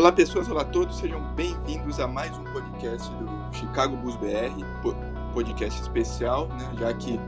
Olá 0.00 0.10
pessoas, 0.10 0.48
olá 0.48 0.62
a 0.62 0.64
todos, 0.64 0.96
sejam 0.96 1.20
bem-vindos 1.34 2.00
a 2.00 2.08
mais 2.08 2.34
um 2.38 2.44
podcast 2.44 3.06
do 3.16 3.54
Chicago 3.54 3.94
Bulls 3.98 4.16
BR, 4.16 4.64
podcast 5.34 5.78
especial, 5.78 6.48
né, 6.48 6.72
já 6.78 6.94
que 6.94 7.20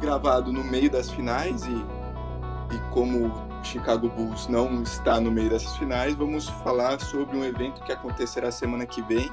gravado 0.00 0.52
no 0.52 0.64
meio 0.64 0.90
das 0.90 1.08
finais 1.08 1.62
e, 1.64 1.70
e 1.70 2.78
como 2.90 3.28
o 3.28 3.64
Chicago 3.64 4.08
Bulls 4.08 4.48
não 4.48 4.82
está 4.82 5.20
no 5.20 5.30
meio 5.30 5.50
dessas 5.50 5.76
finais, 5.76 6.16
vamos 6.16 6.48
falar 6.48 7.00
sobre 7.00 7.36
um 7.36 7.44
evento 7.44 7.80
que 7.84 7.92
acontecerá 7.92 8.50
semana 8.50 8.84
que 8.84 9.00
vem, 9.00 9.30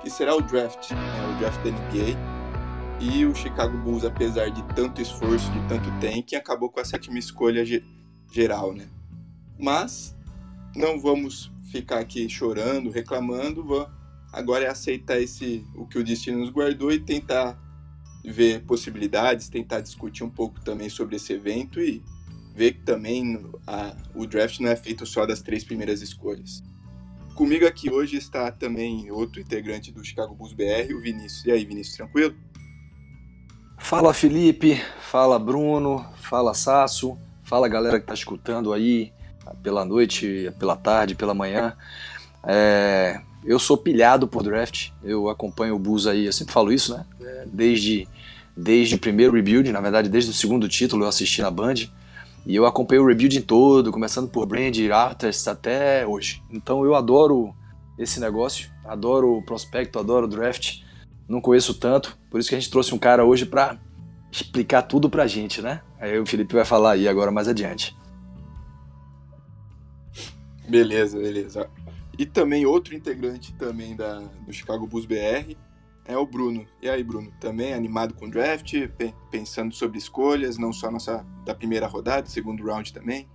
que 0.00 0.08
será 0.08 0.34
o 0.34 0.40
draft, 0.40 0.92
né, 0.92 1.34
o 1.34 1.38
draft 1.38 1.62
da 1.62 1.70
NBA. 1.72 2.18
E 3.00 3.26
o 3.26 3.34
Chicago 3.34 3.76
Bulls, 3.76 4.02
apesar 4.02 4.48
de 4.48 4.62
tanto 4.74 5.02
esforço, 5.02 5.52
de 5.52 5.60
tanto 5.68 5.90
tanking, 6.00 6.36
acabou 6.36 6.70
com 6.70 6.80
a 6.80 6.84
sétima 6.86 7.18
escolha 7.18 7.62
geral, 8.32 8.72
né? 8.72 8.88
Mas 9.58 10.15
não 10.76 11.00
vamos 11.00 11.50
ficar 11.70 11.98
aqui 11.98 12.28
chorando, 12.28 12.90
reclamando, 12.90 13.88
agora 14.32 14.66
é 14.66 14.68
aceitar 14.68 15.20
esse 15.20 15.64
o 15.74 15.86
que 15.86 15.98
o 15.98 16.04
destino 16.04 16.38
nos 16.38 16.50
guardou 16.50 16.92
e 16.92 17.00
tentar 17.00 17.58
ver 18.24 18.62
possibilidades, 18.64 19.48
tentar 19.48 19.80
discutir 19.80 20.24
um 20.24 20.30
pouco 20.30 20.60
também 20.60 20.88
sobre 20.88 21.16
esse 21.16 21.32
evento 21.32 21.80
e 21.80 22.02
ver 22.54 22.72
que 22.72 22.82
também 22.82 23.44
a, 23.66 23.96
o 24.14 24.26
draft 24.26 24.60
não 24.60 24.70
é 24.70 24.76
feito 24.76 25.06
só 25.06 25.26
das 25.26 25.42
três 25.42 25.64
primeiras 25.64 26.02
escolhas. 26.02 26.62
Comigo 27.34 27.66
aqui 27.66 27.90
hoje 27.90 28.16
está 28.16 28.50
também 28.50 29.10
outro 29.10 29.40
integrante 29.40 29.92
do 29.92 30.02
Chicago 30.02 30.34
Bulls 30.34 30.54
BR, 30.54 30.92
o 30.94 31.00
Vinícius. 31.00 31.44
E 31.44 31.52
aí, 31.52 31.64
Vinícius, 31.66 31.96
tranquilo? 31.96 32.34
Fala 33.78 34.14
Felipe, 34.14 34.80
fala 35.00 35.38
Bruno, 35.38 36.04
fala 36.16 36.54
Sasso, 36.54 37.18
fala 37.44 37.68
galera 37.68 37.98
que 37.98 38.04
está 38.04 38.14
escutando 38.14 38.72
aí 38.72 39.12
pela 39.62 39.84
noite, 39.84 40.52
pela 40.58 40.76
tarde, 40.76 41.14
pela 41.14 41.34
manhã. 41.34 41.74
É, 42.44 43.20
eu 43.44 43.58
sou 43.58 43.76
pilhado 43.76 44.26
por 44.26 44.42
draft, 44.42 44.90
eu 45.02 45.28
acompanho 45.28 45.76
o 45.76 45.78
Bulls 45.78 46.06
aí, 46.06 46.26
eu 46.26 46.32
sempre 46.32 46.52
falo 46.52 46.72
isso, 46.72 46.96
né? 46.96 47.04
Desde, 47.46 48.08
desde 48.56 48.94
o 48.96 48.98
primeiro 48.98 49.32
rebuild, 49.34 49.70
na 49.70 49.80
verdade, 49.80 50.08
desde 50.08 50.30
o 50.30 50.34
segundo 50.34 50.68
título 50.68 51.04
eu 51.04 51.08
assisti 51.08 51.42
na 51.42 51.50
Band. 51.50 51.74
E 52.44 52.54
eu 52.54 52.64
acompanhei 52.64 53.02
o 53.02 53.06
rebuild 53.06 53.40
todo, 53.42 53.90
começando 53.90 54.28
por 54.28 54.46
Brand, 54.46 54.76
Arthurs 54.92 55.48
até 55.48 56.06
hoje. 56.06 56.42
Então 56.50 56.84
eu 56.84 56.94
adoro 56.94 57.54
esse 57.98 58.20
negócio, 58.20 58.70
adoro 58.84 59.36
o 59.36 59.42
prospecto, 59.42 59.98
adoro 59.98 60.26
o 60.26 60.28
draft. 60.28 60.80
Não 61.28 61.40
conheço 61.40 61.74
tanto, 61.74 62.16
por 62.30 62.38
isso 62.38 62.48
que 62.48 62.54
a 62.54 62.60
gente 62.60 62.70
trouxe 62.70 62.94
um 62.94 62.98
cara 62.98 63.24
hoje 63.24 63.44
para 63.44 63.78
explicar 64.30 64.82
tudo 64.82 65.10
pra 65.10 65.26
gente, 65.26 65.60
né? 65.60 65.80
Aí 65.98 66.18
o 66.18 66.26
Felipe 66.26 66.54
vai 66.54 66.64
falar 66.64 66.92
aí 66.92 67.08
agora 67.08 67.32
mais 67.32 67.48
adiante. 67.48 67.96
Beleza, 70.68 71.18
beleza. 71.18 71.70
E 72.18 72.24
também 72.24 72.66
outro 72.66 72.94
integrante 72.94 73.54
também 73.54 73.94
da, 73.94 74.20
do 74.46 74.52
Chicago 74.52 74.86
Bulls 74.86 75.06
BR 75.06 75.54
é 76.06 76.16
o 76.16 76.26
Bruno. 76.26 76.64
E 76.80 76.88
aí, 76.88 77.02
Bruno, 77.02 77.30
também 77.40 77.74
animado 77.74 78.14
com 78.14 78.26
o 78.26 78.30
draft, 78.30 78.74
pensando 79.30 79.74
sobre 79.74 79.98
escolhas, 79.98 80.56
não 80.56 80.72
só 80.72 80.90
nossa 80.90 81.24
da 81.44 81.54
primeira 81.54 81.86
rodada, 81.86 82.26
segundo 82.26 82.64
round 82.64 82.92
também. 82.92 83.28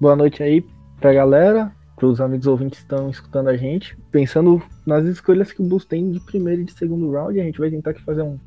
Boa 0.00 0.16
noite 0.16 0.42
aí 0.42 0.64
pra 1.00 1.12
galera, 1.12 1.74
pros 1.96 2.20
amigos 2.20 2.46
ouvintes 2.46 2.80
que 2.80 2.84
estão 2.84 3.08
escutando 3.08 3.48
a 3.48 3.56
gente. 3.56 3.96
Pensando 4.10 4.62
nas 4.84 5.04
escolhas 5.04 5.52
que 5.52 5.62
o 5.62 5.64
Bulls 5.64 5.84
tem 5.84 6.10
de 6.10 6.20
primeiro 6.20 6.62
e 6.62 6.64
de 6.64 6.72
segundo 6.72 7.10
round, 7.10 7.40
a 7.40 7.44
gente 7.44 7.58
vai 7.58 7.70
tentar 7.70 7.90
aqui 7.90 8.02
fazer 8.02 8.22
um 8.22 8.38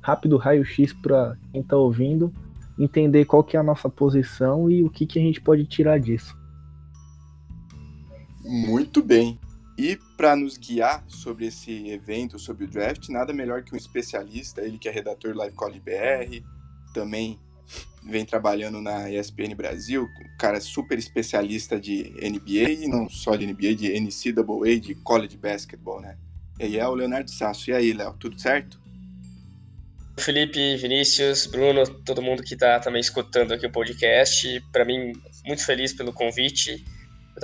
rápido 0.00 0.36
raio-x 0.36 0.92
para 0.92 1.36
quem 1.52 1.62
tá 1.62 1.76
ouvindo, 1.76 2.32
entender 2.78 3.24
qual 3.24 3.44
que 3.44 3.56
é 3.56 3.60
a 3.60 3.62
nossa 3.62 3.88
posição 3.88 4.70
e 4.70 4.82
o 4.82 4.90
que, 4.90 5.06
que 5.06 5.18
a 5.18 5.22
gente 5.22 5.40
pode 5.40 5.64
tirar 5.64 5.98
disso. 5.98 6.36
Muito 8.44 9.02
bem. 9.02 9.38
E 9.76 9.98
para 10.16 10.36
nos 10.36 10.56
guiar 10.56 11.04
sobre 11.08 11.46
esse 11.46 11.88
evento, 11.88 12.38
sobre 12.38 12.64
o 12.64 12.68
draft, 12.68 13.08
nada 13.08 13.32
melhor 13.32 13.62
que 13.62 13.74
um 13.74 13.76
especialista, 13.76 14.60
ele 14.60 14.78
que 14.78 14.88
é 14.88 14.92
redator 14.92 15.32
do 15.32 15.38
Live 15.38 15.56
College 15.56 15.80
BR, 15.80 16.44
também 16.92 17.38
vem 18.04 18.24
trabalhando 18.24 18.80
na 18.80 19.10
ESPN 19.10 19.54
Brasil, 19.56 20.04
um 20.04 20.36
cara 20.38 20.60
super 20.60 20.98
especialista 20.98 21.80
de 21.80 22.14
NBA, 22.22 22.84
e 22.84 22.86
não 22.86 23.08
só 23.08 23.34
de 23.34 23.46
NBA, 23.46 23.74
de 23.74 24.00
NCAA, 24.00 24.78
de 24.78 24.94
college 24.96 25.36
basketball, 25.36 26.00
né? 26.00 26.16
E 26.60 26.64
aí 26.64 26.78
é 26.78 26.86
o 26.86 26.94
Leonardo 26.94 27.30
Sasso. 27.30 27.70
E 27.70 27.72
aí, 27.74 27.92
Léo, 27.92 28.14
tudo 28.14 28.38
certo? 28.38 28.78
Felipe, 30.16 30.76
Vinícius, 30.76 31.46
Bruno, 31.46 31.84
todo 32.04 32.22
mundo 32.22 32.42
que 32.44 32.54
está 32.54 32.78
também 32.78 33.00
escutando 33.00 33.52
aqui 33.52 33.66
o 33.66 33.72
podcast. 33.72 34.62
Para 34.70 34.84
mim, 34.84 35.12
muito 35.44 35.64
feliz 35.64 35.92
pelo 35.92 36.12
convite 36.12 36.84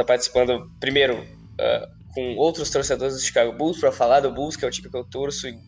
estar 0.01 0.05
participando, 0.05 0.71
primeiro, 0.81 1.19
uh, 1.19 2.15
com 2.15 2.37
outros 2.37 2.71
torcedores 2.71 3.15
do 3.15 3.21
Chicago 3.21 3.53
Bulls, 3.53 3.79
para 3.79 3.93
falar 3.93 4.21
do 4.21 4.33
Bulls, 4.33 4.57
que 4.57 4.65
é 4.65 4.69
o 4.69 4.71
time 4.71 4.91
que 4.91 4.97
eu 4.97 5.05
torço 5.05 5.49
e 5.49 5.59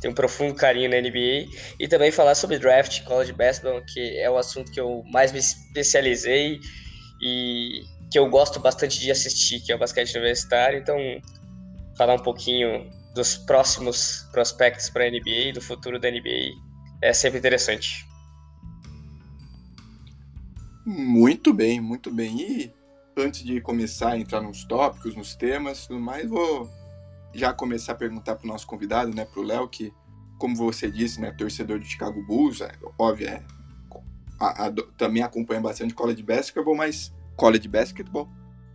tenho 0.00 0.12
um 0.12 0.14
profundo 0.14 0.54
carinho 0.54 0.90
na 0.90 1.00
NBA, 1.00 1.46
e 1.78 1.86
também 1.88 2.10
falar 2.10 2.34
sobre 2.34 2.58
draft, 2.58 3.02
college 3.04 3.32
basketball, 3.32 3.80
que 3.86 4.18
é 4.18 4.28
o 4.28 4.36
assunto 4.36 4.70
que 4.72 4.80
eu 4.80 5.02
mais 5.12 5.30
me 5.32 5.38
especializei 5.38 6.58
e 7.22 7.82
que 8.10 8.18
eu 8.18 8.28
gosto 8.28 8.58
bastante 8.58 8.98
de 8.98 9.10
assistir, 9.10 9.60
que 9.60 9.70
é 9.70 9.76
o 9.76 9.78
basquete 9.78 10.12
universitário. 10.16 10.78
Então, 10.78 10.96
falar 11.96 12.14
um 12.14 12.22
pouquinho 12.22 12.90
dos 13.14 13.36
próximos 13.36 14.26
prospectos 14.32 14.90
para 14.90 15.04
a 15.04 15.10
NBA, 15.10 15.52
do 15.54 15.60
futuro 15.60 16.00
da 16.00 16.10
NBA, 16.10 16.50
é 17.00 17.12
sempre 17.12 17.38
interessante. 17.38 18.04
Muito 20.84 21.54
bem, 21.54 21.80
muito 21.80 22.10
bem. 22.10 22.40
E 22.40 22.81
antes 23.16 23.42
de 23.42 23.60
começar 23.60 24.12
a 24.12 24.18
entrar 24.18 24.40
nos 24.40 24.64
tópicos, 24.64 25.14
nos 25.14 25.34
temas, 25.34 25.86
tudo 25.86 26.00
mais, 26.00 26.28
vou 26.28 26.68
já 27.34 27.52
começar 27.52 27.92
a 27.92 27.96
perguntar 27.96 28.36
para 28.36 28.44
o 28.44 28.48
nosso 28.48 28.66
convidado, 28.66 29.14
né, 29.14 29.24
para 29.24 29.40
o 29.40 29.42
Léo, 29.42 29.68
que, 29.68 29.92
como 30.38 30.56
você 30.56 30.90
disse, 30.90 31.20
né, 31.20 31.32
torcedor 31.32 31.78
de 31.78 31.86
Chicago 31.86 32.22
Bulls, 32.26 32.60
é, 32.60 32.72
óbvio, 32.98 33.28
é, 33.28 33.42
a, 34.38 34.66
a, 34.66 34.72
também 34.96 35.22
acompanha 35.22 35.60
bastante 35.60 35.94
college 35.94 36.22
basketball, 36.22 36.74
mas 36.74 37.14
college 37.36 37.68
basketball, 37.68 38.28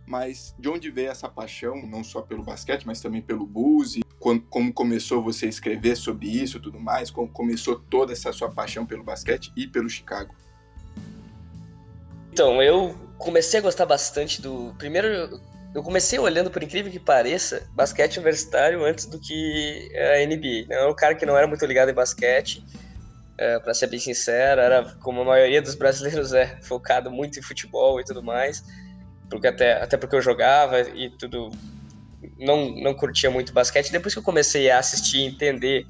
mas 0.06 0.54
de 0.58 0.68
onde 0.68 0.90
veio 0.90 1.10
essa 1.10 1.28
paixão, 1.28 1.86
não 1.86 2.02
só 2.02 2.22
pelo 2.22 2.42
basquete, 2.42 2.86
mas 2.86 3.00
também 3.00 3.20
pelo 3.20 3.46
Bulls, 3.46 3.96
e 3.96 4.02
quando, 4.18 4.42
como 4.42 4.72
começou 4.72 5.22
você 5.22 5.46
a 5.46 5.48
escrever 5.48 5.96
sobre 5.96 6.28
isso, 6.28 6.58
tudo 6.58 6.80
mais, 6.80 7.10
como 7.10 7.28
começou 7.28 7.78
toda 7.78 8.12
essa 8.12 8.32
sua 8.32 8.50
paixão 8.50 8.86
pelo 8.86 9.04
basquete 9.04 9.52
e 9.56 9.66
pelo 9.66 9.88
Chicago? 9.88 10.34
Então, 12.32 12.62
eu 12.62 13.07
comecei 13.18 13.58
a 13.60 13.62
gostar 13.62 13.84
bastante 13.84 14.40
do. 14.40 14.74
Primeiro, 14.78 15.40
eu 15.74 15.82
comecei 15.82 16.18
olhando, 16.18 16.50
por 16.50 16.62
incrível 16.62 16.90
que 16.90 16.98
pareça, 16.98 17.68
basquete 17.74 18.16
universitário 18.16 18.84
antes 18.84 19.04
do 19.04 19.18
que 19.18 19.90
a 19.94 20.24
NBA. 20.26 20.72
Eu 20.72 20.80
era 20.80 20.90
um 20.90 20.94
cara 20.94 21.14
que 21.14 21.26
não 21.26 21.36
era 21.36 21.46
muito 21.46 21.64
ligado 21.66 21.90
em 21.90 21.94
basquete, 21.94 22.64
é, 23.36 23.58
para 23.58 23.74
ser 23.74 23.88
bem 23.88 24.00
sincero, 24.00 24.60
era 24.60 24.84
como 25.00 25.20
a 25.20 25.24
maioria 25.24 25.60
dos 25.60 25.74
brasileiros 25.74 26.32
é, 26.32 26.58
focado 26.62 27.10
muito 27.10 27.38
em 27.38 27.42
futebol 27.42 28.00
e 28.00 28.04
tudo 28.04 28.22
mais, 28.22 28.64
porque 29.28 29.46
até, 29.46 29.82
até 29.82 29.96
porque 29.96 30.16
eu 30.16 30.22
jogava 30.22 30.80
e 30.80 31.10
tudo. 31.10 31.50
Não, 32.36 32.70
não 32.70 32.94
curtia 32.94 33.30
muito 33.30 33.52
basquete. 33.52 33.92
Depois 33.92 34.14
que 34.14 34.18
eu 34.18 34.24
comecei 34.24 34.70
a 34.70 34.78
assistir, 34.78 35.20
entender 35.20 35.86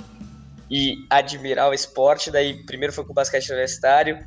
e 0.70 1.06
admirar 1.08 1.70
o 1.70 1.74
esporte, 1.74 2.30
daí 2.30 2.64
primeiro 2.64 2.92
foi 2.92 3.04
com 3.04 3.12
o 3.12 3.14
basquete 3.14 3.48
universitário, 3.48 4.18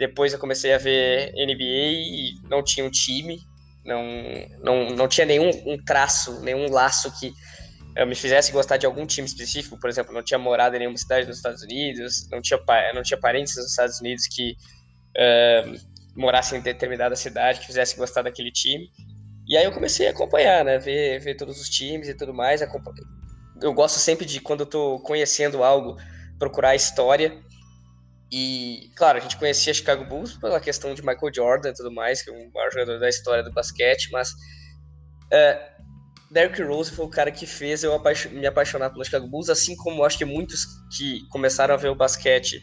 depois 0.00 0.32
eu 0.32 0.38
comecei 0.38 0.72
a 0.72 0.78
ver 0.78 1.30
NBA 1.34 1.62
e 1.62 2.34
não 2.48 2.64
tinha 2.64 2.86
um 2.86 2.90
time, 2.90 3.38
não, 3.84 4.02
não, 4.62 4.90
não 4.96 5.06
tinha 5.06 5.26
nenhum 5.26 5.50
um 5.66 5.76
traço, 5.76 6.40
nenhum 6.40 6.70
laço 6.70 7.12
que 7.20 7.28
uh, 8.02 8.06
me 8.06 8.14
fizesse 8.14 8.50
gostar 8.50 8.78
de 8.78 8.86
algum 8.86 9.04
time 9.04 9.26
específico. 9.26 9.78
Por 9.78 9.90
exemplo, 9.90 10.14
não 10.14 10.22
tinha 10.22 10.38
morado 10.38 10.74
em 10.74 10.78
nenhuma 10.78 10.96
cidade 10.96 11.26
nos 11.26 11.36
Estados 11.36 11.62
Unidos, 11.62 12.26
não 12.30 12.40
tinha, 12.40 12.58
não 12.94 13.02
tinha 13.02 13.20
parentes 13.20 13.54
nos 13.56 13.66
Estados 13.66 14.00
Unidos 14.00 14.26
que 14.26 14.56
uh, 15.18 15.78
morassem 16.16 16.58
em 16.58 16.62
determinada 16.62 17.14
cidade, 17.14 17.60
que 17.60 17.66
fizesse 17.66 17.94
gostar 17.94 18.22
daquele 18.22 18.50
time. 18.50 18.90
E 19.46 19.54
aí 19.54 19.66
eu 19.66 19.72
comecei 19.72 20.08
a 20.08 20.12
acompanhar, 20.12 20.64
né? 20.64 20.78
Ver, 20.78 21.20
ver 21.20 21.34
todos 21.34 21.60
os 21.60 21.68
times 21.68 22.08
e 22.08 22.14
tudo 22.14 22.32
mais. 22.32 22.62
Eu 23.60 23.74
gosto 23.74 23.98
sempre 23.98 24.24
de, 24.24 24.40
quando 24.40 24.60
eu 24.60 24.66
tô 24.66 24.98
conhecendo 25.00 25.62
algo, 25.62 25.98
procurar 26.38 26.70
a 26.70 26.74
história 26.74 27.38
e, 28.32 28.90
claro, 28.94 29.18
a 29.18 29.20
gente 29.20 29.36
conhecia 29.36 29.74
Chicago 29.74 30.04
Bulls 30.04 30.36
pela 30.36 30.60
questão 30.60 30.94
de 30.94 31.02
Michael 31.02 31.34
Jordan 31.34 31.70
e 31.70 31.74
tudo 31.74 31.90
mais, 31.90 32.22
que 32.22 32.30
é 32.30 32.32
o 32.32 32.52
maior 32.52 32.70
jogador 32.70 33.00
da 33.00 33.08
história 33.08 33.42
do 33.42 33.52
basquete, 33.52 34.08
mas 34.12 34.30
uh, 34.30 35.80
Derrick 36.30 36.62
Rose 36.62 36.92
foi 36.92 37.06
o 37.06 37.08
cara 37.08 37.32
que 37.32 37.44
fez 37.44 37.82
eu 37.82 38.00
me 38.30 38.46
apaixonar 38.46 38.90
pelo 38.90 39.04
Chicago 39.04 39.26
Bulls, 39.26 39.50
assim 39.50 39.74
como 39.74 40.04
acho 40.04 40.16
que 40.16 40.24
muitos 40.24 40.64
que 40.96 41.26
começaram 41.28 41.74
a 41.74 41.76
ver 41.76 41.88
o 41.88 41.94
basquete 41.96 42.62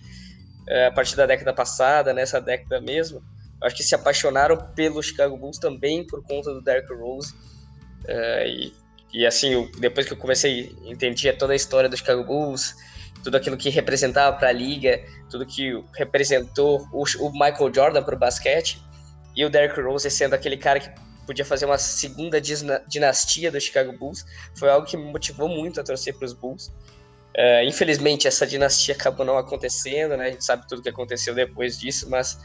uh, 0.70 0.88
a 0.88 0.92
partir 0.92 1.18
da 1.18 1.26
década 1.26 1.54
passada, 1.54 2.14
nessa 2.14 2.40
década 2.40 2.80
mesmo, 2.80 3.22
acho 3.62 3.76
que 3.76 3.84
se 3.84 3.94
apaixonaram 3.94 4.56
pelo 4.74 5.04
Chicago 5.04 5.36
Bulls 5.36 5.58
também 5.58 6.08
por 6.08 6.24
conta 6.24 6.54
do 6.54 6.62
Derrick 6.62 6.94
Rose. 6.94 7.34
Uh, 8.06 8.48
e, 8.48 8.74
e 9.14 9.26
assim, 9.26 9.50
eu, 9.50 9.70
depois 9.80 10.06
que 10.06 10.14
eu 10.14 10.18
comecei, 10.18 10.74
entendia 10.86 11.36
toda 11.36 11.52
a 11.52 11.56
história 11.58 11.90
do 11.90 11.98
Chicago 11.98 12.24
Bulls, 12.24 12.74
tudo 13.24 13.38
aquilo 13.38 13.58
que 13.58 13.70
representava 13.70 14.36
para 14.38 14.50
a 14.50 14.52
liga, 14.52 15.04
tudo 15.30 15.46
que 15.46 15.72
representou 15.96 16.88
o, 16.94 17.04
o 17.20 17.32
Michael 17.32 17.74
Jordan 17.74 18.04
para 18.04 18.16
o 18.16 18.18
basquete, 18.18 18.82
e 19.36 19.46
o 19.46 19.50
Derrick 19.50 19.80
Rose 19.80 20.10
sendo 20.10 20.34
aquele 20.34 20.58
cara 20.58 20.80
que 20.80 20.90
podia 21.28 21.44
fazer 21.44 21.66
uma 21.66 21.78
segunda 21.78 22.40
dinastia 22.42 23.52
do 23.52 23.60
Chicago 23.60 23.92
Bulls, 23.98 24.26
foi 24.58 24.70
algo 24.70 24.88
que 24.88 24.96
me 24.96 25.04
motivou 25.12 25.50
muito 25.50 25.80
a 25.80 25.84
torcer 25.84 26.18
para 26.18 26.26
os 26.26 26.34
Bulls. 26.34 26.68
Uh, 27.38 27.64
infelizmente, 27.66 28.28
essa 28.28 28.48
dinastia 28.48 28.96
acabou 28.96 29.26
não 29.26 29.38
acontecendo, 29.38 30.18
né? 30.18 30.28
A 30.28 30.32
gente 30.32 30.44
sabe 30.44 30.68
tudo 30.68 30.82
que 30.82 30.90
aconteceu 30.90 31.36
depois 31.36 31.78
disso, 31.78 32.10
mas 32.10 32.40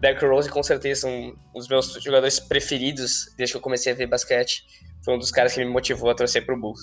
Derrick 0.00 0.26
Rose 0.26 0.50
com 0.50 0.62
certeza 0.62 1.02
são 1.02 1.10
um 1.54 1.58
dos 1.58 1.68
meus 1.68 1.92
jogadores 2.02 2.38
preferidos 2.38 3.32
desde 3.38 3.54
que 3.54 3.56
eu 3.56 3.62
comecei 3.62 3.92
a 3.92 3.94
ver 3.94 4.06
basquete. 4.06 4.64
Foi 5.02 5.14
um 5.14 5.18
dos 5.18 5.30
caras 5.30 5.54
que 5.54 5.64
me 5.64 5.70
motivou 5.70 6.10
a 6.10 6.14
torcer 6.14 6.44
para 6.44 6.54
o 6.54 6.60
Bulls. 6.60 6.80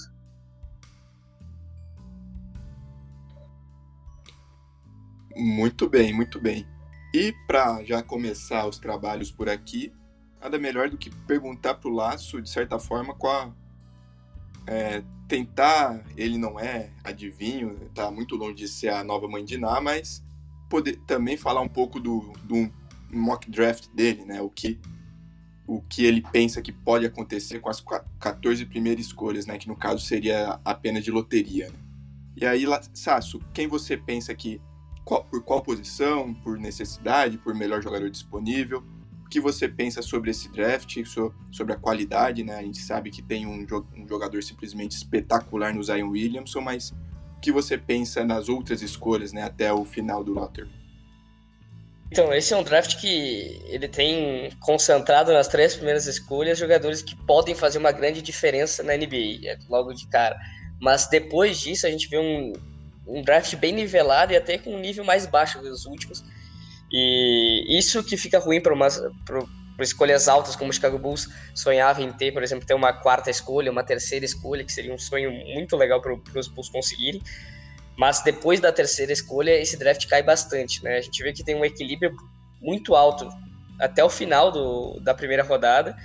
Muito 5.41 5.89
bem, 5.89 6.13
muito 6.13 6.39
bem. 6.39 6.67
E 7.11 7.33
para 7.47 7.83
já 7.83 8.03
começar 8.03 8.67
os 8.67 8.77
trabalhos 8.77 9.31
por 9.31 9.49
aqui, 9.49 9.91
nada 10.39 10.59
melhor 10.59 10.87
do 10.87 10.99
que 10.99 11.09
perguntar 11.09 11.73
pro 11.73 11.89
Laço, 11.89 12.39
de 12.39 12.47
certa 12.47 12.77
forma, 12.77 13.15
qual 13.15 13.51
é, 14.67 15.01
tentar, 15.27 16.05
ele 16.15 16.37
não 16.37 16.59
é 16.59 16.91
adivinho, 17.03 17.75
tá 17.95 18.11
muito 18.11 18.35
longe 18.35 18.53
de 18.53 18.67
ser 18.67 18.89
a 18.89 19.03
nova 19.03 19.27
mãe 19.27 19.43
de 19.43 19.57
Ná, 19.57 19.81
mas 19.81 20.23
poder 20.69 20.97
também 21.07 21.35
falar 21.35 21.61
um 21.61 21.67
pouco 21.67 21.99
do, 21.99 22.33
do 22.43 22.71
mock 23.11 23.49
draft 23.49 23.87
dele, 23.95 24.23
né? 24.23 24.41
O 24.41 24.49
que 24.49 24.79
o 25.65 25.81
que 25.81 26.05
ele 26.05 26.21
pensa 26.21 26.61
que 26.61 26.71
pode 26.71 27.05
acontecer 27.05 27.59
com 27.59 27.69
as 27.69 27.83
14 28.19 28.63
primeiras 28.65 29.07
escolhas, 29.07 29.47
né? 29.47 29.57
Que 29.57 29.67
no 29.67 29.75
caso 29.75 30.05
seria 30.05 30.59
apenas 30.63 31.03
de 31.03 31.09
loteria. 31.09 31.69
Né? 31.69 31.75
E 32.35 32.45
aí, 32.45 32.65
Sasso, 32.93 33.39
quem 33.53 33.67
você 33.67 33.97
pensa 33.97 34.35
que 34.35 34.61
qual, 35.03 35.23
por 35.23 35.43
qual 35.43 35.61
posição, 35.61 36.33
por 36.33 36.57
necessidade, 36.57 37.37
por 37.37 37.53
melhor 37.53 37.81
jogador 37.81 38.09
disponível. 38.09 38.83
O 39.25 39.29
que 39.29 39.39
você 39.39 39.67
pensa 39.67 40.01
sobre 40.01 40.31
esse 40.31 40.49
draft, 40.49 40.97
sobre 41.51 41.73
a 41.73 41.77
qualidade, 41.77 42.43
né? 42.43 42.55
A 42.55 42.63
gente 42.63 42.79
sabe 42.79 43.09
que 43.09 43.21
tem 43.21 43.45
um, 43.45 43.65
jogador 44.07 44.43
simplesmente 44.43 44.91
espetacular 44.91 45.73
no 45.73 45.83
Zion 45.83 46.09
Williamson, 46.09 46.61
mas 46.61 46.91
o 47.37 47.39
que 47.41 47.51
você 47.51 47.77
pensa 47.77 48.25
nas 48.25 48.49
outras 48.49 48.81
escolhas, 48.81 49.31
né? 49.31 49.43
Até 49.43 49.71
o 49.71 49.85
final 49.85 50.23
do 50.23 50.33
lottery? 50.33 50.69
Então, 52.11 52.33
esse 52.33 52.53
é 52.53 52.57
um 52.57 52.63
draft 52.63 52.99
que 52.99 53.61
ele 53.67 53.87
tem 53.87 54.51
concentrado 54.59 55.31
nas 55.31 55.47
três 55.47 55.75
primeiras 55.75 56.07
escolhas 56.07 56.59
jogadores 56.59 57.01
que 57.01 57.15
podem 57.15 57.55
fazer 57.55 57.77
uma 57.77 57.93
grande 57.93 58.21
diferença 58.21 58.83
na 58.83 58.97
NBA, 58.97 59.57
logo 59.69 59.93
de 59.93 60.05
cara. 60.09 60.37
Mas 60.81 61.07
depois 61.07 61.61
disso, 61.61 61.87
a 61.87 61.89
gente 61.89 62.09
vê 62.09 62.17
um, 62.17 62.51
um 63.07 63.21
draft 63.21 63.55
bem 63.55 63.73
nivelado 63.73 64.33
e 64.33 64.37
até 64.37 64.57
com 64.57 64.75
um 64.75 64.79
nível 64.79 65.03
mais 65.03 65.25
baixo 65.25 65.59
que 65.59 65.67
os 65.67 65.85
últimos. 65.85 66.23
E 66.91 67.77
isso 67.77 68.03
que 68.03 68.17
fica 68.17 68.37
ruim 68.37 68.61
para 68.61 68.73
escolhas 69.79 70.27
altas, 70.27 70.55
como 70.55 70.69
o 70.69 70.73
Chicago 70.73 70.99
Bulls 70.99 71.29
sonhava 71.55 72.01
em 72.01 72.11
ter, 72.11 72.31
por 72.31 72.43
exemplo, 72.43 72.65
ter 72.65 72.73
uma 72.73 72.91
quarta 72.93 73.29
escolha, 73.29 73.71
uma 73.71 73.83
terceira 73.83 74.25
escolha, 74.25 74.63
que 74.63 74.71
seria 74.71 74.93
um 74.93 74.97
sonho 74.97 75.31
muito 75.31 75.75
legal 75.77 76.01
para 76.01 76.39
os 76.39 76.47
Bulls 76.47 76.69
conseguirem. 76.69 77.21
Mas 77.97 78.21
depois 78.21 78.59
da 78.59 78.71
terceira 78.71 79.11
escolha, 79.11 79.51
esse 79.51 79.77
draft 79.77 80.05
cai 80.07 80.23
bastante, 80.23 80.83
né? 80.83 80.97
A 80.97 81.01
gente 81.01 81.21
vê 81.23 81.33
que 81.33 81.43
tem 81.43 81.55
um 81.55 81.65
equilíbrio 81.65 82.15
muito 82.61 82.95
alto 82.95 83.29
até 83.79 84.03
o 84.03 84.09
final 84.09 84.51
do, 84.51 84.99
da 84.99 85.13
primeira 85.13 85.43
rodada. 85.43 85.95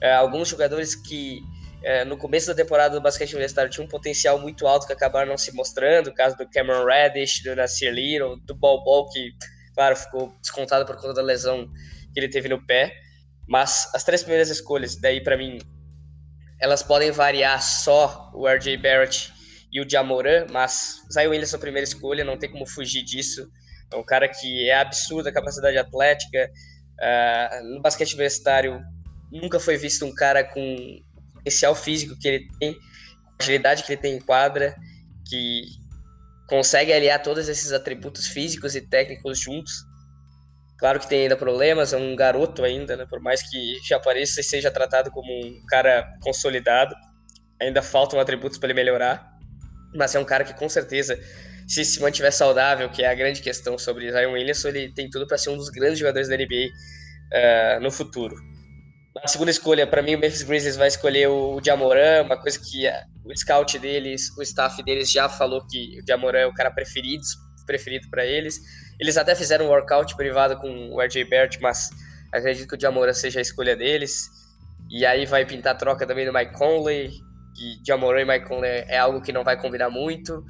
É, 0.00 0.14
alguns 0.14 0.48
jogadores 0.48 0.94
que 0.94 1.42
é, 1.82 2.04
no 2.04 2.16
começo 2.16 2.46
da 2.48 2.54
temporada 2.54 2.94
do 2.94 3.00
basquete 3.00 3.32
universitário 3.32 3.70
tinha 3.70 3.84
um 3.84 3.88
potencial 3.88 4.38
muito 4.38 4.66
alto 4.66 4.86
que 4.86 4.92
acabaram 4.92 5.28
não 5.28 5.38
se 5.38 5.54
mostrando, 5.54 6.08
o 6.08 6.14
caso 6.14 6.36
do 6.36 6.48
Cameron 6.48 6.84
Reddish, 6.84 7.42
do 7.42 7.54
Nasir 7.54 7.92
Little, 7.92 8.36
do 8.40 8.54
Ball 8.54 8.82
Ball, 8.82 9.08
que, 9.10 9.32
claro, 9.74 9.94
ficou 9.94 10.34
descontado 10.40 10.84
por 10.84 10.96
conta 10.96 11.14
da 11.14 11.22
lesão 11.22 11.68
que 12.12 12.18
ele 12.18 12.28
teve 12.28 12.48
no 12.48 12.64
pé. 12.64 12.92
Mas 13.46 13.88
as 13.94 14.04
três 14.04 14.22
primeiras 14.22 14.50
escolhas, 14.50 14.96
daí 14.96 15.22
para 15.22 15.36
mim, 15.36 15.58
elas 16.60 16.82
podem 16.82 17.10
variar 17.10 17.62
só 17.62 18.30
o 18.34 18.46
RJ 18.46 18.76
Barrett 18.76 19.32
e 19.72 19.80
o 19.80 19.88
Jamoran, 19.88 20.46
mas 20.50 21.02
Zion 21.12 21.30
Williams 21.30 21.52
é 21.52 21.56
a 21.56 21.60
primeira 21.60 21.84
escolha, 21.84 22.24
não 22.24 22.36
tem 22.36 22.50
como 22.50 22.66
fugir 22.66 23.02
disso. 23.02 23.48
É 23.92 23.96
um 23.96 24.04
cara 24.04 24.28
que 24.28 24.68
é 24.68 24.78
absurda 24.78 25.30
a 25.30 25.32
capacidade 25.32 25.78
atlética. 25.78 26.50
Uh, 27.00 27.74
no 27.74 27.80
basquete 27.80 28.12
universitário, 28.14 28.82
nunca 29.30 29.60
foi 29.60 29.76
visto 29.76 30.04
um 30.04 30.12
cara 30.12 30.42
com 30.42 31.00
potencial 31.48 31.74
físico 31.74 32.16
que 32.18 32.28
ele 32.28 32.48
tem, 32.60 32.70
a 32.70 33.42
agilidade 33.42 33.82
que 33.82 33.92
ele 33.92 34.00
tem 34.00 34.16
em 34.16 34.20
quadra, 34.20 34.76
que 35.28 35.62
consegue 36.46 36.92
aliar 36.92 37.22
todos 37.22 37.48
esses 37.48 37.72
atributos 37.72 38.26
físicos 38.26 38.74
e 38.74 38.80
técnicos 38.80 39.40
juntos. 39.40 39.72
Claro 40.78 41.00
que 41.00 41.08
tem 41.08 41.22
ainda 41.22 41.36
problemas, 41.36 41.92
é 41.92 41.96
um 41.96 42.14
garoto 42.14 42.62
ainda, 42.64 42.96
né? 42.96 43.06
por 43.08 43.20
mais 43.20 43.42
que 43.42 43.78
já 43.86 43.96
apareça 43.96 44.40
e 44.40 44.44
seja 44.44 44.70
tratado 44.70 45.10
como 45.10 45.32
um 45.32 45.64
cara 45.66 46.06
consolidado, 46.22 46.94
ainda 47.60 47.82
faltam 47.82 48.20
atributos 48.20 48.58
para 48.58 48.68
ele 48.68 48.74
melhorar, 48.74 49.36
mas 49.94 50.14
é 50.14 50.20
um 50.20 50.24
cara 50.24 50.44
que 50.44 50.54
com 50.54 50.68
certeza, 50.68 51.18
se 51.66 51.84
se 51.84 52.00
mantiver 52.00 52.32
saudável, 52.32 52.88
que 52.88 53.02
é 53.02 53.10
a 53.10 53.14
grande 53.14 53.42
questão 53.42 53.76
sobre 53.76 54.12
Zion 54.12 54.32
Williamson, 54.32 54.68
ele 54.68 54.92
tem 54.92 55.10
tudo 55.10 55.26
para 55.26 55.36
ser 55.36 55.50
um 55.50 55.56
dos 55.56 55.68
grandes 55.68 55.98
jogadores 55.98 56.28
da 56.28 56.36
NBA 56.36 56.44
uh, 56.44 56.70
eh, 57.32 57.80
no 57.80 57.90
futuro. 57.90 58.36
Na 59.22 59.26
segunda 59.26 59.50
escolha, 59.50 59.86
para 59.86 60.02
mim, 60.02 60.14
o 60.14 60.18
Memphis 60.18 60.42
Grizzlies 60.42 60.76
vai 60.76 60.88
escolher 60.88 61.28
o 61.28 61.60
Jamoran, 61.64 62.22
uma 62.24 62.36
coisa 62.36 62.58
que 62.58 62.86
o 63.24 63.36
scout 63.36 63.78
deles, 63.78 64.30
o 64.36 64.42
staff 64.42 64.80
deles 64.82 65.10
já 65.10 65.28
falou 65.28 65.66
que 65.66 65.98
o 66.00 66.06
Jamoran 66.06 66.38
é 66.38 66.46
o 66.46 66.54
cara 66.54 66.70
preferido, 66.70 67.22
preferido 67.66 68.08
para 68.10 68.24
eles. 68.24 68.60
Eles 69.00 69.16
até 69.16 69.34
fizeram 69.34 69.66
um 69.66 69.68
workout 69.68 70.14
privado 70.16 70.56
com 70.56 70.90
o 70.90 71.00
RJ 71.00 71.24
Barrett, 71.24 71.60
mas 71.60 71.90
acredito 72.32 72.68
que 72.68 72.76
o 72.76 72.80
Jamoran 72.80 73.12
seja 73.12 73.40
a 73.40 73.42
escolha 73.42 73.74
deles. 73.74 74.28
E 74.90 75.04
aí 75.04 75.26
vai 75.26 75.44
pintar 75.44 75.76
troca 75.76 76.06
também 76.06 76.24
do 76.24 76.32
Mike 76.32 76.54
Conley, 76.54 77.10
que 77.56 77.80
Jamoran 77.86 78.22
e 78.22 78.24
Mike 78.24 78.46
Conley 78.46 78.84
é 78.88 78.98
algo 78.98 79.20
que 79.20 79.32
não 79.32 79.42
vai 79.42 79.60
combinar 79.60 79.90
muito. 79.90 80.44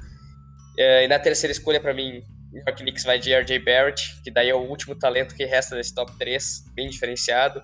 É, 0.77 1.05
e 1.05 1.07
na 1.07 1.17
terceira 1.17 1.51
escolha, 1.51 1.79
para 1.79 1.93
mim, 1.93 2.21
o 2.53 2.57
York 2.57 2.83
Knicks 2.83 3.03
vai 3.03 3.19
de 3.19 3.33
RJ 3.33 3.59
Barrett, 3.59 4.21
que 4.23 4.31
daí 4.31 4.49
é 4.49 4.55
o 4.55 4.59
último 4.59 4.95
talento 4.95 5.35
que 5.35 5.43
resta 5.45 5.75
desse 5.75 5.93
top 5.93 6.11
3, 6.19 6.65
bem 6.75 6.87
diferenciado. 6.87 7.61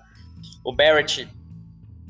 O 0.66 0.72
Barrett, 0.72 1.28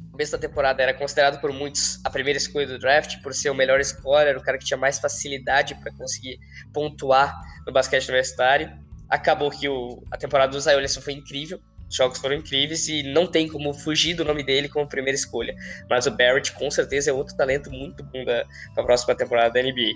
no 0.07 0.13
começo 0.13 0.33
da 0.33 0.39
temporada, 0.39 0.83
era 0.83 0.95
considerado 0.95 1.39
por 1.43 1.53
muitos 1.53 2.01
a 2.03 2.09
primeira 2.09 2.39
escolha 2.39 2.67
do 2.67 2.79
draft, 2.79 3.21
por 3.21 3.35
ser 3.35 3.51
o 3.51 3.55
melhor 3.55 3.85
scorer, 3.85 4.35
o 4.35 4.41
cara 4.41 4.57
que 4.57 4.65
tinha 4.65 4.79
mais 4.79 4.99
facilidade 4.99 5.75
para 5.75 5.93
conseguir 5.93 6.39
pontuar 6.73 7.39
no 7.67 7.73
basquete 7.73 8.09
universitário. 8.09 8.73
Acabou 9.11 9.51
que 9.51 9.69
o, 9.69 10.03
a 10.11 10.17
temporada 10.17 10.53
do 10.53 10.59
Zion 10.59 10.81
foi 11.03 11.13
incrível, 11.13 11.61
os 11.87 11.95
jogos 11.95 12.17
foram 12.19 12.37
incríveis 12.37 12.89
e 12.89 13.03
não 13.03 13.27
tem 13.27 13.47
como 13.47 13.75
fugir 13.75 14.15
do 14.15 14.25
nome 14.25 14.43
dele 14.43 14.71
como 14.71 14.89
primeira 14.89 15.17
escolha. 15.17 15.55
Mas 15.91 16.07
o 16.07 16.11
Barrett, 16.11 16.53
com 16.53 16.71
certeza, 16.71 17.11
é 17.11 17.13
outro 17.13 17.37
talento 17.37 17.71
muito 17.71 18.03
bom 18.05 18.25
da, 18.25 18.43
da 18.75 18.83
próxima 18.83 19.15
temporada 19.15 19.53
da 19.53 19.63
NBA. 19.63 19.93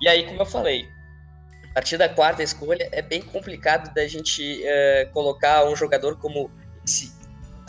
E 0.00 0.08
aí, 0.08 0.24
como 0.24 0.40
eu 0.40 0.46
falei, 0.46 0.86
a 1.70 1.74
partir 1.74 1.98
da 1.98 2.08
quarta 2.08 2.42
escolha 2.42 2.88
é 2.92 3.02
bem 3.02 3.20
complicado 3.20 3.92
da 3.92 4.08
gente 4.08 4.62
uh, 4.62 5.12
colocar 5.12 5.66
um 5.66 5.76
jogador 5.76 6.16
como 6.16 6.50
esse 6.82 7.19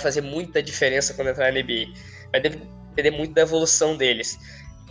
fazer 0.01 0.21
muita 0.21 0.61
diferença 0.61 1.13
quando 1.13 1.29
entrar 1.29 1.51
na 1.51 1.59
NBA. 1.59 1.93
Vai 2.31 2.41
depender 2.41 3.11
muito 3.11 3.33
da 3.33 3.41
evolução 3.41 3.95
deles. 3.95 4.37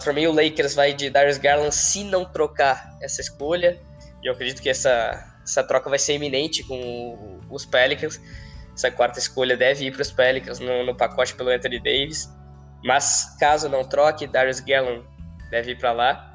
Para 0.03 0.13
mim, 0.13 0.27
o 0.27 0.33
Lakers 0.33 0.75
vai 0.75 0.95
de 0.95 1.11
Darius 1.11 1.39
Garland 1.39 1.75
se 1.75 2.05
não 2.05 2.25
trocar 2.25 2.97
essa 3.03 3.21
escolha. 3.21 3.79
E 4.23 4.27
eu 4.27 4.33
acredito 4.33 4.63
que 4.63 4.69
essa, 4.71 5.39
essa 5.45 5.63
troca 5.63 5.91
vai 5.91 5.99
ser 5.99 6.15
iminente 6.15 6.63
com 6.65 7.39
os 7.51 7.67
Pelicans. 7.67 8.21
Essa 8.75 8.91
quarta 8.91 9.19
escolha 9.19 9.57
deve 9.57 9.87
ir 9.87 9.93
para 9.93 10.03
os 10.03 10.11
Pelicans 10.11 10.59
no, 10.59 10.85
no, 10.85 10.97
pacote 10.97 11.35
pelo 11.35 11.51
Anthony 11.51 11.79
Davis. 11.79 12.31
Mas 12.83 13.37
caso 13.39 13.69
não 13.69 13.85
troque, 13.85 14.27
Darius 14.27 14.61
Garland 14.61 15.05
deve 15.51 15.73
ir 15.73 15.79
para 15.79 15.93
lá, 15.93 16.35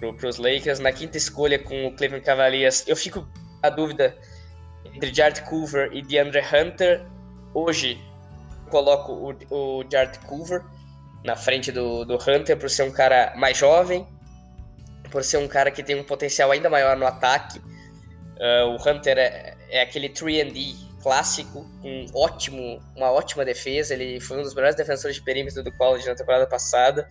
para 0.00 0.28
os 0.28 0.38
Lakers. 0.38 0.80
Na 0.80 0.90
quinta 0.90 1.16
escolha 1.16 1.58
com 1.58 1.86
o 1.86 1.94
Cleveland 1.94 2.24
Cavaliers, 2.24 2.84
eu 2.88 2.96
fico 2.96 3.28
a 3.62 3.70
dúvida 3.70 4.16
entre 4.92 5.14
Jared 5.14 5.42
Culver 5.42 5.90
e 5.92 6.02
DeAndre 6.02 6.40
Hunter 6.40 7.06
Hoje 7.54 7.98
coloco 8.70 9.12
o, 9.12 9.80
o 9.80 9.84
Jared 9.90 10.18
Culver 10.20 10.62
na 11.24 11.36
frente 11.36 11.70
do, 11.70 12.04
do 12.04 12.14
Hunter 12.14 12.56
por 12.56 12.70
ser 12.70 12.84
um 12.84 12.90
cara 12.90 13.32
mais 13.36 13.58
jovem, 13.58 14.06
por 15.10 15.22
ser 15.22 15.36
um 15.36 15.46
cara 15.46 15.70
que 15.70 15.82
tem 15.82 15.98
um 15.98 16.04
potencial 16.04 16.50
ainda 16.50 16.70
maior 16.70 16.96
no 16.96 17.06
ataque. 17.06 17.58
Uh, 17.58 18.68
o 18.70 18.76
Hunter 18.76 19.18
é, 19.18 19.54
é 19.70 19.82
aquele 19.82 20.08
3D 20.08 20.74
clássico, 21.02 21.66
um 21.84 22.06
ótimo, 22.14 22.80
uma 22.96 23.10
ótima 23.10 23.44
defesa. 23.44 23.92
Ele 23.92 24.18
foi 24.20 24.38
um 24.38 24.42
dos 24.42 24.54
melhores 24.54 24.74
defensores 24.74 25.16
de 25.16 25.22
perímetro 25.22 25.62
do 25.62 25.70
college 25.72 26.06
na 26.06 26.14
temporada 26.14 26.46
passada. 26.46 27.06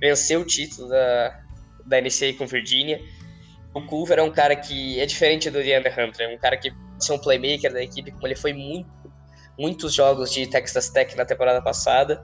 Venceu 0.00 0.40
o 0.40 0.44
título 0.44 0.88
da, 0.88 1.40
da 1.86 2.00
NCAA 2.00 2.34
com 2.36 2.46
Virginia. 2.46 3.00
O 3.72 3.82
Culver 3.86 4.18
é 4.18 4.22
um 4.22 4.30
cara 4.30 4.56
que 4.56 5.00
é 5.00 5.06
diferente 5.06 5.50
do 5.50 5.62
DeAndre 5.62 5.90
Hunter, 5.90 6.28
é 6.28 6.34
um 6.34 6.38
cara 6.38 6.56
que 6.56 6.68
é 6.68 7.12
um 7.12 7.18
playmaker 7.18 7.72
da 7.72 7.82
equipe, 7.82 8.12
como 8.12 8.26
ele 8.26 8.36
foi 8.36 8.52
muito 8.52 9.03
muitos 9.58 9.94
jogos 9.94 10.32
de 10.32 10.46
Texas 10.46 10.90
Tech 10.90 11.16
na 11.16 11.24
temporada 11.24 11.62
passada. 11.62 12.22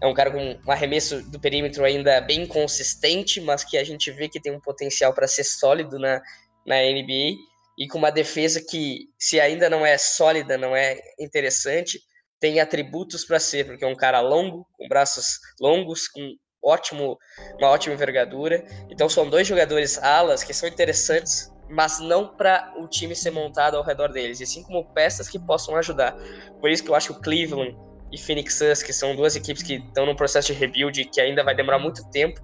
É 0.00 0.06
um 0.06 0.14
cara 0.14 0.30
com 0.30 0.38
um 0.38 0.70
arremesso 0.70 1.22
do 1.30 1.40
perímetro 1.40 1.84
ainda 1.84 2.20
bem 2.20 2.46
consistente, 2.46 3.40
mas 3.40 3.64
que 3.64 3.76
a 3.76 3.84
gente 3.84 4.10
vê 4.10 4.28
que 4.28 4.40
tem 4.40 4.52
um 4.52 4.60
potencial 4.60 5.12
para 5.12 5.26
ser 5.26 5.44
sólido 5.44 5.98
na, 5.98 6.22
na 6.64 6.76
NBA 6.76 7.36
e 7.78 7.86
com 7.88 7.98
uma 7.98 8.10
defesa 8.10 8.60
que, 8.60 9.08
se 9.18 9.40
ainda 9.40 9.70
não 9.70 9.86
é 9.86 9.96
sólida, 9.96 10.58
não 10.58 10.74
é 10.74 10.98
interessante, 11.18 12.00
tem 12.40 12.60
atributos 12.60 13.24
para 13.24 13.40
ser, 13.40 13.66
porque 13.66 13.84
é 13.84 13.88
um 13.88 13.96
cara 13.96 14.20
longo, 14.20 14.66
com 14.76 14.88
braços 14.88 15.38
longos, 15.60 16.08
com 16.08 16.34
ótimo, 16.62 17.18
uma 17.58 17.70
ótima 17.70 17.94
envergadura. 17.94 18.64
Então 18.90 19.08
são 19.08 19.28
dois 19.28 19.46
jogadores 19.46 19.98
alas 19.98 20.42
que 20.42 20.52
são 20.52 20.68
interessantes, 20.68 21.50
mas 21.70 21.98
não 21.98 22.28
para 22.28 22.72
o 22.76 22.86
time 22.86 23.14
ser 23.14 23.30
montado 23.30 23.76
ao 23.76 23.82
redor 23.82 24.08
deles, 24.08 24.40
e 24.40 24.46
sim 24.46 24.62
como 24.62 24.84
peças 24.84 25.28
que 25.28 25.38
possam 25.38 25.76
ajudar. 25.76 26.16
Por 26.60 26.70
isso 26.70 26.82
que 26.82 26.90
eu 26.90 26.94
acho 26.94 27.12
que 27.12 27.18
o 27.18 27.22
Cleveland 27.22 27.76
e 28.10 28.18
Phoenix 28.18 28.54
Suns, 28.54 28.82
que 28.82 28.92
são 28.92 29.14
duas 29.14 29.36
equipes 29.36 29.62
que 29.62 29.74
estão 29.74 30.06
no 30.06 30.16
processo 30.16 30.52
de 30.52 30.58
rebuild 30.58 31.04
que 31.06 31.20
ainda 31.20 31.44
vai 31.44 31.54
demorar 31.54 31.78
muito 31.78 32.08
tempo 32.10 32.40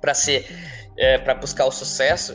para 0.00 0.14
ser 0.14 0.46
é, 0.96 1.18
para 1.18 1.34
buscar 1.34 1.64
o 1.64 1.70
sucesso, 1.70 2.34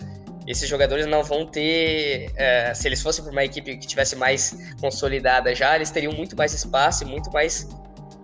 esses 0.49 0.67
jogadores 0.67 1.05
não 1.05 1.23
vão 1.23 1.45
ter. 1.45 2.31
É, 2.35 2.73
se 2.73 2.87
eles 2.87 3.01
fossem 3.01 3.23
para 3.23 3.31
uma 3.31 3.43
equipe 3.43 3.77
que 3.77 3.85
tivesse 3.85 4.15
mais 4.15 4.57
consolidada 4.81 5.53
já, 5.53 5.75
eles 5.75 5.91
teriam 5.91 6.11
muito 6.11 6.35
mais 6.35 6.53
espaço 6.53 7.03
e 7.03 7.07
muito 7.07 7.31
mais 7.31 7.69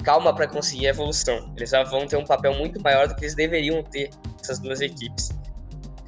calma 0.03 0.33
para 0.33 0.47
conseguir 0.47 0.87
a 0.87 0.89
evolução. 0.89 1.53
Eles 1.55 1.69
já 1.69 1.83
vão 1.83 2.07
ter 2.07 2.17
um 2.17 2.25
papel 2.25 2.53
muito 2.55 2.81
maior 2.81 3.07
do 3.07 3.15
que 3.15 3.25
eles 3.25 3.35
deveriam 3.35 3.83
ter, 3.83 4.09
essas 4.41 4.59
duas 4.59 4.81
equipes. 4.81 5.29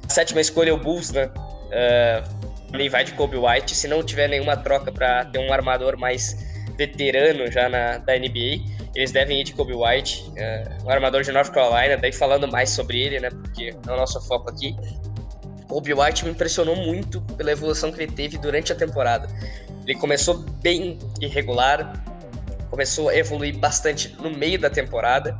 A 0.06 0.08
sétima 0.08 0.40
escolha 0.40 0.70
é 0.70 0.72
o 0.72 0.78
Bulls, 0.78 1.12
né? 1.12 1.30
Uh, 1.68 2.90
vai 2.90 3.04
de 3.04 3.12
Kobe 3.12 3.36
White. 3.36 3.74
Se 3.74 3.88
não 3.88 4.02
tiver 4.02 4.28
nenhuma 4.28 4.56
troca 4.56 4.90
para 4.92 5.24
ter 5.26 5.38
um 5.38 5.52
armador 5.52 5.96
mais 5.96 6.36
veterano 6.76 7.50
já 7.50 7.68
na, 7.68 7.98
da 7.98 8.16
NBA, 8.16 8.64
eles 8.94 9.12
devem 9.12 9.40
ir 9.40 9.44
de 9.44 9.52
Kobe 9.52 9.74
White, 9.74 10.30
uh, 10.30 10.86
um 10.86 10.90
armador 10.90 11.22
de 11.22 11.32
North 11.32 11.50
Carolina. 11.50 11.96
Daí 11.96 12.12
falando 12.12 12.48
mais 12.48 12.70
sobre 12.70 13.00
ele, 13.00 13.20
né? 13.20 13.30
Porque 13.30 13.74
é 13.86 13.90
o 13.90 13.96
nosso 13.96 14.20
foco 14.22 14.50
aqui. 14.50 14.76
Kobe 15.68 15.92
White 15.92 16.24
me 16.24 16.30
impressionou 16.30 16.74
muito 16.74 17.20
pela 17.36 17.52
evolução 17.52 17.92
que 17.92 18.02
ele 18.02 18.12
teve 18.12 18.38
durante 18.38 18.72
a 18.72 18.74
temporada. 18.74 19.28
Ele 19.86 19.98
começou 19.98 20.38
bem 20.62 20.98
irregular, 21.20 21.92
começou 22.70 23.10
a 23.10 23.16
evoluir 23.16 23.56
bastante 23.58 24.14
no 24.20 24.30
meio 24.30 24.58
da 24.58 24.70
temporada. 24.70 25.38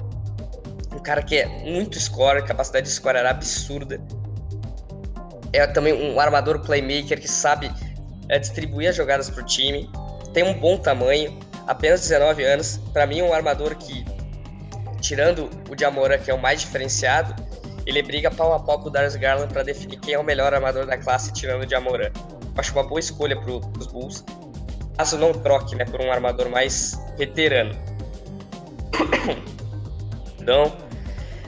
Um 0.93 0.99
cara 0.99 1.23
que 1.23 1.37
é 1.37 1.47
muito 1.47 1.99
score, 1.99 2.43
capacidade 2.45 2.87
de 2.87 2.93
score 2.93 3.17
era 3.17 3.31
absurda. 3.31 4.01
É 5.53 5.67
também 5.67 5.93
um 5.93 6.21
armador 6.21 6.61
playmaker 6.61 7.21
que 7.21 7.29
sabe 7.29 7.71
é, 8.29 8.39
distribuir 8.39 8.91
as 8.91 8.97
jogadas 8.97 9.31
para 9.31 9.43
o 9.43 9.47
time. 9.47 9.91
Tem 10.33 10.45
um 10.45 10.55
bom 10.55 10.77
tamanho, 10.77 11.39
apenas 11.67 12.01
19 12.03 12.45
anos. 12.45 12.79
Para 12.93 13.07
mim, 13.07 13.21
é 13.21 13.25
um 13.25 13.33
armador 13.33 13.75
que, 13.77 14.05
tirando 15.01 15.49
o 15.71 15.75
de 15.75 15.85
Amora, 15.85 16.19
que 16.19 16.31
é 16.31 16.35
o 16.35 16.39
mais 16.39 16.61
diferenciado, 16.61 17.35
ele 17.87 18.03
briga 18.03 18.31
pau 18.31 18.53
a 18.53 18.61
pau 18.61 18.81
com 18.81 18.89
o 18.89 18.91
Darius 18.91 19.17
Garland 19.17 19.53
para 19.53 19.63
definir 19.63 19.99
quem 19.99 20.15
é 20.15 20.19
o 20.19 20.25
melhor 20.25 20.53
armador 20.53 20.85
da 20.85 20.99
classe, 20.99 21.33
tirando 21.33 21.63
o 21.63 21.67
de 21.67 21.75
Amora. 21.75 22.13
Acho 22.57 22.73
uma 22.73 22.83
boa 22.83 23.01
escolha 23.01 23.41
para 23.41 23.51
os 23.51 23.87
Bulls 23.87 24.25
caso 24.99 25.17
não 25.17 25.33
troque 25.33 25.77
né, 25.77 25.85
por 25.85 26.01
um 26.01 26.11
armador 26.11 26.51
mais 26.51 27.01
veterano. 27.17 27.75
Então, 30.41 30.75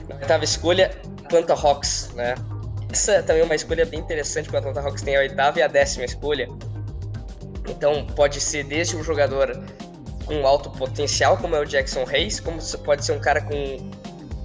na 0.07 0.15
oitava 0.17 0.43
escolha, 0.43 0.91
Atlanta 1.25 1.55
Hawks. 1.55 2.11
Né? 2.13 2.35
Essa 2.91 3.23
também 3.23 3.41
é 3.41 3.45
uma 3.45 3.55
escolha 3.55 3.85
bem 3.85 3.99
interessante, 3.99 4.45
porque 4.45 4.57
o 4.57 4.59
Atlanta 4.59 4.81
Hawks 4.81 5.01
tem 5.01 5.15
a 5.15 5.19
oitava 5.19 5.59
e 5.59 5.61
a 5.61 5.67
décima 5.67 6.05
escolha. 6.05 6.47
Então, 7.67 8.05
pode 8.07 8.41
ser 8.41 8.63
desde 8.63 8.95
um 8.95 9.03
jogador 9.03 9.63
com 10.25 10.45
alto 10.45 10.69
potencial, 10.71 11.37
como 11.37 11.55
é 11.55 11.59
o 11.59 11.65
Jackson 11.65 12.05
Hayes, 12.07 12.39
como 12.39 12.59
pode 12.83 13.05
ser 13.05 13.13
um 13.13 13.19
cara 13.19 13.41
com 13.41 13.51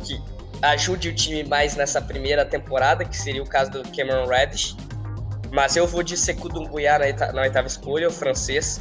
que 0.04 0.22
ajude 0.62 1.08
o 1.08 1.14
time 1.14 1.44
mais 1.44 1.76
nessa 1.76 2.00
primeira 2.00 2.44
temporada, 2.44 3.04
que 3.04 3.16
seria 3.16 3.42
o 3.42 3.46
caso 3.46 3.70
do 3.70 3.82
Cameron 3.96 4.26
Reddish. 4.26 4.76
Mas 5.52 5.76
eu 5.76 5.86
vou 5.86 6.02
de 6.02 6.16
Sekou 6.16 6.50
Doumbouya 6.50 6.98
na 7.32 7.42
oitava 7.42 7.66
escolha, 7.66 8.08
o 8.08 8.10
francês 8.10 8.80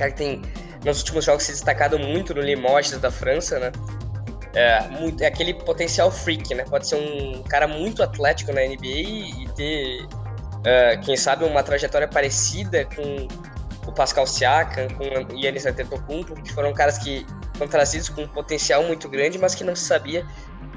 cara 0.00 0.10
que 0.10 0.16
tem, 0.16 0.42
nos 0.84 0.98
últimos 1.00 1.26
jogos, 1.26 1.44
se 1.44 1.52
destacado 1.52 1.98
muito 1.98 2.34
no 2.34 2.40
Limoges 2.40 2.98
da 2.98 3.10
França, 3.10 3.58
né? 3.58 3.70
É, 4.54 4.88
muito, 4.88 5.22
é 5.22 5.26
aquele 5.26 5.54
potencial 5.54 6.10
freak, 6.10 6.54
né? 6.54 6.64
Pode 6.64 6.88
ser 6.88 6.96
um 6.96 7.42
cara 7.44 7.68
muito 7.68 8.02
atlético 8.02 8.52
na 8.52 8.62
NBA 8.62 8.84
e 8.84 9.48
ter, 9.54 10.04
uh, 10.04 11.00
quem 11.04 11.16
sabe, 11.16 11.44
uma 11.44 11.62
trajetória 11.62 12.08
parecida 12.08 12.84
com 12.86 13.28
o 13.88 13.92
Pascal 13.92 14.26
Siakam, 14.26 14.88
com 14.88 15.04
o 15.34 15.38
Yannis 15.38 15.66
Antetokounmpo, 15.66 16.34
que 16.42 16.52
foram 16.52 16.72
caras 16.72 16.98
que 16.98 17.24
foram 17.54 17.70
trazidos 17.70 18.08
com 18.08 18.22
um 18.22 18.28
potencial 18.28 18.82
muito 18.82 19.08
grande, 19.08 19.38
mas 19.38 19.54
que 19.54 19.62
não 19.62 19.76
se 19.76 19.84
sabia 19.84 20.26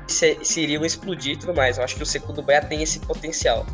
se, 0.07 0.37
se 0.43 0.61
iriam 0.61 0.85
explodir 0.85 1.33
e 1.33 1.37
tudo 1.37 1.53
mais. 1.53 1.77
Eu 1.77 1.83
acho 1.83 1.95
que 1.95 2.03
o 2.03 2.05
segundo 2.05 2.41
Bea 2.43 2.61
tem 2.61 2.83
esse 2.83 2.99
potencial. 2.99 3.65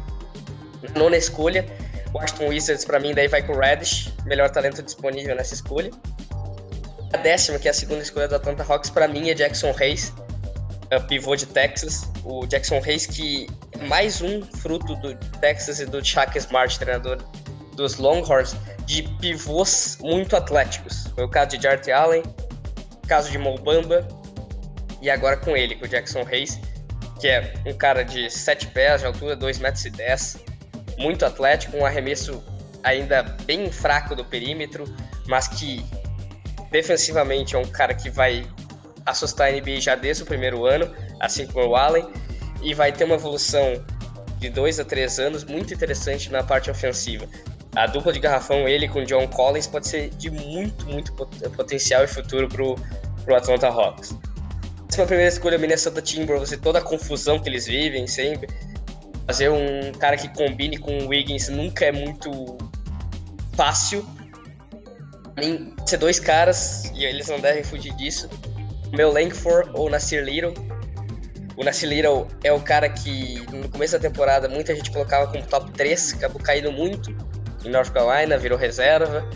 Na 0.81 0.99
nona 0.99 1.17
escolha, 1.17 1.65
Washington 2.13 2.47
Wizards, 2.47 2.85
para 2.85 2.99
mim, 2.99 3.13
daí 3.13 3.27
vai 3.27 3.43
com 3.43 3.53
o 3.53 3.59
Reddish, 3.59 4.13
melhor 4.25 4.49
talento 4.49 4.81
disponível 4.81 5.35
nessa 5.35 5.53
escolha. 5.53 5.91
A 7.11 7.17
décima, 7.17 7.57
que 7.57 7.67
é 7.67 7.71
a 7.71 7.73
segunda 7.73 8.03
escolha 8.03 8.27
do 8.27 8.35
Atlanta 8.35 8.63
Hawks, 8.63 8.89
para 8.89 9.07
mim 9.07 9.29
é 9.29 9.33
Jackson 9.33 9.73
Hayes, 9.79 10.13
é 10.91 10.99
pivô 10.99 11.35
de 11.35 11.45
Texas. 11.47 12.09
O 12.23 12.45
Jackson 12.45 12.81
Hayes, 12.85 13.07
que 13.07 13.47
é 13.71 13.85
mais 13.85 14.21
um 14.21 14.43
fruto 14.43 14.95
do 14.97 15.15
Texas 15.39 15.79
e 15.79 15.85
do 15.85 16.05
Chuck 16.05 16.37
Smart, 16.37 16.77
treinador 16.77 17.17
dos 17.75 17.97
Longhorns, 17.97 18.55
de 18.85 19.03
pivôs 19.19 19.97
muito 20.01 20.35
atléticos. 20.35 21.07
Foi 21.15 21.23
o 21.23 21.29
caso 21.29 21.57
de 21.57 21.63
Jarrett 21.63 21.91
Allen, 21.91 22.23
caso 23.07 23.31
de 23.31 23.37
Mobamba, 23.37 24.07
e 25.01 25.09
agora 25.09 25.37
com 25.37 25.57
ele, 25.57 25.75
com 25.75 25.85
o 25.85 25.87
Jackson 25.87 26.21
Hayes, 26.21 26.59
que 27.19 27.27
é 27.27 27.53
um 27.65 27.73
cara 27.73 28.03
de 28.03 28.29
7 28.29 28.67
pés 28.67 29.01
de 29.01 29.07
altura, 29.07 29.35
2,10 29.35 29.59
metros, 29.61 30.37
muito 30.97 31.25
atlético, 31.25 31.77
um 31.77 31.85
arremesso 31.85 32.43
ainda 32.83 33.23
bem 33.45 33.71
fraco 33.71 34.15
do 34.15 34.23
perímetro, 34.23 34.83
mas 35.27 35.47
que 35.47 35.83
defensivamente 36.71 37.55
é 37.55 37.59
um 37.59 37.65
cara 37.65 37.93
que 37.93 38.09
vai 38.09 38.47
assustar 39.05 39.49
a 39.49 39.51
NBA 39.51 39.81
já 39.81 39.95
desde 39.95 40.23
o 40.23 40.25
primeiro 40.25 40.65
ano, 40.65 40.93
assim 41.19 41.47
como 41.47 41.69
o 41.69 41.75
Allen, 41.75 42.07
e 42.61 42.73
vai 42.73 42.91
ter 42.91 43.05
uma 43.05 43.15
evolução 43.15 43.83
de 44.37 44.49
dois 44.49 44.79
a 44.79 44.85
três 44.85 45.19
anos 45.19 45.43
muito 45.43 45.73
interessante 45.73 46.31
na 46.31 46.43
parte 46.43 46.69
ofensiva. 46.69 47.27
A 47.75 47.85
dupla 47.87 48.11
de 48.11 48.19
garrafão, 48.19 48.67
ele 48.67 48.87
com 48.87 49.03
John 49.03 49.27
Collins, 49.27 49.67
pode 49.67 49.87
ser 49.87 50.09
de 50.11 50.29
muito, 50.29 50.85
muito 50.85 51.13
potencial 51.13 52.03
e 52.03 52.07
futuro 52.07 52.47
para 52.47 52.63
o 52.63 53.35
Atlanta 53.35 53.67
Hawks. 53.67 54.17
Essa 54.91 55.03
é 55.03 55.05
primeira 55.05 55.29
escolha, 55.29 55.57
Minnesota 55.57 56.01
Timberwolves, 56.01 56.51
e 56.51 56.57
toda 56.57 56.79
a 56.79 56.81
confusão 56.81 57.39
que 57.39 57.47
eles 57.47 57.67
vivem 57.67 58.07
sempre, 58.07 58.47
Fazer 59.29 59.47
um 59.47 59.91
cara 59.91 60.17
que 60.17 60.27
combine 60.29 60.75
com 60.75 61.03
o 61.03 61.09
Wiggins 61.09 61.49
nunca 61.49 61.85
é 61.85 61.91
muito 61.91 62.57
fácil. 63.55 64.03
Tem 65.39 65.73
ser 65.85 65.97
dois 65.97 66.19
caras, 66.19 66.91
e 66.93 67.05
eles 67.05 67.27
não 67.27 67.39
devem 67.39 67.63
fugir 67.63 67.93
disso. 67.95 68.29
O 68.91 68.95
meu 68.95 69.11
Langford 69.11 69.69
ou 69.73 69.89
Nasir 69.89 70.23
Little. 70.23 70.53
O 71.55 71.63
Nasir 71.63 71.89
Little 71.89 72.27
é 72.43 72.51
o 72.51 72.59
cara 72.59 72.89
que 72.89 73.39
no 73.51 73.69
começo 73.69 73.93
da 73.93 73.99
temporada 73.99 74.47
muita 74.47 74.75
gente 74.75 74.91
colocava 74.91 75.27
como 75.27 75.43
top 75.45 75.71
3, 75.71 76.13
acabou 76.15 76.41
caindo 76.41 76.71
muito 76.71 77.15
em 77.65 77.69
North 77.69 77.91
Carolina, 77.91 78.37
virou 78.37 78.57
reserva. 78.57 79.27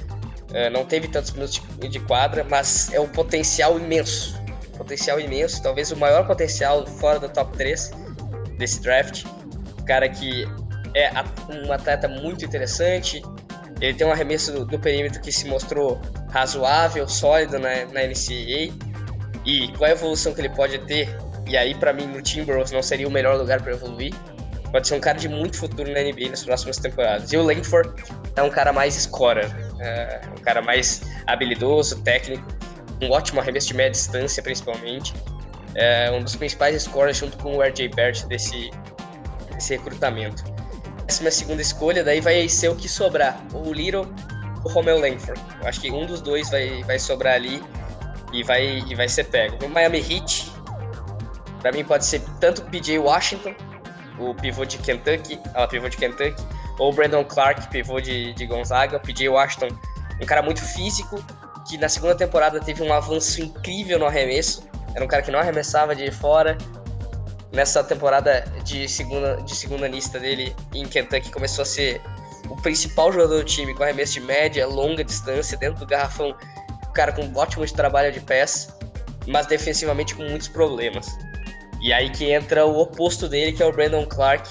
Uh, 0.50 0.70
não 0.72 0.86
teve 0.86 1.08
tantos 1.08 1.32
minutos 1.32 1.62
de 1.90 2.00
quadra, 2.02 2.44
mas 2.44 2.94
é 2.94 3.00
um 3.00 3.08
potencial 3.08 3.78
imenso. 3.78 4.42
Potencial 4.78 5.20
imenso, 5.20 5.62
talvez 5.62 5.92
o 5.92 5.98
maior 5.98 6.26
potencial 6.26 6.86
fora 6.86 7.20
do 7.20 7.30
top 7.30 7.58
3 7.58 7.92
desse 8.58 8.82
draft 8.82 9.26
cara 9.84 10.10
que 10.10 10.46
é 10.96 11.12
um 11.50 11.72
atleta 11.72 12.08
muito 12.08 12.46
interessante. 12.46 13.22
Ele 13.84 13.94
tem 13.94 14.08
um 14.08 14.12
arremesso 14.14 14.54
do, 14.54 14.66
do 14.66 14.80
perímetro 14.80 15.20
que 15.20 15.30
se 15.30 15.46
mostrou 15.46 16.00
razoável, 16.30 17.06
sólido 17.06 17.60
na, 17.60 17.86
na 17.88 18.08
NCAA. 18.08 18.74
E 19.46 19.68
qual 19.78 19.90
a 19.90 19.92
evolução 19.92 20.34
que 20.34 20.40
ele 20.40 20.50
pode 20.50 20.80
ter? 20.80 21.14
E 21.46 21.58
aí, 21.58 21.76
para 21.76 21.92
mim, 21.92 22.08
no 22.08 22.22
Timberwolves 22.22 22.72
não 22.72 22.82
seria 22.82 23.06
o 23.06 23.12
melhor 23.12 23.36
lugar 23.36 23.62
para 23.62 23.74
evoluir. 23.74 24.14
Pode 24.72 24.88
ser 24.88 24.96
um 24.96 25.02
cara 25.02 25.18
de 25.18 25.28
muito 25.28 25.58
futuro 25.58 25.92
na 25.92 26.00
NBA 26.00 26.30
nas 26.30 26.46
próximas 26.46 26.78
temporadas. 26.78 27.34
E 27.34 27.36
o 27.36 27.44
Langford 27.44 27.92
é 28.38 28.42
um 28.42 28.50
cara 28.50 28.72
mais 28.72 28.94
scorer, 28.94 29.52
é 29.82 30.22
um 30.32 30.42
cara 30.42 30.62
mais 30.62 31.02
habilidoso, 31.28 32.02
técnico, 32.04 32.48
um 33.02 33.12
ótimo 33.12 33.42
arremesso 33.42 33.68
de 33.68 33.74
média 33.74 33.92
distância, 33.92 34.42
principalmente. 34.42 35.14
É 35.76 36.10
um 36.10 36.24
dos 36.24 36.38
principais 36.38 36.82
scorers 36.84 37.18
junto 37.18 37.38
com 37.38 37.58
o 37.58 37.62
RJ 37.62 37.90
Barrett 37.90 38.26
desse, 38.28 38.72
esse 39.58 39.76
recrutamento. 39.76 40.53
Minha 41.22 41.32
segunda 41.32 41.62
escolha, 41.62 42.04
daí 42.04 42.20
vai 42.20 42.48
ser 42.50 42.70
o 42.70 42.76
que 42.76 42.90
sobrar, 42.90 43.42
o 43.54 43.72
Little 43.74 44.08
ou 44.64 44.72
o 44.72 44.74
Romeo 44.74 45.00
Langford. 45.00 45.42
Eu 45.62 45.68
acho 45.68 45.82
que 45.82 45.92
um 45.92 46.06
dos 46.06 46.22
dois 46.22 46.50
vai, 46.50 46.84
vai 46.84 47.00
sobrar 47.00 47.36
ali 47.36 47.62
e 48.32 48.44
vai, 48.44 48.80
e 48.88 48.96
vai 48.96 49.08
ser 49.08 49.26
pego. 49.26 49.58
No 49.62 49.70
Miami 49.70 50.00
Heat, 50.00 50.52
para 51.62 51.72
mim 51.72 51.84
pode 51.84 52.06
ser 52.06 52.22
tanto 52.40 52.62
o 52.62 52.66
PJ 52.66 52.98
Washington, 53.00 53.54
o 54.20 54.34
pivô 54.36 54.66
de 54.66 54.78
Kentucky, 54.78 55.40
ah, 55.54 55.68
pivô 55.68 55.90
de 55.90 55.98
Kentucky, 55.98 56.42
ou 56.80 56.92
o 56.92 56.94
Brandon 56.94 57.24
Clark, 57.24 57.70
pivô 57.70 58.02
de, 58.02 58.34
de 58.34 58.46
Gonzaga. 58.46 58.98
O 58.98 59.00
PJ 59.00 59.30
Washington, 59.30 59.70
um 60.22 60.26
cara 60.26 60.42
muito 60.42 60.62
físico, 60.62 61.24
que 61.68 61.78
na 61.78 61.90
segunda 61.90 62.16
temporada 62.16 62.60
teve 62.60 62.84
um 62.84 62.92
avanço 62.94 63.42
incrível 63.42 64.00
no 64.00 64.06
arremesso. 64.06 64.64
Era 64.96 65.04
um 65.04 65.08
cara 65.08 65.22
que 65.22 65.32
não 65.32 65.40
arremessava 65.40 65.96
de 65.96 66.10
fora, 66.12 66.58
nessa 67.54 67.84
temporada 67.84 68.42
de 68.64 68.90
segunda, 68.90 69.36
de 69.44 69.56
segunda 69.56 69.88
lista 69.88 70.20
dele 70.20 70.56
em 70.74 70.86
Kentucky 70.86 71.32
começou 71.32 71.62
a 71.62 71.66
ser 71.66 72.02
o 72.50 72.56
principal 72.58 73.12
jogador 73.12 73.38
do 73.38 73.44
time 73.44 73.74
com 73.74 73.84
arremesso 73.84 74.14
de 74.14 74.22
média, 74.22 74.68
longa 74.68 75.04
distância, 75.04 75.56
dentro 75.56 75.80
do 75.80 75.86
garrafão, 75.86 76.36
cara 76.94 77.12
com 77.12 77.24
um 77.24 77.38
ótimo 77.38 77.66
trabalho 77.72 78.12
de 78.12 78.20
pés, 78.20 78.76
mas 79.28 79.46
defensivamente 79.46 80.16
com 80.16 80.24
muitos 80.24 80.48
problemas. 80.48 81.08
E 81.82 81.94
aí 81.94 82.10
que 82.10 82.32
entra 82.32 82.66
o 82.66 82.80
oposto 82.80 83.28
dele, 83.28 83.54
que 83.54 83.62
é 83.62 83.66
o 83.66 83.72
Brandon 83.72 84.06
Clark, 84.06 84.50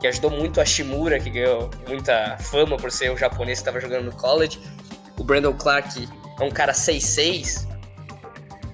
que 0.00 0.06
ajudou 0.06 0.30
muito 0.30 0.60
a 0.60 0.64
Shimura, 0.64 1.18
que 1.18 1.30
ganhou 1.30 1.70
muita 1.86 2.36
fama 2.38 2.76
por 2.76 2.90
ser 2.90 3.10
o 3.10 3.16
japonês 3.16 3.58
que 3.58 3.62
estava 3.62 3.80
jogando 3.80 4.06
no 4.06 4.12
college. 4.12 4.60
O 5.18 5.24
Brandon 5.24 5.54
Clark 5.54 6.08
é 6.38 6.44
um 6.44 6.50
cara 6.50 6.72
6'6 6.72 7.66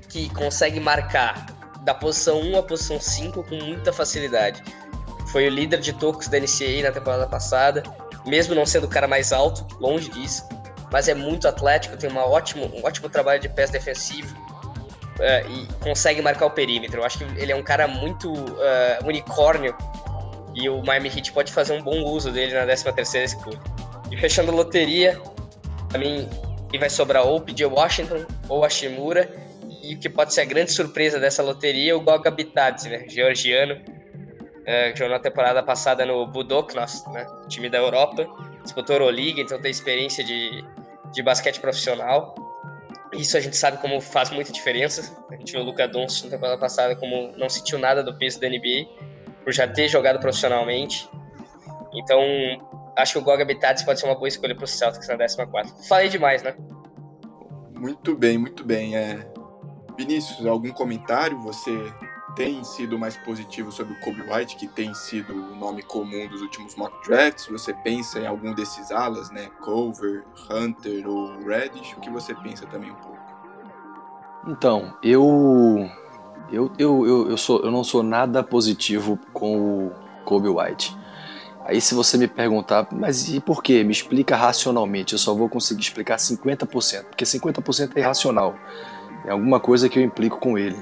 que 0.08 0.28
consegue 0.34 0.78
marcar 0.78 1.46
da 1.84 1.94
posição 1.94 2.40
1 2.40 2.58
à 2.58 2.62
posição 2.62 3.00
5 3.00 3.44
com 3.44 3.56
muita 3.56 3.92
facilidade. 3.92 4.62
Foi 5.28 5.46
o 5.46 5.50
líder 5.50 5.80
de 5.80 5.92
tocos 5.92 6.28
da 6.28 6.38
NCAA 6.38 6.82
na 6.84 6.92
temporada 6.92 7.26
passada, 7.26 7.82
mesmo 8.26 8.54
não 8.54 8.64
sendo 8.64 8.84
o 8.84 8.88
cara 8.88 9.06
mais 9.06 9.32
alto, 9.32 9.66
longe 9.78 10.08
disso, 10.10 10.48
mas 10.90 11.08
é 11.08 11.14
muito 11.14 11.46
atlético, 11.46 11.96
tem 11.96 12.10
uma 12.10 12.24
ótimo, 12.24 12.70
um 12.74 12.86
ótimo 12.86 13.08
trabalho 13.08 13.40
de 13.40 13.48
pés 13.48 13.70
defensivo 13.70 14.34
uh, 15.18 15.50
e 15.50 15.66
consegue 15.82 16.22
marcar 16.22 16.46
o 16.46 16.50
perímetro. 16.50 17.00
Eu 17.00 17.04
acho 17.04 17.18
que 17.18 17.24
ele 17.40 17.52
é 17.52 17.56
um 17.56 17.62
cara 17.62 17.86
muito 17.86 18.32
uh, 18.32 19.04
unicórnio 19.04 19.76
e 20.54 20.68
o 20.68 20.82
Miami 20.84 21.08
Heat 21.08 21.32
pode 21.32 21.52
fazer 21.52 21.72
um 21.72 21.82
bom 21.82 22.04
uso 22.04 22.30
dele 22.30 22.54
na 22.54 22.64
13 22.64 22.92
terceira 22.92 23.26
escolha. 23.26 23.60
E 24.10 24.16
fechando 24.16 24.52
a 24.52 24.54
loteria, 24.54 25.20
para 25.88 25.98
mim, 25.98 26.28
vai 26.78 26.90
sobrar 26.90 27.24
ou 27.26 27.36
o 27.36 27.40
PJ 27.40 27.66
Washington 27.66 28.24
ou 28.48 28.64
a 28.64 28.68
Shimura. 28.68 29.28
E 29.84 29.96
que 29.96 30.08
pode 30.08 30.32
ser 30.32 30.40
a 30.40 30.44
grande 30.44 30.72
surpresa 30.72 31.20
dessa 31.20 31.42
loteria 31.42 31.94
o 31.96 32.00
Goga 32.00 32.30
Bitadze, 32.30 32.88
né? 32.88 33.04
Georgiano, 33.06 33.78
é, 34.64 34.92
que 34.92 34.98
jogou 34.98 35.12
na 35.12 35.20
temporada 35.20 35.62
passada 35.62 36.06
no 36.06 36.26
Budoknas, 36.26 37.04
né? 37.08 37.26
Time 37.48 37.68
da 37.68 37.78
Europa. 37.78 38.26
Disputou 38.62 38.96
Euroliga, 38.96 39.42
então 39.42 39.60
tem 39.60 39.70
experiência 39.70 40.24
de, 40.24 40.64
de 41.12 41.22
basquete 41.22 41.60
profissional. 41.60 42.34
Isso 43.12 43.36
a 43.36 43.40
gente 43.40 43.56
sabe 43.56 43.76
como 43.78 44.00
faz 44.00 44.30
muita 44.30 44.50
diferença. 44.50 45.14
A 45.30 45.36
gente 45.36 45.52
viu 45.52 45.60
o 45.60 45.64
Luca 45.64 45.86
Doncic 45.86 46.24
na 46.24 46.30
temporada 46.30 46.58
passada 46.58 46.96
como 46.96 47.32
não 47.36 47.48
sentiu 47.50 47.78
nada 47.78 48.02
do 48.02 48.16
peso 48.16 48.40
da 48.40 48.48
NBA, 48.48 48.88
por 49.44 49.52
já 49.52 49.68
ter 49.68 49.88
jogado 49.88 50.18
profissionalmente. 50.18 51.08
Então, 51.92 52.20
acho 52.96 53.12
que 53.12 53.18
o 53.18 53.22
Goga 53.22 53.44
Bitadze 53.44 53.84
pode 53.84 54.00
ser 54.00 54.06
uma 54.06 54.14
boa 54.14 54.28
escolha 54.28 54.54
para 54.54 54.64
o 54.64 54.66
Celtics 54.66 55.06
na 55.08 55.16
14. 55.18 55.88
Falei 55.88 56.08
demais, 56.08 56.42
né? 56.42 56.54
Muito 57.74 58.16
bem, 58.16 58.38
muito 58.38 58.64
bem. 58.64 58.96
É... 58.96 59.33
Vinícius, 59.96 60.46
algum 60.46 60.70
comentário? 60.70 61.38
Você 61.40 61.92
tem 62.34 62.64
sido 62.64 62.98
mais 62.98 63.16
positivo 63.16 63.70
sobre 63.70 63.94
o 63.94 64.00
Kobe 64.00 64.22
White, 64.22 64.56
que 64.56 64.66
tem 64.66 64.92
sido 64.94 65.32
o 65.32 65.56
nome 65.56 65.82
comum 65.82 66.28
dos 66.28 66.40
últimos 66.40 66.74
mock 66.74 67.06
drafts? 67.06 67.46
Você 67.46 67.72
pensa 67.72 68.18
em 68.18 68.26
algum 68.26 68.52
desses 68.54 68.90
alas, 68.90 69.30
né? 69.30 69.48
Cover, 69.60 70.24
Hunter 70.50 71.08
ou 71.08 71.38
Reddish? 71.44 71.94
O 71.96 72.00
que 72.00 72.10
você 72.10 72.34
pensa 72.34 72.66
também 72.66 72.90
um 72.90 72.96
pouco? 72.96 73.18
Então, 74.46 74.96
eu 75.02 75.88
eu, 76.50 76.70
eu, 76.78 77.06
eu, 77.06 77.30
eu, 77.30 77.36
sou, 77.36 77.60
eu 77.62 77.70
não 77.70 77.82
sou 77.82 78.02
nada 78.02 78.42
positivo 78.42 79.18
com 79.32 79.86
o 79.86 79.92
Kobe 80.24 80.48
White. 80.48 80.96
Aí 81.64 81.80
se 81.80 81.94
você 81.94 82.18
me 82.18 82.28
perguntar, 82.28 82.86
mas 82.92 83.32
e 83.32 83.40
por 83.40 83.62
quê? 83.62 83.82
Me 83.82 83.92
explica 83.92 84.36
racionalmente. 84.36 85.14
Eu 85.14 85.18
só 85.18 85.32
vou 85.34 85.48
conseguir 85.48 85.80
explicar 85.80 86.16
50%, 86.16 87.04
porque 87.04 87.24
50% 87.24 87.96
é 87.96 88.00
irracional. 88.00 88.54
É 89.26 89.30
alguma 89.30 89.60
coisa 89.60 89.88
que 89.88 89.98
eu 89.98 90.02
implico 90.02 90.38
com 90.38 90.58
ele. 90.58 90.76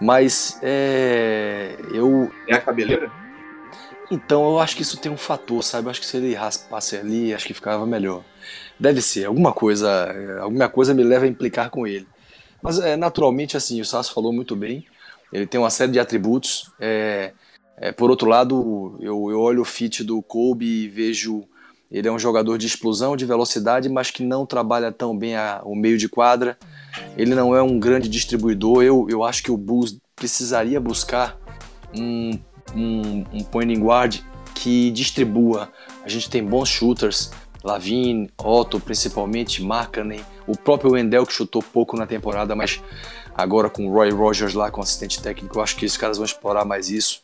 Mas 0.00 0.58
é. 0.62 1.76
Eu. 1.92 2.30
É 2.46 2.54
a 2.54 2.60
cabeleira? 2.60 3.10
Então 4.10 4.48
eu 4.50 4.58
acho 4.58 4.74
que 4.74 4.82
isso 4.82 4.96
tem 4.98 5.12
um 5.12 5.16
fator, 5.16 5.62
sabe? 5.62 5.86
Eu 5.86 5.90
acho 5.90 6.00
que 6.00 6.06
se 6.06 6.16
ele 6.16 6.34
raspasse 6.34 6.96
ali, 6.96 7.34
acho 7.34 7.46
que 7.46 7.52
ficava 7.52 7.84
melhor. 7.86 8.24
Deve 8.78 9.02
ser, 9.02 9.26
alguma 9.26 9.52
coisa. 9.52 10.14
Alguma 10.40 10.68
coisa 10.68 10.94
me 10.94 11.02
leva 11.02 11.24
a 11.24 11.28
implicar 11.28 11.70
com 11.70 11.86
ele. 11.86 12.06
Mas 12.62 12.78
é, 12.78 12.96
naturalmente, 12.96 13.56
assim, 13.56 13.80
o 13.80 13.84
Sasso 13.84 14.12
falou 14.12 14.32
muito 14.32 14.56
bem. 14.56 14.86
Ele 15.32 15.46
tem 15.46 15.60
uma 15.60 15.70
série 15.70 15.92
de 15.92 16.00
atributos. 16.00 16.72
É, 16.80 17.32
é, 17.76 17.92
por 17.92 18.10
outro 18.10 18.28
lado, 18.28 18.96
eu, 19.00 19.30
eu 19.30 19.40
olho 19.40 19.62
o 19.62 19.64
fit 19.64 20.02
do 20.02 20.22
Kobe 20.22 20.66
e 20.66 20.88
vejo 20.88 21.46
ele 21.90 22.06
é 22.06 22.12
um 22.12 22.18
jogador 22.18 22.58
de 22.58 22.66
explosão, 22.66 23.16
de 23.16 23.24
velocidade, 23.24 23.88
mas 23.88 24.10
que 24.10 24.22
não 24.22 24.44
trabalha 24.44 24.92
tão 24.92 25.16
bem 25.16 25.36
a, 25.36 25.62
o 25.64 25.74
meio 25.74 25.96
de 25.96 26.08
quadra. 26.08 26.58
Ele 27.16 27.34
não 27.34 27.54
é 27.54 27.62
um 27.62 27.78
grande 27.78 28.08
distribuidor. 28.08 28.82
Eu, 28.82 29.06
eu 29.10 29.24
acho 29.24 29.42
que 29.42 29.50
o 29.50 29.56
Bulls 29.56 29.98
precisaria 30.14 30.80
buscar 30.80 31.38
um, 31.94 32.38
um, 32.74 33.24
um 33.32 33.44
point 33.44 33.74
guard 33.78 34.20
que 34.54 34.90
distribua. 34.90 35.70
A 36.04 36.08
gente 36.08 36.28
tem 36.28 36.44
bons 36.44 36.68
shooters, 36.68 37.30
Lavine, 37.62 38.30
Otto, 38.36 38.80
principalmente, 38.80 39.62
Markkanen, 39.62 40.20
o 40.46 40.56
próprio 40.56 40.92
Wendell 40.92 41.26
que 41.26 41.32
chutou 41.32 41.62
pouco 41.62 41.96
na 41.96 42.06
temporada, 42.06 42.54
mas 42.54 42.80
agora 43.34 43.68
com 43.68 43.86
o 43.86 43.92
Roy 43.92 44.10
Rogers 44.10 44.54
lá 44.54 44.70
como 44.70 44.82
assistente 44.82 45.22
técnico, 45.22 45.58
eu 45.58 45.62
acho 45.62 45.76
que 45.76 45.84
esses 45.84 45.96
caras 45.96 46.16
vão 46.16 46.24
explorar 46.24 46.64
mais 46.64 46.90
isso. 46.90 47.22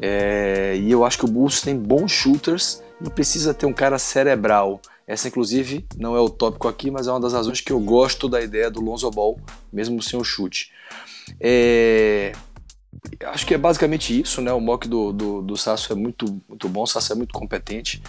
É, 0.00 0.76
e 0.80 0.90
eu 0.90 1.04
acho 1.04 1.18
que 1.18 1.24
o 1.24 1.28
Bulls 1.28 1.60
tem 1.60 1.76
bons 1.76 2.10
shooters 2.10 2.82
e 3.04 3.10
precisa 3.10 3.52
ter 3.52 3.66
um 3.66 3.72
cara 3.72 3.98
cerebral. 3.98 4.80
Essa, 5.06 5.28
inclusive, 5.28 5.86
não 5.96 6.16
é 6.16 6.20
o 6.20 6.30
tópico 6.30 6.66
aqui, 6.66 6.90
mas 6.90 7.06
é 7.06 7.10
uma 7.10 7.20
das 7.20 7.32
razões 7.32 7.60
que 7.60 7.72
eu 7.72 7.80
gosto 7.80 8.28
da 8.28 8.40
ideia 8.40 8.70
do 8.70 8.80
Lonzo 8.80 9.10
Ball, 9.10 9.38
mesmo 9.72 10.02
sem 10.02 10.18
o 10.18 10.24
chute. 10.24 10.72
É, 11.38 12.32
acho 13.26 13.46
que 13.46 13.54
é 13.54 13.58
basicamente 13.58 14.18
isso, 14.18 14.40
né? 14.40 14.52
O 14.52 14.60
mock 14.60 14.88
do, 14.88 15.12
do, 15.12 15.42
do 15.42 15.56
Sasso 15.56 15.92
é 15.92 15.96
muito, 15.96 16.40
muito 16.48 16.68
bom, 16.68 16.82
o 16.82 16.86
Sasso 16.86 17.12
é 17.12 17.16
muito 17.16 17.34
competente. 17.34 18.02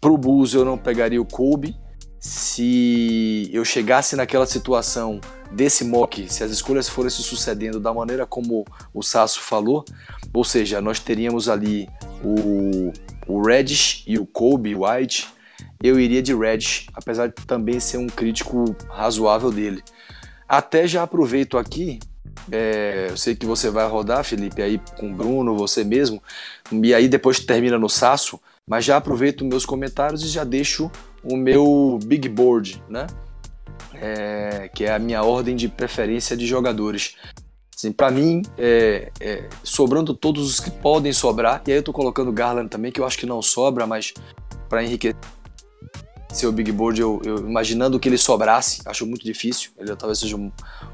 Pro 0.00 0.16
Bulls 0.16 0.54
eu 0.54 0.64
não 0.64 0.76
pegaria 0.76 1.20
o 1.20 1.26
Kobe. 1.26 1.76
Se 2.18 3.48
eu 3.50 3.64
chegasse 3.64 4.14
naquela 4.14 4.44
situação 4.44 5.20
desse 5.50 5.84
mock, 5.84 6.30
se 6.30 6.44
as 6.44 6.50
escolhas 6.50 6.88
forem 6.88 7.10
se 7.10 7.22
sucedendo 7.22 7.80
da 7.80 7.94
maneira 7.94 8.26
como 8.26 8.66
o 8.92 9.02
Sasso 9.02 9.40
falou, 9.40 9.84
ou 10.32 10.44
seja, 10.44 10.82
nós 10.82 11.00
teríamos 11.00 11.48
ali 11.48 11.88
o, 12.22 12.92
o 13.26 13.42
Reddish 13.42 14.04
e 14.06 14.18
o 14.18 14.26
Kobe 14.26 14.74
White, 14.74 15.28
eu 15.82 15.98
iria 15.98 16.22
de 16.22 16.34
Reddish, 16.34 16.86
apesar 16.94 17.28
de 17.28 17.34
também 17.46 17.80
ser 17.80 17.98
um 17.98 18.06
crítico 18.06 18.76
razoável 18.88 19.50
dele. 19.50 19.82
Até 20.48 20.86
já 20.86 21.02
aproveito 21.02 21.56
aqui, 21.56 21.98
é, 22.50 23.08
eu 23.10 23.16
sei 23.16 23.34
que 23.34 23.46
você 23.46 23.70
vai 23.70 23.88
rodar, 23.88 24.24
Felipe, 24.24 24.62
aí 24.62 24.80
com 24.98 25.10
o 25.10 25.14
Bruno, 25.14 25.56
você 25.56 25.84
mesmo, 25.84 26.22
e 26.70 26.92
aí 26.94 27.08
depois 27.08 27.40
termina 27.40 27.78
no 27.78 27.88
Sasso, 27.88 28.38
mas 28.66 28.84
já 28.84 28.96
aproveito 28.96 29.44
meus 29.44 29.64
comentários 29.64 30.22
e 30.22 30.28
já 30.28 30.44
deixo 30.44 30.90
o 31.24 31.36
meu 31.36 31.98
big 32.04 32.28
board, 32.28 32.82
né? 32.88 33.06
É, 33.94 34.70
que 34.74 34.84
é 34.84 34.92
a 34.92 34.98
minha 34.98 35.22
ordem 35.22 35.56
de 35.56 35.68
preferência 35.68 36.36
de 36.36 36.46
jogadores. 36.46 37.16
Assim, 37.74 37.92
para 37.92 38.10
mim, 38.10 38.42
é, 38.58 39.10
é, 39.20 39.48
sobrando 39.62 40.14
todos 40.14 40.48
os 40.48 40.60
que 40.60 40.70
podem 40.70 41.12
sobrar, 41.12 41.62
e 41.66 41.72
aí 41.72 41.78
eu 41.78 41.82
tô 41.82 41.92
colocando 41.92 42.32
Garland 42.32 42.68
também, 42.68 42.92
que 42.92 43.00
eu 43.00 43.06
acho 43.06 43.18
que 43.18 43.26
não 43.26 43.40
sobra, 43.40 43.86
mas 43.86 44.12
para 44.68 44.84
enriquecer 44.84 45.16
o 46.44 46.52
Big 46.52 46.70
Board, 46.72 47.00
eu, 47.00 47.20
eu, 47.24 47.38
imaginando 47.38 47.98
que 47.98 48.08
ele 48.08 48.18
sobrasse, 48.18 48.82
acho 48.86 49.06
muito 49.06 49.24
difícil. 49.24 49.70
Ele 49.78 49.94
talvez 49.96 50.18
seja 50.18 50.36
o, 50.36 50.52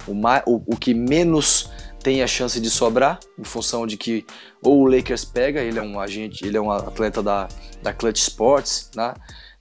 o, 0.08 0.62
o 0.66 0.76
que 0.76 0.94
menos 0.94 1.70
tem 2.02 2.22
a 2.22 2.26
chance 2.26 2.60
de 2.60 2.70
sobrar, 2.70 3.18
em 3.38 3.44
função 3.44 3.86
de 3.86 3.96
que 3.96 4.24
ou 4.62 4.82
o 4.82 4.86
Lakers 4.86 5.24
pega, 5.24 5.60
ele 5.60 5.78
é 5.78 5.82
um 5.82 5.98
agente, 5.98 6.46
ele 6.46 6.56
é 6.56 6.60
um 6.60 6.70
atleta 6.70 7.22
da, 7.22 7.48
da 7.82 7.92
Clutch 7.92 8.18
Sports, 8.18 8.90
né? 8.94 9.12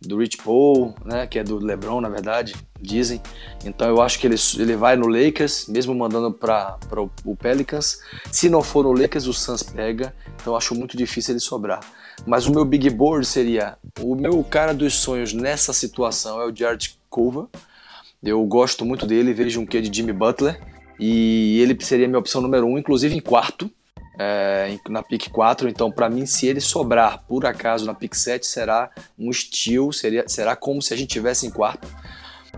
do 0.01 0.17
Rich 0.17 0.37
Paul, 0.37 0.93
né? 1.03 1.25
que 1.25 1.39
é 1.39 1.43
do 1.43 1.57
LeBron, 1.57 1.99
na 2.01 2.09
verdade, 2.09 2.55
dizem. 2.79 3.21
Então 3.63 3.87
eu 3.87 4.01
acho 4.01 4.19
que 4.19 4.27
ele, 4.27 4.35
ele 4.57 4.75
vai 4.75 4.95
no 4.95 5.07
Lakers, 5.07 5.67
mesmo 5.67 5.95
mandando 5.95 6.31
para 6.31 6.77
o 7.23 7.35
Pelicans. 7.35 7.99
Se 8.31 8.49
não 8.49 8.61
for 8.61 8.83
no 8.83 8.91
Lakers, 8.93 9.25
o 9.25 9.33
Suns 9.33 9.63
pega. 9.63 10.13
Então 10.35 10.53
eu 10.53 10.57
acho 10.57 10.75
muito 10.75 10.95
difícil 10.95 11.33
ele 11.33 11.39
sobrar. 11.39 11.79
Mas 12.25 12.45
o 12.45 12.51
meu 12.51 12.65
big 12.65 12.89
board 12.89 13.25
seria 13.25 13.77
o 13.99 14.15
meu 14.15 14.43
cara 14.43 14.73
dos 14.73 14.95
sonhos 14.95 15.33
nessa 15.33 15.73
situação 15.73 16.41
é 16.41 16.45
o 16.45 16.55
Jared 16.55 16.97
Culver. 17.09 17.45
Eu 18.23 18.43
gosto 18.45 18.83
muito 18.85 19.05
dele, 19.05 19.33
vejo 19.33 19.61
um 19.61 19.65
quê 19.65 19.81
de 19.81 19.95
Jimmy 19.95 20.13
Butler. 20.13 20.59
E 20.99 21.59
ele 21.61 21.77
seria 21.83 22.07
minha 22.07 22.19
opção 22.19 22.41
número 22.41 22.65
um, 22.65 22.77
inclusive 22.77 23.15
em 23.15 23.19
quarto, 23.19 23.69
é, 24.17 24.77
na 24.89 25.03
pick 25.03 25.29
4. 25.29 25.67
Então, 25.67 25.91
para 25.91 26.09
mim, 26.09 26.25
se 26.25 26.47
ele 26.47 26.61
sobrar 26.61 27.23
por 27.27 27.45
acaso 27.45 27.85
na 27.85 27.93
pick 27.93 28.15
7, 28.15 28.45
será 28.45 28.89
um 29.19 29.31
steal, 29.31 29.91
seria, 29.91 30.27
será 30.27 30.55
como 30.55 30.81
se 30.81 30.93
a 30.93 30.97
gente 30.97 31.09
tivesse 31.09 31.45
em 31.45 31.49
quarto. 31.49 31.87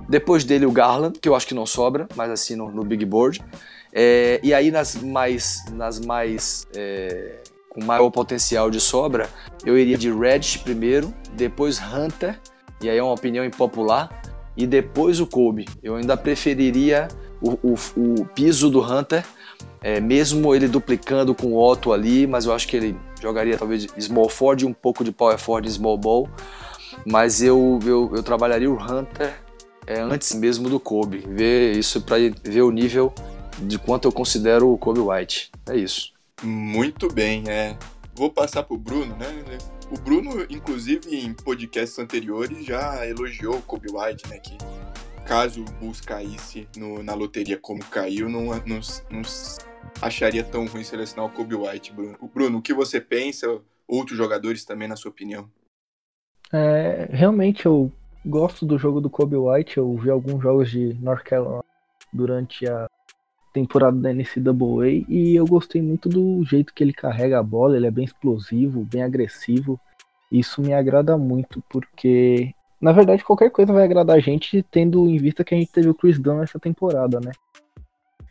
Depois 0.08 0.44
dele, 0.44 0.66
o 0.66 0.72
Garland, 0.72 1.20
que 1.20 1.28
eu 1.28 1.36
acho 1.36 1.48
que 1.48 1.56
não 1.56 1.66
sobra, 1.66 2.08
mas 2.16 2.30
assim 2.30 2.56
no, 2.56 2.72
no 2.72 2.84
big 2.84 3.04
board. 3.06 3.44
É, 3.92 4.40
e 4.44 4.54
aí, 4.54 4.70
nas 4.70 4.96
mais, 4.96 5.66
nas 5.72 6.00
mais 6.00 6.68
é, 6.76 7.40
com 7.78 7.86
maior 7.86 8.10
potencial 8.10 8.72
de 8.72 8.80
sobra, 8.80 9.30
eu 9.64 9.78
iria 9.78 9.96
de 9.96 10.12
Reddish 10.12 10.58
primeiro, 10.58 11.14
depois 11.34 11.80
Hunter, 11.80 12.40
e 12.82 12.90
aí 12.90 12.98
é 12.98 13.04
uma 13.04 13.14
opinião 13.14 13.46
impopular, 13.46 14.10
e 14.56 14.66
depois 14.66 15.20
o 15.20 15.28
Kobe. 15.28 15.68
Eu 15.84 15.96
ainda 15.96 16.18
preferiria 16.18 17.08
o, 17.40 17.52
o, 17.62 17.76
o 17.96 18.26
piso 18.26 18.72
do 18.72 18.82
Hunter, 18.82 19.24
é, 19.80 20.00
mesmo 20.00 20.56
ele 20.56 20.68
duplicando 20.68 21.36
com 21.36 21.54
o 21.54 21.64
Otto 21.64 21.94
ali, 21.94 22.26
mas 22.26 22.46
eu 22.46 22.54
acho 22.54 22.68
que 22.68 22.76
ele 22.76 22.98
jogaria 23.22 23.56
talvez 23.56 23.86
small 24.00 24.28
forward, 24.28 24.66
um 24.66 24.74
pouco 24.74 25.04
de 25.04 25.12
power 25.12 25.38
forward 25.38 25.70
e 25.70 25.72
small 25.72 26.00
ball, 26.00 26.28
mas 27.06 27.44
eu, 27.44 27.80
eu, 27.86 28.12
eu 28.16 28.24
trabalharia 28.24 28.72
o 28.72 28.76
Hunter 28.76 29.36
é 29.86 30.02
antes 30.02 30.34
mesmo 30.34 30.68
do 30.68 30.80
Kobe. 30.80 31.20
Ver 31.20 31.78
isso 31.78 32.02
para 32.02 32.18
ver 32.44 32.64
o 32.64 32.72
nível 32.72 33.14
de 33.60 33.78
quanto 33.78 34.08
eu 34.08 34.12
considero 34.12 34.74
o 34.74 34.78
Kobe 34.80 35.00
White. 35.00 35.52
É 35.70 35.76
isso. 35.78 36.17
Muito 36.44 37.12
bem, 37.12 37.44
é. 37.50 37.78
Vou 38.14 38.32
passar 38.32 38.64
pro 38.64 38.78
Bruno, 38.78 39.16
né? 39.16 39.28
O 39.92 40.00
Bruno, 40.00 40.46
inclusive, 40.50 41.16
em 41.16 41.34
podcasts 41.34 41.98
anteriores, 41.98 42.66
já 42.66 43.06
elogiou 43.08 43.56
o 43.56 43.62
Kobe 43.62 43.88
White, 43.92 44.28
né? 44.30 44.40
Que 44.40 44.58
caso 45.26 45.62
o 45.62 45.72
Bulls 45.80 46.02
caísse 46.02 46.68
no, 46.78 47.04
na 47.04 47.14
loteria 47.14 47.58
como 47.58 47.84
caiu, 47.86 48.30
não, 48.30 48.46
não, 48.46 48.80
não 49.12 49.22
acharia 50.02 50.44
tão 50.44 50.66
ruim 50.66 50.84
selecionar 50.84 51.26
o 51.26 51.34
Kobe 51.34 51.56
White, 51.56 51.94
Bruno. 51.94 52.18
Bruno, 52.34 52.58
o 52.60 52.62
que 52.62 52.74
você 52.74 53.02
pensa? 53.02 53.60
Outros 53.88 54.18
jogadores 54.18 54.66
também, 54.66 54.88
na 54.88 54.96
sua 54.96 55.12
opinião? 55.12 55.50
É, 56.52 57.08
realmente 57.12 57.66
eu 57.66 57.92
gosto 58.26 58.66
do 58.66 58.78
jogo 58.78 59.02
do 59.02 59.10
Kobe 59.10 59.36
White. 59.36 59.78
Eu 59.78 59.96
vi 59.98 60.10
alguns 60.10 60.42
jogos 60.42 60.70
de 60.70 60.94
North 60.96 61.24
Carolina 61.24 61.64
durante 62.12 62.68
a 62.68 62.88
temporada 63.58 63.98
da 63.98 64.14
NCAA 64.14 65.06
e 65.10 65.36
eu 65.36 65.46
gostei 65.46 65.82
muito 65.82 66.08
do 66.08 66.44
jeito 66.44 66.74
que 66.74 66.84
ele 66.84 66.94
carrega 66.94 67.40
a 67.40 67.44
bola. 67.44 67.76
Ele 67.76 67.88
é 67.88 67.92
bem 67.92 68.06
explosivo, 68.06 68.86
bem 68.86 69.02
agressivo. 69.02 69.80
Isso 70.32 70.62
me 70.62 70.74
agrada 70.74 71.18
muito 71.18 71.64
porque, 71.68 72.54
na 72.80 72.92
verdade, 72.92 73.24
qualquer 73.24 73.50
coisa 73.50 73.74
vai 73.74 73.84
agradar 73.84 74.16
a 74.16 74.20
gente 74.20 74.64
tendo 74.70 75.10
em 75.10 75.18
vista 75.18 75.44
que 75.44 75.56
a 75.56 75.58
gente 75.58 75.72
teve 75.72 75.90
o 75.90 75.96
Chris 75.96 76.20
Dunn 76.20 76.44
essa 76.44 76.60
temporada, 76.60 77.20
né? 77.20 77.32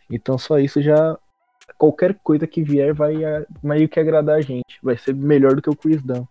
Então 0.09 0.39
só 0.39 0.61
isso 0.61 0.81
já 0.81 1.19
qualquer 1.77 2.15
coisa 2.23 2.47
que 2.47 2.62
vier 2.62 2.95
vai 2.95 3.17
meio 3.62 3.89
que 3.89 3.99
agradar 3.99 4.37
a 4.37 4.41
gente. 4.41 4.79
Vai 4.81 4.97
ser 4.97 5.15
melhor 5.15 5.57
do 5.57 5.62
que 5.62 5.71
o 5.71 5.77
Chris 5.77 6.01
Dunn. 6.03 6.25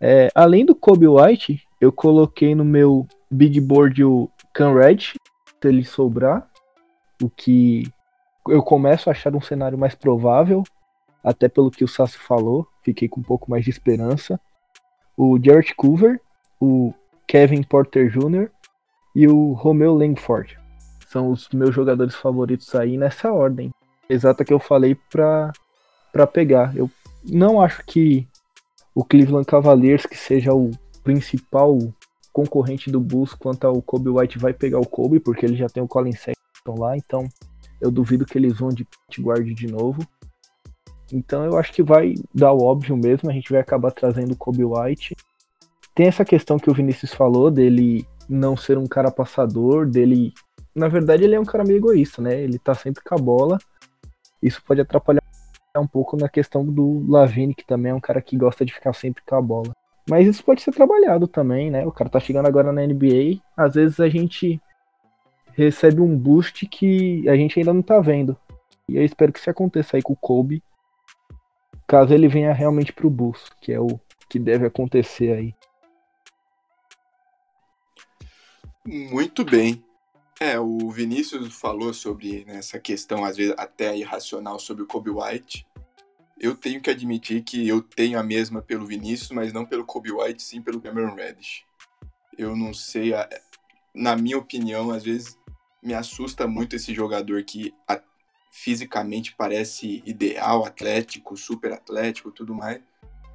É, 0.00 0.28
além 0.34 0.64
do 0.64 0.74
Kobe 0.74 1.06
White, 1.06 1.62
eu 1.80 1.92
coloquei 1.92 2.54
no 2.54 2.64
meu 2.64 3.06
big 3.30 3.60
board 3.60 4.02
o 4.04 4.30
Conrad, 4.56 5.02
se 5.02 5.18
ele 5.64 5.84
sobrar. 5.84 6.47
O 7.22 7.28
que 7.28 7.90
eu 8.48 8.62
começo 8.62 9.08
a 9.08 9.12
achar 9.12 9.34
um 9.34 9.40
cenário 9.40 9.76
mais 9.76 9.94
provável, 9.94 10.62
até 11.22 11.48
pelo 11.48 11.70
que 11.70 11.84
o 11.84 11.88
Sassi 11.88 12.18
falou, 12.18 12.66
fiquei 12.82 13.08
com 13.08 13.20
um 13.20 13.24
pouco 13.24 13.50
mais 13.50 13.64
de 13.64 13.70
esperança. 13.70 14.40
O 15.16 15.38
Jarrett 15.42 15.74
Coover, 15.74 16.20
o 16.60 16.94
Kevin 17.26 17.62
Porter 17.62 18.08
Jr. 18.10 18.50
e 19.14 19.26
o 19.26 19.52
Romeo 19.52 19.94
Langford. 19.94 20.58
São 21.08 21.30
os 21.30 21.48
meus 21.50 21.74
jogadores 21.74 22.14
favoritos 22.14 22.74
aí 22.74 22.96
nessa 22.96 23.32
ordem 23.32 23.70
exata 24.08 24.44
que 24.44 24.52
eu 24.52 24.58
falei 24.58 24.94
pra, 25.10 25.52
pra 26.12 26.26
pegar. 26.26 26.76
Eu 26.76 26.90
não 27.24 27.60
acho 27.60 27.84
que 27.84 28.26
o 28.94 29.04
Cleveland 29.04 29.46
Cavaliers, 29.46 30.06
que 30.06 30.16
seja 30.16 30.54
o 30.54 30.70
principal 31.02 31.78
concorrente 32.32 32.90
do 32.90 33.00
Bulls 33.00 33.34
quanto 33.34 33.66
ao 33.66 33.82
Kobe 33.82 34.08
White, 34.08 34.38
vai 34.38 34.52
pegar 34.52 34.78
o 34.78 34.86
Kobe, 34.86 35.18
porque 35.18 35.44
ele 35.44 35.56
já 35.56 35.68
tem 35.68 35.82
o 35.82 35.88
Colin 35.88 36.12
Sexton 36.12 36.37
lá, 36.76 36.96
então 36.96 37.28
eu 37.80 37.90
duvido 37.90 38.26
que 38.26 38.36
eles 38.36 38.58
vão 38.58 38.70
de 38.70 38.86
guard 39.20 39.46
de 39.46 39.66
novo. 39.66 40.06
Então 41.12 41.44
eu 41.44 41.56
acho 41.56 41.72
que 41.72 41.82
vai 41.82 42.14
dar 42.34 42.52
o 42.52 42.62
óbvio 42.62 42.96
mesmo, 42.96 43.30
a 43.30 43.32
gente 43.32 43.50
vai 43.50 43.60
acabar 43.60 43.92
trazendo 43.92 44.32
o 44.32 44.36
Kobe 44.36 44.64
White. 44.64 45.16
Tem 45.94 46.06
essa 46.06 46.24
questão 46.24 46.58
que 46.58 46.70
o 46.70 46.74
Vinícius 46.74 47.12
falou 47.12 47.50
dele 47.50 48.06
não 48.28 48.56
ser 48.56 48.76
um 48.76 48.86
cara 48.86 49.10
passador, 49.10 49.86
dele. 49.86 50.32
Na 50.74 50.86
verdade, 50.86 51.24
ele 51.24 51.34
é 51.34 51.40
um 51.40 51.44
cara 51.44 51.64
meio 51.64 51.78
egoísta, 51.78 52.20
né? 52.20 52.40
Ele 52.40 52.58
tá 52.58 52.74
sempre 52.74 53.02
com 53.02 53.14
a 53.14 53.18
bola 53.18 53.58
isso 54.42 54.62
pode 54.64 54.80
atrapalhar 54.80 55.22
um 55.76 55.86
pouco 55.86 56.16
na 56.16 56.28
questão 56.28 56.64
do 56.64 57.04
Lavine, 57.08 57.54
que 57.54 57.66
também 57.66 57.92
é 57.92 57.94
um 57.94 58.00
cara 58.00 58.20
que 58.20 58.36
gosta 58.36 58.64
de 58.64 58.72
ficar 58.72 58.92
sempre 58.92 59.22
com 59.24 59.36
a 59.36 59.42
bola. 59.42 59.72
Mas 60.08 60.26
isso 60.26 60.42
pode 60.42 60.62
ser 60.62 60.72
trabalhado 60.72 61.28
também, 61.28 61.70
né? 61.70 61.86
O 61.86 61.92
cara 61.92 62.08
tá 62.08 62.18
chegando 62.18 62.46
agora 62.46 62.72
na 62.72 62.84
NBA, 62.84 63.40
às 63.56 63.74
vezes 63.74 64.00
a 64.00 64.08
gente 64.08 64.60
recebe 65.58 66.00
um 66.00 66.16
boost 66.16 66.66
que 66.66 67.28
a 67.28 67.36
gente 67.36 67.58
ainda 67.58 67.74
não 67.74 67.82
tá 67.82 68.00
vendo. 68.00 68.36
E 68.88 68.96
eu 68.96 69.04
espero 69.04 69.32
que 69.32 69.40
isso 69.40 69.50
aconteça 69.50 69.96
aí 69.96 70.02
com 70.02 70.12
o 70.12 70.16
Kobe, 70.16 70.62
caso 71.86 72.14
ele 72.14 72.28
venha 72.28 72.52
realmente 72.52 72.92
pro 72.92 73.10
Bulls, 73.10 73.50
que 73.60 73.72
é 73.72 73.80
o 73.80 74.00
que 74.28 74.38
deve 74.38 74.66
acontecer 74.66 75.32
aí. 75.32 75.54
Muito 78.86 79.44
bem. 79.44 79.84
É, 80.40 80.58
o 80.58 80.90
Vinícius 80.90 81.52
falou 81.54 81.92
sobre 81.92 82.44
né, 82.44 82.58
essa 82.58 82.78
questão, 82.78 83.24
às 83.24 83.36
vezes 83.36 83.54
até 83.58 83.96
irracional, 83.96 84.58
sobre 84.58 84.84
o 84.84 84.86
Kobe 84.86 85.10
White. 85.10 85.66
Eu 86.38 86.54
tenho 86.54 86.80
que 86.80 86.88
admitir 86.88 87.42
que 87.42 87.66
eu 87.66 87.82
tenho 87.82 88.18
a 88.18 88.22
mesma 88.22 88.62
pelo 88.62 88.86
Vinícius, 88.86 89.32
mas 89.32 89.52
não 89.52 89.66
pelo 89.66 89.84
Kobe 89.84 90.12
White, 90.12 90.42
sim 90.42 90.62
pelo 90.62 90.80
Cameron 90.80 91.14
Reddish. 91.14 91.64
Eu 92.36 92.54
não 92.54 92.72
sei, 92.72 93.10
na 93.92 94.14
minha 94.14 94.38
opinião, 94.38 94.90
às 94.90 95.02
vezes 95.02 95.37
me 95.82 95.94
assusta 95.94 96.46
muito 96.46 96.76
esse 96.76 96.94
jogador 96.94 97.42
que 97.44 97.74
fisicamente 98.50 99.34
parece 99.36 100.02
ideal, 100.04 100.64
atlético, 100.64 101.36
super 101.36 101.72
atlético, 101.72 102.30
tudo 102.30 102.54
mais. 102.54 102.80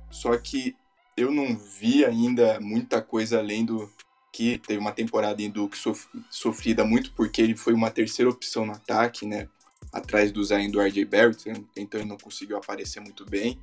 Só 0.10 0.38
que 0.38 0.75
eu 1.15 1.32
não 1.32 1.56
vi 1.56 2.03
ainda 2.03 2.60
muita 2.60 3.01
coisa 3.01 3.39
além 3.39 3.63
do, 3.63 3.89
que 4.34 4.58
teve 4.58 4.79
uma 4.79 4.91
temporada 4.91 5.41
em 5.41 5.49
Duke 5.49 5.77
sof 5.77 6.08
sofrida 6.29 6.84
muito 6.84 7.13
porque 7.13 7.39
ele 7.39 7.56
foi 7.56 7.73
uma 7.73 7.91
terceira 7.91 8.29
opção 8.29 8.65
no 8.65 8.73
ataque, 8.73 9.27
né? 9.27 9.47
Atrás 9.91 10.32
do 10.32 10.43
Zion 10.43 10.71
do 10.71 10.82
RJ 10.82 11.06
Barrett, 11.06 11.49
então 11.77 11.99
ele 11.99 12.10
não 12.10 12.17
conseguiu 12.17 12.58
aparecer 12.58 12.99
muito 12.99 13.25
bem. 13.25 13.62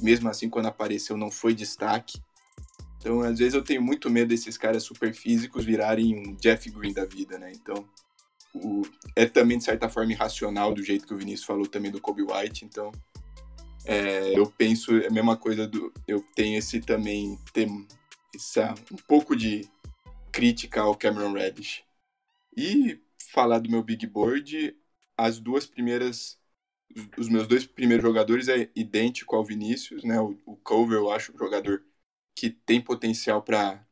Mesmo 0.00 0.28
assim, 0.28 0.50
quando 0.50 0.66
apareceu, 0.66 1.16
não 1.16 1.30
foi 1.30 1.54
destaque. 1.54 2.20
Então, 2.98 3.20
às 3.20 3.38
vezes, 3.38 3.54
eu 3.54 3.62
tenho 3.62 3.80
muito 3.80 4.10
medo 4.10 4.28
desses 4.28 4.58
caras 4.58 4.82
super 4.82 5.14
físicos 5.14 5.64
virarem 5.64 6.16
um 6.16 6.34
Jeff 6.34 6.68
Green 6.70 6.92
da 6.92 7.04
vida, 7.04 7.38
né? 7.38 7.52
Então, 7.54 7.88
o... 8.54 8.82
é 9.14 9.26
também, 9.26 9.58
de 9.58 9.64
certa 9.64 9.88
forma, 9.88 10.12
irracional, 10.12 10.74
do 10.74 10.82
jeito 10.82 11.06
que 11.06 11.14
o 11.14 11.18
Vinícius 11.18 11.46
falou 11.46 11.66
também 11.66 11.90
do 11.90 12.00
Kobe 12.00 12.22
White. 12.22 12.64
Então, 12.64 12.92
é, 13.84 14.38
eu 14.38 14.46
penso 14.46 14.96
é 14.98 15.06
a 15.06 15.10
mesma 15.10 15.36
coisa 15.36 15.66
do. 15.66 15.92
Eu 16.06 16.24
tenho 16.34 16.58
esse 16.58 16.80
também. 16.80 17.38
Tem 17.52 17.86
essa, 18.34 18.74
um 18.92 18.96
pouco 18.96 19.34
de 19.34 19.68
crítica 20.30 20.82
ao 20.82 20.94
Cameron 20.94 21.32
Reddish. 21.32 21.82
E 22.56 23.00
falar 23.32 23.58
do 23.58 23.70
meu 23.70 23.82
big 23.82 24.06
board, 24.06 24.76
as 25.16 25.38
duas 25.38 25.66
primeiras 25.66 26.38
os 27.16 27.28
meus 27.28 27.46
dois 27.46 27.66
primeiros 27.66 28.04
jogadores 28.04 28.48
é 28.48 28.70
idêntico 28.74 29.36
ao 29.36 29.44
Vinícius, 29.44 30.04
né? 30.04 30.20
O, 30.20 30.36
o 30.46 30.56
Cover 30.56 30.98
eu 30.98 31.10
acho 31.10 31.34
um 31.34 31.38
jogador 31.38 31.84
que 32.34 32.50
tem 32.50 32.80
potencial 32.80 33.42
para 33.42 33.84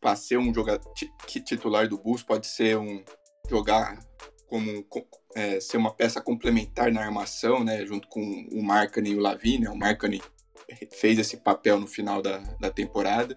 para 0.00 0.16
ser 0.16 0.38
um 0.38 0.52
jogador 0.52 0.92
titular 1.26 1.88
do 1.88 1.98
Bulls, 1.98 2.22
pode 2.22 2.46
ser 2.46 2.78
um 2.78 3.04
jogar 3.48 3.98
como 4.46 4.86
é, 5.34 5.60
ser 5.60 5.76
uma 5.76 5.92
peça 5.92 6.20
complementar 6.20 6.92
na 6.92 7.02
armação, 7.02 7.64
né? 7.64 7.84
Junto 7.84 8.08
com 8.08 8.20
o 8.52 8.62
Markkanen 8.62 9.12
e 9.12 9.16
o 9.16 9.20
Lavigne. 9.20 9.68
O 9.68 9.76
Markkanen 9.76 10.22
fez 10.92 11.18
esse 11.18 11.36
papel 11.38 11.78
no 11.80 11.86
final 11.86 12.22
da, 12.22 12.38
da 12.60 12.70
temporada. 12.70 13.36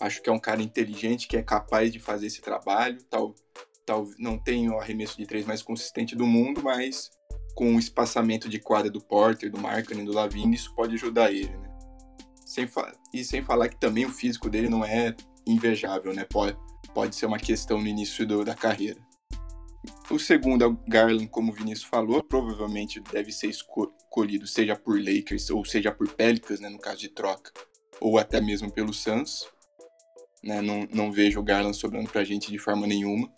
Acho 0.00 0.20
que 0.20 0.28
é 0.28 0.32
um 0.32 0.38
cara 0.38 0.62
inteligente 0.62 1.28
que 1.28 1.36
é 1.36 1.42
capaz 1.42 1.92
de 1.92 2.00
fazer 2.00 2.26
esse 2.26 2.40
trabalho. 2.40 3.02
Tal, 3.04 3.34
tal, 3.86 4.08
não 4.18 4.38
tem 4.38 4.68
o 4.68 4.78
arremesso 4.78 5.16
de 5.16 5.26
três 5.26 5.46
mais 5.46 5.62
consistente 5.62 6.16
do 6.16 6.26
mundo, 6.26 6.62
mas 6.62 7.10
com 7.54 7.76
o 7.76 7.78
espaçamento 7.78 8.48
de 8.48 8.58
quadra 8.58 8.90
do 8.90 9.00
Porter, 9.00 9.50
do 9.50 9.60
Markkinen, 9.60 10.04
do 10.04 10.12
Lavine, 10.12 10.56
isso 10.56 10.74
pode 10.74 10.94
ajudar 10.94 11.30
ele, 11.30 11.54
né? 11.56 11.70
Sem 12.46 12.68
e 13.14 13.24
sem 13.24 13.42
falar 13.42 13.68
que 13.68 13.78
também 13.78 14.04
o 14.04 14.10
físico 14.10 14.50
dele 14.50 14.68
não 14.68 14.84
é 14.84 15.14
invejável, 15.46 16.14
né? 16.14 16.24
Pode, 16.24 16.56
pode 16.94 17.16
ser 17.16 17.26
uma 17.26 17.38
questão 17.38 17.80
no 17.80 17.86
início 17.86 18.26
do, 18.26 18.44
da 18.44 18.54
carreira. 18.54 19.00
O 20.10 20.18
segundo 20.18 20.62
é 20.62 20.66
o 20.66 20.78
Garland, 20.86 21.28
como 21.28 21.50
o 21.50 21.54
Vinícius 21.54 21.88
falou, 21.88 22.22
provavelmente 22.22 23.00
deve 23.00 23.32
ser 23.32 23.48
escolhido 23.48 24.46
seja 24.46 24.76
por 24.76 24.98
Lakers 24.98 25.50
ou 25.50 25.64
seja 25.64 25.90
por 25.90 26.08
Pelicans, 26.08 26.60
né, 26.60 26.68
no 26.68 26.78
caso 26.78 26.98
de 26.98 27.08
troca, 27.08 27.50
ou 28.00 28.18
até 28.18 28.40
mesmo 28.40 28.70
pelo 28.70 28.92
Suns. 28.92 29.48
Né? 30.42 30.60
Não, 30.60 30.86
não 30.92 31.12
vejo 31.12 31.40
o 31.40 31.42
Garland 31.42 31.76
sobrando 31.76 32.10
pra 32.10 32.24
gente 32.24 32.50
de 32.50 32.58
forma 32.58 32.86
nenhuma. 32.86 33.32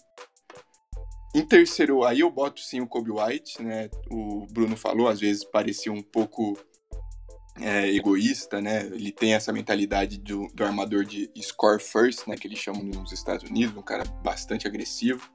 Em 1.35 1.45
terceiro, 1.47 2.05
aí 2.05 2.21
eu 2.21 2.31
boto 2.31 2.61
sim 2.61 2.81
o 2.81 2.87
Kobe 2.87 3.11
White, 3.11 3.61
né? 3.61 3.91
O 4.09 4.47
Bruno 4.47 4.77
falou, 4.77 5.09
às 5.09 5.19
vezes 5.19 5.45
parecia 5.45 5.93
um 5.93 6.03
pouco 6.03 6.57
é, 7.61 7.89
egoísta, 7.95 8.61
né? 8.61 8.87
Ele 8.87 9.13
tem 9.13 9.35
essa 9.35 9.53
mentalidade 9.53 10.19
do, 10.19 10.49
do, 10.55 10.65
armador 10.65 11.05
de 11.05 11.31
score 11.41 11.81
first, 11.81 12.27
né? 12.27 12.37
Que 12.37 12.49
eles 12.49 12.59
chamam 12.59 12.83
nos 12.83 13.13
Estados 13.13 13.49
Unidos, 13.49 13.77
um 13.77 13.83
cara 13.83 14.05
bastante 14.23 14.67
agressivo. 14.67 15.29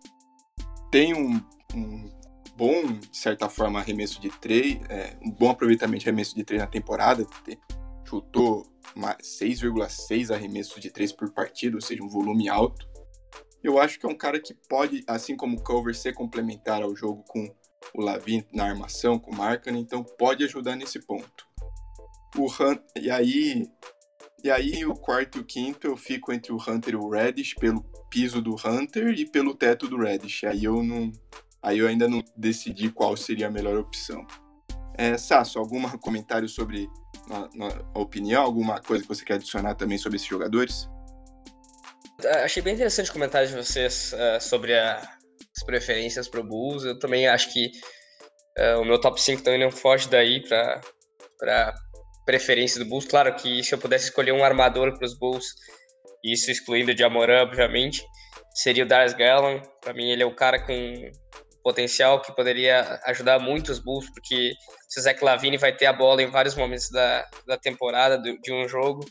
Tem 0.92 1.14
um, 1.14 1.42
um 1.74 2.12
bom, 2.58 2.92
de 2.92 3.18
certa 3.18 3.48
forma, 3.48 3.80
arremesso 3.80 4.20
de 4.20 4.30
três, 4.30 4.80
é, 4.90 5.16
um 5.24 5.32
bom 5.32 5.50
aproveitamento 5.50 6.04
de 6.04 6.10
arremesso 6.10 6.36
de 6.36 6.44
três 6.44 6.62
na 6.62 6.68
temporada. 6.68 7.26
Chutou 8.06 8.66
6,6 8.96 10.34
arremessos 10.34 10.82
de 10.82 10.90
3 10.90 11.12
por 11.12 11.32
partida, 11.32 11.76
ou 11.76 11.82
seja, 11.82 12.04
um 12.04 12.10
volume 12.10 12.50
alto. 12.50 12.88
Eu 13.64 13.80
acho 13.80 14.00
que 14.00 14.06
é 14.06 14.10
um 14.10 14.18
cara 14.18 14.40
que 14.40 14.54
pode, 14.54 15.04
assim 15.06 15.36
como 15.36 15.58
o 15.58 15.62
Cover, 15.62 15.96
ser 15.96 16.14
complementar 16.14 16.82
ao 16.82 16.96
jogo 16.96 17.24
com 17.28 17.54
o 17.94 18.02
Lavin 18.02 18.44
na 18.54 18.66
armação, 18.66 19.20
com 19.20 19.32
o 19.32 19.36
Markkanen, 19.36 19.82
então 19.82 20.04
pode 20.04 20.44
ajudar 20.44 20.76
nesse 20.76 21.00
ponto. 21.00 21.49
O 22.38 22.48
Han, 22.62 22.80
e 23.00 23.10
aí, 23.10 23.68
E 24.44 24.50
aí, 24.50 24.86
o 24.86 24.94
quarto 24.94 25.38
e 25.38 25.42
o 25.42 25.46
quinto, 25.46 25.88
eu 25.88 25.98
fico 25.98 26.32
entre 26.32 26.54
o 26.54 26.58
Hunter 26.58 26.94
e 26.94 26.98
o 26.98 27.10
Reddish, 27.10 27.56
pelo 27.56 27.84
piso 28.10 28.42
do 28.42 28.56
Hunter 28.56 29.10
e 29.18 29.26
pelo 29.26 29.54
teto 29.54 29.88
do 29.88 29.98
Reddish. 29.98 30.46
Aí 30.46 30.64
eu 30.64 30.82
não. 30.82 31.12
Aí 31.62 31.80
eu 31.80 31.88
ainda 31.88 32.08
não 32.08 32.24
decidi 32.38 32.90
qual 32.90 33.18
seria 33.18 33.48
a 33.48 33.52
melhor 33.52 33.78
opção. 33.78 34.26
É, 34.98 35.18
Sasso, 35.18 35.60
algum 35.60 35.82
comentário 36.00 36.48
sobre 36.48 36.90
a, 37.30 37.50
a 37.94 38.00
opinião? 38.00 38.44
Alguma 38.44 38.82
coisa 38.82 39.04
que 39.04 39.10
você 39.10 39.26
quer 39.26 39.36
adicionar 39.36 39.76
também 39.76 39.98
sobre 39.98 40.16
esses 40.16 40.28
jogadores? 40.28 40.90
Achei 42.44 42.62
bem 42.62 42.74
interessante 42.74 43.10
o 43.10 43.14
comentário 43.14 43.48
de 43.48 43.56
vocês 43.56 44.14
uh, 44.14 44.42
sobre 44.42 44.78
a, 44.78 44.98
as 44.98 45.64
preferências 45.66 46.28
para 46.28 46.42
o 46.42 46.44
Bulls. 46.44 46.84
Eu 46.84 47.00
também 47.00 47.28
acho 47.28 47.52
que 47.54 47.72
uh, 48.58 48.82
o 48.82 48.86
meu 48.86 49.00
top 49.00 49.22
5 49.22 49.42
também 49.42 49.60
não 49.60 49.72
foge 49.72 50.10
daí 50.10 50.44
para 50.48 51.76
preferência 52.30 52.78
do 52.78 52.88
Bulls. 52.88 53.08
Claro 53.08 53.34
que 53.34 53.64
se 53.64 53.74
eu 53.74 53.80
pudesse 53.80 54.06
escolher 54.06 54.32
um 54.32 54.44
armador 54.44 54.96
para 54.96 55.04
os 55.04 55.18
Bulls, 55.18 55.48
isso 56.24 56.52
excluindo 56.52 56.92
o 56.92 56.98
Jamoran, 56.98 57.42
obviamente, 57.42 58.06
seria 58.54 58.84
o 58.84 58.88
Darius 58.88 59.14
Garland. 59.14 59.68
Para 59.82 59.94
mim, 59.94 60.12
ele 60.12 60.22
é 60.22 60.26
o 60.28 60.36
cara 60.36 60.64
com 60.64 61.12
potencial 61.64 62.22
que 62.22 62.32
poderia 62.36 63.00
ajudar 63.06 63.40
muito 63.40 63.72
os 63.72 63.80
Bulls, 63.80 64.08
porque 64.14 64.52
se 64.88 65.00
o 65.00 65.02
Zach 65.02 65.24
Lavine 65.24 65.58
vai 65.58 65.76
ter 65.76 65.88
a 65.88 65.94
bola 65.94 66.22
em 66.22 66.30
vários 66.30 66.54
momentos 66.54 66.92
da, 66.92 67.28
da 67.48 67.58
temporada, 67.58 68.16
do, 68.16 68.40
de 68.40 68.54
um 68.54 68.68
jogo, 68.68 69.04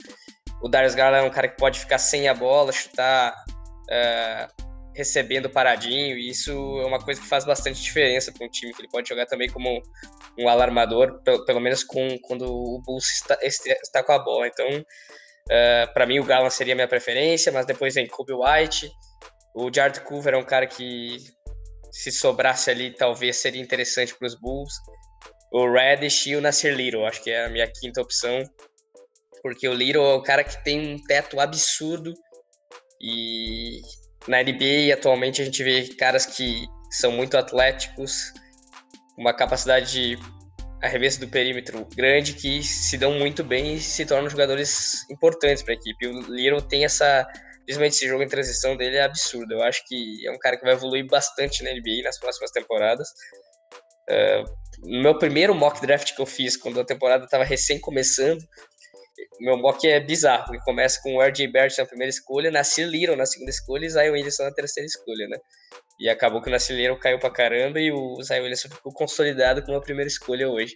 o 0.62 0.68
Darius 0.68 0.94
Garland 0.94 1.26
é 1.26 1.28
um 1.28 1.32
cara 1.32 1.48
que 1.48 1.56
pode 1.56 1.80
ficar 1.80 1.98
sem 1.98 2.28
a 2.28 2.34
bola, 2.34 2.70
chutar 2.70 3.32
uh, 3.32 4.67
recebendo 4.98 5.48
paradinho, 5.48 6.18
e 6.18 6.28
isso 6.28 6.50
é 6.50 6.84
uma 6.84 6.98
coisa 6.98 7.20
que 7.20 7.26
faz 7.26 7.44
bastante 7.44 7.80
diferença 7.80 8.32
para 8.32 8.46
um 8.46 8.50
time, 8.50 8.74
que 8.74 8.82
ele 8.82 8.90
pode 8.90 9.08
jogar 9.08 9.26
também 9.26 9.48
como 9.48 9.80
um 10.36 10.48
alarmador, 10.48 11.22
pelo, 11.22 11.44
pelo 11.44 11.60
menos 11.60 11.82
com, 11.82 12.18
quando 12.22 12.44
o 12.44 12.82
Bulls 12.84 13.06
está, 13.12 13.38
está 13.42 14.02
com 14.02 14.12
a 14.12 14.18
bola. 14.18 14.48
Então, 14.48 14.66
uh, 14.68 14.84
eh, 15.50 15.86
para 15.94 16.04
mim, 16.04 16.18
o 16.18 16.24
Garland 16.24 16.52
seria 16.52 16.74
minha 16.74 16.88
preferência, 16.88 17.50
mas 17.50 17.64
depois 17.64 17.94
vem 17.94 18.06
Kobe 18.06 18.32
White, 18.34 18.90
o 19.54 19.72
Jared 19.72 20.00
Coover 20.00 20.34
é 20.34 20.36
um 20.36 20.44
cara 20.44 20.66
que, 20.66 21.16
se 21.90 22.12
sobrasse 22.12 22.70
ali, 22.70 22.90
talvez 22.94 23.36
seria 23.36 23.62
interessante 23.62 24.14
para 24.14 24.26
os 24.26 24.34
Bulls. 24.34 24.74
O 25.52 25.70
Reddish 25.70 26.26
e 26.26 26.36
o 26.36 26.40
Nasir 26.40 26.74
Little, 26.74 27.06
acho 27.06 27.22
que 27.22 27.30
é 27.30 27.46
a 27.46 27.48
minha 27.48 27.66
quinta 27.66 28.02
opção 28.02 28.44
porque 29.42 29.68
o 29.68 29.74
Little 29.74 30.04
é 30.04 30.14
o 30.14 30.22
cara 30.22 30.44
que 30.44 30.62
tem 30.62 30.94
um 30.94 31.02
teto 31.02 31.40
absurdo 31.40 32.12
e 33.00 33.80
na 34.26 34.42
NBA 34.42 34.92
atualmente 34.92 35.40
a 35.40 35.44
gente 35.44 35.62
vê 35.62 35.88
caras 35.94 36.26
que 36.26 36.66
são 36.90 37.12
muito 37.12 37.36
atléticos, 37.36 38.32
uma 39.16 39.32
capacidade 39.32 39.92
de 39.92 40.18
arremesso 40.82 41.20
do 41.20 41.28
perímetro 41.28 41.86
grande 41.94 42.34
que 42.34 42.62
se 42.62 42.96
dão 42.96 43.12
muito 43.12 43.42
bem 43.42 43.74
e 43.74 43.80
se 43.80 44.06
tornam 44.06 44.30
jogadores 44.30 45.08
importantes 45.10 45.62
para 45.62 45.74
a 45.74 45.76
equipe. 45.76 46.06
O 46.06 46.20
Little 46.32 46.62
tem 46.62 46.84
essa, 46.84 47.26
principalmente 47.64 47.94
esse 47.94 48.08
jogo 48.08 48.22
em 48.22 48.28
transição 48.28 48.76
dele 48.76 48.96
é 48.96 49.02
absurdo. 49.02 49.54
Eu 49.54 49.62
acho 49.62 49.82
que 49.86 50.26
é 50.26 50.30
um 50.30 50.38
cara 50.38 50.56
que 50.56 50.64
vai 50.64 50.74
evoluir 50.74 51.06
bastante 51.06 51.62
na 51.64 51.70
NBA 51.70 52.02
nas 52.04 52.18
próximas 52.18 52.50
temporadas. 52.50 53.08
Uh, 54.10 54.58
no 54.80 55.02
meu 55.02 55.18
primeiro 55.18 55.54
mock 55.54 55.80
draft 55.80 56.14
que 56.14 56.22
eu 56.22 56.26
fiz, 56.26 56.56
quando 56.56 56.80
a 56.80 56.84
temporada 56.84 57.24
estava 57.24 57.44
recém 57.44 57.80
começando, 57.80 58.40
meu 59.40 59.56
mock 59.56 59.86
é 59.86 60.00
bizarro, 60.00 60.44
porque 60.46 60.62
começa 60.64 61.00
com 61.02 61.16
o 61.16 61.22
R.J. 61.22 61.48
Barrett 61.48 61.78
na 61.78 61.86
primeira 61.86 62.10
escolha, 62.10 62.50
Nasir 62.50 62.86
Little 62.86 63.16
na 63.16 63.26
segunda 63.26 63.50
escolha 63.50 63.86
e 63.86 63.90
Zion 63.90 64.12
Williamson 64.12 64.44
na 64.44 64.52
terceira 64.52 64.86
escolha, 64.86 65.28
né? 65.28 65.38
E 66.00 66.08
acabou 66.08 66.40
que 66.40 66.48
o 66.48 66.50
Nasir 66.50 66.76
Little 66.76 66.98
caiu 66.98 67.18
pra 67.18 67.30
caramba 67.30 67.80
e 67.80 67.92
o 67.92 68.22
Zion 68.22 68.42
Williamson 68.42 68.68
ficou 68.68 68.92
consolidado 68.92 69.62
como 69.62 69.76
a 69.76 69.80
primeira 69.80 70.08
escolha 70.08 70.48
hoje. 70.48 70.74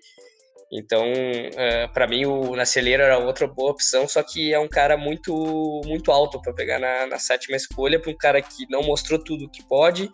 Então, 0.73 1.05
uh, 1.13 1.61
é, 1.61 1.89
para 1.89 2.07
mim, 2.07 2.25
o 2.25 2.55
Little 2.55 3.05
era 3.05 3.19
outra 3.19 3.47
boa 3.47 3.73
opção, 3.73 4.09
só 4.09 4.23
que 4.23 4.55
é 4.55 4.59
um 4.59 4.69
cara 4.69 4.97
muito 4.97 5.83
muito 5.85 6.11
alto 6.11 6.41
para 6.41 6.55
pegar 6.55 6.79
na, 6.79 7.07
na 7.07 7.19
sétima 7.19 7.57
escolha, 7.57 8.01
para 8.01 8.11
um 8.11 8.17
cara 8.17 8.41
que 8.41 8.67
não 8.71 8.83
mostrou 8.83 9.23
tudo 9.23 9.51
que 9.51 9.63
pode, 9.69 10.11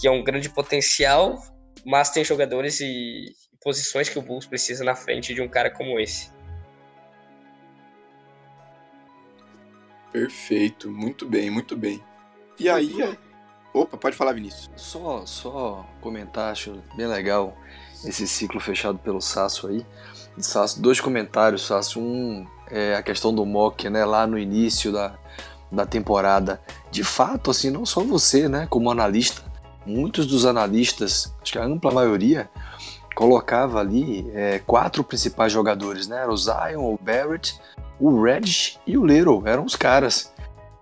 que 0.00 0.06
é 0.06 0.10
um 0.10 0.22
grande 0.22 0.48
potencial, 0.48 1.36
mas 1.84 2.10
tem 2.10 2.24
jogadores 2.24 2.80
e 2.80 3.24
posições 3.60 4.08
que 4.08 4.18
o 4.18 4.22
Bulls 4.22 4.46
precisa 4.46 4.84
na 4.84 4.94
frente 4.94 5.34
de 5.34 5.42
um 5.42 5.48
cara 5.48 5.70
como 5.70 5.98
esse. 5.98 6.30
Perfeito, 10.12 10.90
muito 10.90 11.26
bem, 11.26 11.50
muito 11.50 11.76
bem. 11.76 12.02
E 12.58 12.68
aí, 12.68 13.00
é... 13.00 13.16
opa, 13.72 13.96
pode 13.96 14.16
falar, 14.16 14.32
Vinícius. 14.32 14.70
Só, 14.76 15.24
só 15.24 15.86
comentar, 16.00 16.52
acho 16.52 16.82
bem 16.96 17.06
legal 17.06 17.56
esse 18.04 18.26
ciclo 18.26 18.60
fechado 18.60 18.98
pelo 18.98 19.20
Sasso 19.20 19.68
aí. 19.68 19.86
Sasso, 20.38 20.80
dois 20.80 21.00
comentários, 21.00 21.66
Sasso. 21.66 22.00
Um 22.00 22.46
é 22.70 22.94
a 22.94 23.02
questão 23.02 23.34
do 23.34 23.44
mock, 23.44 23.88
né, 23.90 24.04
lá 24.04 24.26
no 24.26 24.38
início 24.38 24.92
da, 24.92 25.18
da 25.70 25.84
temporada. 25.84 26.60
De 26.90 27.04
fato, 27.04 27.50
assim, 27.50 27.70
não 27.70 27.84
só 27.84 28.02
você, 28.02 28.48
né, 28.48 28.66
como 28.68 28.90
analista, 28.90 29.42
muitos 29.84 30.26
dos 30.26 30.46
analistas, 30.46 31.34
acho 31.42 31.52
que 31.52 31.58
a 31.58 31.64
ampla 31.64 31.90
maioria, 31.90 32.48
colocava 33.20 33.80
ali 33.80 34.30
é, 34.32 34.60
quatro 34.60 35.04
principais 35.04 35.52
jogadores, 35.52 36.08
né? 36.08 36.26
O 36.26 36.34
Zion, 36.34 36.94
o 36.94 36.98
Barrett, 36.98 37.60
o 38.00 38.22
Reddish 38.22 38.78
e 38.86 38.96
o 38.96 39.04
Little 39.04 39.42
eram 39.44 39.62
os 39.62 39.76
caras. 39.76 40.32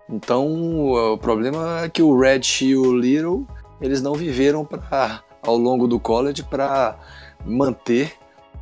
Então 0.09 0.47
o 0.89 1.17
problema 1.17 1.81
é 1.81 1.89
que 1.89 2.01
o 2.01 2.17
Reddish 2.17 2.61
e 2.61 2.77
o 2.77 2.97
Little 2.97 3.45
eles 3.81 4.01
não 4.01 4.13
viveram 4.13 4.63
pra, 4.63 5.21
ao 5.45 5.57
longo 5.57 5.85
do 5.85 5.99
college 5.99 6.41
para 6.43 6.97
manter 7.43 8.13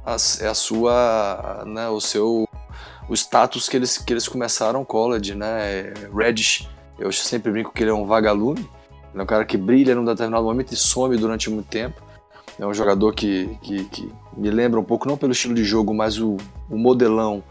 a, 0.04 0.16
a 0.16 0.54
sua, 0.56 1.64
né, 1.68 1.88
o 1.88 2.02
seu 2.02 2.50
o 3.08 3.14
status 3.14 3.70
que 3.70 3.78
eles, 3.78 4.00
que 4.00 4.12
eles 4.12 4.28
começaram 4.28 4.84
college, 4.84 5.36
né? 5.36 5.94
Reddish, 6.12 6.68
eu 6.98 7.12
sempre 7.12 7.52
brinco 7.52 7.72
que 7.72 7.84
ele 7.84 7.92
é 7.92 7.94
um 7.94 8.08
vagalume, 8.08 8.68
ele 9.14 9.22
é 9.22 9.22
um 9.22 9.28
cara 9.28 9.46
que 9.46 9.56
brilha 9.56 9.94
num 9.94 10.04
determinado 10.04 10.44
momento 10.46 10.72
e 10.72 10.76
some 10.76 11.16
durante 11.16 11.48
muito 11.48 11.68
tempo. 11.68 12.07
É 12.60 12.66
um 12.66 12.74
jogador 12.74 13.14
que, 13.14 13.58
que, 13.62 13.84
que 13.86 14.14
me 14.36 14.50
lembra 14.50 14.80
um 14.80 14.84
pouco, 14.84 15.08
não 15.08 15.18
pelo 15.18 15.32
estilo 15.32 15.54
de 15.54 15.64
jogo, 15.64 15.94
mas 15.94 16.20
o, 16.20 16.38
o 16.70 16.78
modelão 16.78 17.44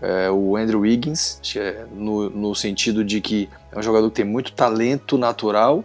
é, 0.00 0.30
o 0.30 0.56
Andrew 0.56 0.80
Wiggins, 0.80 1.40
é 1.56 1.84
no, 1.92 2.30
no, 2.30 2.54
sentido 2.54 3.04
de 3.04 3.20
que 3.20 3.48
é 3.70 3.78
um 3.78 3.82
jogador 3.82 4.08
que 4.08 4.16
tem 4.16 4.24
muito 4.24 4.52
talento 4.52 5.18
natural, 5.18 5.84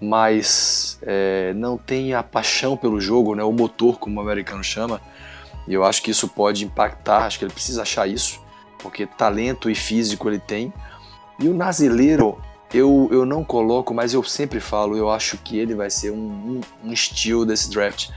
mas 0.00 0.98
é, 1.02 1.52
não 1.54 1.76
tem 1.76 2.14
a 2.14 2.22
paixão 2.22 2.76
pelo 2.76 3.00
jogo, 3.00 3.34
né, 3.34 3.44
o 3.44 3.52
motor, 3.52 3.98
como 3.98 4.18
o 4.18 4.22
americano 4.22 4.64
chama. 4.64 5.00
E 5.68 5.74
eu 5.74 5.84
acho 5.84 6.02
que 6.02 6.10
isso 6.10 6.26
pode 6.26 6.64
impactar, 6.64 7.24
acho 7.24 7.38
que 7.38 7.44
ele 7.44 7.52
precisa 7.52 7.82
achar 7.82 8.08
isso, 8.08 8.40
porque 8.78 9.06
talento 9.06 9.70
e 9.70 9.74
físico 9.74 10.28
ele 10.28 10.40
tem. 10.40 10.72
E 11.38 11.48
o 11.48 11.54
Nazileiro, 11.54 12.38
eu, 12.72 13.08
eu 13.12 13.26
não 13.26 13.44
coloco, 13.44 13.92
mas 13.92 14.14
eu 14.14 14.22
sempre 14.22 14.60
falo, 14.60 14.96
eu 14.96 15.10
acho 15.10 15.36
que 15.38 15.58
ele 15.58 15.74
vai 15.74 15.90
ser 15.90 16.10
um, 16.10 16.16
um, 16.16 16.60
um 16.84 16.92
estilo 16.92 17.44
desse 17.44 17.70
draft. 17.70 18.10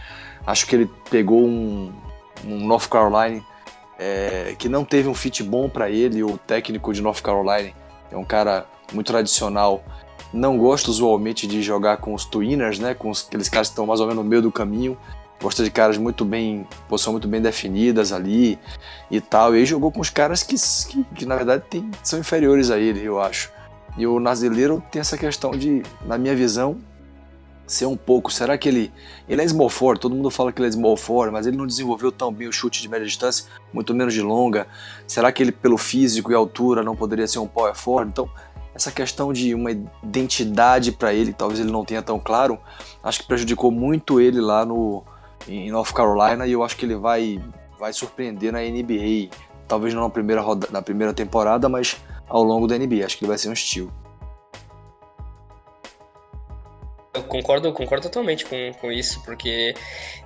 Acho 0.46 0.66
que 0.66 0.76
ele 0.76 0.90
pegou 1.10 1.44
um, 1.44 1.92
um 2.46 2.66
North 2.66 2.88
Carolina 2.88 3.44
é, 3.98 4.56
que 4.58 4.70
não 4.70 4.86
teve 4.86 5.08
um 5.10 5.14
fit 5.14 5.44
bom 5.44 5.70
para 5.70 5.90
ele, 5.90 6.24
o 6.24 6.38
técnico 6.38 6.94
de 6.94 7.02
North 7.02 7.22
Carolina. 7.22 7.72
É 8.12 8.18
um 8.18 8.24
cara 8.24 8.66
muito 8.94 9.08
tradicional. 9.08 9.84
Não 10.32 10.58
gosta 10.58 10.90
usualmente 10.90 11.48
de 11.48 11.62
jogar 11.62 11.98
com 11.98 12.14
os 12.14 12.26
twiners, 12.26 12.80
né? 12.80 12.94
Com 12.94 13.12
aqueles 13.12 13.50
caras 13.50 13.70
que 13.70 13.74
estão 13.74 13.86
mais 13.86 14.00
ou 14.00 14.08
menos 14.08 14.24
no 14.24 14.30
meio 14.30 14.42
do 14.42 14.52
caminho. 14.52 14.98
Gosta 15.42 15.64
de 15.64 15.72
caras 15.72 15.98
muito 15.98 16.24
bem, 16.24 16.66
posição 16.88 17.12
muito 17.12 17.28
bem 17.28 17.42
definidas 17.42 18.12
ali 18.12 18.58
e 19.12 19.20
tal. 19.20 19.56
E 19.56 19.60
aí 19.60 19.66
jogou 19.66 19.92
com 19.92 20.00
os 20.00 20.10
caras 20.10 20.44
que, 20.44 20.56
que, 20.56 21.04
que 21.16 21.26
na 21.26 21.36
verdade 21.36 21.64
tem, 21.70 21.90
são 22.04 22.20
inferiores 22.20 22.72
a 22.72 22.78
ele, 22.78 23.04
eu 23.04 23.20
acho. 23.20 23.52
E 23.98 24.06
o 24.06 24.20
Nazileiro 24.20 24.84
tem 24.92 25.00
essa 25.00 25.18
questão 25.18 25.52
de, 25.52 25.82
na 26.06 26.18
minha 26.18 26.36
visão, 26.36 26.78
ser 27.68 27.86
um 27.86 27.98
pouco. 27.98 28.32
Será 28.32 28.58
que 28.58 28.68
ele. 28.70 28.92
Ele 29.28 29.42
é 29.42 29.48
small 29.48 29.70
forward, 29.70 30.00
todo 30.00 30.16
mundo 30.16 30.30
fala 30.30 30.52
que 30.52 30.62
ele 30.62 30.68
é 30.68 30.72
small 30.72 30.98
forward, 30.98 31.32
mas 31.32 31.48
ele 31.48 31.58
não 31.58 31.66
desenvolveu 31.66 32.12
tão 32.12 32.32
bem 32.32 32.48
o 32.48 32.52
chute 32.52 32.82
de 32.82 32.90
média 32.90 33.06
distância, 33.06 33.46
muito 33.74 33.94
menos 33.94 34.14
de 34.14 34.22
longa. 34.22 34.68
Será 35.08 35.32
que 35.32 35.42
ele, 35.42 35.52
pelo 35.52 35.78
físico 35.78 36.32
e 36.32 36.36
altura, 36.36 36.84
não 36.84 36.96
poderia 36.96 37.28
ser 37.28 37.40
um 37.40 37.48
power 37.48 37.74
forward? 37.74 38.12
Então, 38.12 38.30
essa 38.74 38.92
questão 38.92 39.32
de 39.32 39.56
uma 39.56 39.72
identidade 39.72 40.92
para 40.92 41.14
ele, 41.14 41.32
talvez 41.32 41.62
ele 41.62 41.72
não 41.72 41.86
tenha 41.86 42.02
tão 42.02 42.20
claro, 42.20 42.60
acho 43.02 43.22
que 43.22 43.28
prejudicou 43.28 43.72
muito 43.72 44.20
ele 44.20 44.42
lá 44.42 44.66
no 44.66 45.02
em 45.48 45.72
North 45.72 45.94
Carolina 45.94 46.46
e 46.46 46.52
eu 46.52 46.64
acho 46.64 46.76
que 46.76 46.86
ele 46.86 46.96
vai 46.96 47.42
vai 47.80 47.94
surpreender 47.94 48.52
na 48.52 48.60
NBA, 48.60 49.30
talvez 49.68 49.94
não 49.94 50.04
na 50.04 50.10
primeira 50.10 50.42
roda, 50.42 50.68
na 50.72 50.82
primeira 50.82 51.14
temporada, 51.14 51.70
mas 51.70 51.98
ao 52.28 52.44
longo 52.44 52.68
da 52.68 52.78
NBA, 52.78 53.06
acho 53.06 53.18
que 53.18 53.24
ele 53.24 53.30
vai 53.30 53.38
ser 53.38 53.50
um 53.50 53.54
estilo. 53.54 53.94
Eu 57.14 57.24
concordo, 57.24 57.72
concordo 57.72 58.10
totalmente 58.10 58.46
com, 58.46 58.74
com 58.82 58.92
isso, 58.92 59.24
porque 59.24 59.74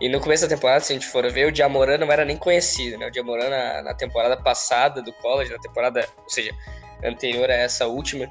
e 0.01 0.09
no 0.09 0.19
começo 0.19 0.47
da 0.47 0.55
temporada, 0.55 0.79
se 0.79 0.91
a 0.91 0.95
gente 0.95 1.07
for 1.07 1.29
ver, 1.31 1.47
o 1.47 1.51
Diamorã 1.51 1.97
não 1.97 2.11
era 2.11 2.25
nem 2.25 2.35
conhecido, 2.35 2.97
né? 2.97 3.07
O 3.07 3.11
Diamorã 3.11 3.47
na, 3.47 3.81
na 3.83 3.93
temporada 3.93 4.35
passada 4.35 5.01
do 5.01 5.13
college, 5.13 5.51
na 5.51 5.59
temporada, 5.59 6.07
ou 6.23 6.29
seja, 6.29 6.51
anterior 7.03 7.49
a 7.49 7.53
essa 7.53 7.85
última, 7.85 8.29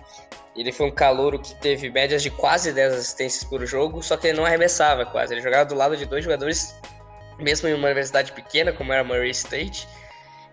ele 0.57 0.73
foi 0.73 0.87
um 0.87 0.91
calouro 0.91 1.39
que 1.39 1.55
teve 1.55 1.89
médias 1.89 2.23
de 2.23 2.31
quase 2.31 2.73
10 2.73 2.95
assistências 2.95 3.45
por 3.45 3.65
jogo, 3.65 4.03
só 4.03 4.17
que 4.17 4.27
ele 4.27 4.37
não 4.37 4.45
arremessava 4.45 5.07
quase. 5.07 5.35
Ele 5.35 5.41
jogava 5.41 5.65
do 5.65 5.75
lado 5.75 5.97
de 5.97 6.05
dois 6.05 6.25
jogadores, 6.25 6.75
mesmo 7.39 7.69
em 7.69 7.75
uma 7.75 7.87
universidade 7.87 8.33
pequena, 8.33 8.73
como 8.73 8.93
era 8.93 9.05
Murray 9.05 9.31
State, 9.31 9.87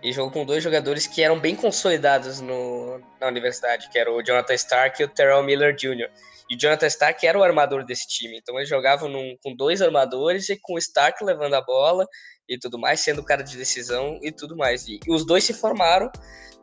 e 0.05 0.13
jogou 0.13 0.31
com 0.31 0.45
dois 0.45 0.63
jogadores 0.63 1.07
que 1.07 1.23
eram 1.23 1.39
bem 1.39 1.55
consolidados 1.55 2.39
no, 2.39 3.01
na 3.19 3.25
universidade, 3.25 3.89
que 3.89 3.97
era 3.97 4.11
o 4.11 4.21
Jonathan 4.21 4.53
Stark 4.53 5.01
e 5.01 5.05
o 5.05 5.07
Terrell 5.07 5.41
Miller 5.41 5.75
Jr. 5.75 6.11
E 6.47 6.55
o 6.55 6.59
Jonathan 6.59 6.85
Stark 6.85 7.25
era 7.25 7.39
o 7.39 7.41
armador 7.41 7.83
desse 7.83 8.07
time, 8.07 8.37
então 8.37 8.55
eles 8.55 8.69
jogavam 8.69 9.09
num, 9.09 9.35
com 9.41 9.55
dois 9.55 9.81
armadores 9.81 10.47
e 10.49 10.59
com 10.61 10.75
o 10.75 10.77
Stark 10.77 11.23
levando 11.23 11.55
a 11.55 11.61
bola 11.61 12.07
e 12.47 12.55
tudo 12.55 12.77
mais, 12.77 12.99
sendo 12.99 13.21
o 13.21 13.25
cara 13.25 13.41
de 13.41 13.57
decisão 13.57 14.19
e 14.21 14.31
tudo 14.31 14.55
mais. 14.55 14.87
E, 14.87 14.99
e 15.07 15.11
os 15.11 15.25
dois 15.25 15.43
se 15.43 15.55
formaram, 15.55 16.11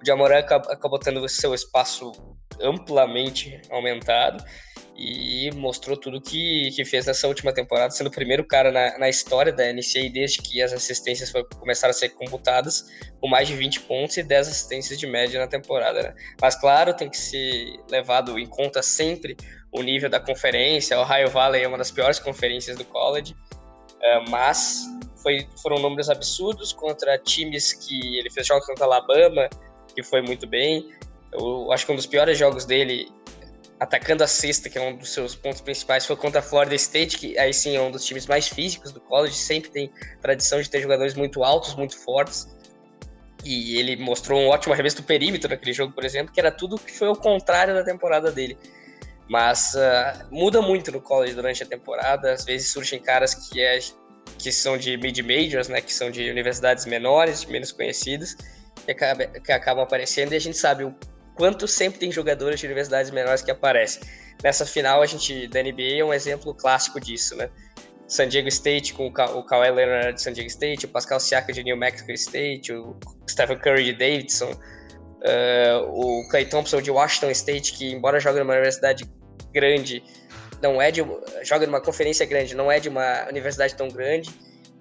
o 0.00 0.07
Jamoran 0.07 0.38
acabou, 0.38 0.70
acabou 0.70 0.98
tendo 1.00 1.28
seu 1.28 1.52
espaço 1.52 2.12
amplamente 2.61 3.61
aumentado, 3.70 4.44
e 4.96 5.50
mostrou 5.52 5.96
tudo 5.96 6.20
que, 6.20 6.70
que 6.72 6.85
fez 6.85 7.07
nessa 7.07 7.26
última 7.26 7.52
temporada, 7.52 7.90
sendo 7.90 8.09
o 8.09 8.11
primeiro 8.11 8.44
cara 8.44 8.70
na, 8.70 8.98
na 8.98 9.09
história 9.09 9.52
da 9.52 9.64
NCAA 9.72 10.11
desde 10.12 10.42
que 10.42 10.61
as 10.61 10.72
assistências 10.72 11.31
foi, 11.31 11.44
começaram 11.59 11.90
a 11.90 11.94
ser 11.94 12.11
computadas, 12.11 12.90
com 13.20 13.28
mais 13.28 13.48
de 13.48 13.55
20 13.57 13.81
pontos 13.81 14.16
e 14.16 14.22
10 14.22 14.48
assistências 14.48 14.98
de 14.98 15.07
média 15.07 15.40
na 15.40 15.46
temporada. 15.46 16.02
Né? 16.02 16.14
Mas, 16.40 16.57
claro, 16.57 16.94
tem 16.94 17.09
que 17.09 17.16
ser 17.16 17.74
levado 17.90 18.38
em 18.38 18.46
conta 18.46 18.83
sempre 18.83 19.37
o 19.72 19.83
nível 19.83 20.11
da 20.11 20.20
conferência. 20.20 20.98
O 20.98 21.02
Ohio 21.02 21.28
Valley 21.31 21.62
é 21.62 21.68
uma 21.68 21.78
das 21.78 21.90
piores 21.90 22.18
conferências 22.18 22.76
do 22.76 22.85
college, 22.85 23.33
uh, 23.33 24.31
mas 24.31 24.85
foi, 25.22 25.48
foram 25.62 25.78
números 25.78 26.11
absurdos 26.11 26.72
contra 26.72 27.16
times 27.18 27.72
que 27.72 28.18
ele 28.18 28.31
fez 28.31 28.46
jogos 28.46 28.66
contra 28.66 28.85
Alabama, 28.85 29.48
que 29.94 30.02
foi 30.02 30.20
muito 30.20 30.46
bem. 30.46 30.90
Eu 31.33 31.72
acho 31.72 31.87
que 31.87 31.92
um 31.92 31.96
dos 31.96 32.07
piores 32.07 32.37
jogos 32.37 32.66
dele 32.66 33.11
atacando 33.83 34.23
a 34.23 34.29
cesta, 34.29 34.71
que 34.71 34.79
é 34.79 34.81
um 34.81 34.97
dos 34.97 35.12
seus 35.12 35.35
pontos 35.35 35.61
principais, 35.61 36.07
foi 36.07 36.14
contra 36.14 36.38
a 36.38 36.42
Florida 36.42 36.77
State, 36.77 37.18
que 37.18 37.37
aí 37.37 37.53
sim 37.53 37.75
é 37.75 37.81
um 37.81 37.90
dos 37.90 38.05
times 38.05 38.29
mais 38.29 38.47
físicos 38.47 38.92
do 38.92 39.01
college, 39.01 39.35
sempre 39.35 39.71
tem 39.71 39.92
tradição 40.21 40.62
de 40.62 40.71
ter 40.71 40.81
jogadores 40.81 41.14
muito 41.14 41.42
altos, 41.42 41.75
muito 41.75 41.99
fortes. 41.99 42.47
E 43.45 43.77
ele 43.77 43.97
mostrou 43.97 44.40
um 44.40 44.47
ótimo 44.47 44.73
arremesso 44.73 44.99
do 44.99 45.03
perímetro 45.03 45.51
naquele 45.51 45.73
jogo, 45.73 45.92
por 45.92 46.05
exemplo, 46.05 46.33
que 46.33 46.38
era 46.38 46.53
tudo 46.53 46.79
que 46.79 46.92
foi 46.92 47.09
o 47.09 47.16
contrário 47.16 47.75
da 47.75 47.83
temporada 47.83 48.31
dele. 48.31 48.57
Mas 49.29 49.75
uh, 49.75 50.29
muda 50.31 50.62
muito 50.62 50.92
no 50.92 51.01
college 51.01 51.35
durante 51.35 51.64
a 51.64 51.66
temporada, 51.66 52.33
às 52.33 52.45
vezes 52.45 52.73
surgem 52.73 53.01
caras 53.01 53.35
que, 53.35 53.61
é, 53.61 53.81
que 54.38 54.53
são 54.53 54.79
de 54.79 54.97
mid-majors, 54.97 55.66
né, 55.66 55.81
que 55.81 55.92
são 55.92 56.09
de 56.09 56.31
universidades 56.31 56.87
menores, 56.87 57.45
menos 57.47 57.73
conhecidas, 57.73 58.37
que, 58.85 58.92
acaba, 58.92 59.27
que 59.27 59.51
acabam 59.51 59.83
aparecendo 59.83 60.35
e 60.35 60.37
a 60.37 60.40
gente 60.40 60.57
sabe 60.57 60.85
o 60.85 60.95
quanto 61.42 61.66
sempre 61.66 61.98
tem 61.98 62.12
jogadores 62.12 62.61
de 62.61 62.66
universidades 62.66 63.11
menores 63.11 63.42
que 63.42 63.50
aparecem. 63.50 64.00
Nessa 64.44 64.64
final, 64.64 65.02
a 65.02 65.07
gente, 65.07 65.48
da 65.48 65.61
NBA, 65.61 65.98
é 65.98 66.05
um 66.05 66.14
exemplo 66.14 66.55
clássico 66.55 67.00
disso, 67.00 67.35
né? 67.35 67.50
San 68.07 68.28
Diego 68.28 68.46
State 68.46 68.94
com 68.94 69.09
o, 69.09 69.12
Ka 69.12 69.24
o 69.24 69.42
Kawhi 69.42 69.72
Leonard 69.72 70.14
de 70.14 70.22
San 70.22 70.33
Diego 70.33 70.48
State, 70.48 70.87
o 70.87 70.88
Pascal 70.88 71.18
Siaka 71.18 71.52
de 71.52 71.64
New 71.64 71.76
Mexico 71.76 72.12
State, 72.12 72.72
o 72.72 72.96
Stephen 73.28 73.59
Curry 73.59 73.87
de 73.87 73.92
Davidson, 73.92 74.52
uh, 74.52 75.83
o 75.88 76.28
Clay 76.28 76.46
Thompson 76.46 76.81
de 76.81 76.92
Washington 76.92 77.33
State, 77.33 77.72
que 77.72 77.90
embora 77.90 78.20
jogue 78.20 78.38
numa 78.38 78.52
universidade 78.52 79.05
grande, 79.52 80.00
não 80.62 80.81
é 80.81 80.92
de 80.92 81.05
joga 81.42 81.66
numa 81.66 81.81
conferência 81.81 82.24
grande, 82.24 82.55
não 82.55 82.70
é 82.70 82.78
de 82.78 82.88
uma 82.88 83.26
universidade 83.28 83.74
tão 83.74 83.88
grande. 83.88 84.31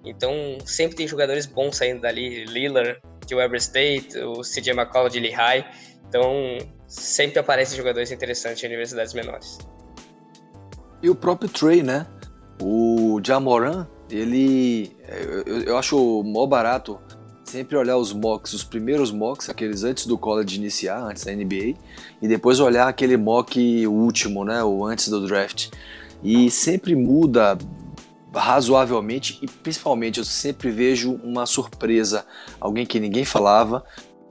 Então 0.04 0.58
sempre 0.64 0.96
tem 0.96 1.08
jogadores 1.08 1.44
bons 1.44 1.76
saindo 1.76 2.02
dali, 2.02 2.44
Lillard 2.44 3.00
de 3.26 3.34
Weber 3.34 3.58
State, 3.58 4.16
o 4.18 4.42
CJ 4.42 4.70
McCollum 4.74 5.08
de 5.08 5.18
Lehigh. 5.18 5.64
Então, 6.12 6.58
sempre 6.86 7.38
aparecem 7.38 7.74
jogadores 7.74 8.12
interessantes 8.12 8.62
em 8.62 8.66
universidades 8.66 9.14
menores. 9.14 9.56
E 11.02 11.08
o 11.08 11.14
próprio 11.14 11.48
Trey, 11.48 11.82
né? 11.82 12.06
O 12.60 13.18
Jamoran, 13.24 13.86
ele. 14.10 14.94
Eu, 15.46 15.62
eu 15.62 15.78
acho 15.78 16.22
mó 16.22 16.46
barato 16.46 17.00
sempre 17.46 17.78
olhar 17.78 17.96
os 17.96 18.12
mocks, 18.12 18.52
os 18.52 18.62
primeiros 18.62 19.10
mocks, 19.10 19.48
aqueles 19.48 19.84
antes 19.84 20.04
do 20.04 20.18
college 20.18 20.56
iniciar, 20.56 21.02
antes 21.02 21.24
da 21.24 21.32
NBA, 21.32 21.76
e 22.20 22.28
depois 22.28 22.60
olhar 22.60 22.88
aquele 22.88 23.16
mock 23.16 23.86
último, 23.86 24.44
né? 24.44 24.62
O 24.62 24.84
antes 24.84 25.08
do 25.08 25.26
draft. 25.26 25.70
E 26.22 26.50
sempre 26.50 26.94
muda 26.94 27.56
razoavelmente 28.34 29.38
e 29.40 29.46
principalmente 29.46 30.18
eu 30.18 30.24
sempre 30.26 30.70
vejo 30.70 31.18
uma 31.24 31.46
surpresa, 31.46 32.26
alguém 32.60 32.84
que 32.84 33.00
ninguém 33.00 33.24
falava 33.24 33.82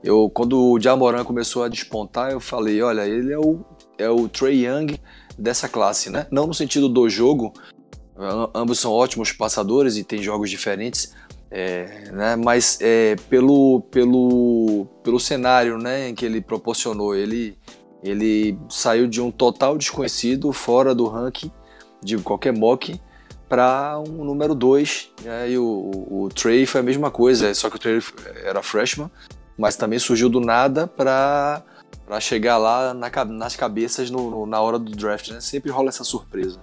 eu, 0.02 0.28
quando 0.30 0.58
o 0.58 0.80
Jamoran 0.80 1.24
começou 1.24 1.62
a 1.62 1.68
despontar, 1.68 2.32
eu 2.32 2.40
falei, 2.40 2.82
olha, 2.82 3.06
ele 3.06 3.32
é 3.32 3.38
o, 3.38 3.60
é 3.96 4.10
o 4.10 4.28
Trey 4.28 4.66
Young 4.66 4.98
dessa 5.38 5.68
classe, 5.68 6.10
né? 6.10 6.26
Não 6.30 6.46
no 6.46 6.54
sentido 6.54 6.88
do 6.88 7.08
jogo, 7.08 7.52
ambos 8.54 8.80
são 8.80 8.92
ótimos 8.92 9.32
passadores 9.32 9.96
e 9.96 10.04
têm 10.04 10.20
jogos 10.20 10.50
diferentes, 10.50 11.14
é, 11.50 12.10
né? 12.12 12.36
mas 12.36 12.78
é, 12.80 13.16
pelo, 13.28 13.82
pelo, 13.90 14.86
pelo 15.02 15.20
cenário 15.20 15.78
né, 15.78 16.08
em 16.08 16.14
que 16.14 16.24
ele 16.24 16.40
proporcionou, 16.40 17.14
ele, 17.14 17.56
ele 18.02 18.58
saiu 18.68 19.06
de 19.06 19.20
um 19.20 19.30
total 19.30 19.78
desconhecido, 19.78 20.52
fora 20.52 20.94
do 20.94 21.06
ranking 21.06 21.50
de 22.02 22.18
qualquer 22.18 22.52
mock, 22.52 23.00
para 23.48 24.00
um 24.00 24.24
número 24.24 24.54
2. 24.54 25.10
Né? 25.22 25.50
E 25.50 25.58
o, 25.58 25.64
o, 25.64 26.22
o 26.24 26.28
Trey 26.28 26.66
foi 26.66 26.80
a 26.80 26.84
mesma 26.84 27.10
coisa, 27.10 27.54
só 27.54 27.70
que 27.70 27.76
o 27.76 27.78
Trey 27.78 28.00
era 28.44 28.62
freshman 28.62 29.10
mas 29.56 29.76
também 29.76 29.98
surgiu 29.98 30.28
do 30.28 30.40
nada 30.40 30.86
para 30.86 31.62
para 32.04 32.18
chegar 32.20 32.58
lá 32.58 32.92
na, 32.92 33.10
nas 33.26 33.56
cabeças 33.56 34.10
no, 34.10 34.30
no, 34.30 34.46
na 34.46 34.60
hora 34.60 34.78
do 34.78 34.90
draft, 34.90 35.30
né? 35.30 35.40
Sempre 35.40 35.70
rola 35.70 35.88
essa 35.88 36.04
surpresa. 36.04 36.60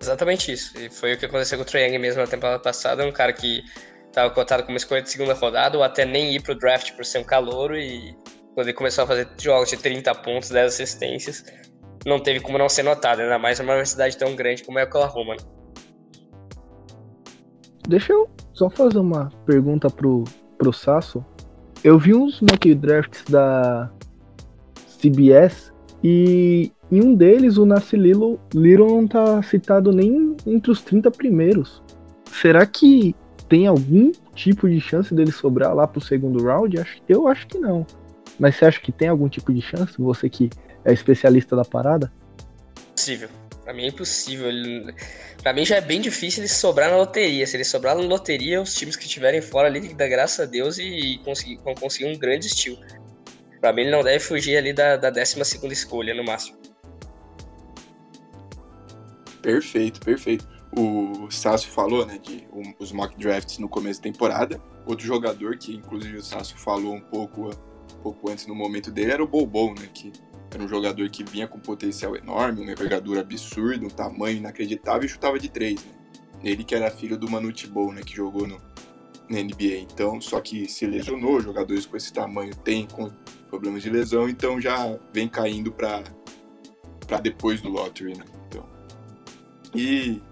Exatamente 0.00 0.52
isso. 0.52 0.76
E 0.78 0.90
foi 0.90 1.14
o 1.14 1.18
que 1.18 1.26
aconteceu 1.26 1.58
com 1.58 1.62
o 1.62 1.66
Trae 1.66 1.86
Young 1.86 1.98
mesmo 1.98 2.20
na 2.20 2.26
temporada 2.26 2.58
passada, 2.58 3.06
um 3.06 3.12
cara 3.12 3.32
que 3.32 3.62
estava 4.08 4.30
cotado 4.30 4.64
como 4.64 4.76
escolha 4.76 5.02
de 5.02 5.10
segunda 5.10 5.34
rodada, 5.34 5.78
ou 5.78 5.84
até 5.84 6.04
nem 6.04 6.34
ir 6.34 6.42
pro 6.42 6.54
draft 6.54 6.92
por 6.96 7.04
ser 7.04 7.18
um 7.18 7.24
calouro, 7.24 7.78
e 7.78 8.16
quando 8.54 8.66
ele 8.66 8.72
começou 8.72 9.04
a 9.04 9.06
fazer 9.06 9.28
jogos 9.38 9.70
de 9.70 9.76
30 9.76 10.14
pontos, 10.16 10.50
10 10.50 10.74
assistências, 10.74 11.44
não 12.04 12.18
teve 12.18 12.40
como 12.40 12.58
não 12.58 12.68
ser 12.68 12.82
notado, 12.82 13.20
ainda 13.20 13.38
mais 13.38 13.58
numa 13.60 13.72
universidade 13.72 14.16
tão 14.16 14.34
grande 14.34 14.64
como 14.64 14.78
é 14.78 14.82
a 14.82 14.86
Oklahoma. 14.86 15.34
Né? 15.34 15.40
Deixa 17.88 18.12
eu 18.12 18.28
só 18.52 18.68
fazer 18.70 18.98
uma 18.98 19.30
pergunta 19.46 19.88
pro, 19.88 20.24
pro 20.58 20.72
Sasso. 20.72 21.24
Eu 21.82 21.98
vi 21.98 22.14
uns 22.14 22.40
mock 22.40 22.74
drafts 22.74 23.24
da 23.24 23.90
CBS 25.00 25.72
e 26.04 26.70
em 26.90 27.02
um 27.02 27.14
deles 27.14 27.56
o 27.56 27.64
Nasci 27.64 27.96
Little, 27.96 28.38
não 28.52 29.06
tá 29.06 29.42
citado 29.42 29.90
nem 29.92 30.36
entre 30.46 30.70
os 30.70 30.82
30 30.82 31.10
primeiros. 31.10 31.82
Será 32.26 32.66
que 32.66 33.14
tem 33.48 33.66
algum 33.66 34.12
tipo 34.34 34.68
de 34.68 34.80
chance 34.80 35.14
dele 35.14 35.32
sobrar 35.32 35.74
lá 35.74 35.86
pro 35.86 36.00
segundo 36.00 36.44
round? 36.44 36.76
Eu 37.08 37.26
acho 37.26 37.46
que 37.46 37.58
não. 37.58 37.86
Mas 38.38 38.56
você 38.56 38.66
acha 38.66 38.80
que 38.80 38.92
tem 38.92 39.08
algum 39.08 39.28
tipo 39.28 39.52
de 39.52 39.62
chance? 39.62 39.94
Você 39.98 40.28
que 40.28 40.50
é 40.84 40.92
especialista 40.92 41.56
da 41.56 41.64
parada? 41.64 42.12
Possível. 42.94 43.28
Pra 43.64 43.74
mim 43.74 43.84
é 43.84 43.88
impossível. 43.88 44.48
Pra 45.42 45.52
mim 45.52 45.64
já 45.64 45.76
é 45.76 45.80
bem 45.80 46.00
difícil 46.00 46.40
ele 46.40 46.48
sobrar 46.48 46.90
na 46.90 46.96
loteria. 46.96 47.46
Se 47.46 47.56
ele 47.56 47.64
sobrar 47.64 47.94
na 47.94 48.02
loteria, 48.02 48.60
os 48.60 48.74
times 48.74 48.96
que 48.96 49.04
estiverem 49.04 49.40
fora 49.40 49.68
ali 49.68 49.80
tem 49.80 49.90
que 49.90 49.96
dar 49.96 50.24
a 50.24 50.44
Deus 50.44 50.78
e 50.78 51.20
conseguir, 51.24 51.58
conseguir 51.78 52.06
um 52.06 52.18
grande 52.18 52.46
estilo. 52.46 52.78
Pra 53.60 53.72
mim 53.72 53.82
ele 53.82 53.90
não 53.90 54.02
deve 54.02 54.20
fugir 54.20 54.56
ali 54.56 54.72
da, 54.72 54.96
da 54.96 55.10
12 55.10 55.40
escolha, 55.70 56.14
no 56.14 56.24
máximo. 56.24 56.58
Perfeito, 59.42 60.00
perfeito. 60.00 60.48
O 60.76 61.30
Sácio 61.30 61.70
falou, 61.70 62.06
né, 62.06 62.18
de 62.18 62.46
um, 62.52 62.74
os 62.78 62.92
mock 62.92 63.18
drafts 63.18 63.58
no 63.58 63.68
começo 63.68 64.00
da 64.00 64.04
temporada. 64.04 64.60
Outro 64.86 65.04
jogador 65.04 65.58
que, 65.58 65.74
inclusive, 65.74 66.18
o 66.18 66.22
Sácio 66.22 66.56
falou 66.56 66.94
um 66.94 67.00
pouco, 67.00 67.50
um 67.50 68.02
pouco 68.02 68.30
antes 68.30 68.46
no 68.46 68.54
momento 68.54 68.90
dele 68.90 69.12
era 69.12 69.22
o 69.22 69.26
Bobo, 69.26 69.74
né, 69.74 69.88
que 69.92 70.12
era 70.52 70.62
um 70.62 70.68
jogador 70.68 71.08
que 71.08 71.22
vinha 71.22 71.46
com 71.46 71.58
potencial 71.58 72.16
enorme, 72.16 72.62
uma 72.62 72.72
envergadura 72.72 73.20
absurda, 73.20 73.86
um 73.86 73.90
tamanho 73.90 74.38
inacreditável 74.38 75.04
e 75.04 75.08
chutava 75.08 75.38
de 75.38 75.48
três, 75.48 75.84
né? 75.84 75.92
Ele 76.42 76.64
que 76.64 76.74
era 76.74 76.90
filho 76.90 77.16
do 77.16 77.30
Manute 77.30 77.66
Bol, 77.66 77.92
né? 77.92 78.02
Que 78.02 78.16
jogou 78.16 78.46
no, 78.46 78.60
na 79.28 79.42
NBA. 79.42 79.78
Então, 79.78 80.20
só 80.20 80.40
que 80.40 80.66
se 80.68 80.86
lesionou, 80.86 81.40
jogadores 81.40 81.86
com 81.86 81.96
esse 81.96 82.12
tamanho 82.12 82.54
têm 82.56 82.88
problemas 83.48 83.82
de 83.82 83.90
lesão, 83.90 84.28
então 84.28 84.60
já 84.60 84.98
vem 85.12 85.28
caindo 85.28 85.70
para 85.70 86.02
para 87.06 87.18
depois 87.18 87.60
do 87.60 87.68
lottery, 87.68 88.16
né? 88.16 88.24
Então, 88.46 88.64
e 89.74 90.22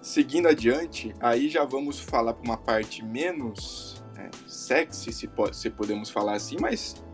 seguindo 0.00 0.48
adiante, 0.48 1.14
aí 1.20 1.48
já 1.48 1.64
vamos 1.64 2.00
falar 2.00 2.32
para 2.32 2.44
uma 2.44 2.56
parte 2.56 3.04
menos 3.04 4.02
né, 4.14 4.30
sexy, 4.46 5.12
se, 5.12 5.26
pode, 5.26 5.56
se 5.56 5.68
podemos 5.68 6.08
falar 6.08 6.34
assim, 6.34 6.56
mas 6.58 7.04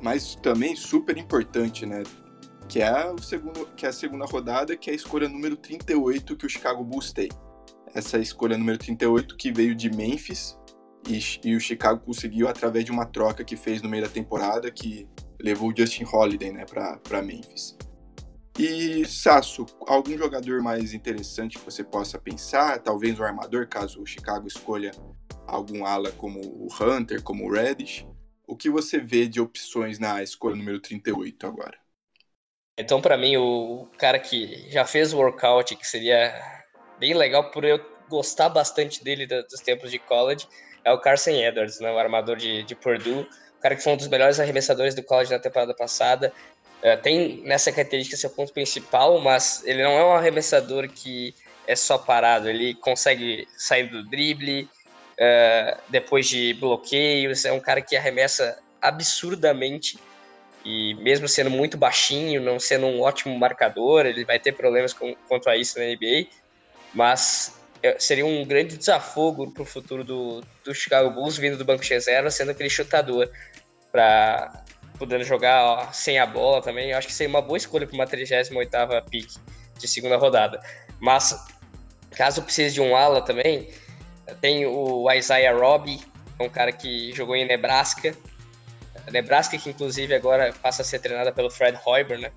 mas 0.00 0.34
também 0.36 0.76
super 0.76 1.16
importante, 1.16 1.86
né? 1.86 2.02
Que 2.68 2.82
é, 2.82 3.10
o 3.10 3.18
segundo, 3.18 3.66
que 3.76 3.86
é 3.86 3.88
a 3.88 3.92
segunda 3.92 4.26
rodada, 4.26 4.76
que 4.76 4.90
é 4.90 4.92
a 4.92 4.96
escolha 4.96 5.28
número 5.28 5.56
38 5.56 6.36
que 6.36 6.46
o 6.46 6.48
Chicago 6.48 6.84
Bulls 6.84 7.12
tem. 7.12 7.28
Essa 7.94 8.18
escolha 8.18 8.58
número 8.58 8.78
38 8.78 9.36
que 9.36 9.50
veio 9.50 9.74
de 9.74 9.90
Memphis 9.90 10.58
e, 11.08 11.18
e 11.48 11.56
o 11.56 11.60
Chicago 11.60 12.04
conseguiu 12.04 12.48
através 12.48 12.84
de 12.84 12.90
uma 12.90 13.06
troca 13.06 13.42
que 13.42 13.56
fez 13.56 13.80
no 13.80 13.88
meio 13.88 14.02
da 14.02 14.10
temporada 14.10 14.70
que 14.70 15.08
levou 15.40 15.70
o 15.70 15.74
Justin 15.76 16.04
Holiday 16.04 16.52
né, 16.52 16.66
para 16.66 17.22
Memphis. 17.22 17.76
E, 18.58 19.06
Sasso, 19.06 19.64
algum 19.86 20.18
jogador 20.18 20.60
mais 20.60 20.92
interessante 20.92 21.56
que 21.56 21.64
você 21.64 21.84
possa 21.84 22.18
pensar? 22.18 22.80
Talvez 22.80 23.18
o 23.18 23.22
armador, 23.22 23.68
caso 23.68 24.02
o 24.02 24.06
Chicago 24.06 24.48
escolha 24.48 24.90
algum 25.46 25.86
ala 25.86 26.10
como 26.10 26.40
o 26.40 26.68
Hunter, 26.68 27.22
como 27.22 27.46
o 27.46 27.52
Reddish. 27.52 28.04
O 28.48 28.56
que 28.56 28.70
você 28.70 28.98
vê 28.98 29.28
de 29.28 29.42
opções 29.42 29.98
na 29.98 30.22
escolha 30.22 30.56
número 30.56 30.80
38 30.80 31.46
agora? 31.46 31.78
Então, 32.78 32.98
para 32.98 33.18
mim, 33.18 33.36
o 33.36 33.86
cara 33.98 34.18
que 34.18 34.70
já 34.70 34.86
fez 34.86 35.12
o 35.12 35.18
workout, 35.18 35.76
que 35.76 35.86
seria 35.86 36.32
bem 36.98 37.12
legal 37.12 37.50
por 37.50 37.62
eu 37.62 37.78
gostar 38.08 38.48
bastante 38.48 39.04
dele 39.04 39.26
dos 39.26 39.60
tempos 39.60 39.90
de 39.90 39.98
college, 39.98 40.48
é 40.82 40.90
o 40.90 40.98
Carson 40.98 41.32
Edwards, 41.32 41.78
né, 41.78 41.92
o 41.92 41.98
armador 41.98 42.36
de, 42.36 42.62
de 42.62 42.74
Purdue. 42.74 43.28
O 43.58 43.60
cara 43.60 43.76
que 43.76 43.82
foi 43.82 43.92
um 43.92 43.96
dos 43.98 44.08
melhores 44.08 44.40
arremessadores 44.40 44.94
do 44.94 45.02
college 45.02 45.30
na 45.30 45.38
temporada 45.38 45.74
passada. 45.74 46.32
Uh, 46.82 47.02
tem 47.02 47.42
nessa 47.42 47.70
característica 47.70 48.16
seu 48.16 48.30
ponto 48.30 48.52
principal, 48.54 49.20
mas 49.20 49.62
ele 49.66 49.82
não 49.82 49.90
é 49.90 50.04
um 50.04 50.12
arremessador 50.12 50.88
que 50.88 51.34
é 51.66 51.76
só 51.76 51.98
parado. 51.98 52.48
Ele 52.48 52.74
consegue 52.76 53.46
sair 53.58 53.90
do 53.90 54.02
drible, 54.08 54.70
uh, 55.18 55.80
depois 55.88 56.26
de 56.28 56.54
bloqueios. 56.54 57.44
É 57.44 57.52
um 57.52 57.60
cara 57.60 57.80
que 57.80 57.96
arremessa 57.96 58.58
absurdamente 58.80 59.98
e 60.64 60.94
mesmo 60.94 61.28
sendo 61.28 61.50
muito 61.50 61.76
baixinho, 61.76 62.40
não 62.42 62.58
sendo 62.58 62.86
um 62.86 63.00
ótimo 63.00 63.36
marcador, 63.38 64.06
ele 64.06 64.24
vai 64.24 64.38
ter 64.38 64.52
problemas 64.52 64.92
com, 64.92 65.14
quanto 65.28 65.48
a 65.48 65.56
isso 65.56 65.78
na 65.78 65.84
NBA, 65.86 66.26
mas 66.92 67.58
é, 67.82 67.98
seria 67.98 68.26
um 68.26 68.44
grande 68.44 68.76
desafogo 68.76 69.50
para 69.52 69.62
o 69.62 69.66
futuro 69.66 70.04
do, 70.04 70.42
do 70.64 70.74
Chicago 70.74 71.10
Bulls 71.10 71.38
vindo 71.38 71.56
do 71.56 71.64
banco 71.64 71.82
de 71.82 71.88
reserva, 71.88 72.30
sendo 72.30 72.50
aquele 72.50 72.68
chutador 72.68 73.30
para 73.90 74.64
podendo 74.98 75.22
jogar 75.22 75.64
ó, 75.64 75.92
sem 75.92 76.18
a 76.18 76.26
bola 76.26 76.60
também. 76.60 76.90
Eu 76.90 76.98
acho 76.98 77.06
que 77.06 77.14
seria 77.14 77.30
uma 77.30 77.40
boa 77.40 77.56
escolha 77.56 77.86
para 77.86 77.94
uma 77.94 78.06
38 78.06 78.50
pick 79.08 79.30
de 79.78 79.88
segunda 79.88 80.16
rodada. 80.16 80.60
Mas 81.00 81.38
caso 82.16 82.42
precise 82.42 82.74
de 82.74 82.80
um 82.80 82.96
ala 82.96 83.22
também, 83.22 83.70
tem 84.40 84.66
o 84.66 85.10
Isaiah 85.12 85.56
Robbie, 85.56 86.00
um 86.40 86.48
cara 86.48 86.72
que 86.72 87.12
jogou 87.12 87.34
em 87.34 87.46
Nebraska, 87.46 88.14
Nebraska, 89.10 89.56
que 89.58 89.70
inclusive 89.70 90.14
agora 90.14 90.52
passa 90.62 90.82
a 90.82 90.84
ser 90.84 90.98
treinada 90.98 91.32
pelo 91.32 91.50
Fred 91.50 91.78
Hoiber, 91.84 92.18
né? 92.18 92.30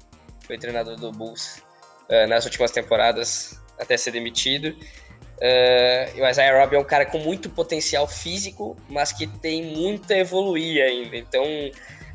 Foi 0.46 0.58
treinador 0.58 0.96
do 0.96 1.12
Bulls 1.12 1.62
uh, 2.10 2.28
nas 2.28 2.46
últimas 2.46 2.72
temporadas 2.72 3.60
até 3.80 3.98
ser 3.98 4.12
demitido. 4.12 4.76
Uh, 5.38 6.22
o 6.22 6.28
Isaiah 6.28 6.60
Robbie 6.60 6.76
é 6.76 6.80
um 6.80 6.84
cara 6.84 7.06
com 7.06 7.18
muito 7.18 7.50
potencial 7.50 8.08
físico, 8.08 8.78
mas 8.88 9.12
que 9.12 9.26
tem 9.26 9.64
muito 9.64 10.12
a 10.14 10.18
evoluir 10.18 10.84
ainda. 10.84 11.18
Então, 11.18 11.44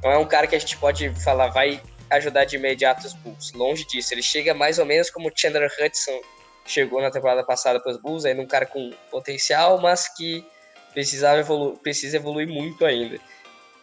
não 0.02 0.10
é 0.12 0.18
um 0.18 0.26
cara 0.26 0.46
que 0.46 0.54
a 0.54 0.58
gente 0.58 0.76
pode 0.76 1.10
falar 1.22 1.48
vai 1.48 1.82
ajudar 2.10 2.44
de 2.44 2.56
imediato 2.56 3.06
os 3.06 3.14
Bulls. 3.14 3.52
Longe 3.52 3.84
disso. 3.86 4.14
Ele 4.14 4.22
chega 4.22 4.54
mais 4.54 4.78
ou 4.78 4.86
menos 4.86 5.10
como 5.10 5.28
o 5.28 5.32
Chandler 5.34 5.70
Hudson 5.80 6.20
chegou 6.66 7.00
na 7.00 7.10
temporada 7.10 7.44
passada 7.44 7.80
para 7.80 7.92
os 7.92 8.00
Bulls, 8.00 8.24
ainda 8.24 8.42
um 8.42 8.46
cara 8.46 8.66
com 8.66 8.90
potencial, 9.10 9.80
mas 9.80 10.08
que 10.08 10.44
precisava 10.92 11.40
evolu 11.40 11.76
precisa 11.78 12.16
evoluir 12.16 12.48
muito 12.48 12.84
ainda 12.84 13.20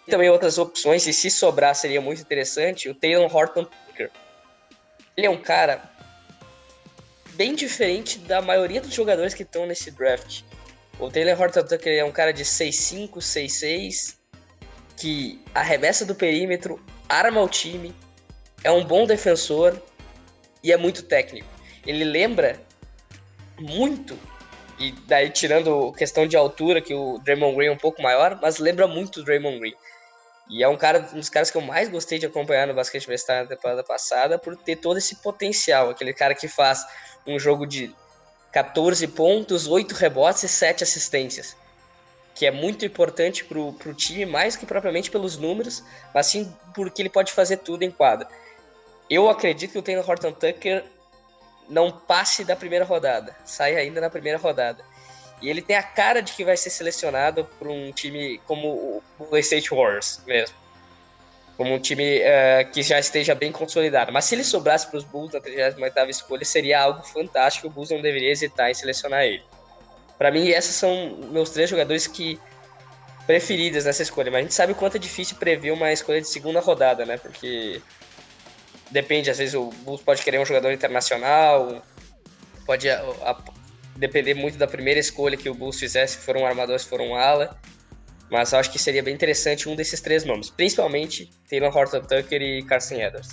também 0.09 0.29
outras 0.29 0.57
opções, 0.57 1.07
e 1.07 1.13
se 1.13 1.29
sobrar 1.29 1.75
seria 1.75 2.01
muito 2.01 2.21
interessante, 2.21 2.89
o 2.89 2.95
Taylor 2.95 3.33
Horton 3.33 3.65
Tucker. 3.65 4.11
Ele 5.15 5.27
é 5.27 5.29
um 5.29 5.41
cara 5.41 5.89
bem 7.33 7.55
diferente 7.55 8.19
da 8.19 8.41
maioria 8.41 8.81
dos 8.81 8.93
jogadores 8.93 9.33
que 9.33 9.43
estão 9.43 9.65
nesse 9.65 9.91
draft. 9.91 10.41
O 10.99 11.09
Taylor 11.09 11.39
Horton 11.39 11.63
Tucker 11.63 11.97
é 11.97 12.03
um 12.03 12.11
cara 12.11 12.33
de 12.33 12.43
6'5", 12.43 13.17
6'6", 13.17 14.17
que 14.97 15.41
arremessa 15.53 16.05
do 16.05 16.13
perímetro, 16.13 16.83
arma 17.07 17.41
o 17.41 17.47
time, 17.47 17.95
é 18.63 18.71
um 18.71 18.83
bom 18.83 19.05
defensor 19.05 19.81
e 20.61 20.71
é 20.71 20.77
muito 20.77 21.03
técnico. 21.03 21.47
Ele 21.85 22.03
lembra 22.03 22.59
muito 23.63 24.17
e 24.79 24.91
daí 25.07 25.29
tirando 25.29 25.91
questão 25.93 26.27
de 26.27 26.35
altura, 26.35 26.81
que 26.81 26.93
o 26.93 27.19
Draymond 27.19 27.55
Green 27.55 27.67
é 27.67 27.71
um 27.71 27.77
pouco 27.77 28.01
maior, 28.01 28.37
mas 28.41 28.57
lembra 28.57 28.87
muito 28.87 29.21
o 29.21 29.23
Draymond 29.23 29.59
Green. 29.59 29.75
E 30.49 30.61
é 30.61 30.67
um 30.67 30.75
cara, 30.75 31.07
um 31.13 31.19
dos 31.19 31.29
caras 31.29 31.49
que 31.49 31.57
eu 31.57 31.61
mais 31.61 31.87
gostei 31.87 32.19
de 32.19 32.25
acompanhar 32.25 32.67
no 32.67 32.73
basquete 32.73 33.03
universitário 33.03 33.43
na 33.43 33.55
temporada 33.55 33.83
passada, 33.83 34.37
por 34.37 34.55
ter 34.57 34.75
todo 34.75 34.97
esse 34.97 35.15
potencial. 35.17 35.89
Aquele 35.89 36.13
cara 36.13 36.35
que 36.35 36.47
faz 36.47 36.85
um 37.25 37.39
jogo 37.39 37.65
de 37.65 37.95
14 38.51 39.07
pontos, 39.07 39.67
8 39.67 39.93
rebotes 39.93 40.43
e 40.43 40.49
7 40.49 40.83
assistências. 40.83 41.55
Que 42.35 42.45
é 42.45 42.51
muito 42.51 42.85
importante 42.85 43.45
pro, 43.45 43.73
pro 43.73 43.93
time, 43.93 44.25
mais 44.25 44.55
que 44.55 44.65
propriamente 44.65 45.09
pelos 45.09 45.37
números, 45.37 45.83
mas 46.13 46.27
sim 46.27 46.51
porque 46.75 47.01
ele 47.01 47.09
pode 47.09 47.31
fazer 47.31 47.57
tudo 47.57 47.83
em 47.83 47.91
quadra. 47.91 48.27
Eu 49.09 49.29
acredito 49.29 49.71
que 49.71 49.79
o 49.79 49.81
Taylor 49.81 50.07
Horton 50.07 50.31
Tucker 50.31 50.83
não 51.73 51.91
passe 51.91 52.45
da 52.45 52.55
primeira 52.55 52.85
rodada, 52.85 53.35
sai 53.43 53.75
ainda 53.75 53.99
na 53.99 54.09
primeira 54.09 54.37
rodada. 54.37 54.85
E 55.41 55.49
ele 55.49 55.61
tem 55.61 55.75
a 55.75 55.83
cara 55.83 56.21
de 56.21 56.31
que 56.31 56.45
vai 56.45 56.55
ser 56.55 56.69
selecionado 56.69 57.43
por 57.59 57.67
um 57.67 57.91
time 57.91 58.39
como 58.45 58.67
o 58.69 59.03
Golden 59.17 59.41
State 59.41 59.71
Warriors 59.71 60.21
mesmo. 60.25 60.55
Como 61.57 61.73
um 61.73 61.79
time 61.79 62.19
uh, 62.19 62.71
que 62.71 62.81
já 62.81 62.97
esteja 62.97 63.35
bem 63.35 63.51
consolidado. 63.51 64.11
Mas 64.11 64.25
se 64.25 64.35
ele 64.35 64.43
sobrasse 64.43 64.87
para 64.87 64.97
os 64.97 65.03
Bulls 65.03 65.33
na 65.33 65.41
38 65.41 66.09
escolha, 66.09 66.45
seria 66.45 66.79
algo 66.79 67.03
fantástico. 67.03 67.67
O 67.67 67.69
Bulls 67.69 67.89
não 67.89 68.01
deveria 68.01 68.31
hesitar 68.31 68.71
em 68.71 68.73
selecionar 68.73 69.23
ele. 69.23 69.43
Para 70.17 70.31
mim, 70.31 70.47
esses 70.47 70.75
são 70.75 71.17
meus 71.29 71.49
três 71.49 71.69
jogadores 71.69 72.07
que 72.07 72.39
preferidos 73.27 73.85
nessa 73.85 74.01
escolha. 74.01 74.31
Mas 74.31 74.39
a 74.39 74.41
gente 74.43 74.53
sabe 74.53 74.71
o 74.71 74.75
quanto 74.75 74.95
é 74.95 74.99
difícil 74.99 75.35
prever 75.35 75.71
uma 75.71 75.91
escolha 75.91 76.21
de 76.21 76.27
segunda 76.27 76.61
rodada, 76.61 77.05
né? 77.05 77.17
Porque 77.17 77.81
depende, 78.91 79.29
às 79.29 79.37
vezes 79.37 79.55
o 79.55 79.69
Bulls 79.83 80.01
pode 80.01 80.21
querer 80.21 80.39
um 80.39 80.45
jogador 80.45 80.71
internacional, 80.71 81.83
pode 82.65 82.89
a, 82.89 82.99
a, 82.99 83.37
depender 83.95 84.33
muito 84.33 84.57
da 84.57 84.67
primeira 84.67 84.99
escolha 84.99 85.37
que 85.37 85.49
o 85.49 85.53
Bulls 85.53 85.79
fizesse, 85.79 86.17
se 86.17 86.25
for 86.25 86.37
um 86.37 86.45
armador, 86.45 86.79
se 86.79 86.87
for 86.87 87.01
um 87.01 87.15
ala. 87.15 87.59
Mas 88.29 88.53
acho 88.53 88.71
que 88.71 88.79
seria 88.79 89.03
bem 89.03 89.13
interessante 89.13 89.69
um 89.69 89.75
desses 89.75 90.01
três 90.01 90.23
nomes, 90.23 90.49
principalmente 90.49 91.29
Taylor 91.47 91.75
Horton 91.75 92.01
Tucker 92.01 92.41
e 92.41 92.63
Carson 92.63 92.95
Edwards. 92.95 93.31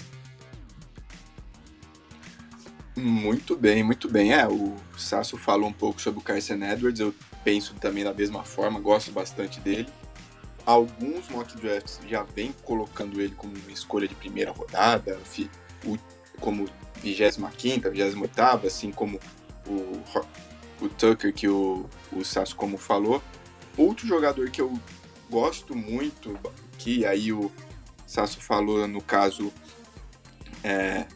Muito 2.96 3.56
bem, 3.56 3.82
muito 3.82 4.10
bem. 4.10 4.34
É, 4.34 4.46
o 4.46 4.76
Sasso 4.98 5.38
falou 5.38 5.68
um 5.68 5.72
pouco 5.72 6.00
sobre 6.02 6.20
o 6.20 6.22
Carson 6.22 6.62
Edwards, 6.62 7.00
eu 7.00 7.14
penso 7.42 7.74
também 7.74 8.04
da 8.04 8.12
mesma 8.12 8.44
forma, 8.44 8.78
gosto 8.78 9.10
bastante 9.10 9.58
dele. 9.60 9.88
Alguns 10.66 11.28
mock 11.28 11.56
drafts 11.56 12.00
já 12.06 12.22
vem 12.22 12.52
colocando 12.64 13.20
ele 13.20 13.34
como 13.34 13.52
uma 13.54 13.72
escolha 13.72 14.06
de 14.06 14.14
primeira 14.14 14.52
rodada, 14.52 15.18
como 16.40 16.68
25 17.02 17.50
28 17.90 18.66
assim 18.66 18.92
como 18.92 19.18
o 19.66 20.02
o 20.80 20.88
Tucker, 20.88 21.32
que 21.32 21.48
o, 21.48 21.86
o 22.12 22.24
Sasso 22.24 22.56
como 22.56 22.78
falou. 22.78 23.22
Outro 23.76 24.06
jogador 24.06 24.50
que 24.50 24.60
eu 24.60 24.78
gosto 25.30 25.76
muito, 25.76 26.38
que 26.78 27.04
aí 27.04 27.32
o 27.32 27.50
Sasso 28.06 28.40
falou, 28.40 28.86
no 28.88 29.00
caso, 29.00 29.52
é, 30.64 31.06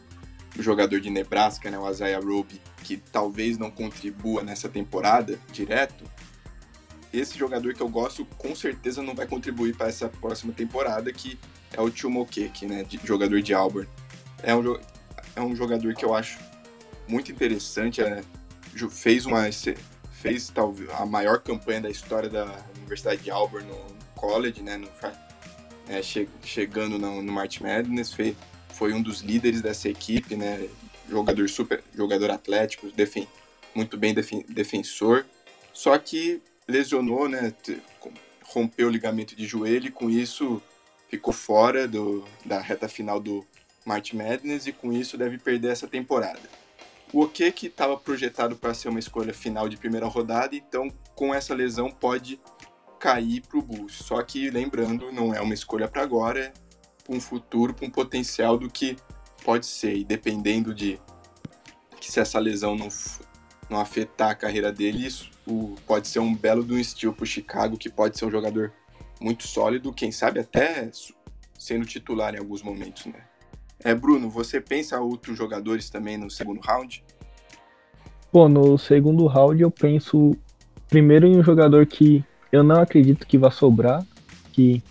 o 0.57 0.61
jogador 0.61 0.99
de 1.01 1.09
Nebraska, 1.09 1.69
né, 1.69 1.77
o 1.77 1.89
Isaiah 1.89 2.19
Roby, 2.19 2.61
que 2.83 2.97
talvez 2.97 3.57
não 3.57 3.69
contribua 3.71 4.43
nessa 4.43 4.69
temporada 4.69 5.39
direto, 5.51 6.05
esse 7.19 7.37
jogador 7.37 7.73
que 7.73 7.81
eu 7.81 7.89
gosto 7.89 8.25
com 8.37 8.55
certeza 8.55 9.01
não 9.01 9.15
vai 9.15 9.27
contribuir 9.27 9.75
para 9.75 9.87
essa 9.87 10.09
próxima 10.09 10.53
temporada, 10.53 11.11
que 11.11 11.37
é 11.73 11.81
o 11.81 11.93
Chumo 11.95 12.25
Keke, 12.25 12.65
né, 12.65 12.83
de, 12.83 12.99
jogador 13.03 13.41
de 13.41 13.53
Auburn. 13.53 13.87
É 14.43 14.55
um, 14.55 14.79
é 15.35 15.41
um 15.41 15.55
jogador 15.55 15.93
que 15.93 16.05
eu 16.05 16.13
acho 16.13 16.39
muito 17.07 17.31
interessante, 17.31 18.01
é, 18.01 18.23
fez 18.89 19.25
uma 19.25 19.43
fez 20.11 20.49
talvez 20.49 20.89
a 20.91 21.05
maior 21.05 21.39
campanha 21.39 21.81
da 21.81 21.89
história 21.89 22.29
da 22.29 22.45
Universidade 22.77 23.21
de 23.21 23.31
Auburn 23.31 23.67
no 23.67 23.85
college, 24.15 24.61
né, 24.63 24.77
no, 24.77 24.89
é, 25.87 26.01
che, 26.01 26.27
chegando 26.43 26.97
no, 26.97 27.21
no 27.21 27.31
March 27.31 27.59
Madness, 27.61 28.13
foi, 28.13 28.35
foi 28.69 28.93
um 28.93 29.01
dos 29.01 29.21
líderes 29.21 29.61
dessa 29.61 29.87
equipe, 29.87 30.35
né, 30.35 30.67
jogador 31.09 31.47
super, 31.47 31.83
jogador 31.93 32.31
atlético, 32.31 32.89
defen, 32.91 33.27
muito 33.73 33.97
bem 33.97 34.13
defen, 34.13 34.43
defensor, 34.49 35.25
só 35.73 35.97
que 35.97 36.41
lesionou, 36.67 37.27
né, 37.29 37.53
rompeu 38.43 38.87
o 38.87 38.91
ligamento 38.91 39.35
de 39.35 39.45
joelho 39.45 39.87
e 39.87 39.91
com 39.91 40.09
isso 40.09 40.61
ficou 41.09 41.33
fora 41.33 41.87
do, 41.87 42.25
da 42.43 42.59
reta 42.59 42.87
final 42.87 43.19
do 43.19 43.45
March 43.85 44.13
Madness 44.13 44.65
e 44.67 44.71
com 44.71 44.91
isso 44.91 45.17
deve 45.17 45.37
perder 45.37 45.71
essa 45.71 45.87
temporada. 45.87 46.41
O 47.13 47.21
OK 47.21 47.51
que 47.51 47.67
estava 47.67 47.95
projetado 47.95 48.55
para 48.55 48.73
ser 48.73 48.89
uma 48.89 48.99
escolha 48.99 49.33
final 49.33 49.69
de 49.69 49.77
primeira 49.77 50.07
rodada, 50.07 50.55
então 50.55 50.89
com 51.13 51.33
essa 51.33 51.53
lesão 51.53 51.89
pode 51.89 52.39
cair 52.99 53.41
para 53.41 53.59
o 53.59 53.61
Bulls. 53.61 53.93
Só 53.93 54.21
que 54.23 54.49
lembrando, 54.49 55.11
não 55.11 55.33
é 55.33 55.39
uma 55.39 55.53
escolha 55.53 55.87
para 55.87 56.01
agora, 56.01 56.39
é 56.39 56.53
para 57.03 57.15
um 57.15 57.21
futuro, 57.21 57.73
para 57.73 57.85
um 57.85 57.89
potencial 57.89 58.57
do 58.57 58.69
que 58.69 58.97
pode 59.43 59.67
ser. 59.67 59.95
E 59.95 60.03
dependendo 60.03 60.73
de 60.73 60.99
que 62.01 62.11
se 62.11 62.19
essa 62.19 62.39
lesão 62.39 62.75
não, 62.75 62.89
não 63.69 63.79
afetar 63.79 64.31
a 64.31 64.35
carreira 64.35 64.71
dele, 64.71 65.05
isso 65.05 65.29
pode 65.85 66.07
ser 66.07 66.19
um 66.19 66.35
belo 66.35 66.63
do 66.63 66.77
estilo 66.77 67.13
para 67.13 67.23
o 67.23 67.27
Chicago, 67.27 67.77
que 67.77 67.89
pode 67.89 68.17
ser 68.17 68.25
um 68.25 68.31
jogador 68.31 68.71
muito 69.19 69.47
sólido, 69.47 69.93
quem 69.93 70.11
sabe 70.11 70.39
até 70.39 70.89
sendo 71.57 71.85
titular 71.85 72.35
em 72.35 72.39
alguns 72.39 72.61
momentos, 72.61 73.05
né? 73.05 73.21
É, 73.83 73.93
Bruno, 73.93 74.29
você 74.29 74.59
pensa 74.59 74.99
outros 74.99 75.37
jogadores 75.37 75.89
também 75.89 76.17
no 76.17 76.29
segundo 76.29 76.59
round? 76.61 77.03
Bom, 78.31 78.49
no 78.49 78.77
segundo 78.77 79.25
round 79.27 79.61
eu 79.61 79.71
penso 79.71 80.35
primeiro 80.89 81.27
em 81.27 81.37
um 81.37 81.43
jogador 81.43 81.85
que 81.85 82.23
eu 82.51 82.63
não 82.63 82.81
acredito 82.81 83.27
que 83.27 83.37
vá 83.37 83.51
sobrar, 83.51 84.05
que 84.51 84.81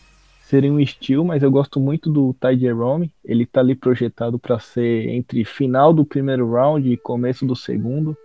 seria 0.42 0.72
um 0.72 0.78
estilo, 0.78 1.24
mas 1.24 1.42
eu 1.42 1.50
gosto 1.50 1.80
muito 1.80 2.10
do 2.10 2.34
Ty 2.34 2.58
Jerome. 2.58 3.12
Ele 3.24 3.46
tá 3.46 3.60
ali 3.60 3.74
projetado 3.74 4.38
para 4.38 4.58
ser 4.58 5.08
entre 5.08 5.44
final 5.44 5.92
do 5.92 6.04
primeiro 6.04 6.50
round 6.50 6.90
e 6.90 6.96
começo 6.96 7.46
do 7.46 7.56
segundo. 7.56 8.16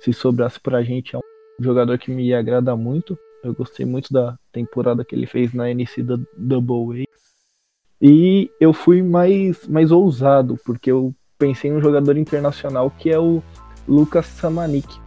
Se 0.00 0.12
sobrasse 0.12 0.58
pra 0.58 0.82
gente, 0.82 1.14
é 1.14 1.18
um 1.18 1.22
jogador 1.62 1.98
que 1.98 2.10
me 2.10 2.32
agrada 2.32 2.74
muito. 2.74 3.18
Eu 3.44 3.54
gostei 3.54 3.84
muito 3.84 4.12
da 4.12 4.38
temporada 4.50 5.04
que 5.04 5.14
ele 5.14 5.26
fez 5.26 5.52
na 5.52 5.70
NC 5.70 6.02
Double 6.36 7.02
A. 7.02 7.10
E 8.00 8.50
eu 8.58 8.72
fui 8.72 9.02
mais, 9.02 9.66
mais 9.68 9.90
ousado, 9.90 10.58
porque 10.64 10.90
eu 10.90 11.14
pensei 11.38 11.70
em 11.70 11.74
um 11.74 11.82
jogador 11.82 12.16
internacional 12.16 12.90
que 12.90 13.10
é 13.10 13.18
o 13.18 13.42
Lucas 13.86 14.26
Samanik, 14.26 14.98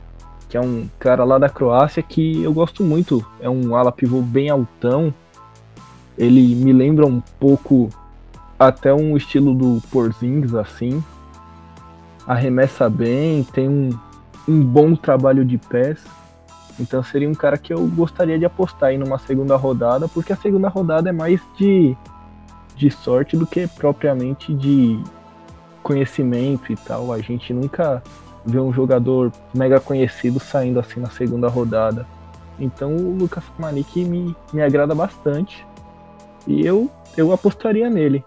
que 0.48 0.58
é 0.58 0.62
um 0.62 0.88
cara 1.00 1.24
lá 1.24 1.40
da 1.40 1.50
Croácia 1.50 2.04
que 2.04 2.44
eu 2.44 2.54
gosto 2.54 2.84
muito. 2.84 3.26
É 3.40 3.50
um 3.50 3.76
ala 3.76 3.92
pivô 3.92 4.22
bem 4.22 4.50
altão. 4.50 5.12
Ele 6.16 6.54
me 6.54 6.72
lembra 6.72 7.08
um 7.08 7.20
pouco 7.40 7.90
até 8.60 8.94
um 8.94 9.18
estilo 9.18 9.56
do 9.56 9.82
Porzingis 9.90 10.54
assim. 10.54 11.04
Arremessa 12.28 12.88
bem, 12.88 13.44
tem 13.44 13.68
um, 13.68 13.90
um 14.48 14.64
bom 14.64 14.96
trabalho 14.96 15.46
de 15.46 15.58
pés. 15.58 16.04
Então 16.80 17.04
seria 17.04 17.30
um 17.30 17.36
cara 17.36 17.58
que 17.58 17.74
eu 17.74 17.86
gostaria 17.88 18.38
de 18.38 18.46
apostar 18.46 18.90
aí 18.90 18.98
numa 18.98 19.20
segunda 19.20 19.56
rodada, 19.56 20.08
porque 20.08 20.34
a 20.34 20.38
segunda 20.38 20.68
rodada 20.68 21.10
é 21.10 21.14
mais 21.14 21.40
de, 21.58 21.96
de 22.76 22.90
sorte 22.90 23.38
do 23.38 23.46
que 23.46 23.68
propriamente 23.68 24.54
de 24.54 25.00
conhecimento 25.84 26.72
e 26.72 26.76
tal. 26.76 27.12
A 27.14 27.20
gente 27.20 27.54
nunca 27.54 28.02
ver 28.46 28.60
um 28.60 28.74
jogador 28.74 29.32
mega 29.54 29.80
conhecido 29.80 30.40
saindo 30.40 30.80
assim 30.80 31.00
na 31.00 31.10
segunda 31.10 31.48
rodada. 31.48 32.08
Então 32.60 32.96
o 32.96 33.16
Lucas 33.16 33.44
Manique 33.58 34.04
me, 34.04 34.36
me 34.52 34.62
agrada 34.62 34.96
bastante. 34.96 35.66
E 36.48 36.66
eu, 36.66 36.90
eu 37.16 37.32
apostaria 37.32 37.90
nele. 37.90 38.24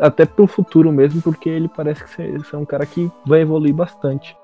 Até 0.00 0.24
pro 0.24 0.46
futuro 0.46 0.92
mesmo, 0.92 1.20
porque 1.20 1.48
ele 1.48 1.68
parece 1.68 2.04
que 2.04 2.10
ser, 2.10 2.44
ser 2.44 2.56
um 2.56 2.64
cara 2.64 2.86
que 2.86 3.10
vai 3.26 3.40
evoluir 3.40 3.74
bastante. 3.74 4.36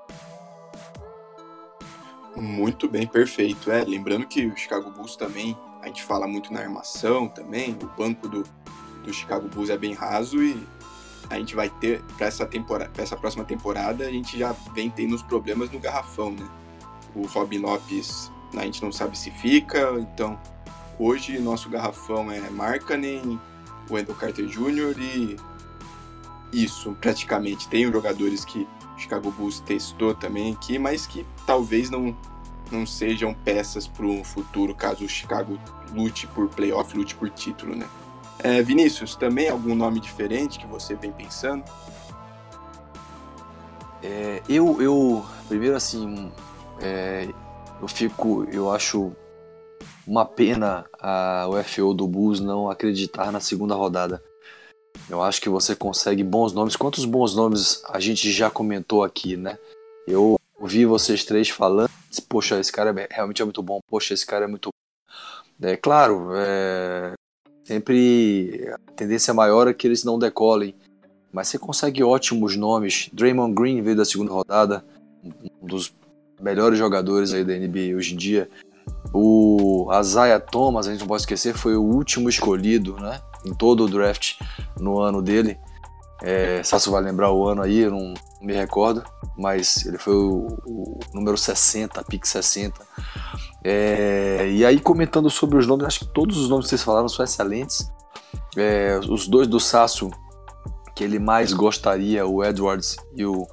Muito 2.37 2.89
bem, 2.89 3.07
perfeito. 3.07 3.71
É, 3.71 3.85
lembrando 3.85 4.27
que 4.27 4.47
o 4.47 4.57
Chicago 4.57 4.91
Bulls 4.91 5.17
também, 5.17 5.57
a 5.83 5.87
gente 5.87 6.03
fala 6.03 6.27
muito 6.27 6.53
na 6.53 6.61
armação 6.61 7.29
também, 7.29 7.77
o 7.81 7.87
banco 7.97 8.29
do, 8.29 8.45
do 9.05 9.13
Chicago 9.13 9.49
Bulls 9.49 9.71
é 9.71 9.77
bem 9.77 9.95
raso 9.95 10.43
e 10.43 10.61
a 11.31 11.37
gente 11.37 11.55
vai 11.55 11.69
ter 11.69 12.03
para 12.17 12.27
essa 12.27 12.45
temporada, 12.45 12.91
essa 13.01 13.17
próxima 13.17 13.45
temporada, 13.45 14.05
a 14.05 14.11
gente 14.11 14.39
já 14.39 14.53
vem 14.75 14.91
tendo 14.91 15.15
os 15.15 15.23
problemas 15.23 15.71
no 15.71 15.79
garrafão, 15.79 16.33
né? 16.33 16.49
O 17.15 17.27
Robin 17.27 17.59
Lopes, 17.59 18.31
a 18.57 18.63
gente 18.63 18.83
não 18.83 18.91
sabe 18.91 19.17
se 19.17 19.31
fica, 19.31 19.93
então 20.01 20.39
hoje 20.99 21.39
nosso 21.39 21.69
garrafão 21.71 22.31
é 22.31 22.41
Markkanen, 22.51 23.41
o 23.89 23.95
Wendell 23.95 24.15
Carter 24.17 24.47
Jr. 24.47 24.99
e 24.99 25.37
isso, 26.53 26.97
praticamente. 27.01 27.69
Tem 27.69 27.91
jogadores 27.91 28.45
que 28.45 28.67
Chicago 28.97 29.31
Bulls 29.31 29.61
testou 29.61 30.15
também 30.15 30.53
aqui, 30.53 30.79
mas 30.79 31.07
que 31.07 31.27
talvez 31.47 31.91
não, 31.91 32.17
não 32.71 32.87
sejam 32.87 33.35
peças 33.35 33.87
para 33.87 34.07
o 34.07 34.25
futuro, 34.25 34.75
caso 34.75 35.05
o 35.05 35.09
Chicago 35.09 35.59
lute 35.93 36.27
por 36.29 36.49
playoff, 36.49 36.97
lute 36.97 37.15
por 37.15 37.31
título, 37.31 37.75
né? 37.75 37.89
É, 38.39 38.63
Vinícius, 38.63 39.17
também 39.17 39.49
algum 39.49 39.75
nome 39.75 40.01
diferente 40.01 40.59
que 40.59 40.67
você 40.67 40.95
vem 40.95 41.13
pensando? 41.13 41.65
É, 44.03 44.43
eu, 44.49 44.83
eu, 44.83 45.25
primeiro 45.49 45.77
assim, 45.77 46.31
é, 46.81 47.29
eu 47.81 47.89
fico, 47.89 48.47
eu 48.53 48.71
acho 48.71 49.13
uma 50.07 50.25
pena 50.25 50.85
a 51.01 51.47
UFO 51.49 51.95
do 51.95 52.07
Bulls 52.07 52.41
não 52.41 52.71
acreditar 52.71 53.33
na 53.33 53.41
segunda 53.41 53.75
rodada. 53.75 54.23
Eu 55.09 55.23
acho 55.23 55.41
que 55.41 55.49
você 55.49 55.77
consegue 55.77 56.23
bons 56.25 56.53
nomes. 56.53 56.77
Quantos 56.77 57.05
bons 57.05 57.35
nomes 57.35 57.83
a 57.89 58.01
gente 58.01 58.31
já 58.33 58.51
comentou 58.51 59.03
aqui, 59.05 59.37
né? 59.37 59.59
Eu 60.07 60.39
ouvi 60.59 60.87
vocês 60.87 61.25
três 61.25 61.49
falando, 61.49 61.91
poxa, 62.29 62.59
esse 62.59 62.73
cara 62.73 62.95
é, 63.01 63.09
realmente 63.11 63.43
é 63.43 63.45
muito 63.45 63.63
bom, 63.63 63.81
poxa, 63.89 64.15
esse 64.15 64.25
cara 64.25 64.45
é 64.45 64.49
muito 64.49 64.71
bom. 64.71 65.67
É 65.67 65.77
claro, 65.77 66.31
é, 66.35 67.13
sempre 67.65 68.71
a 68.73 68.93
tendência 68.93 69.33
maior 69.33 69.69
é 69.69 69.75
que 69.75 69.87
eles 69.87 70.05
não 70.05 70.19
decolem. 70.19 70.75
Mas 71.33 71.49
você 71.49 71.59
consegue 71.59 72.03
ótimos 72.03 72.55
nomes. 72.57 73.11
Draymond 73.13 73.55
Green 73.55 73.83
veio 73.83 73.97
da 73.97 74.05
segunda 74.05 74.31
rodada, 74.31 74.85
um 75.61 75.67
dos 75.67 75.93
melhores 76.41 76.79
jogadores 76.79 77.33
aí 77.33 77.45
da 77.45 77.55
NBA 77.55 77.97
hoje 77.97 78.15
em 78.15 78.17
dia. 78.17 78.49
O 79.13 79.89
Isaiah 80.01 80.41
Thomas, 80.41 80.87
a 80.87 80.93
gente 80.93 81.01
não 81.01 81.09
pode 81.09 81.23
esquecer, 81.23 81.55
foi 81.55 81.77
o 81.77 81.83
último 81.83 82.29
escolhido 82.29 82.97
né, 83.01 83.21
em 83.45 83.53
todo 83.55 83.85
o 83.85 83.89
draft 83.89 84.41
no 84.79 85.01
ano 85.01 85.23
dele. 85.23 85.59
É, 86.23 86.63
Sasso 86.63 86.91
vai 86.91 87.03
lembrar 87.03 87.33
o 87.33 87.47
ano 87.47 87.63
aí, 87.63 87.81
eu 87.81 87.91
não 87.91 88.15
me 88.41 88.53
recordo, 88.53 89.03
mas 89.37 89.85
ele 89.85 89.99
foi 89.99 90.15
o, 90.15 90.47
o 90.67 91.01
número 91.13 91.37
60, 91.37 92.03
pick 92.05 92.25
60. 92.25 92.81
É, 93.63 94.49
e 94.51 94.65
aí, 94.65 94.79
comentando 94.79 95.31
sobre 95.31 95.59
os 95.59 95.67
nomes, 95.67 95.87
acho 95.87 96.01
que 96.01 96.13
todos 96.13 96.37
os 96.37 96.49
nomes 96.49 96.67
que 96.67 96.71
vocês 96.71 96.83
falaram 96.83 97.09
são 97.09 97.25
excelentes. 97.25 97.91
É, 98.57 99.01
os 99.09 99.27
dois 99.27 99.49
do 99.49 99.59
Sasso, 99.59 100.11
que 100.95 101.03
ele 101.03 101.19
mais 101.19 101.53
gostaria, 101.53 102.27
o 102.27 102.45
Edwards 102.45 102.97
e 103.15 103.25
o, 103.25 103.47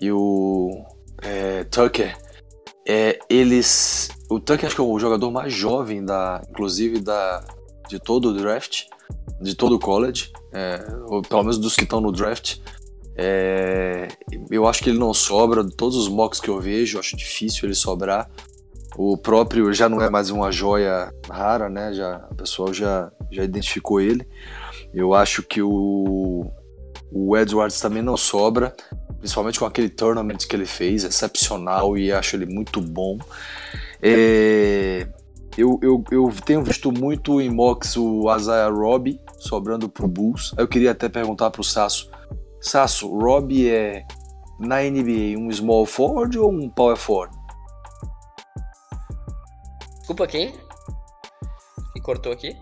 e 0.00 0.10
o 0.12 0.84
é, 1.22 1.64
Tucker, 1.64 2.16
é, 2.86 3.18
eles. 3.28 4.10
O 4.30 4.40
Tucker 4.40 4.66
acho 4.66 4.74
que 4.74 4.80
é 4.80 4.84
o 4.84 4.98
jogador 4.98 5.30
mais 5.30 5.52
jovem, 5.52 6.04
da, 6.04 6.40
inclusive, 6.48 7.00
da, 7.00 7.44
de 7.88 7.98
todo 7.98 8.30
o 8.30 8.34
draft, 8.34 8.84
de 9.40 9.54
todo 9.54 9.76
o 9.76 9.78
college, 9.78 10.30
é, 10.52 10.84
ou 11.06 11.22
pelo 11.22 11.42
menos 11.42 11.58
dos 11.58 11.76
que 11.76 11.84
estão 11.84 12.00
no 12.00 12.12
draft. 12.12 12.56
É, 13.16 14.08
eu 14.50 14.66
acho 14.66 14.82
que 14.82 14.90
ele 14.90 14.98
não 14.98 15.12
sobra, 15.12 15.68
todos 15.68 15.96
os 15.96 16.08
mocks 16.08 16.40
que 16.40 16.48
eu 16.48 16.60
vejo, 16.60 16.98
acho 16.98 17.16
difícil 17.16 17.66
ele 17.66 17.74
sobrar. 17.74 18.30
O 18.96 19.16
próprio 19.16 19.72
já 19.72 19.88
não 19.88 20.00
é 20.00 20.08
mais 20.08 20.30
uma 20.30 20.50
joia 20.50 21.12
rara, 21.28 21.68
né? 21.68 21.92
Já, 21.92 22.16
a 22.16 22.34
pessoa 22.34 22.72
já, 22.72 23.12
já 23.30 23.44
identificou 23.44 24.00
ele. 24.00 24.26
Eu 24.94 25.14
acho 25.14 25.42
que 25.42 25.60
o, 25.60 26.50
o 27.12 27.36
Edwards 27.36 27.80
também 27.80 28.02
não 28.02 28.16
sobra, 28.16 28.74
principalmente 29.18 29.58
com 29.58 29.66
aquele 29.66 29.88
tournament 29.88 30.38
que 30.38 30.56
ele 30.56 30.66
fez, 30.66 31.04
excepcional 31.04 31.96
e 31.96 32.12
acho 32.12 32.36
ele 32.36 32.46
muito 32.46 32.80
bom. 32.80 33.18
É, 34.02 35.06
eu, 35.56 35.78
eu, 35.82 36.04
eu 36.10 36.32
tenho 36.44 36.62
visto 36.62 36.92
muito 36.92 37.40
em 37.40 37.50
mocks 37.50 37.96
o 37.96 38.32
Isaiah 38.34 38.70
Robbie 38.70 39.20
sobrando 39.38 39.88
pro 39.88 40.08
Bulls. 40.08 40.54
Eu 40.58 40.68
queria 40.68 40.90
até 40.90 41.08
perguntar 41.08 41.50
pro 41.50 41.64
Sasso. 41.64 42.10
Sasso, 42.60 43.08
Robbie 43.08 43.70
é 43.70 44.04
na 44.58 44.82
NBA 44.82 45.38
um 45.38 45.50
small 45.50 45.86
forward 45.86 46.38
ou 46.38 46.50
um 46.50 46.68
power 46.68 46.96
forward? 46.96 47.36
Desculpa 49.98 50.26
quem? 50.26 50.52
Que 51.92 52.00
cortou 52.00 52.32
aqui? 52.32 52.56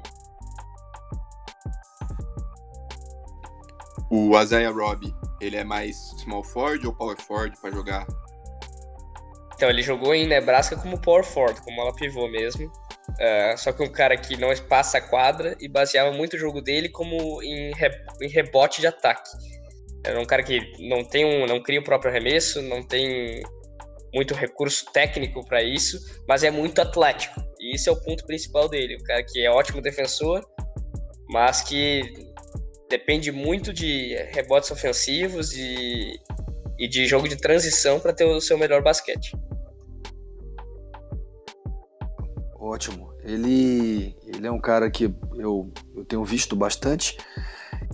O 4.10 4.38
Isaiah 4.40 4.70
Robbie, 4.70 5.14
ele 5.40 5.56
é 5.56 5.64
mais 5.64 5.96
small 6.18 6.44
forward 6.44 6.86
ou 6.86 6.94
power 6.94 7.20
forward 7.20 7.56
para 7.60 7.72
jogar? 7.72 8.06
Então, 9.54 9.70
ele 9.70 9.82
jogou 9.82 10.14
em 10.14 10.26
Nebraska 10.28 10.76
como 10.76 11.00
power 11.00 11.24
forward, 11.24 11.60
como 11.62 11.80
ela 11.80 11.94
pivô 11.94 12.28
mesmo. 12.28 12.70
Uh, 13.10 13.56
só 13.56 13.72
que 13.72 13.82
um 13.82 13.90
cara 13.90 14.16
que 14.16 14.36
não 14.36 14.54
passa 14.68 14.98
a 14.98 15.00
quadra 15.00 15.56
e 15.60 15.68
baseava 15.68 16.12
muito 16.12 16.34
o 16.34 16.38
jogo 16.38 16.60
dele 16.60 16.88
como 16.88 17.42
em, 17.42 17.72
re, 17.72 17.90
em 18.20 18.28
rebote 18.28 18.80
de 18.80 18.86
ataque. 18.86 19.30
Era 20.04 20.20
um 20.20 20.24
cara 20.24 20.42
que 20.42 20.60
não 20.86 21.04
tem 21.04 21.24
um, 21.24 21.46
não 21.46 21.62
cria 21.62 21.80
o 21.80 21.84
próprio 21.84 22.10
arremesso, 22.10 22.60
não 22.62 22.82
tem 22.82 23.42
muito 24.14 24.34
recurso 24.34 24.86
técnico 24.92 25.44
para 25.46 25.62
isso, 25.62 25.98
mas 26.28 26.42
é 26.42 26.50
muito 26.50 26.80
atlético. 26.80 27.40
E 27.58 27.74
isso 27.74 27.88
é 27.88 27.92
o 27.92 28.00
ponto 28.00 28.24
principal 28.26 28.68
dele. 28.68 28.96
O 28.96 29.02
cara 29.02 29.22
que 29.22 29.44
é 29.44 29.50
ótimo 29.50 29.82
defensor, 29.82 30.44
mas 31.28 31.62
que 31.62 32.02
depende 32.88 33.32
muito 33.32 33.72
de 33.72 34.14
rebotes 34.32 34.70
ofensivos 34.70 35.52
e, 35.52 36.20
e 36.78 36.88
de 36.88 37.06
jogo 37.06 37.28
de 37.28 37.36
transição 37.36 37.98
para 37.98 38.12
ter 38.12 38.24
o 38.24 38.40
seu 38.40 38.56
melhor 38.56 38.82
basquete. 38.82 39.32
Ótimo. 42.66 43.12
Ele, 43.22 44.16
ele 44.26 44.44
é 44.44 44.50
um 44.50 44.58
cara 44.58 44.90
que 44.90 45.04
eu, 45.36 45.70
eu 45.94 46.04
tenho 46.04 46.24
visto 46.24 46.56
bastante. 46.56 47.16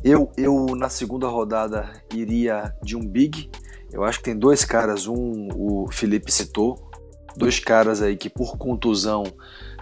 Eu, 0.02 0.32
eu, 0.34 0.74
na 0.74 0.88
segunda 0.88 1.28
rodada, 1.28 1.92
iria 2.14 2.74
de 2.82 2.96
um 2.96 3.06
big, 3.06 3.50
eu 3.92 4.02
acho 4.02 4.18
que 4.18 4.24
tem 4.24 4.36
dois 4.36 4.64
caras, 4.64 5.06
um 5.06 5.48
o 5.54 5.88
Felipe 5.92 6.32
citou, 6.32 6.90
dois 7.36 7.58
caras 7.60 8.00
aí 8.00 8.16
que 8.16 8.30
por 8.30 8.56
contusão 8.56 9.24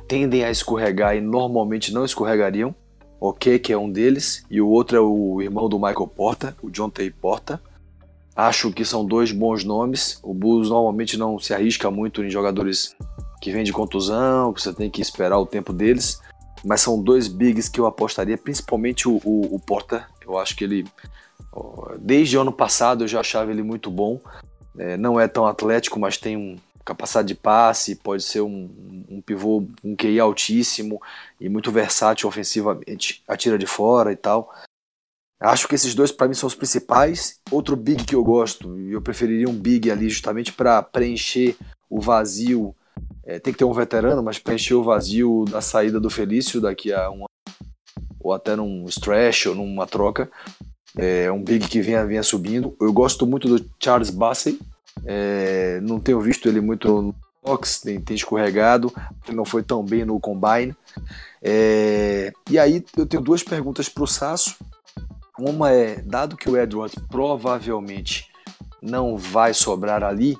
tendem 0.09 0.45
a 0.45 0.51
escorregar 0.51 1.16
e 1.16 1.20
normalmente 1.20 1.93
não 1.95 2.05
escorregariam. 2.05 2.74
Ok, 3.20 3.61
que 3.61 3.72
é 3.72 3.78
um 3.78 3.91
deles, 3.91 4.45
e 4.51 4.61
o 4.61 4.68
outro 4.68 4.97
é 4.97 5.01
o 5.01 5.41
irmão 5.41 5.68
do 5.68 5.78
Michael 5.78 6.09
Porta, 6.09 6.57
o 6.61 6.68
John 6.68 6.91
Tay 6.91 7.11
Porta. 7.11 7.62
Acho 8.34 8.72
que 8.72 8.84
são 8.84 9.05
dois 9.05 9.30
bons 9.30 9.62
nomes. 9.62 10.18
O 10.22 10.34
Bulls 10.34 10.68
normalmente 10.68 11.16
não 11.16 11.38
se 11.38 11.55
arrisca 11.55 11.91
muito 11.91 12.24
em 12.24 12.30
jogadores 12.30 12.97
que 13.41 13.51
vem 13.51 13.64
de 13.64 13.72
contusão, 13.72 14.53
que 14.53 14.62
você 14.62 14.72
tem 14.72 14.91
que 14.91 15.01
esperar 15.01 15.38
o 15.38 15.47
tempo 15.47 15.72
deles. 15.72 16.20
Mas 16.64 16.82
são 16.82 17.03
dois 17.03 17.26
bigs 17.26 17.68
que 17.68 17.80
eu 17.80 17.86
apostaria, 17.86 18.36
principalmente 18.36 19.09
o, 19.09 19.20
o, 19.24 19.55
o 19.55 19.59
Porter. 19.59 20.07
Eu 20.24 20.38
acho 20.38 20.55
que 20.55 20.64
ele, 20.64 20.86
desde 21.99 22.36
o 22.36 22.43
ano 22.43 22.53
passado, 22.53 23.05
eu 23.05 23.09
já 23.09 23.20
achava 23.20 23.51
ele 23.51 23.62
muito 23.62 23.91
bom. 23.91 24.20
É, 24.78 24.97
não 24.97 25.18
é 25.18 25.26
tão 25.26 25.47
atlético, 25.47 25.99
mas 25.99 26.18
tem 26.18 26.36
um 26.36 26.57
capacidade 26.84 27.28
de 27.28 27.34
passe, 27.34 27.95
pode 27.95 28.22
ser 28.22 28.41
um, 28.41 29.05
um 29.09 29.20
pivô, 29.20 29.66
um 29.84 29.95
QI 29.95 30.18
altíssimo 30.18 31.01
e 31.41 31.49
muito 31.49 31.70
versátil 31.70 32.28
ofensivamente, 32.28 33.22
atira 33.28 33.59
de 33.59 33.66
fora 33.66 34.12
e 34.12 34.16
tal. 34.16 34.53
Acho 35.41 35.66
que 35.68 35.74
esses 35.74 35.95
dois 35.95 36.12
para 36.12 36.28
mim 36.28 36.34
são 36.34 36.47
os 36.47 36.55
principais. 36.55 37.41
Outro 37.51 37.74
big 37.74 38.05
que 38.05 38.14
eu 38.14 38.22
gosto, 38.22 38.78
e 38.78 38.93
eu 38.93 39.01
preferiria 39.01 39.49
um 39.49 39.55
big 39.55 39.91
ali 39.91 40.09
justamente 40.11 40.53
para 40.53 40.82
preencher 40.82 41.57
o 41.88 42.01
vazio. 42.01 42.74
É, 43.24 43.38
tem 43.38 43.52
que 43.52 43.58
ter 43.58 43.64
um 43.64 43.72
veterano, 43.72 44.22
mas 44.22 44.38
preencher 44.38 44.74
o 44.74 44.82
vazio 44.82 45.44
da 45.50 45.60
saída 45.60 46.00
do 46.00 46.10
Felício 46.10 46.60
daqui 46.60 46.92
a 46.92 47.10
um 47.10 47.24
ou 48.18 48.32
até 48.32 48.54
num 48.54 48.84
stretch 48.86 49.46
ou 49.46 49.54
numa 49.54 49.86
troca. 49.86 50.30
É 50.96 51.30
um 51.30 51.42
big 51.42 51.68
que 51.68 51.80
vinha, 51.80 52.04
vinha 52.04 52.22
subindo. 52.22 52.76
Eu 52.80 52.92
gosto 52.92 53.26
muito 53.26 53.48
do 53.48 53.64
Charles 53.78 54.10
Bassey. 54.10 54.58
É, 55.04 55.80
não 55.82 56.00
tenho 56.00 56.20
visto 56.20 56.48
ele 56.48 56.60
muito 56.60 56.88
no 57.00 57.14
box, 57.42 57.80
tem, 57.80 58.00
tem 58.00 58.14
escorregado, 58.14 58.92
não 59.32 59.44
foi 59.44 59.62
tão 59.62 59.82
bem 59.82 60.04
no 60.04 60.20
combine. 60.20 60.74
É, 61.42 62.32
e 62.50 62.58
aí 62.58 62.84
eu 62.96 63.06
tenho 63.06 63.22
duas 63.22 63.42
perguntas 63.42 63.88
para 63.88 64.04
o 64.04 64.06
Sasso. 64.06 64.56
Uma 65.38 65.70
é, 65.70 66.02
dado 66.02 66.36
que 66.36 66.50
o 66.50 66.56
Edwards 66.56 66.94
provavelmente 67.08 68.26
não 68.82 69.16
vai 69.16 69.54
sobrar 69.54 70.02
ali, 70.02 70.38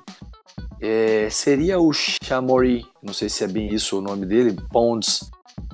é, 0.81 1.29
seria 1.29 1.79
o 1.79 1.93
Shamori, 1.93 2.85
não 3.03 3.13
sei 3.13 3.29
se 3.29 3.43
é 3.43 3.47
bem 3.47 3.71
isso 3.73 3.99
o 3.99 4.01
nome 4.01 4.25
dele, 4.25 4.57
Ponds, 4.71 5.29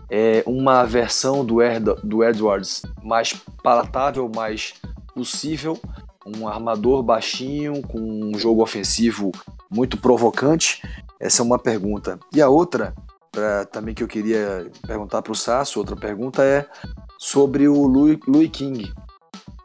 é, 0.10 0.44
uma 0.46 0.84
versão 0.84 1.46
do, 1.46 1.58
do 2.04 2.24
Edwards 2.24 2.82
mais 3.02 3.34
palatável, 3.64 4.30
mais 4.34 4.74
possível, 5.14 5.80
um 6.26 6.48
armador 6.48 7.02
baixinho, 7.02 7.82
com 7.82 8.00
um 8.00 8.38
jogo 8.38 8.62
ofensivo 8.62 9.32
muito 9.72 9.98
provocante? 9.98 10.82
Essa 11.20 11.42
é 11.42 11.46
uma 11.46 11.58
pergunta. 11.58 12.20
E 12.34 12.42
a 12.42 12.50
outra, 12.50 12.94
pra, 13.32 13.66
também 13.66 13.96
que 13.96 14.04
eu 14.04 14.08
queria 14.08 14.70
perguntar 14.86 15.22
para 15.22 15.32
o 15.32 15.36
Sasso, 15.36 15.80
outra 15.80 15.96
pergunta 15.96 16.44
é 16.44 16.68
sobre 17.18 17.68
o 17.68 17.88
Louis, 17.88 18.20
Louis 18.28 18.50
King. 18.52 18.94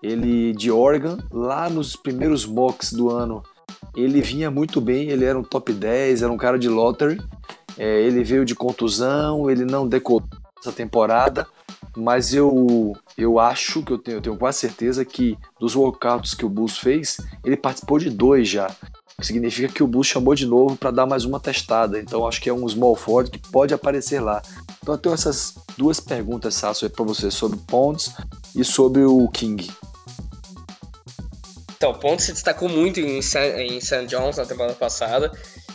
Ele 0.03 0.53
de 0.53 0.71
Oregon, 0.71 1.19
lá 1.31 1.69
nos 1.69 1.95
primeiros 1.95 2.47
mocks 2.47 2.93
do 2.93 3.11
ano, 3.11 3.43
ele 3.95 4.21
vinha 4.21 4.51
muito 4.51 4.81
bem, 4.81 5.09
ele 5.11 5.25
era 5.25 5.39
um 5.39 5.43
top 5.43 5.73
10, 5.73 6.23
era 6.23 6.33
um 6.33 6.37
cara 6.37 6.59
de 6.59 6.69
lottery. 6.69 7.21
É, 7.79 8.03
ele 8.03 8.23
veio 8.23 8.45
de 8.45 8.55
contusão, 8.55 9.51
ele 9.51 9.65
não 9.65 9.89
decolou 9.89 10.23
essa 10.61 10.73
temporada, 10.73 11.47
mas 11.97 12.33
eu, 12.33 12.95
eu 13.19 13.39
acho 13.39 13.83
que 13.83 13.93
eu 13.93 13.99
tenho, 13.99 14.19
eu 14.19 14.23
tenho 14.23 14.37
quase 14.37 14.59
certeza 14.59 15.05
que 15.05 15.37
dos 15.59 15.75
workouts 15.75 16.35
que 16.35 16.45
o 16.45 16.49
Bulls 16.49 16.79
fez, 16.79 17.19
ele 17.45 17.57
participou 17.57 17.99
de 17.99 18.11
dois 18.11 18.49
já. 18.49 18.71
Significa 19.21 19.73
que 19.73 19.83
o 19.83 19.87
Bulls 19.87 20.07
chamou 20.07 20.35
de 20.35 20.47
novo 20.47 20.77
para 20.77 20.91
dar 20.91 21.07
mais 21.07 21.25
uma 21.25 21.39
testada. 21.39 21.99
Então 21.99 22.27
acho 22.27 22.41
que 22.41 22.49
é 22.49 22.53
um 22.53 22.69
small 22.69 22.97
forward 22.97 23.31
que 23.31 23.51
pode 23.51 23.75
aparecer 23.75 24.21
lá. 24.21 24.43
Então 24.83 24.95
eu 24.95 24.99
tenho 24.99 25.15
essas 25.15 25.55
duas 25.77 26.01
perguntas, 26.01 26.55
Sasso, 26.55 26.89
para 26.91 27.05
você 27.05 27.31
sobre 27.31 27.59
Ponds 27.67 28.13
e 28.55 28.65
sobre 28.65 29.03
o 29.05 29.29
King. 29.29 29.71
Então, 31.83 31.91
o 31.91 31.99
Pontes 31.99 32.27
se 32.27 32.33
destacou 32.33 32.69
muito 32.69 33.01
em 33.01 33.21
St. 33.21 34.07
John's 34.07 34.37
na 34.37 34.47
temporada 34.47 34.77
passada. 34.77 35.33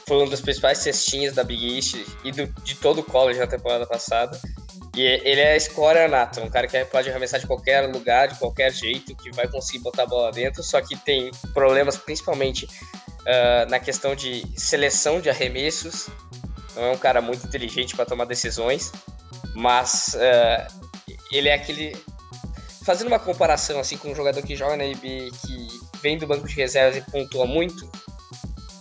Foi 0.07 0.23
um 0.23 0.29
dos 0.29 0.39
principais 0.39 0.77
cestinhas 0.77 1.35
da 1.35 1.43
Big 1.43 1.75
East 1.75 1.97
e 2.23 2.31
do, 2.31 2.47
de 2.63 2.75
todo 2.75 3.01
o 3.01 3.03
college 3.03 3.37
na 3.37 3.45
temporada 3.45 3.85
passada. 3.85 4.39
E 4.95 5.01
ele 5.01 5.41
é 5.41 5.59
scorer 5.59 6.09
nato, 6.09 6.39
um 6.39 6.49
cara 6.49 6.65
que 6.65 6.85
pode 6.85 7.09
arremessar 7.09 7.41
de 7.41 7.45
qualquer 7.45 7.81
lugar, 7.93 8.29
de 8.29 8.39
qualquer 8.39 8.71
jeito, 8.71 9.13
que 9.17 9.35
vai 9.35 9.49
conseguir 9.49 9.79
botar 9.79 10.03
a 10.03 10.05
bola 10.05 10.31
dentro, 10.31 10.63
só 10.63 10.79
que 10.79 10.95
tem 10.95 11.29
problemas 11.53 11.97
principalmente 11.97 12.63
uh, 12.63 13.69
na 13.69 13.77
questão 13.77 14.15
de 14.15 14.45
seleção 14.55 15.19
de 15.19 15.29
arremessos. 15.29 16.07
Não 16.73 16.83
é 16.83 16.91
um 16.91 16.97
cara 16.97 17.19
muito 17.19 17.45
inteligente 17.45 17.97
para 17.97 18.05
tomar 18.05 18.23
decisões, 18.23 18.93
mas 19.53 20.15
uh, 20.15 21.13
ele 21.33 21.49
é 21.49 21.53
aquele. 21.53 21.97
Fazendo 22.85 23.09
uma 23.09 23.19
comparação 23.19 23.81
assim 23.81 23.97
com 23.97 24.09
um 24.09 24.15
jogador 24.15 24.41
que 24.41 24.55
joga 24.55 24.77
na 24.77 24.85
NBA 24.85 25.31
que 25.45 25.86
vem 26.01 26.17
do 26.17 26.27
banco 26.27 26.47
de 26.47 26.55
reservas 26.55 26.97
e 26.97 27.11
pontua 27.11 27.45
muito, 27.45 27.89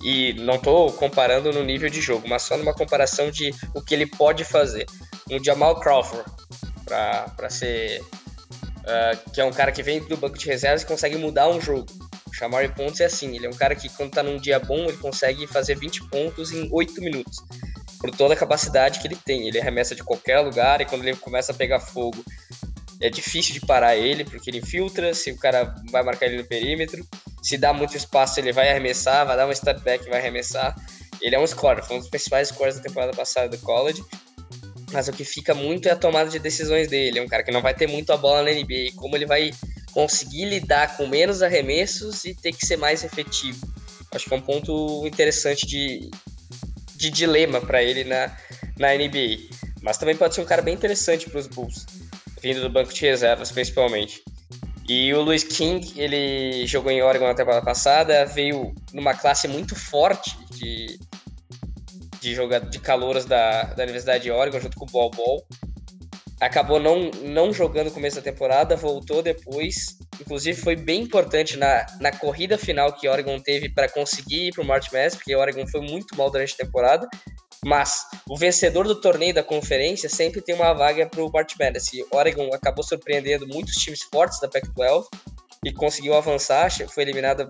e 0.02 0.34
não 0.34 0.54
estou 0.54 0.92
comparando 0.92 1.52
no 1.52 1.64
nível 1.64 1.90
de 1.90 2.00
jogo, 2.00 2.28
mas 2.28 2.42
só 2.42 2.56
numa 2.56 2.74
comparação 2.74 3.30
de 3.30 3.52
o 3.74 3.82
que 3.82 3.94
ele 3.94 4.06
pode 4.06 4.44
fazer 4.44 4.86
um 5.30 5.42
Jamal 5.42 5.80
Crawford 5.80 6.24
para 6.84 7.50
ser 7.50 8.00
uh, 8.00 9.30
que 9.32 9.40
é 9.40 9.44
um 9.44 9.50
cara 9.50 9.72
que 9.72 9.82
vem 9.82 10.00
do 10.00 10.16
banco 10.16 10.38
de 10.38 10.46
reservas 10.46 10.82
e 10.82 10.86
consegue 10.86 11.16
mudar 11.16 11.48
um 11.48 11.60
jogo. 11.60 11.86
O 12.26 12.32
Shamari 12.32 12.68
Pontes 12.68 13.00
é 13.00 13.06
assim, 13.06 13.34
ele 13.34 13.46
é 13.46 13.48
um 13.48 13.54
cara 13.54 13.74
que 13.74 13.88
quando 13.88 14.12
tá 14.12 14.22
num 14.22 14.36
dia 14.36 14.60
bom, 14.60 14.84
ele 14.84 14.98
consegue 14.98 15.46
fazer 15.46 15.74
20 15.74 16.08
pontos 16.08 16.52
em 16.52 16.68
8 16.70 17.00
minutos. 17.00 17.38
Por 17.98 18.10
toda 18.10 18.34
a 18.34 18.36
capacidade 18.36 19.00
que 19.00 19.08
ele 19.08 19.16
tem. 19.16 19.48
Ele 19.48 19.58
arremessa 19.58 19.94
de 19.94 20.04
qualquer 20.04 20.40
lugar 20.40 20.80
e 20.80 20.84
quando 20.84 21.02
ele 21.02 21.16
começa 21.16 21.50
a 21.50 21.54
pegar 21.54 21.80
fogo, 21.80 22.22
é 23.00 23.10
difícil 23.10 23.54
de 23.54 23.60
parar 23.60 23.96
ele, 23.96 24.24
porque 24.24 24.50
ele 24.50 24.58
infiltra, 24.58 25.14
se 25.14 25.30
o 25.30 25.36
cara 25.36 25.74
vai 25.90 26.02
marcar 26.02 26.26
ele 26.26 26.38
no 26.38 26.44
perímetro. 26.44 27.06
Se 27.42 27.56
dá 27.56 27.72
muito 27.72 27.96
espaço, 27.96 28.40
ele 28.40 28.52
vai 28.52 28.70
arremessar, 28.70 29.26
vai 29.26 29.36
dar 29.36 29.46
um 29.46 29.54
step 29.54 29.80
back 29.82 30.04
e 30.06 30.10
vai 30.10 30.18
arremessar. 30.18 30.74
Ele 31.20 31.34
é 31.34 31.40
um 31.40 31.46
scorer, 31.46 31.84
foi 31.84 31.96
um 31.96 32.00
dos 32.00 32.08
principais 32.08 32.48
scores 32.48 32.76
da 32.76 32.82
temporada 32.82 33.12
passada 33.12 33.48
do 33.48 33.58
college 33.58 34.02
mas 34.92 35.08
o 35.08 35.12
que 35.12 35.24
fica 35.24 35.54
muito 35.54 35.88
é 35.88 35.92
a 35.92 35.96
tomada 35.96 36.30
de 36.30 36.38
decisões 36.38 36.88
dele. 36.88 37.18
É 37.18 37.22
um 37.22 37.28
cara 37.28 37.42
que 37.42 37.50
não 37.50 37.60
vai 37.60 37.74
ter 37.74 37.86
muito 37.86 38.12
a 38.12 38.16
bola 38.16 38.42
na 38.42 38.50
NBA. 38.50 38.92
Como 38.94 39.16
ele 39.16 39.26
vai 39.26 39.52
conseguir 39.92 40.44
lidar 40.44 40.96
com 40.96 41.06
menos 41.06 41.42
arremessos 41.42 42.24
e 42.24 42.34
ter 42.34 42.52
que 42.52 42.64
ser 42.64 42.76
mais 42.76 43.02
efetivo. 43.02 43.66
Acho 44.14 44.26
que 44.26 44.34
é 44.34 44.36
um 44.36 44.42
ponto 44.42 45.06
interessante 45.06 45.66
de, 45.66 46.10
de 46.94 47.10
dilema 47.10 47.60
para 47.60 47.82
ele 47.82 48.04
na, 48.04 48.36
na 48.78 48.94
NBA. 48.94 49.54
Mas 49.82 49.98
também 49.98 50.16
pode 50.16 50.34
ser 50.34 50.40
um 50.40 50.44
cara 50.44 50.62
bem 50.62 50.74
interessante 50.74 51.28
para 51.28 51.40
os 51.40 51.46
Bulls, 51.46 51.86
vindo 52.40 52.60
do 52.60 52.70
banco 52.70 52.92
de 52.92 53.00
reservas 53.00 53.50
principalmente. 53.50 54.22
E 54.88 55.12
o 55.12 55.20
Luiz 55.20 55.42
King, 55.42 55.92
ele 55.96 56.64
jogou 56.66 56.92
em 56.92 57.02
Oregon 57.02 57.26
na 57.26 57.34
temporada 57.34 57.64
passada, 57.64 58.24
veio 58.24 58.72
numa 58.92 59.14
classe 59.14 59.48
muito 59.48 59.74
forte 59.74 60.36
de 60.50 60.98
de 62.20 62.34
de 62.70 62.78
calouras 62.80 63.24
da, 63.24 63.64
da 63.64 63.82
Universidade 63.82 64.24
de 64.24 64.30
Oregon 64.30 64.60
junto 64.60 64.76
com 64.76 64.84
o 64.84 64.88
Bol 64.88 65.10
Bol. 65.10 65.46
Acabou 66.40 66.78
não, 66.78 67.10
não 67.22 67.52
jogando 67.52 67.86
no 67.86 67.92
começo 67.92 68.16
da 68.16 68.22
temporada, 68.22 68.76
voltou 68.76 69.22
depois. 69.22 69.96
Inclusive 70.20 70.60
foi 70.60 70.76
bem 70.76 71.02
importante 71.02 71.56
na, 71.56 71.86
na 72.00 72.12
corrida 72.12 72.58
final 72.58 72.92
que 72.92 73.08
Oregon 73.08 73.38
teve 73.40 73.70
para 73.70 73.88
conseguir 73.88 74.48
ir 74.48 74.52
para 74.52 74.62
o 74.62 74.66
March 74.66 74.92
Madness, 74.92 75.16
porque 75.16 75.34
Oregon 75.34 75.66
foi 75.66 75.80
muito 75.80 76.16
mal 76.16 76.30
durante 76.30 76.54
a 76.54 76.64
temporada. 76.64 77.08
Mas 77.64 78.06
o 78.28 78.36
vencedor 78.36 78.86
do 78.86 79.00
torneio 79.00 79.34
da 79.34 79.42
conferência 79.42 80.08
sempre 80.08 80.40
tem 80.40 80.54
uma 80.54 80.72
vaga 80.72 81.06
para 81.06 81.22
o 81.22 81.30
March 81.30 81.54
Madness. 81.58 81.92
E 81.92 82.04
Oregon 82.10 82.50
acabou 82.52 82.84
surpreendendo 82.84 83.46
muitos 83.46 83.74
times 83.74 84.02
fortes 84.02 84.40
da 84.40 84.48
Pac-12 84.48 85.06
e 85.64 85.72
conseguiu 85.72 86.14
avançar. 86.14 86.70
Foi 86.88 87.02
eliminada, 87.02 87.48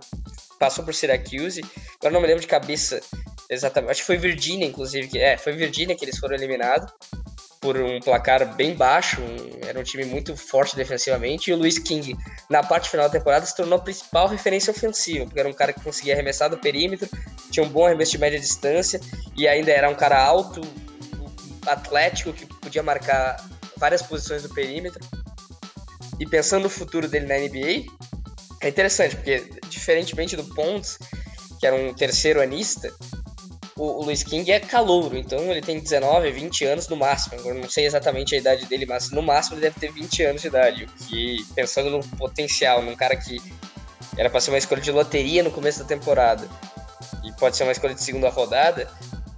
passou 0.58 0.84
por 0.84 0.94
Syracuse. 0.94 1.62
Agora 1.98 2.14
não 2.14 2.20
me 2.20 2.26
lembro 2.26 2.40
de 2.40 2.46
cabeça 2.46 3.00
Exatamente. 3.48 3.92
Acho 3.92 4.00
que 4.00 4.06
foi 4.06 4.16
Virgínia, 4.16 4.66
inclusive. 4.66 5.08
Que, 5.08 5.18
é, 5.18 5.36
foi 5.36 5.52
Virgínia 5.52 5.96
que 5.96 6.04
eles 6.04 6.18
foram 6.18 6.34
eliminados 6.34 6.92
por 7.66 7.76
um 7.76 7.98
placar 7.98 8.54
bem 8.54 8.76
baixo. 8.76 9.20
Era 9.66 9.80
um 9.80 9.82
time 9.82 10.04
muito 10.04 10.36
forte 10.36 10.76
defensivamente. 10.76 11.50
E 11.50 11.52
o 11.52 11.56
Luiz 11.56 11.80
King, 11.80 12.16
na 12.48 12.62
parte 12.62 12.88
final 12.88 13.08
da 13.08 13.18
temporada, 13.18 13.44
se 13.44 13.56
tornou 13.56 13.76
a 13.76 13.82
principal 13.82 14.28
referência 14.28 14.70
ofensiva, 14.70 15.24
porque 15.24 15.40
era 15.40 15.48
um 15.48 15.52
cara 15.52 15.72
que 15.72 15.80
conseguia 15.80 16.14
arremessar 16.14 16.48
do 16.48 16.58
perímetro, 16.58 17.08
tinha 17.50 17.66
um 17.66 17.68
bom 17.68 17.84
arremesso 17.84 18.12
de 18.12 18.18
média 18.18 18.38
distância 18.38 19.00
e 19.36 19.48
ainda 19.48 19.72
era 19.72 19.90
um 19.90 19.96
cara 19.96 20.16
alto, 20.24 20.60
atlético, 21.66 22.32
que 22.32 22.46
podia 22.46 22.84
marcar 22.84 23.44
várias 23.76 24.00
posições 24.00 24.44
do 24.44 24.48
perímetro. 24.50 25.04
E 26.20 26.24
pensando 26.24 26.62
no 26.62 26.70
futuro 26.70 27.08
dele 27.08 27.26
na 27.26 27.36
NBA, 27.36 27.84
é 28.62 28.68
interessante, 28.68 29.16
porque 29.16 29.44
diferentemente 29.68 30.36
do 30.36 30.44
Pontes, 30.54 30.98
que 31.58 31.66
era 31.66 31.74
um 31.74 31.92
terceiro 31.92 32.40
anista, 32.40 32.94
o, 33.76 34.00
o 34.00 34.04
Luiz 34.04 34.22
King 34.22 34.50
é 34.50 34.58
calouro, 34.58 35.16
então 35.16 35.38
ele 35.50 35.60
tem 35.60 35.78
19, 35.78 36.30
20 36.30 36.64
anos 36.64 36.88
no 36.88 36.96
máximo. 36.96 37.36
Eu 37.44 37.54
não 37.54 37.68
sei 37.68 37.84
exatamente 37.84 38.34
a 38.34 38.38
idade 38.38 38.64
dele, 38.66 38.86
mas 38.86 39.10
no 39.10 39.22
máximo 39.22 39.56
ele 39.56 39.62
deve 39.62 39.78
ter 39.78 39.92
20 39.92 40.22
anos 40.24 40.42
de 40.42 40.48
idade. 40.48 40.86
Que, 41.06 41.44
pensando 41.54 41.90
no 41.90 42.00
potencial, 42.16 42.82
num 42.82 42.96
cara 42.96 43.14
que 43.16 43.40
era 44.16 44.30
para 44.30 44.40
ser 44.40 44.50
uma 44.50 44.58
escolha 44.58 44.80
de 44.80 44.90
loteria 44.90 45.42
no 45.42 45.50
começo 45.50 45.80
da 45.80 45.84
temporada 45.84 46.48
e 47.22 47.32
pode 47.32 47.56
ser 47.56 47.64
uma 47.64 47.72
escolha 47.72 47.94
de 47.94 48.02
segunda 48.02 48.30
rodada, 48.30 48.88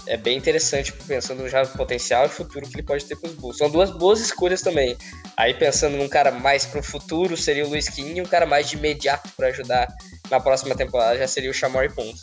é 0.06 0.16
bem 0.16 0.38
interessante 0.38 0.92
pensando 0.92 1.46
já 1.48 1.62
no 1.62 1.68
potencial 1.70 2.26
e 2.26 2.28
futuro 2.28 2.66
que 2.66 2.76
ele 2.76 2.82
pode 2.82 3.04
ter 3.04 3.16
para 3.16 3.28
os 3.28 3.34
Bulls. 3.34 3.58
São 3.58 3.68
duas 3.68 3.90
boas 3.90 4.20
escolhas 4.20 4.62
também. 4.62 4.96
Aí 5.36 5.52
pensando 5.52 5.96
num 5.96 6.08
cara 6.08 6.30
mais 6.30 6.64
para 6.64 6.80
o 6.80 6.82
futuro 6.82 7.36
seria 7.36 7.66
o 7.66 7.68
Luiz 7.68 7.88
King 7.88 8.18
e 8.18 8.22
um 8.22 8.26
cara 8.26 8.46
mais 8.46 8.70
de 8.70 8.76
imediato 8.76 9.30
para 9.36 9.48
ajudar 9.48 9.88
na 10.30 10.38
próxima 10.38 10.76
temporada 10.76 11.18
já 11.18 11.26
seria 11.26 11.50
o 11.50 11.54
Shamori 11.54 11.92
Ponce. 11.92 12.22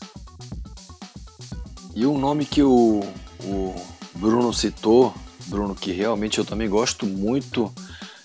E 1.96 2.06
um 2.06 2.18
nome 2.18 2.46
que 2.46 2.62
o, 2.62 3.02
o 3.42 3.74
Bruno 4.16 4.54
citou, 4.54 5.14
Bruno, 5.48 5.74
que 5.74 5.94
realmente 5.94 6.38
eu 6.38 6.44
também 6.44 6.68
gosto 6.68 7.06
muito. 7.06 7.74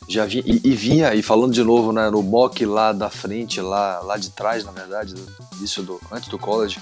Já 0.08 0.26
vi, 0.26 0.42
e, 0.44 0.70
e 0.70 0.74
vinha, 0.74 1.14
e 1.14 1.22
falando 1.22 1.52
de 1.52 1.62
novo 1.62 1.92
né, 1.92 2.10
no 2.10 2.20
mock 2.20 2.66
lá 2.66 2.92
da 2.92 3.08
frente, 3.08 3.60
lá, 3.60 4.00
lá 4.00 4.16
de 4.16 4.30
trás, 4.30 4.64
na 4.64 4.72
verdade, 4.72 5.14
isso 5.62 5.84
do, 5.84 6.00
antes 6.10 6.28
do 6.28 6.36
college, 6.36 6.80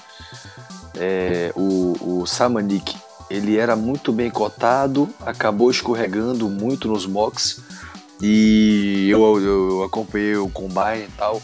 é, 0.97 1.53
o, 1.55 2.21
o 2.23 2.27
Samanik, 2.27 2.97
ele 3.29 3.59
era 3.59 3.77
muito 3.77 4.11
bem 4.15 4.31
cotado, 4.31 5.11
acabou 5.21 5.71
escorregando 5.71 6.49
muito 6.49 6.89
nos 6.89 7.05
mocks, 7.05 7.61
e 8.23 9.09
eu, 9.11 9.21
eu, 9.39 9.69
eu 9.73 9.83
acompanhei 9.83 10.37
o 10.37 10.49
Combine 10.49 11.05
e 11.05 11.13
tal, 11.19 11.43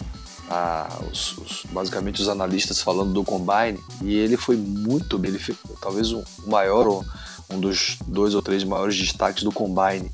a, 0.48 1.00
os, 1.10 1.36
os, 1.38 1.62
basicamente 1.70 2.20
os 2.20 2.28
analistas 2.28 2.80
falando 2.80 3.12
do 3.12 3.24
Combine, 3.24 3.78
e 4.02 4.14
ele 4.16 4.36
foi 4.36 4.56
muito 4.56 5.18
bem, 5.18 5.30
ele 5.30 5.38
foi 5.38 5.54
talvez 5.80 6.12
o 6.12 6.24
maior, 6.46 6.86
ou 6.86 7.04
um 7.50 7.60
dos 7.60 7.98
dois 8.06 8.34
ou 8.34 8.42
três 8.42 8.64
maiores 8.64 8.96
destaques 8.96 9.42
do 9.42 9.52
Combine. 9.52 10.10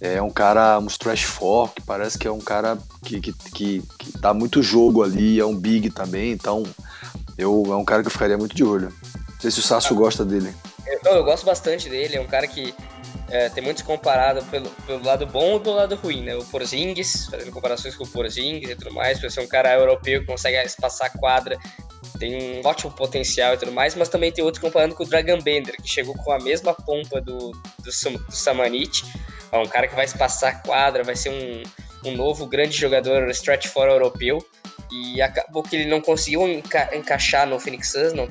É 0.00 0.22
um 0.22 0.30
cara, 0.30 0.78
um 0.78 0.86
stretch 0.86 1.24
four, 1.24 1.70
que 1.74 1.82
parece 1.82 2.16
que 2.16 2.28
é 2.28 2.30
um 2.30 2.40
cara 2.40 2.78
que, 3.02 3.20
que, 3.20 3.32
que, 3.32 3.82
que 3.98 4.18
dá 4.18 4.32
muito 4.32 4.62
jogo 4.62 5.02
ali, 5.02 5.40
é 5.40 5.44
um 5.44 5.56
big 5.56 5.90
também, 5.90 6.30
então 6.30 6.62
eu, 7.36 7.64
é 7.68 7.76
um 7.76 7.84
cara 7.84 8.02
que 8.02 8.06
eu 8.06 8.12
ficaria 8.12 8.38
muito 8.38 8.54
de 8.54 8.62
olho. 8.62 8.92
Não 9.12 9.40
sei 9.40 9.50
se 9.50 9.58
o 9.58 9.62
Sácio 9.62 9.94
gosta 9.96 10.24
dele. 10.24 10.54
Eu, 10.86 11.16
eu 11.16 11.24
gosto 11.24 11.44
bastante 11.44 11.88
dele, 11.88 12.16
é 12.16 12.20
um 12.20 12.26
cara 12.26 12.46
que 12.46 12.72
é, 13.30 13.48
tem 13.48 13.62
muitos 13.62 13.82
comparado 13.82 14.42
pelo, 14.46 14.70
pelo 14.86 15.04
lado 15.04 15.26
bom 15.26 15.52
ou 15.52 15.60
pelo 15.60 15.76
lado 15.76 15.94
ruim, 15.96 16.22
né? 16.22 16.34
O 16.34 16.44
Porzingis, 16.44 17.26
fazendo 17.26 17.52
comparações 17.52 17.94
com 17.94 18.04
o 18.04 18.08
Porzingis 18.08 18.70
e 18.70 18.74
tudo 18.74 18.94
mais, 18.94 19.20
por 19.20 19.30
ser 19.30 19.40
um 19.40 19.46
cara 19.46 19.74
europeu 19.74 20.20
que 20.20 20.26
consegue 20.26 20.56
espaçar 20.58 21.08
a 21.08 21.18
quadra, 21.18 21.58
tem 22.18 22.60
um 22.60 22.66
ótimo 22.66 22.90
potencial 22.92 23.54
e 23.54 23.56
tudo 23.56 23.72
mais, 23.72 23.94
mas 23.94 24.08
também 24.08 24.32
tem 24.32 24.42
outro 24.42 24.60
comparando 24.60 24.94
com 24.94 25.04
o 25.04 25.06
Dragon 25.06 25.40
Bender, 25.40 25.76
que 25.76 25.88
chegou 25.88 26.14
com 26.14 26.32
a 26.32 26.38
mesma 26.38 26.74
pompa 26.74 27.20
do, 27.20 27.38
do, 27.78 28.18
do 28.18 28.36
Samanit, 28.36 29.04
é 29.52 29.58
um 29.58 29.66
cara 29.66 29.86
que 29.86 29.94
vai 29.94 30.04
espaçar 30.04 30.54
a 30.54 30.58
quadra, 30.58 31.04
vai 31.04 31.16
ser 31.16 31.30
um, 31.30 32.08
um 32.08 32.16
novo 32.16 32.46
grande 32.46 32.76
jogador 32.76 33.28
stretch 33.30 33.66
for 33.68 33.88
europeu, 33.88 34.44
e 34.90 35.20
acabou 35.20 35.62
que 35.62 35.76
ele 35.76 35.90
não 35.90 36.00
conseguiu 36.00 36.48
enca 36.48 36.96
encaixar 36.96 37.46
no 37.46 37.60
Phoenix 37.60 37.92
Suns, 37.92 38.12
não 38.12 38.28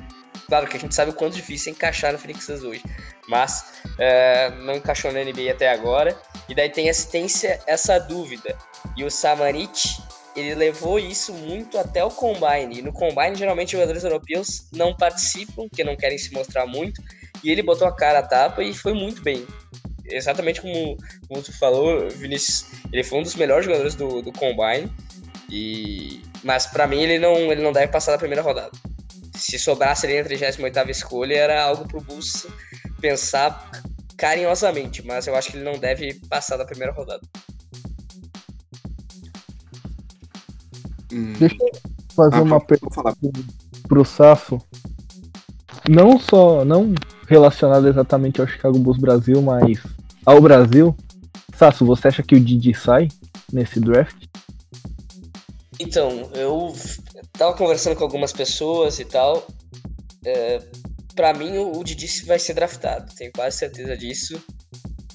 Claro 0.48 0.66
que 0.66 0.76
a 0.78 0.80
gente 0.80 0.94
sabe 0.94 1.10
o 1.10 1.14
quanto 1.14 1.34
difícil 1.34 1.72
é 1.72 1.76
encaixar 1.76 2.10
no 2.10 2.18
Phoenix 2.18 2.44
Suns 2.44 2.62
hoje, 2.64 2.82
mas 3.28 3.66
é, 3.98 4.50
não 4.62 4.74
encaixou 4.74 5.12
na 5.12 5.22
NBA 5.22 5.52
até 5.52 5.70
agora. 5.70 6.18
E 6.48 6.54
daí 6.54 6.70
tem 6.70 6.88
assistência, 6.88 7.60
essa 7.66 7.98
dúvida. 7.98 8.56
E 8.96 9.04
o 9.04 9.10
Samanit, 9.10 10.00
ele 10.34 10.54
levou 10.54 10.98
isso 10.98 11.34
muito 11.34 11.76
até 11.76 12.02
o 12.02 12.10
Combine. 12.10 12.78
E 12.78 12.82
no 12.82 12.94
Combine, 12.94 13.34
geralmente, 13.34 13.72
jogadores 13.72 14.04
europeus 14.04 14.68
não 14.72 14.96
participam, 14.96 15.68
porque 15.68 15.84
não 15.84 15.96
querem 15.96 16.16
se 16.16 16.32
mostrar 16.32 16.66
muito. 16.66 17.02
E 17.44 17.50
ele 17.50 17.62
botou 17.62 17.86
a 17.86 17.94
cara 17.94 18.20
a 18.20 18.22
tapa 18.22 18.62
e 18.62 18.72
foi 18.72 18.94
muito 18.94 19.22
bem. 19.22 19.46
Exatamente 20.06 20.62
como, 20.62 20.96
como 21.28 21.42
tu 21.42 21.56
falou, 21.58 22.08
Vinícius, 22.08 22.64
ele 22.90 23.04
foi 23.04 23.18
um 23.18 23.22
dos 23.22 23.34
melhores 23.34 23.66
jogadores 23.66 23.94
do, 23.94 24.22
do 24.22 24.32
Combine. 24.32 24.90
E... 25.50 26.22
Mas 26.42 26.66
para 26.66 26.86
mim 26.86 27.02
ele 27.02 27.18
não, 27.18 27.34
ele 27.52 27.60
não 27.60 27.72
deve 27.72 27.88
passar 27.88 28.12
da 28.12 28.18
primeira 28.18 28.40
rodada 28.40 28.70
se 29.38 29.58
sobrasse 29.58 30.06
ali 30.06 30.18
na 30.18 30.24
38 30.24 30.90
escolha, 30.90 31.34
era 31.34 31.64
algo 31.64 31.86
pro 31.86 32.00
Bulls 32.00 32.46
pensar 33.00 33.70
carinhosamente, 34.16 35.06
mas 35.06 35.26
eu 35.26 35.36
acho 35.36 35.50
que 35.50 35.56
ele 35.56 35.64
não 35.64 35.78
deve 35.78 36.14
passar 36.28 36.56
da 36.56 36.64
primeira 36.64 36.92
rodada. 36.92 37.22
Hum. 41.12 41.32
Deixa 41.38 41.56
eu 41.60 41.70
fazer 42.14 42.36
ah, 42.36 42.42
uma 42.42 42.60
pergunta 42.60 43.00
pro 43.86 44.04
Safo. 44.04 44.60
Não 45.88 46.18
só, 46.18 46.64
não 46.64 46.94
relacionado 47.26 47.88
exatamente 47.88 48.40
ao 48.40 48.46
Chicago 48.46 48.78
Bulls 48.78 48.98
Brasil, 48.98 49.40
mas 49.40 49.78
ao 50.26 50.40
Brasil. 50.40 50.94
Sasso, 51.54 51.84
você 51.84 52.08
acha 52.08 52.22
que 52.22 52.36
o 52.36 52.40
Didi 52.40 52.74
sai 52.74 53.08
nesse 53.52 53.80
draft? 53.80 54.26
Então, 55.80 56.30
eu 56.34 56.74
tava 57.38 57.56
conversando 57.56 57.96
com 57.96 58.02
algumas 58.02 58.32
pessoas 58.32 58.98
e 58.98 59.04
tal. 59.04 59.46
É, 60.26 60.58
para 61.14 61.32
mim, 61.32 61.56
o, 61.58 61.82
Didi 61.82 62.06
vai 62.26 62.38
ser 62.38 62.54
draftado, 62.54 63.14
tenho 63.14 63.32
quase 63.32 63.56
certeza 63.56 63.96
disso. 63.96 64.36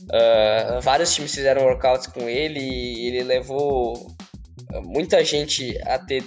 Uh, 0.04 0.82
vários 0.82 1.14
times 1.14 1.34
fizeram 1.34 1.64
workouts 1.64 2.08
com 2.08 2.28
ele 2.28 2.60
e 2.60 3.08
ele 3.08 3.24
levou 3.24 4.14
muita 4.84 5.24
gente 5.24 5.78
a 5.86 5.98
ter 5.98 6.24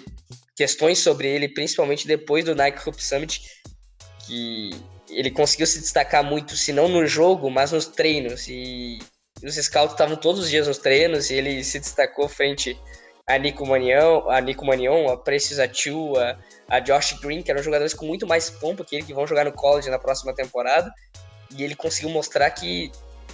questões 0.56 0.98
sobre 0.98 1.28
ele, 1.28 1.48
principalmente 1.48 2.06
depois 2.06 2.44
do 2.44 2.54
Nike 2.54 2.82
Cup 2.82 2.98
Summit, 2.98 3.42
que 4.26 4.70
ele 5.10 5.30
conseguiu 5.30 5.66
se 5.66 5.80
destacar 5.80 6.24
muito, 6.24 6.56
se 6.56 6.72
não 6.72 6.88
no 6.88 7.06
jogo, 7.06 7.50
mas 7.50 7.72
nos 7.72 7.86
treinos. 7.86 8.48
E 8.48 8.98
os 9.42 9.54
scouts 9.54 9.92
estavam 9.92 10.16
todos 10.16 10.42
os 10.42 10.50
dias 10.50 10.66
nos 10.66 10.78
treinos 10.78 11.30
e 11.30 11.34
ele 11.34 11.62
se 11.62 11.78
destacou 11.78 12.28
frente 12.28 12.78
a 13.28 13.38
Nico 13.38 13.66
Manion, 13.66 14.28
a 14.30 14.40
Nico 14.40 14.64
Manion, 14.64 15.08
a 15.10 15.16
Precious 15.16 15.58
Atiu, 15.58 16.16
a, 16.16 16.38
a 16.68 16.78
Josh 16.78 17.14
Green, 17.20 17.42
que 17.42 17.50
eram 17.50 17.62
jogadores 17.62 17.92
com 17.92 18.06
muito 18.06 18.26
mais 18.26 18.48
pompa 18.48 18.84
que 18.84 18.94
ele, 18.94 19.04
que 19.04 19.12
vão 19.12 19.26
jogar 19.26 19.44
no 19.44 19.52
college 19.52 19.90
na 19.90 19.98
próxima 19.98 20.32
temporada. 20.32 20.92
E 21.56 21.64
ele 21.64 21.74
conseguiu 21.74 22.10
mostrar 22.10 22.48
que 22.50 22.92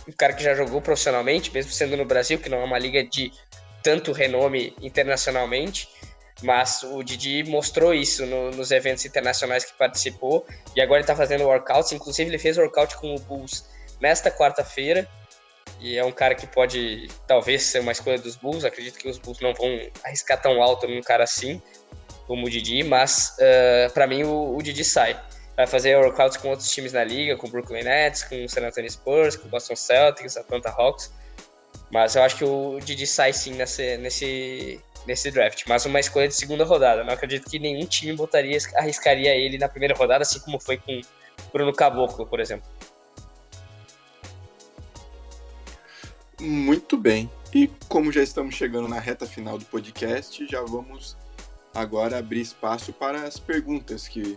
um 0.09 0.13
cara 0.13 0.33
que 0.33 0.43
já 0.43 0.55
jogou 0.55 0.81
profissionalmente, 0.81 1.53
mesmo 1.53 1.71
sendo 1.71 1.97
no 1.97 2.07
Brasil, 2.07 2.39
que 2.39 2.49
não 2.49 2.59
é 2.59 2.65
uma 2.65 2.79
liga 2.79 3.05
de 3.05 3.31
tanto 3.83 4.13
renome 4.13 4.75
internacionalmente, 4.81 5.89
mas 6.43 6.83
o 6.83 7.03
Didi 7.03 7.45
mostrou 7.45 7.93
isso 7.93 8.25
no, 8.25 8.51
nos 8.51 8.71
eventos 8.71 9.05
internacionais 9.05 9.65
que 9.65 9.75
participou 9.75 10.47
e 10.75 10.81
agora 10.81 11.01
ele 11.01 11.05
está 11.05 11.15
fazendo 11.15 11.45
workouts. 11.45 11.93
Inclusive, 11.93 12.31
ele 12.31 12.39
fez 12.39 12.57
workout 12.57 12.97
com 12.97 13.15
o 13.15 13.19
Bulls 13.19 13.67
nesta 14.01 14.31
quarta-feira 14.31 15.07
e 15.83 15.99
é 15.99 16.05
um 16.05 16.13
cara 16.13 16.35
que 16.35 16.47
pode, 16.47 17.09
talvez, 17.27 17.65
ser 17.65 17.81
uma 17.81 17.91
escolha 17.91 18.17
dos 18.17 18.37
Bulls. 18.37 18.65
Acredito 18.65 18.99
que 18.99 19.09
os 19.09 19.19
Bulls 19.19 19.41
não 19.41 19.53
vão 19.53 19.69
arriscar 20.05 20.41
tão 20.41 20.63
alto 20.63 20.87
num 20.87 21.01
cara 21.03 21.25
assim, 21.25 21.61
como 22.27 22.47
o 22.47 22.51
Didi, 22.51 22.85
mas 22.85 23.31
uh, 23.31 23.43
eh, 23.43 23.89
para 23.93 24.07
mim 24.07 24.23
o, 24.23 24.57
o, 24.57 24.63
Didi 24.63 24.85
sai. 24.85 25.21
Vai 25.57 25.67
fazer 25.67 25.97
workouts 25.97 26.37
com 26.37 26.51
outros 26.51 26.71
times 26.71 26.93
na 26.93 27.03
liga, 27.03 27.37
com 27.37 27.49
o 27.49 27.51
Brooklyn 27.51 27.83
Nets, 27.83 28.23
com 28.23 28.45
o 28.45 28.49
San 28.49 28.65
Antonio 28.65 28.91
Spurs, 28.91 29.35
com 29.35 29.49
o 29.49 29.51
Boston 29.51 29.75
Celtics, 29.75 30.37
Atlanta 30.37 30.71
Hawks. 30.71 31.13
Mas 31.91 32.15
eu 32.15 32.23
acho 32.23 32.37
que 32.37 32.45
o 32.45 32.79
Didi 32.81 33.07
sai 33.07 33.33
sim 33.33 33.55
nesse, 33.55 33.97
nesse, 33.99 34.81
nesse 35.05 35.31
draft. 35.33 35.65
Mas 35.67 35.85
uma 35.85 35.99
escolha 35.99 36.29
de 36.29 36.35
segunda 36.35 36.65
rodada. 36.65 37.03
Não 37.03 37.13
acredito 37.13 37.51
que 37.51 37.59
nenhum 37.59 37.85
time 37.87 38.13
botaria, 38.15 38.57
arriscaria 38.77 39.35
ele 39.35 39.59
na 39.59 39.69
primeira 39.69 39.95
rodada, 39.95 40.23
assim 40.23 40.39
como 40.41 40.61
foi 40.61 40.79
com 40.79 41.01
Bruno 41.53 41.73
Caboclo, 41.73 42.25
por 42.25 42.39
exemplo. 42.39 42.67
Muito 46.43 46.97
bem. 46.97 47.31
E 47.55 47.71
como 47.89 48.11
já 48.11 48.21
estamos 48.21 48.57
chegando 48.57 48.89
na 48.89 48.99
reta 48.99 49.25
final 49.27 49.57
do 49.57 49.65
podcast, 49.65 50.45
já 50.51 50.61
vamos 50.63 51.17
agora 51.73 52.19
abrir 52.19 52.41
espaço 52.41 52.93
para 52.93 53.23
as 53.23 53.39
perguntas 53.39 54.09
que 54.09 54.37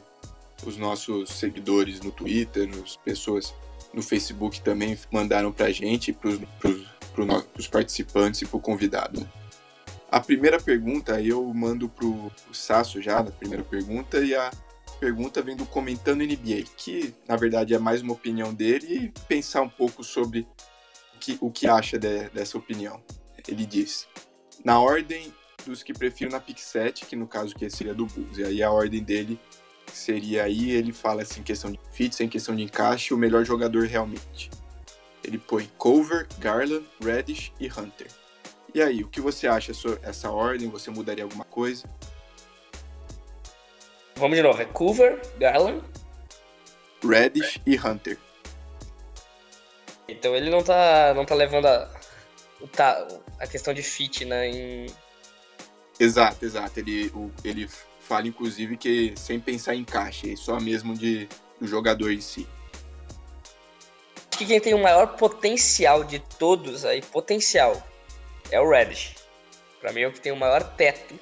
os 0.64 0.78
nossos 0.78 1.32
seguidores 1.32 2.01
no 2.01 2.12
Twitter, 2.12 2.70
as 2.84 2.95
pessoas 2.95 3.56
no 3.91 4.03
Facebook 4.03 4.62
também 4.62 4.95
mandaram 5.12 5.51
para 5.51 5.66
a 5.66 5.72
gente, 5.72 6.14
para 6.14 6.30
os 7.58 7.68
participantes 7.68 8.43
e 8.43 8.45
para 8.45 8.58
o 8.58 8.62
convidado. 8.62 9.28
A 10.12 10.20
primeira 10.20 10.60
pergunta 10.60 11.20
eu 11.20 11.43
mando 11.56 11.89
para 11.89 12.06
o 12.06 12.32
Sasso 12.53 13.01
já, 13.01 13.24
na 13.24 13.32
primeira 13.32 13.64
pergunta, 13.64 14.20
e 14.20 14.36
a 14.36 14.51
pergunta 14.99 15.41
vem 15.41 15.56
do 15.56 15.66
Comentando 15.66 16.22
NBA, 16.22 16.66
que 16.78 17.16
na 17.28 17.36
verdade 17.36 17.74
é 17.74 17.80
mais 17.80 18.03
uma 18.03 18.14
opinião 18.14 18.53
dele 18.53 18.95
e 18.95 19.20
pensar 19.28 19.64
um 19.64 19.70
pouco 19.70 20.03
sobre 20.03 20.47
que, 21.16 21.38
o 21.41 21.49
que 21.49 21.68
acha 21.68 21.97
de, 21.97 22.30
dessa 22.30 22.57
opinião. 22.57 23.01
Ele 23.47 23.66
diz: 23.66 24.07
na 24.63 24.80
ordem 24.80 25.34
dos 25.66 25.84
que 25.84 25.93
prefiro 25.93 26.32
na 26.32 26.39
pick 26.39 26.59
7, 26.59 27.05
que 27.05 27.16
no 27.16 27.28
caso 27.28 27.55
que 27.55 27.70
seria 27.70 27.93
do 27.93 28.05
Bulls. 28.05 28.38
E 28.38 28.43
aí 28.43 28.63
a 28.63 28.72
ordem 28.72 29.03
dele 29.03 29.39
seria 29.91 30.43
aí, 30.43 30.72
ele 30.72 30.91
fala 30.91 31.22
assim, 31.22 31.41
questão 31.41 31.72
de 31.72 31.80
fit, 31.91 32.22
em 32.22 32.30
questão 32.30 32.55
de 32.55 32.63
encaixe, 32.63 33.13
o 33.13 33.18
melhor 33.18 33.45
jogador 33.45 33.86
realmente. 33.86 34.49
Ele 35.24 35.38
põe 35.38 35.70
Cover, 35.78 36.28
Garland, 36.39 36.86
Reddish 37.01 37.51
e 37.59 37.68
Hunter. 37.68 38.07
E 38.74 38.82
aí, 38.82 39.03
o 39.03 39.07
que 39.07 39.22
você 39.22 39.47
acha 39.47 39.74
sobre 39.74 39.99
essa 40.03 40.30
ordem? 40.30 40.70
Você 40.70 40.91
mudaria 40.91 41.24
alguma 41.24 41.45
coisa? 41.45 41.89
Vamos 44.16 44.38
de 44.38 44.43
novo, 44.43 44.61
é 44.61 44.66
Cover, 44.66 45.22
Garland, 45.38 45.82
Reddish 47.03 47.59
e 47.66 47.78
Hunter. 47.78 48.20
Então 50.08 50.36
ele 50.36 50.49
não 50.49 50.64
tá, 50.64 51.14
não 51.16 51.26
tá 51.26 51.36
levando 51.36 51.66
a, 51.68 51.89
tá, 52.72 53.08
a 53.39 53.47
questão 53.47 53.74
de 53.74 53.82
fit, 53.82 54.26
né? 54.26 54.47
Em... 54.47 54.86
Exato, 55.99 56.45
exato. 56.45 56.80
Ele, 56.80 57.08
o, 57.16 57.32
ele 57.43 57.68
fala, 57.99 58.28
inclusive, 58.28 58.78
que 58.78 59.14
sem 59.16 59.39
pensar 59.39 59.76
em 59.76 59.84
caixa, 59.84 60.32
é 60.32 60.36
só 60.36 60.60
mesmo 60.60 60.93
de, 60.93 61.28
do 61.60 61.68
jogador 61.68 62.12
em 62.12 62.22
si. 62.22 62.47
Acho 64.30 64.39
que 64.39 64.45
quem 64.45 64.60
tem 64.60 64.74
o 64.74 64.84
maior 64.84 65.16
potencial 65.16 66.03
de 66.03 66.20
todos 66.20 66.86
aí, 66.86 67.01
potencial, 67.01 67.82
é 68.51 68.60
o 68.60 68.70
Reddish. 68.70 69.16
Pra 69.80 69.91
mim 69.91 70.01
é 70.01 70.08
o 70.08 70.12
que 70.12 70.20
tem 70.20 70.32
o 70.32 70.36
maior 70.36 70.64
teto. 70.76 71.18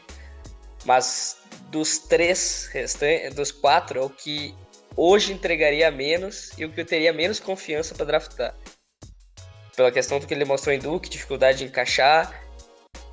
Mas 0.85 1.37
dos 1.69 1.99
três 1.99 2.69
restantes, 2.71 3.33
dos 3.33 3.51
quatro, 3.51 3.99
é 3.99 4.01
o 4.01 4.09
que 4.09 4.55
hoje 4.95 5.31
entregaria 5.31 5.89
menos 5.91 6.51
e 6.57 6.65
o 6.65 6.71
que 6.71 6.81
eu 6.81 6.85
teria 6.85 7.13
menos 7.13 7.39
confiança 7.39 7.95
para 7.95 8.05
draftar. 8.05 8.55
Pela 9.75 9.91
questão 9.91 10.19
do 10.19 10.27
que 10.27 10.33
ele 10.33 10.45
mostrou 10.45 10.73
em 10.73 10.79
Duke, 10.79 11.09
dificuldade 11.09 11.59
de 11.59 11.65
encaixar, 11.65 12.43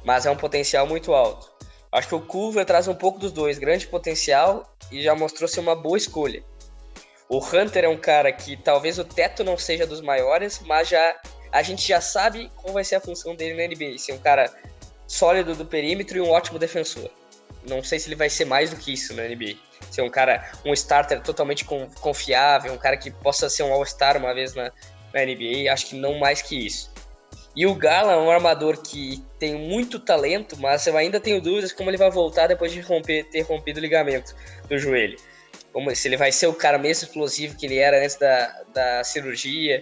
mas 0.05 0.27
é 0.27 0.31
um 0.31 0.37
potencial 0.37 0.87
muito 0.87 1.15
alto. 1.15 1.51
Acho 1.93 2.09
que 2.09 2.15
o 2.15 2.21
Culver 2.21 2.65
traz 2.65 2.87
um 2.87 2.95
pouco 2.95 3.19
dos 3.19 3.33
dois, 3.33 3.59
grande 3.59 3.87
potencial 3.87 4.77
e 4.93 5.03
já 5.03 5.15
mostrou 5.15 5.49
ser 5.49 5.61
uma 5.61 5.75
boa 5.75 5.99
escolha. 5.99 6.43
O 7.29 7.39
Hunter 7.39 7.85
é 7.85 7.89
um 7.89 7.97
cara 7.97 8.33
que 8.33 8.57
talvez 8.57 8.99
o 8.99 9.05
teto 9.05 9.43
não 9.43 9.57
seja 9.57 9.87
dos 9.87 10.01
maiores, 10.01 10.61
mas 10.61 10.89
já 10.89 11.17
a 11.53 11.63
gente 11.63 11.87
já 11.87 12.01
sabe 12.01 12.51
qual 12.57 12.75
vai 12.75 12.85
ser 12.85 12.97
a 12.97 13.01
função 13.01 13.35
dele 13.35 13.55
na 13.55 13.73
NBA. 13.73 13.99
Ser 13.99 14.13
um 14.13 14.19
cara 14.19 14.53
sólido 15.07 15.55
do 15.55 15.65
perímetro 15.65 16.19
e 16.19 16.21
um 16.21 16.31
ótimo 16.31 16.59
defensor. 16.59 17.11
Não 17.69 17.83
sei 17.83 17.99
se 17.99 18.09
ele 18.09 18.17
vai 18.17 18.31
ser 18.31 18.45
mais 18.45 18.71
do 18.71 18.77
que 18.77 18.93
isso 18.93 19.15
na 19.15 19.25
NBA. 19.25 19.57
Ser 19.91 20.03
um 20.03 20.11
cara, 20.11 20.51
um 20.65 20.73
starter 20.73 21.21
totalmente 21.21 21.65
confiável, 21.65 22.73
um 22.73 22.79
cara 22.79 22.97
que 22.97 23.11
possa 23.11 23.49
ser 23.51 23.65
um 23.65 23.73
All-Star 23.73 24.17
uma 24.17 24.33
vez 24.33 24.55
na, 24.55 24.73
na 25.13 25.25
NBA, 25.25 25.73
acho 25.73 25.87
que 25.87 25.97
não 25.97 26.19
mais 26.19 26.43
que 26.43 26.67
isso. 26.67 26.91
E 27.55 27.67
o 27.67 27.75
Gala 27.75 28.13
é 28.13 28.17
um 28.17 28.31
armador 28.31 28.81
que 28.81 29.23
tem 29.39 29.55
muito 29.55 29.99
talento, 29.99 30.57
mas 30.59 30.87
eu 30.87 30.97
ainda 30.97 31.19
tenho 31.19 31.41
dúvidas 31.41 31.73
como 31.73 31.91
ele 31.91 31.97
vai 31.97 32.11
voltar 32.11 32.47
depois 32.47 32.73
de 32.73 32.81
romper, 32.81 33.25
ter 33.25 33.43
rompido 33.43 33.81
o 33.81 33.83
ligamento 33.83 34.35
do 34.69 34.79
joelho. 34.79 35.19
Como, 35.73 35.95
se 35.95 36.07
ele 36.09 36.17
vai 36.17 36.31
ser 36.31 36.47
o 36.47 36.55
cara 36.55 36.79
mesmo 36.79 37.05
explosivo 37.05 37.57
que 37.57 37.67
ele 37.67 37.79
era 37.79 38.03
antes 38.03 38.17
da, 38.17 38.63
da 38.73 39.05
cirurgia, 39.05 39.81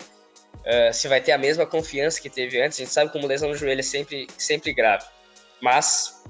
uh, 0.56 0.92
se 0.92 1.08
vai 1.08 1.20
ter 1.20 1.32
a 1.32 1.38
mesma 1.38 1.66
confiança 1.66 2.20
que 2.20 2.30
teve 2.30 2.60
antes. 2.60 2.78
A 2.78 2.82
gente 2.82 2.92
sabe 2.92 3.12
como 3.12 3.26
lesão 3.26 3.50
no 3.50 3.56
joelho 3.56 3.80
é 3.80 3.82
sempre, 3.82 4.26
sempre 4.38 4.72
grave. 4.72 5.04
Mas 5.60 6.22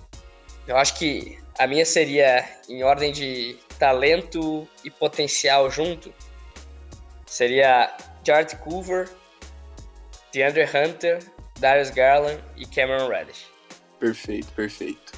eu 0.67 0.77
acho 0.77 0.95
que 0.97 1.39
a 1.59 1.67
minha 1.67 1.85
seria 1.85 2.45
em 2.69 2.83
ordem 2.83 3.13
de 3.13 3.57
talento 3.79 4.67
e 4.85 4.91
potencial 4.91 5.71
junto. 5.71 6.13
Seria 7.27 7.97
Jared 8.29 8.55
Coover, 8.57 9.09
DeAndre 10.35 10.65
Hunter, 10.65 11.19
Darius 11.59 11.89
Garland 11.89 12.39
e 12.59 12.67
Cameron 12.67 13.09
Reddish. 13.09 13.47
Perfeito, 13.99 14.53
perfeito. 14.53 15.15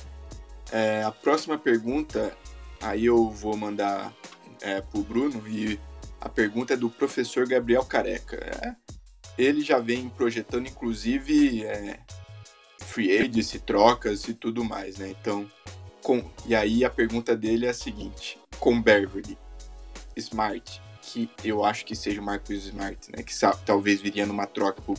É, 0.70 1.02
a 1.02 1.10
próxima 1.10 1.58
pergunta, 1.58 2.32
aí 2.80 3.06
eu 3.06 3.28
vou 3.28 3.56
mandar 3.56 4.14
é, 4.62 4.80
pro 4.80 5.02
Bruno 5.02 5.42
e 5.48 5.76
a 6.20 6.28
pergunta 6.28 6.74
é 6.74 6.76
do 6.76 6.88
professor 6.88 7.48
Gabriel 7.48 7.84
Careca. 7.84 8.36
É, 8.36 8.76
ele 9.36 9.62
já 9.62 9.80
vem 9.80 10.08
projetando, 10.08 10.68
inclusive, 10.68 11.64
é, 11.64 11.98
free 12.78 13.18
agency, 13.18 13.58
trocas 13.58 14.28
e 14.28 14.34
tudo 14.34 14.62
mais, 14.62 14.98
né? 14.98 15.08
Então, 15.20 15.50
com, 16.00 16.30
e 16.46 16.54
aí 16.54 16.84
a 16.84 16.90
pergunta 16.90 17.36
dele 17.36 17.66
é 17.66 17.70
a 17.70 17.74
seguinte: 17.74 18.38
com 18.60 18.80
Beverly, 18.80 19.36
Smart, 20.16 20.80
que 21.12 21.30
eu 21.44 21.64
acho 21.64 21.84
que 21.84 21.94
seja 21.94 22.20
o 22.20 22.24
Marcus 22.24 22.66
Smart, 22.66 23.10
né? 23.10 23.22
Que 23.22 23.34
talvez 23.64 24.00
viria 24.00 24.26
numa 24.26 24.46
troca 24.46 24.80
por 24.82 24.96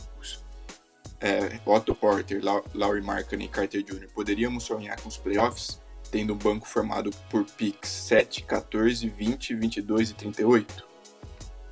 é, 1.20 1.60
Otto 1.64 1.94
Porter, 1.94 2.44
La 2.44 2.62
Laurie 2.74 3.02
Markkinen 3.02 3.46
e 3.46 3.48
Carter 3.48 3.82
Jr. 3.82 4.08
Poderíamos 4.12 4.64
sonhar 4.64 5.00
com 5.00 5.08
os 5.08 5.16
playoffs, 5.16 5.80
tendo 6.10 6.34
um 6.34 6.36
banco 6.36 6.66
formado 6.66 7.10
por 7.30 7.44
picks 7.44 7.88
7, 7.88 8.44
14, 8.44 9.08
20, 9.08 9.54
22 9.54 10.10
e 10.10 10.14
38? 10.14 10.92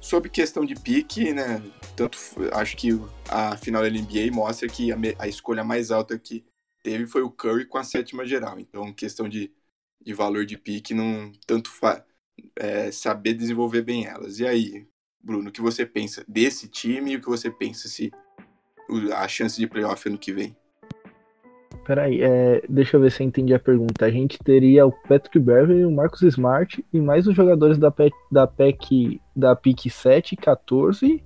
Sobre 0.01 0.30
questão 0.30 0.64
de 0.64 0.74
pique, 0.74 1.32
né? 1.32 1.62
Tanto 1.95 2.16
acho 2.53 2.76
que 2.76 2.99
a 3.28 3.57
final 3.57 3.82
da 3.82 3.91
NBA 3.91 4.32
mostra 4.32 4.68
que 4.68 4.93
a, 4.93 4.97
a 5.18 5.28
escolha 5.28 5.62
mais 5.62 5.91
alta 5.91 6.18
que 6.18 6.45
teve 6.82 7.07
foi 7.07 7.22
o 7.22 7.30
Curry 7.30 7.66
com 7.66 7.76
a 7.76 7.84
sétima 7.84 8.24
geral. 8.24 8.59
Então, 8.59 8.93
questão 8.95 9.28
de, 9.28 9.53
de 10.01 10.14
valor 10.14 10.47
de 10.47 10.57
pique, 10.57 10.95
não 10.95 11.30
tanto 11.47 11.70
faz 11.70 12.03
é, 12.57 12.91
saber 12.91 13.34
desenvolver 13.34 13.82
bem 13.82 14.07
elas. 14.07 14.38
E 14.38 14.47
aí, 14.47 14.86
Bruno, 15.22 15.49
o 15.49 15.53
que 15.53 15.61
você 15.61 15.84
pensa 15.84 16.24
desse 16.26 16.68
time 16.68 17.12
e 17.12 17.16
o 17.16 17.20
que 17.20 17.28
você 17.28 17.51
pensa 17.51 17.88
se 17.88 18.11
a 19.14 19.28
chance 19.28 19.59
de 19.59 19.66
playoff 19.66 20.09
ano 20.09 20.18
que 20.18 20.32
vem? 20.32 20.57
Peraí, 21.84 22.20
é, 22.22 22.62
deixa 22.68 22.97
eu 22.97 23.01
ver 23.01 23.11
se 23.11 23.22
eu 23.22 23.26
entendi 23.26 23.55
a 23.55 23.59
pergunta. 23.59 24.05
A 24.05 24.11
gente 24.11 24.38
teria 24.38 24.86
o 24.86 24.93
Patrick 24.93 25.38
Beverly, 25.38 25.84
o 25.84 25.91
Marcus 25.91 26.22
Smart 26.22 26.84
e 26.93 27.01
mais 27.01 27.26
os 27.26 27.34
jogadores 27.34 27.78
da 27.78 27.91
PEC, 27.91 28.14
da 28.30 28.47
PEC 28.47 29.20
da 29.34 29.57
PIC 29.57 29.91
7, 29.91 30.36
14, 30.36 31.22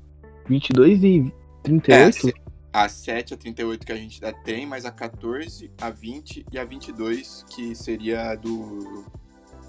22 0.47 1.05
e 1.05 1.33
38? 1.63 2.29
É, 2.29 2.33
a 2.73 2.89
7, 2.89 3.35
a 3.35 3.37
38 3.37 3.87
que 3.87 3.93
a 3.93 3.97
gente 3.97 4.21
tem, 4.45 4.67
mais 4.67 4.85
a 4.85 4.91
14, 4.91 5.71
a 5.81 5.91
20 5.91 6.47
e 6.51 6.59
a 6.59 6.65
22 6.65 7.45
que 7.51 7.75
seria 7.75 8.35
do 8.35 9.05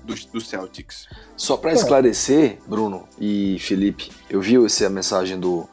do, 0.06 0.16
do 0.32 0.42
Celtics. 0.42 1.08
Só 1.36 1.58
para 1.58 1.74
esclarecer, 1.74 2.60
Bruno 2.68 3.08
e 3.20 3.58
Felipe, 3.60 4.12
eu 4.30 4.40
vi 4.40 4.64
essa 4.64 4.90
mensagem 4.90 5.40
do 5.40 5.68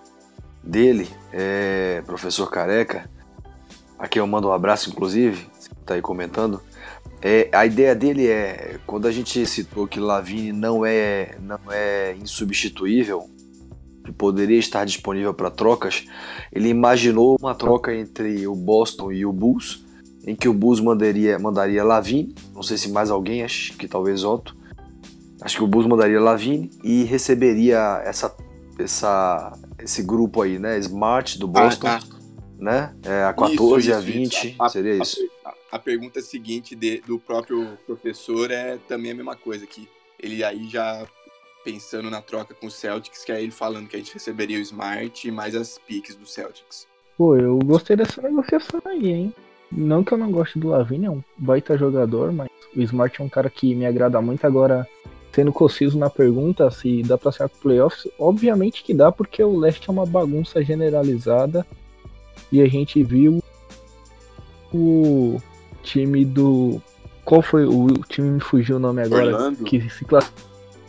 dele, 0.63 1.09
é, 1.33 2.03
professor 2.07 2.51
Careca, 2.51 3.11
a 3.99 4.09
quem 4.09 4.21
eu 4.21 4.27
mando 4.27 4.49
um 4.49 4.53
abraço, 4.53 4.91
inclusive, 4.91 5.47
está 5.81 5.95
aí 5.95 6.03
comentando. 6.03 6.61
É, 7.21 7.49
a 7.53 7.65
ideia 7.65 7.95
dele 7.95 8.27
é, 8.27 8.81
quando 8.85 9.07
a 9.07 9.13
gente 9.13 9.47
citou 9.47 9.87
que 9.87 10.01
Lavine 10.01 10.53
não 10.53 10.85
é, 10.85 11.37
não 11.41 11.61
é 11.71 12.17
insubstituível, 12.21 13.29
que 14.05 14.11
poderia 14.11 14.59
estar 14.59 14.85
disponível 14.85 15.33
para 15.33 15.51
trocas, 15.51 16.05
ele 16.53 16.69
imaginou 16.69 17.37
uma 17.41 17.55
troca 17.55 17.95
entre 17.95 18.47
o 18.49 18.57
Boston 18.57 19.13
e 19.13 19.25
o 19.25 19.33
Bulls, 19.33 19.82
em 20.27 20.35
que 20.35 20.49
o 20.49 20.55
Bulls 20.55 20.81
mandaria, 20.81 21.39
mandaria 21.39 21.85
Lavine, 21.85 22.35
não 22.55 22.63
sei 22.63 22.77
se 22.77 22.91
mais 22.91 23.11
alguém, 23.11 23.43
acho 23.43 23.77
que 23.77 23.89
talvez 23.89 24.25
Otto, 24.25 24.57
acho 25.41 25.57
que 25.57 25.65
o 25.65 25.67
Bulls 25.67 25.87
mandaria 25.87 26.21
Lavine 26.21 26.71
e 26.83 27.05
receberia 27.05 28.03
essa, 28.05 28.35
essa, 28.79 29.53
esse 29.79 30.03
grupo 30.03 30.43
aí, 30.43 30.59
né, 30.59 30.79
Smart 30.79 31.39
do 31.39 31.49
Boston, 31.49 31.89
ah, 31.89 31.99
tá. 31.99 32.07
né, 32.59 32.95
é, 33.05 33.25
a 33.25 33.33
14 33.33 33.89
isso, 33.89 33.99
a 33.99 34.01
20, 34.01 34.49
isso. 34.49 34.63
A, 34.63 34.69
seria 34.69 34.93
a, 34.95 34.97
isso. 34.99 35.31
A, 35.45 35.55
a, 35.73 35.79
pergunta 35.79 36.21
seguinte 36.21 36.77
de, 36.77 37.01
do 37.01 37.19
próprio 37.19 37.77
professor 37.85 38.51
é 38.51 38.79
também 38.89 39.11
a 39.11 39.15
mesma 39.15 39.35
coisa, 39.35 39.67
que 39.67 39.89
ele 40.21 40.45
aí 40.45 40.69
já 40.69 41.05
pensando 41.65 42.11
na 42.11 42.21
troca 42.21 42.55
com 42.55 42.67
o 42.67 42.71
Celtics, 42.71 43.25
que 43.25 43.33
é 43.33 43.43
ele 43.43 43.53
falando 43.53 43.89
que 43.89 43.97
a 43.97 43.99
gente 43.99 44.15
receberia 44.15 44.59
o 44.59 44.61
Smart 44.61 45.27
e 45.27 45.31
mais 45.31 45.55
as 45.55 45.79
picks 45.79 46.17
do 46.17 46.27
Celtics. 46.27 46.87
Pô, 47.17 47.37
eu 47.37 47.59
gostei 47.59 47.97
dessa 47.97 48.21
negociação 48.23 48.81
aí, 48.85 49.09
hein? 49.09 49.35
Não 49.75 50.05
que 50.05 50.13
eu 50.13 50.19
não 50.19 50.31
goste 50.31 50.59
do 50.59 50.69
Lavigne, 50.69 51.07
é 51.07 51.11
um 51.11 51.23
baita 51.37 51.79
jogador, 51.79 52.33
mas 52.33 52.49
o 52.77 52.81
Smart 52.83 53.21
é 53.21 53.25
um 53.25 53.29
cara 53.29 53.49
que 53.49 53.75
me 53.75 53.87
agrada 53.87 54.21
muito. 54.21 54.47
Agora, 54.47 54.87
sendo 55.33 55.53
conciso 55.53 55.99
na 55.99 56.11
pergunta 56.11 56.71
se 56.71 57.03
dá 57.03 57.17
pra 57.17 57.33
ser 57.33 57.49
com 57.49 57.59
playoffs, 57.59 58.07
obviamente 58.19 58.85
que 58.85 58.93
dá, 58.93 59.11
porque 59.11 59.43
o 59.43 59.59
leste 59.59 59.89
é 59.89 59.93
uma 59.93 60.07
bagunça 60.07 60.63
generalizada. 60.63 61.67
E 62.51 62.61
a 62.61 62.69
gente 62.69 63.03
viu 63.03 63.43
o 64.73 65.41
time 65.83 66.25
do. 66.25 66.81
Qual 67.25 67.41
foi 67.41 67.65
o, 67.65 67.85
o 67.87 67.99
time 68.09 68.31
me 68.31 68.41
fugiu 68.41 68.77
o 68.77 68.79
nome 68.79 69.03
agora? 69.03 69.27
Orlando? 69.27 69.65
Que 69.65 69.81
se 69.89 70.05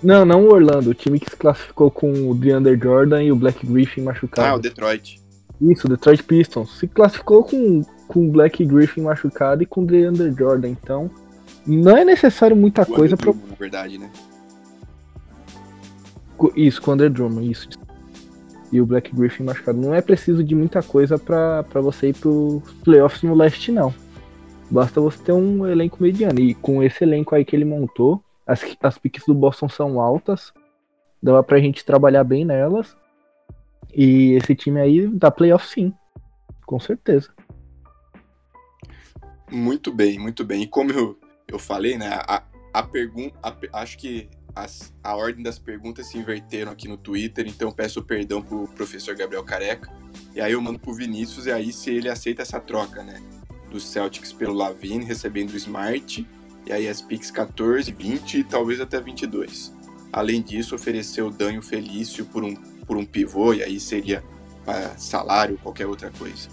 Não, 0.01 0.25
não 0.25 0.45
o 0.45 0.51
Orlando, 0.51 0.89
o 0.89 0.93
time 0.93 1.19
que 1.19 1.29
se 1.29 1.37
classificou 1.37 1.89
com 1.89 2.29
o 2.29 2.35
DeAndre 2.35 2.77
Jordan 2.77 3.23
e 3.23 3.31
o 3.31 3.35
Black 3.35 3.65
Griffin 3.65 4.01
machucado. 4.01 4.47
Ah, 4.47 4.55
o 4.55 4.59
Detroit. 4.59 5.21
Isso, 5.61 5.87
o 5.87 5.89
Detroit 5.89 6.23
Pistons. 6.23 6.77
Se 6.79 6.87
classificou 6.87 7.43
com 7.43 7.81
com 8.07 8.29
Black 8.29 8.63
Griffin 8.65 9.01
machucado 9.01 9.63
e 9.63 9.65
com 9.65 9.85
DeAndre 9.85 10.31
Jordan. 10.31 10.69
Então, 10.69 11.09
não 11.65 11.97
é 11.97 12.03
necessário 12.03 12.55
muita 12.55 12.83
o 12.83 12.85
coisa 12.85 13.15
para. 13.15 13.33
Na 13.33 13.55
verdade, 13.57 13.97
né? 13.97 14.09
Isso, 16.55 16.81
com 16.81 16.91
o 16.91 16.93
Under 16.93 17.09
Drummond, 17.09 17.49
isso. 17.49 17.69
E 18.71 18.81
o 18.81 18.85
Black 18.85 19.15
Griffin 19.15 19.43
machucado. 19.43 19.79
Não 19.79 19.93
é 19.93 20.01
preciso 20.01 20.43
de 20.43 20.55
muita 20.55 20.81
coisa 20.81 21.17
para 21.17 21.63
você 21.75 22.09
ir 22.09 22.15
pro 22.15 22.61
playoffs 22.83 23.23
no 23.23 23.35
leste, 23.35 23.71
não. 23.71 23.93
Basta 24.69 24.99
você 24.99 25.23
ter 25.23 25.31
um 25.31 25.67
elenco 25.67 26.01
mediano. 26.01 26.39
E 26.39 26.53
com 26.55 26.81
esse 26.81 27.03
elenco 27.03 27.35
aí 27.35 27.45
que 27.45 27.55
ele 27.55 27.65
montou, 27.65 28.23
as, 28.45 28.65
as 28.81 28.97
piques 28.97 29.25
do 29.25 29.33
Boston 29.33 29.69
são 29.69 30.01
altas. 30.01 30.51
Dava 31.21 31.43
pra 31.43 31.59
gente 31.59 31.85
trabalhar 31.85 32.23
bem 32.23 32.43
nelas. 32.43 32.97
E 33.95 34.33
esse 34.33 34.55
time 34.55 34.81
aí 34.81 35.07
dá 35.07 35.29
playoff 35.29 35.67
sim. 35.67 35.93
Com 36.65 36.79
certeza. 36.79 37.29
Muito 39.53 39.91
bem, 39.91 40.17
muito 40.17 40.43
bem. 40.43 40.63
E 40.63 40.67
como 40.67 40.91
eu, 40.91 41.15
eu 41.47 41.59
falei, 41.59 41.95
né, 41.95 42.09
a, 42.27 42.41
a 42.73 42.81
pergunta, 42.81 43.37
acho 43.71 43.99
que 43.99 44.27
as, 44.55 44.91
a 45.03 45.15
ordem 45.15 45.43
das 45.43 45.59
perguntas 45.59 46.07
se 46.07 46.17
inverteram 46.17 46.71
aqui 46.71 46.87
no 46.87 46.97
Twitter, 46.97 47.47
então 47.47 47.71
peço 47.71 48.01
perdão 48.01 48.41
pro 48.41 48.67
professor 48.69 49.15
Gabriel 49.15 49.43
Careca. 49.43 49.93
E 50.33 50.41
aí 50.41 50.53
eu 50.53 50.61
mando 50.61 50.79
pro 50.79 50.95
Vinícius, 50.95 51.45
e 51.45 51.51
aí 51.51 51.71
se 51.71 51.91
ele 51.91 52.09
aceita 52.09 52.41
essa 52.41 52.59
troca, 52.59 53.03
né, 53.03 53.21
dos 53.69 53.85
Celtics 53.85 54.33
pelo 54.33 54.55
Lavine, 54.55 55.05
recebendo 55.05 55.51
o 55.51 55.55
Smart, 55.55 56.27
e 56.65 56.73
aí 56.73 56.87
as 56.87 56.99
picks 56.99 57.29
14, 57.29 57.91
20 57.91 58.39
e 58.39 58.43
talvez 58.43 58.81
até 58.81 58.99
22. 58.99 59.71
Além 60.11 60.41
disso, 60.41 60.73
ofereceu 60.73 61.27
o 61.27 61.31
Danho 61.31 61.61
Felício 61.61 62.25
por 62.25 62.43
um, 62.43 62.55
por 62.55 62.97
um 62.97 63.05
pivô, 63.05 63.53
e 63.53 63.61
aí 63.61 63.79
seria 63.79 64.23
para 64.65 64.97
salário, 64.97 65.59
qualquer 65.61 65.85
outra 65.85 66.09
coisa. 66.09 66.49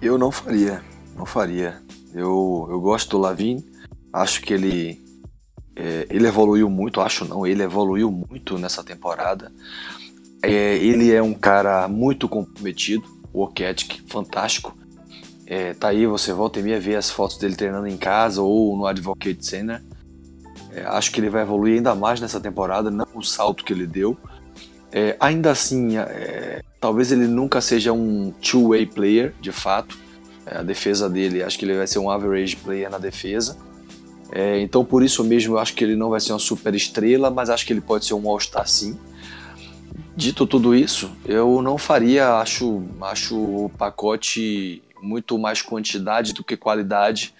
Eu 0.00 0.16
não 0.16 0.30
faria 0.30 0.82
não 1.18 1.26
faria. 1.26 1.82
Eu, 2.14 2.66
eu 2.70 2.80
gosto 2.80 3.10
do 3.10 3.18
Lavine, 3.18 3.64
acho 4.12 4.40
que 4.40 4.54
ele 4.54 5.00
é, 5.76 6.06
ele 6.08 6.26
evoluiu 6.26 6.70
muito, 6.70 7.00
acho 7.00 7.24
não, 7.24 7.46
ele 7.46 7.62
evoluiu 7.62 8.10
muito 8.10 8.58
nessa 8.58 8.82
temporada. 8.82 9.52
É, 10.42 10.76
ele 10.76 11.12
é 11.12 11.22
um 11.22 11.34
cara 11.34 11.86
muito 11.88 12.28
comprometido, 12.28 13.04
work 13.34 13.62
ethic 13.62 14.02
fantástico. 14.08 14.76
É, 15.46 15.74
tá 15.74 15.88
aí, 15.88 16.06
você 16.06 16.32
volta 16.32 16.60
e 16.60 16.62
meia 16.62 16.80
ver 16.80 16.96
as 16.96 17.10
fotos 17.10 17.38
dele 17.38 17.56
treinando 17.56 17.86
em 17.86 17.96
casa 17.96 18.42
ou 18.42 18.76
no 18.76 18.86
Advocate 18.86 19.44
Center. 19.44 19.82
É, 20.72 20.84
acho 20.84 21.10
que 21.10 21.20
ele 21.20 21.30
vai 21.30 21.42
evoluir 21.42 21.76
ainda 21.76 21.94
mais 21.94 22.20
nessa 22.20 22.40
temporada, 22.40 22.90
não 22.90 23.06
o 23.14 23.22
salto 23.22 23.64
que 23.64 23.72
ele 23.72 23.86
deu. 23.86 24.16
É, 24.92 25.16
ainda 25.18 25.50
assim, 25.50 25.96
é, 25.96 26.62
talvez 26.80 27.12
ele 27.12 27.26
nunca 27.26 27.60
seja 27.60 27.92
um 27.92 28.30
two-way 28.42 28.86
player, 28.86 29.34
de 29.40 29.52
fato. 29.52 29.98
É, 30.48 30.58
a 30.58 30.62
defesa 30.62 31.08
dele, 31.08 31.42
acho 31.42 31.58
que 31.58 31.64
ele 31.64 31.76
vai 31.76 31.86
ser 31.86 31.98
um 31.98 32.10
average 32.10 32.56
player 32.56 32.90
na 32.90 32.98
defesa. 32.98 33.56
É, 34.30 34.60
então, 34.60 34.84
por 34.84 35.02
isso 35.02 35.24
mesmo, 35.24 35.54
eu 35.54 35.58
acho 35.58 35.74
que 35.74 35.82
ele 35.82 35.96
não 35.96 36.10
vai 36.10 36.20
ser 36.20 36.32
uma 36.32 36.38
super 36.38 36.74
estrela, 36.74 37.30
mas 37.30 37.50
acho 37.50 37.66
que 37.66 37.72
ele 37.72 37.80
pode 37.80 38.04
ser 38.04 38.14
um 38.14 38.28
All-Star 38.28 38.68
sim. 38.68 38.98
Dito 40.14 40.46
tudo 40.46 40.74
isso, 40.74 41.10
eu 41.24 41.62
não 41.62 41.78
faria, 41.78 42.34
acho, 42.40 42.82
acho 43.00 43.36
o 43.36 43.70
pacote 43.78 44.82
muito 45.00 45.38
mais 45.38 45.62
quantidade 45.62 46.32
do 46.32 46.42
que 46.42 46.56
qualidade. 46.56 47.32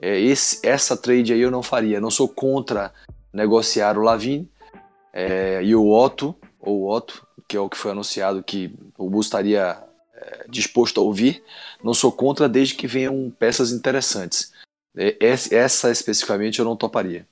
É, 0.00 0.20
esse, 0.20 0.64
essa 0.66 0.96
trade 0.96 1.32
aí 1.32 1.40
eu 1.40 1.50
não 1.50 1.62
faria. 1.62 2.00
Não 2.00 2.10
sou 2.10 2.28
contra 2.28 2.92
negociar 3.32 3.96
o 3.96 4.02
Lavine 4.02 4.48
é, 5.12 5.62
e 5.64 5.74
o 5.74 5.90
Otto, 5.90 6.34
ou 6.60 6.90
Otto, 6.90 7.26
que 7.48 7.56
é 7.56 7.60
o 7.60 7.70
que 7.70 7.76
foi 7.76 7.92
anunciado 7.92 8.42
que 8.42 8.74
o 8.98 9.08
Bus 9.08 9.26
estaria 9.26 9.78
disposto 10.48 11.00
a 11.00 11.04
ouvir. 11.04 11.42
Não 11.82 11.94
sou 11.94 12.12
contra 12.12 12.48
desde 12.48 12.74
que 12.74 12.86
venham 12.86 13.30
peças 13.30 13.72
interessantes. 13.72 14.52
É, 14.96 15.16
essa 15.20 15.90
especificamente 15.90 16.58
eu 16.58 16.64
não 16.64 16.76
toparia. 16.76 17.28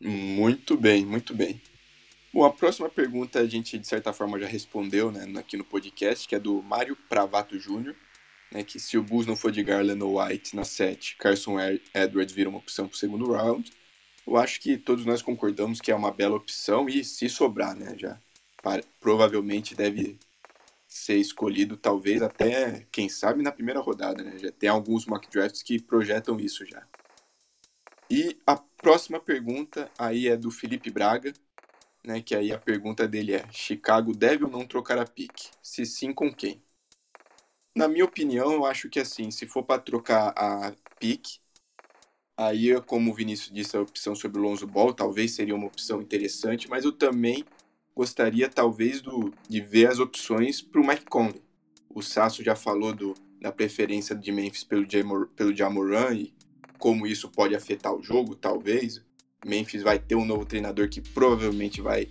Muito 0.00 0.76
bem, 0.76 1.04
muito 1.04 1.34
bem. 1.34 1.60
Bom, 2.32 2.44
a 2.44 2.52
próxima 2.52 2.88
pergunta 2.88 3.40
a 3.40 3.46
gente, 3.46 3.78
de 3.78 3.86
certa 3.86 4.12
forma, 4.12 4.38
já 4.38 4.46
respondeu 4.46 5.10
né, 5.10 5.26
aqui 5.38 5.56
no 5.56 5.64
podcast, 5.64 6.28
que 6.28 6.34
é 6.34 6.38
do 6.38 6.62
Mário 6.62 6.96
Pravato 7.08 7.58
Júnior, 7.58 7.96
né, 8.52 8.62
que 8.62 8.78
se 8.78 8.98
o 8.98 9.02
Bulls 9.02 9.26
não 9.26 9.34
for 9.34 9.50
de 9.50 9.62
Garland 9.62 10.02
ou 10.02 10.22
White 10.22 10.54
na 10.54 10.64
7, 10.64 11.16
Carson 11.16 11.56
Edwards 11.94 12.34
vira 12.34 12.48
uma 12.48 12.58
opção 12.58 12.86
para 12.86 12.94
o 12.94 12.98
segundo 12.98 13.32
round. 13.32 13.72
Eu 14.26 14.36
acho 14.36 14.60
que 14.60 14.76
todos 14.76 15.04
nós 15.06 15.22
concordamos 15.22 15.80
que 15.80 15.90
é 15.90 15.94
uma 15.94 16.12
bela 16.12 16.36
opção 16.36 16.88
e 16.88 17.02
se 17.02 17.28
sobrar, 17.28 17.74
né, 17.74 17.94
já 17.96 18.20
para, 18.62 18.82
provavelmente 19.00 19.74
deve 19.74 20.18
ser 20.88 21.16
escolhido, 21.16 21.76
talvez 21.76 22.22
até, 22.22 22.86
quem 22.90 23.10
sabe, 23.10 23.42
na 23.42 23.52
primeira 23.52 23.78
rodada, 23.78 24.24
né? 24.24 24.38
Já 24.38 24.50
tem 24.50 24.70
alguns 24.70 25.04
mock 25.04 25.28
drafts 25.30 25.62
que 25.62 25.80
projetam 25.80 26.40
isso 26.40 26.64
já. 26.64 26.88
E 28.10 28.38
a 28.46 28.56
próxima 28.56 29.20
pergunta 29.20 29.90
aí 29.98 30.28
é 30.28 30.36
do 30.36 30.50
Felipe 30.50 30.90
Braga, 30.90 31.34
né? 32.02 32.22
Que 32.22 32.34
aí 32.34 32.50
a 32.50 32.58
pergunta 32.58 33.06
dele 33.06 33.34
é: 33.34 33.46
Chicago 33.52 34.16
deve 34.16 34.44
ou 34.44 34.50
não 34.50 34.66
trocar 34.66 34.98
a 34.98 35.04
pique? 35.04 35.50
Se 35.62 35.84
sim, 35.84 36.14
com 36.14 36.32
quem? 36.32 36.62
Na 37.76 37.86
minha 37.86 38.06
opinião, 38.06 38.50
eu 38.52 38.64
acho 38.64 38.88
que 38.88 38.98
assim, 38.98 39.30
se 39.30 39.46
for 39.46 39.62
para 39.62 39.80
trocar 39.80 40.30
a 40.30 40.74
pique, 40.98 41.38
aí, 42.34 42.80
como 42.80 43.10
o 43.10 43.14
Vinícius 43.14 43.52
disse, 43.52 43.76
a 43.76 43.82
opção 43.82 44.16
sobre 44.16 44.40
o 44.40 44.42
Lonzo 44.42 44.66
Ball 44.66 44.94
talvez 44.94 45.32
seria 45.32 45.54
uma 45.54 45.66
opção 45.66 46.00
interessante, 46.00 46.66
mas 46.68 46.86
eu 46.86 46.92
também 46.92 47.44
gostaria 47.98 48.48
talvez 48.48 49.00
do, 49.00 49.34
de 49.48 49.60
ver 49.60 49.88
as 49.88 49.98
opções 49.98 50.62
para 50.62 50.80
o 50.80 50.86
Mike 50.86 51.06
Conley. 51.06 51.42
O 51.92 52.00
Sasso 52.00 52.44
já 52.44 52.54
falou 52.54 52.94
do, 52.94 53.12
da 53.40 53.50
preferência 53.50 54.14
de 54.14 54.30
Memphis 54.30 54.62
pelo, 54.62 54.88
Jamor, 54.88 55.26
pelo 55.34 55.52
Jamoran 55.52 56.14
e 56.14 56.32
como 56.78 57.08
isso 57.08 57.28
pode 57.28 57.56
afetar 57.56 57.92
o 57.92 58.00
jogo, 58.00 58.36
talvez. 58.36 59.02
Memphis 59.44 59.82
vai 59.82 59.98
ter 59.98 60.14
um 60.14 60.24
novo 60.24 60.44
treinador 60.44 60.88
que 60.88 61.00
provavelmente 61.00 61.80
vai 61.80 62.08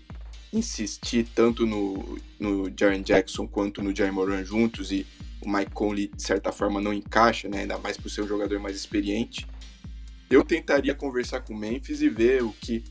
insistir 0.51 1.25
tanto 1.33 1.65
no, 1.65 2.19
no 2.37 2.69
Jaren 2.77 3.01
Jackson 3.01 3.47
quanto 3.47 3.81
no 3.81 3.95
Jaren 3.95 4.11
Moran 4.11 4.43
juntos 4.43 4.91
e 4.91 5.07
o 5.41 5.49
Mike 5.49 5.71
Conley 5.71 6.09
de 6.13 6.21
certa 6.21 6.51
forma 6.51 6.81
não 6.81 6.91
encaixa, 6.91 7.47
né? 7.47 7.61
ainda 7.61 7.77
mais 7.77 7.95
por 7.95 8.09
ser 8.09 8.23
um 8.23 8.27
jogador 8.27 8.59
mais 8.59 8.75
experiente. 8.75 9.47
Eu 10.29 10.43
tentaria 10.43 10.93
conversar 10.93 11.39
com 11.39 11.53
o 11.53 11.57
Memphis 11.57 12.01
e 12.01 12.09
ver 12.09 12.43
o 12.43 12.51
que, 12.51 12.83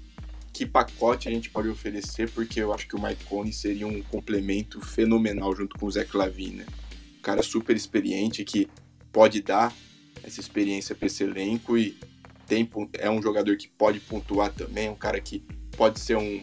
que 0.57 0.65
pacote 0.65 1.29
a 1.29 1.31
gente 1.31 1.51
pode 1.51 1.69
oferecer, 1.69 2.31
porque 2.31 2.61
eu 2.61 2.73
acho 2.73 2.89
que 2.89 2.97
o 2.97 3.03
Mike 3.03 3.25
Conley 3.27 3.53
seria 3.53 3.87
um 3.87 4.03
complemento 4.03 4.81
fenomenal 4.81 5.55
junto 5.55 5.79
com 5.79 5.85
o 5.85 5.91
Zach 5.91 6.17
Lavine. 6.17 6.57
Né? 6.57 6.67
Um 7.19 7.21
cara 7.21 7.43
super 7.43 7.77
experiente 7.77 8.43
que 8.43 8.67
pode 9.13 9.43
dar 9.43 9.71
essa 10.25 10.41
experiência 10.41 10.95
para 10.95 11.09
esse 11.09 11.23
elenco 11.23 11.77
e 11.77 11.95
tem, 12.47 12.67
é 12.95 13.11
um 13.11 13.21
jogador 13.21 13.55
que 13.59 13.69
pode 13.69 14.01
pontuar 14.01 14.51
também, 14.51 14.89
um 14.89 14.95
cara 14.95 15.21
que 15.21 15.45
pode 15.77 16.01
ser 16.01 16.17
um, 16.17 16.43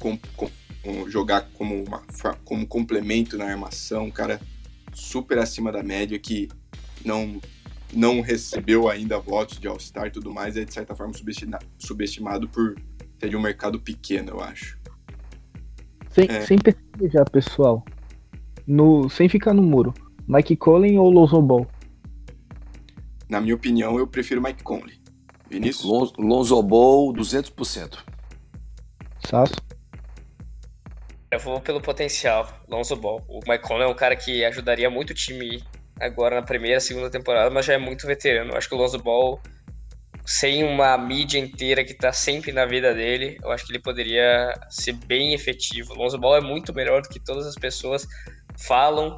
com, 0.00 0.18
com, 0.36 0.50
um 0.84 1.08
jogar 1.08 1.42
como, 1.54 1.84
uma, 1.84 2.02
como 2.44 2.66
complemento 2.66 3.38
na 3.38 3.44
armação, 3.44 4.06
um 4.06 4.10
cara 4.10 4.40
super 4.92 5.38
acima 5.38 5.70
da 5.70 5.84
média 5.84 6.18
que 6.18 6.48
não 7.04 7.40
não 7.92 8.20
recebeu 8.20 8.88
ainda 8.88 9.18
votos 9.18 9.58
de 9.58 9.66
All-Star 9.66 10.06
e 10.06 10.10
tudo 10.10 10.32
mais, 10.32 10.56
é 10.56 10.64
de 10.64 10.72
certa 10.72 10.94
forma 10.94 11.12
subestimado, 11.78 12.48
por 12.48 12.76
ser 13.18 13.28
de 13.28 13.36
um 13.36 13.40
mercado 13.40 13.80
pequeno, 13.80 14.30
eu 14.30 14.40
acho. 14.40 14.78
Sem, 16.10 16.26
é. 16.28 16.40
sem 16.42 16.58
já, 17.12 17.24
pessoal. 17.24 17.84
No, 18.66 19.08
sem 19.08 19.28
ficar 19.28 19.54
no 19.54 19.62
muro. 19.62 19.94
Mike 20.26 20.56
Collin 20.56 20.98
ou 20.98 21.10
Lonzo 21.10 21.40
Ball? 21.40 21.66
Na 23.28 23.40
minha 23.40 23.54
opinião, 23.54 23.98
eu 23.98 24.06
prefiro 24.06 24.42
Mike 24.42 24.62
Conley. 24.62 25.00
Vinícius? 25.48 25.84
Lon 25.84 26.10
Lonzo 26.18 26.62
Ball, 26.62 27.12
200%. 27.12 27.98
Sasso? 29.26 29.54
Eu 31.30 31.38
vou 31.38 31.60
pelo 31.60 31.80
potencial, 31.80 32.48
Lonzo 32.68 32.96
Ball. 32.96 33.22
O 33.28 33.40
Mike 33.48 33.66
Conley 33.66 33.84
é 33.84 33.86
um 33.86 33.94
cara 33.94 34.16
que 34.16 34.44
ajudaria 34.44 34.90
muito 34.90 35.10
o 35.10 35.14
time 35.14 35.62
agora 36.00 36.36
na 36.36 36.42
primeira, 36.42 36.80
segunda 36.80 37.10
temporada, 37.10 37.50
mas 37.50 37.66
já 37.66 37.74
é 37.74 37.78
muito 37.78 38.06
veterano. 38.06 38.56
Acho 38.56 38.68
que 38.68 38.74
o 38.74 38.78
Lonzo 38.78 38.98
Ball, 38.98 39.40
sem 40.24 40.64
uma 40.64 40.96
mídia 40.98 41.38
inteira 41.38 41.84
que 41.84 41.94
tá 41.94 42.12
sempre 42.12 42.52
na 42.52 42.66
vida 42.66 42.94
dele, 42.94 43.38
eu 43.42 43.50
acho 43.50 43.66
que 43.66 43.72
ele 43.72 43.80
poderia 43.80 44.52
ser 44.68 44.92
bem 44.92 45.34
efetivo. 45.34 45.92
O 45.92 45.96
Lonzo 45.96 46.18
Ball 46.18 46.36
é 46.36 46.40
muito 46.40 46.74
melhor 46.74 47.02
do 47.02 47.08
que 47.08 47.18
todas 47.18 47.46
as 47.46 47.54
pessoas 47.54 48.06
falam 48.56 49.16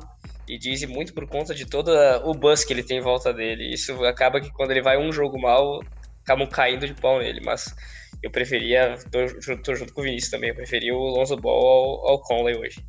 e 0.49 0.59
dizem 0.59 0.89
muito 0.89 1.15
por 1.15 1.27
conta 1.29 1.55
de 1.55 1.65
todo 1.65 1.93
o 2.25 2.35
buzz 2.35 2.65
que 2.65 2.73
ele 2.73 2.83
tem 2.83 2.99
em 2.99 3.03
volta 3.03 3.33
dele. 3.33 3.73
Isso 3.73 4.05
acaba 4.05 4.41
que 4.41 4.51
quando 4.53 4.73
ele 4.73 4.83
vai 4.83 4.99
um 4.99 5.13
jogo 5.13 5.41
mal, 5.41 5.81
acabam 6.25 6.49
caindo 6.49 6.87
de 6.87 6.95
pau 6.95 7.19
nele, 7.21 7.41
mas 7.45 7.75
eu 8.23 8.31
preferia, 8.31 8.97
tô, 9.11 9.57
tô 9.63 9.75
junto 9.75 9.93
com 9.93 10.01
o 10.01 10.05
Vinícius 10.05 10.31
também, 10.31 10.51
eu 10.51 10.55
preferia 10.55 10.95
o 10.95 10.99
Lonzo 10.99 11.37
Ball 11.37 11.67
ao, 11.67 12.09
ao 12.09 12.23
Conley 12.23 12.57
hoje. 12.57 12.85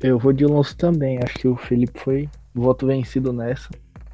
Eu 0.00 0.18
vou 0.18 0.32
de 0.32 0.46
Lonzo 0.46 0.76
também, 0.76 1.18
acho 1.22 1.34
que 1.38 1.48
o 1.48 1.56
Felipe 1.56 1.98
foi 1.98 2.28
voto 2.54 2.86
vencido 2.86 3.32
nessa. 3.32 3.68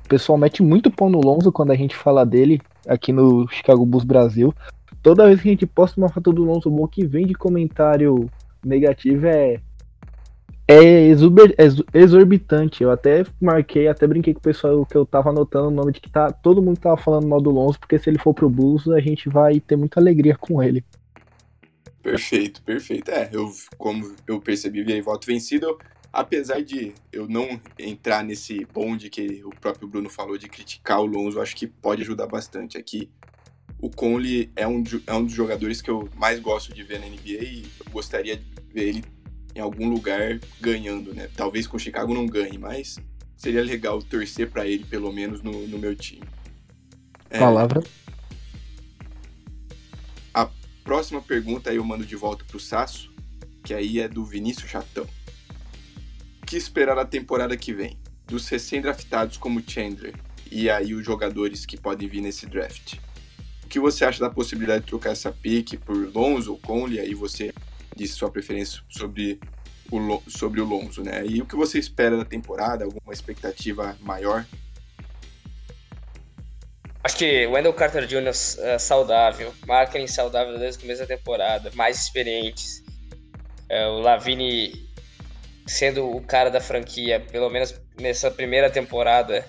O 0.04 0.08
pessoal 0.08 0.38
mete 0.38 0.62
muito 0.62 0.90
pão 0.90 1.10
no 1.10 1.20
Lonzo 1.20 1.52
quando 1.52 1.72
a 1.72 1.76
gente 1.76 1.94
fala 1.94 2.24
dele 2.24 2.60
aqui 2.88 3.12
no 3.12 3.46
Chicago 3.48 3.84
Bulls 3.84 4.04
Brasil. 4.04 4.54
Toda 5.02 5.26
vez 5.26 5.40
que 5.42 5.48
a 5.48 5.50
gente 5.50 5.66
posta 5.66 6.00
uma 6.00 6.08
foto 6.08 6.32
do 6.32 6.44
Lonzo 6.44 6.70
Ball 6.70 6.88
que 6.88 7.06
vem 7.06 7.26
de 7.26 7.34
comentário 7.34 8.30
negativo 8.64 9.26
é 9.26 9.60
é 10.66 11.08
exuber, 11.08 11.54
exorbitante. 11.92 12.82
Eu 12.82 12.90
até 12.90 13.24
marquei, 13.38 13.86
até 13.86 14.06
brinquei 14.06 14.32
com 14.32 14.40
o 14.40 14.42
pessoal 14.42 14.86
que 14.86 14.96
eu 14.96 15.04
tava 15.04 15.28
anotando 15.28 15.68
o 15.68 15.70
nome 15.70 15.92
de 15.92 16.00
que 16.00 16.10
tá, 16.10 16.32
todo 16.32 16.62
mundo 16.62 16.78
tava 16.78 16.96
falando 16.96 17.28
mal 17.28 17.40
do 17.40 17.50
Lonzo, 17.50 17.78
porque 17.78 17.98
se 17.98 18.08
ele 18.08 18.18
for 18.18 18.32
pro 18.32 18.48
Bulls, 18.48 18.88
a 18.88 19.00
gente 19.00 19.28
vai 19.28 19.60
ter 19.60 19.76
muita 19.76 20.00
alegria 20.00 20.36
com 20.36 20.62
ele. 20.62 20.82
Perfeito, 22.04 22.62
perfeito. 22.62 23.10
É, 23.10 23.30
eu, 23.32 23.50
como 23.78 24.14
eu 24.26 24.38
percebi, 24.38 24.84
vi 24.84 24.92
aí 24.92 25.00
voto 25.00 25.26
vencido. 25.26 25.78
Apesar 26.12 26.62
de 26.62 26.92
eu 27.10 27.26
não 27.26 27.58
entrar 27.78 28.22
nesse 28.22 28.66
bonde 28.66 29.08
que 29.08 29.42
o 29.42 29.48
próprio 29.48 29.88
Bruno 29.88 30.10
falou 30.10 30.36
de 30.36 30.46
criticar 30.46 31.00
o 31.00 31.06
Lonzo, 31.06 31.40
acho 31.40 31.56
que 31.56 31.66
pode 31.66 32.02
ajudar 32.02 32.26
bastante. 32.26 32.76
Aqui, 32.76 33.10
o 33.80 33.88
Conley 33.88 34.52
é 34.54 34.68
um, 34.68 34.84
é 35.06 35.14
um 35.14 35.24
dos 35.24 35.32
jogadores 35.32 35.80
que 35.80 35.90
eu 35.90 36.06
mais 36.14 36.38
gosto 36.38 36.74
de 36.74 36.82
ver 36.82 37.00
na 37.00 37.06
NBA 37.06 37.42
e 37.42 37.64
eu 37.80 37.90
gostaria 37.90 38.36
de 38.36 38.44
ver 38.70 38.88
ele 38.88 39.04
em 39.54 39.60
algum 39.60 39.88
lugar 39.88 40.38
ganhando, 40.60 41.14
né? 41.14 41.30
Talvez 41.34 41.66
com 41.66 41.78
o 41.78 41.80
Chicago 41.80 42.12
não 42.12 42.26
ganhe, 42.26 42.58
mas 42.58 42.98
seria 43.34 43.62
legal 43.62 44.02
torcer 44.02 44.50
para 44.50 44.66
ele, 44.66 44.84
pelo 44.84 45.10
menos, 45.10 45.42
no, 45.42 45.66
no 45.66 45.78
meu 45.78 45.96
time. 45.96 46.22
É, 47.30 47.38
Palavra. 47.38 47.82
A 50.84 50.88
próxima 50.94 51.22
pergunta 51.22 51.70
aí 51.70 51.76
eu 51.76 51.84
mando 51.84 52.04
de 52.04 52.14
volta 52.14 52.44
pro 52.44 52.60
Sasso, 52.60 53.10
que 53.64 53.72
aí 53.72 54.00
é 54.00 54.06
do 54.06 54.22
Vinícius 54.22 54.70
Chatão. 54.70 55.06
O 56.42 56.46
que 56.46 56.58
esperar 56.58 56.94
da 56.94 57.06
temporada 57.06 57.56
que 57.56 57.72
vem? 57.72 57.98
Dos 58.26 58.46
recém-draftados 58.48 59.38
como 59.38 59.62
Chandler 59.66 60.14
e 60.52 60.68
aí 60.68 60.92
os 60.92 61.02
jogadores 61.02 61.64
que 61.64 61.80
podem 61.80 62.06
vir 62.06 62.20
nesse 62.20 62.44
draft. 62.44 62.98
O 63.64 63.66
que 63.66 63.80
você 63.80 64.04
acha 64.04 64.20
da 64.20 64.28
possibilidade 64.28 64.84
de 64.84 64.90
trocar 64.90 65.12
essa 65.12 65.32
pick 65.32 65.78
por 65.78 65.96
Lonzo 66.14 66.52
ou 66.52 66.58
Conley? 66.58 67.00
Aí 67.00 67.14
você 67.14 67.54
disse 67.96 68.12
sua 68.12 68.30
preferência 68.30 68.82
sobre 68.90 69.40
o, 69.90 70.22
sobre 70.28 70.60
o 70.60 70.66
Lonzo, 70.66 71.02
né? 71.02 71.24
E 71.26 71.40
o 71.40 71.46
que 71.46 71.56
você 71.56 71.78
espera 71.78 72.14
da 72.14 72.26
temporada? 72.26 72.84
Alguma 72.84 73.14
expectativa 73.14 73.96
maior? 74.02 74.44
Acho 77.04 77.18
que 77.18 77.46
Wendell 77.46 77.74
Carter 77.74 78.06
Jr. 78.06 78.30
Uh, 78.30 78.78
saudável, 78.78 79.52
Marketing 79.66 80.06
saudável 80.06 80.58
desde 80.58 80.78
o 80.78 80.80
começo 80.80 81.02
da 81.02 81.06
temporada, 81.06 81.70
mais 81.74 82.02
experientes. 82.02 82.82
Uh, 83.70 83.90
o 83.90 84.00
Lavine 84.00 84.72
sendo 85.66 86.10
o 86.10 86.22
cara 86.22 86.50
da 86.50 86.62
franquia, 86.62 87.20
pelo 87.20 87.50
menos 87.50 87.78
nessa 88.00 88.30
primeira 88.30 88.70
temporada, 88.70 89.44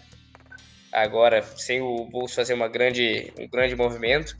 agora, 0.91 1.41
sem 1.55 1.81
o 1.81 2.05
Bulls 2.05 2.35
fazer 2.35 2.53
uma 2.53 2.67
grande, 2.67 3.31
um 3.39 3.47
grande 3.47 3.73
movimento. 3.73 4.35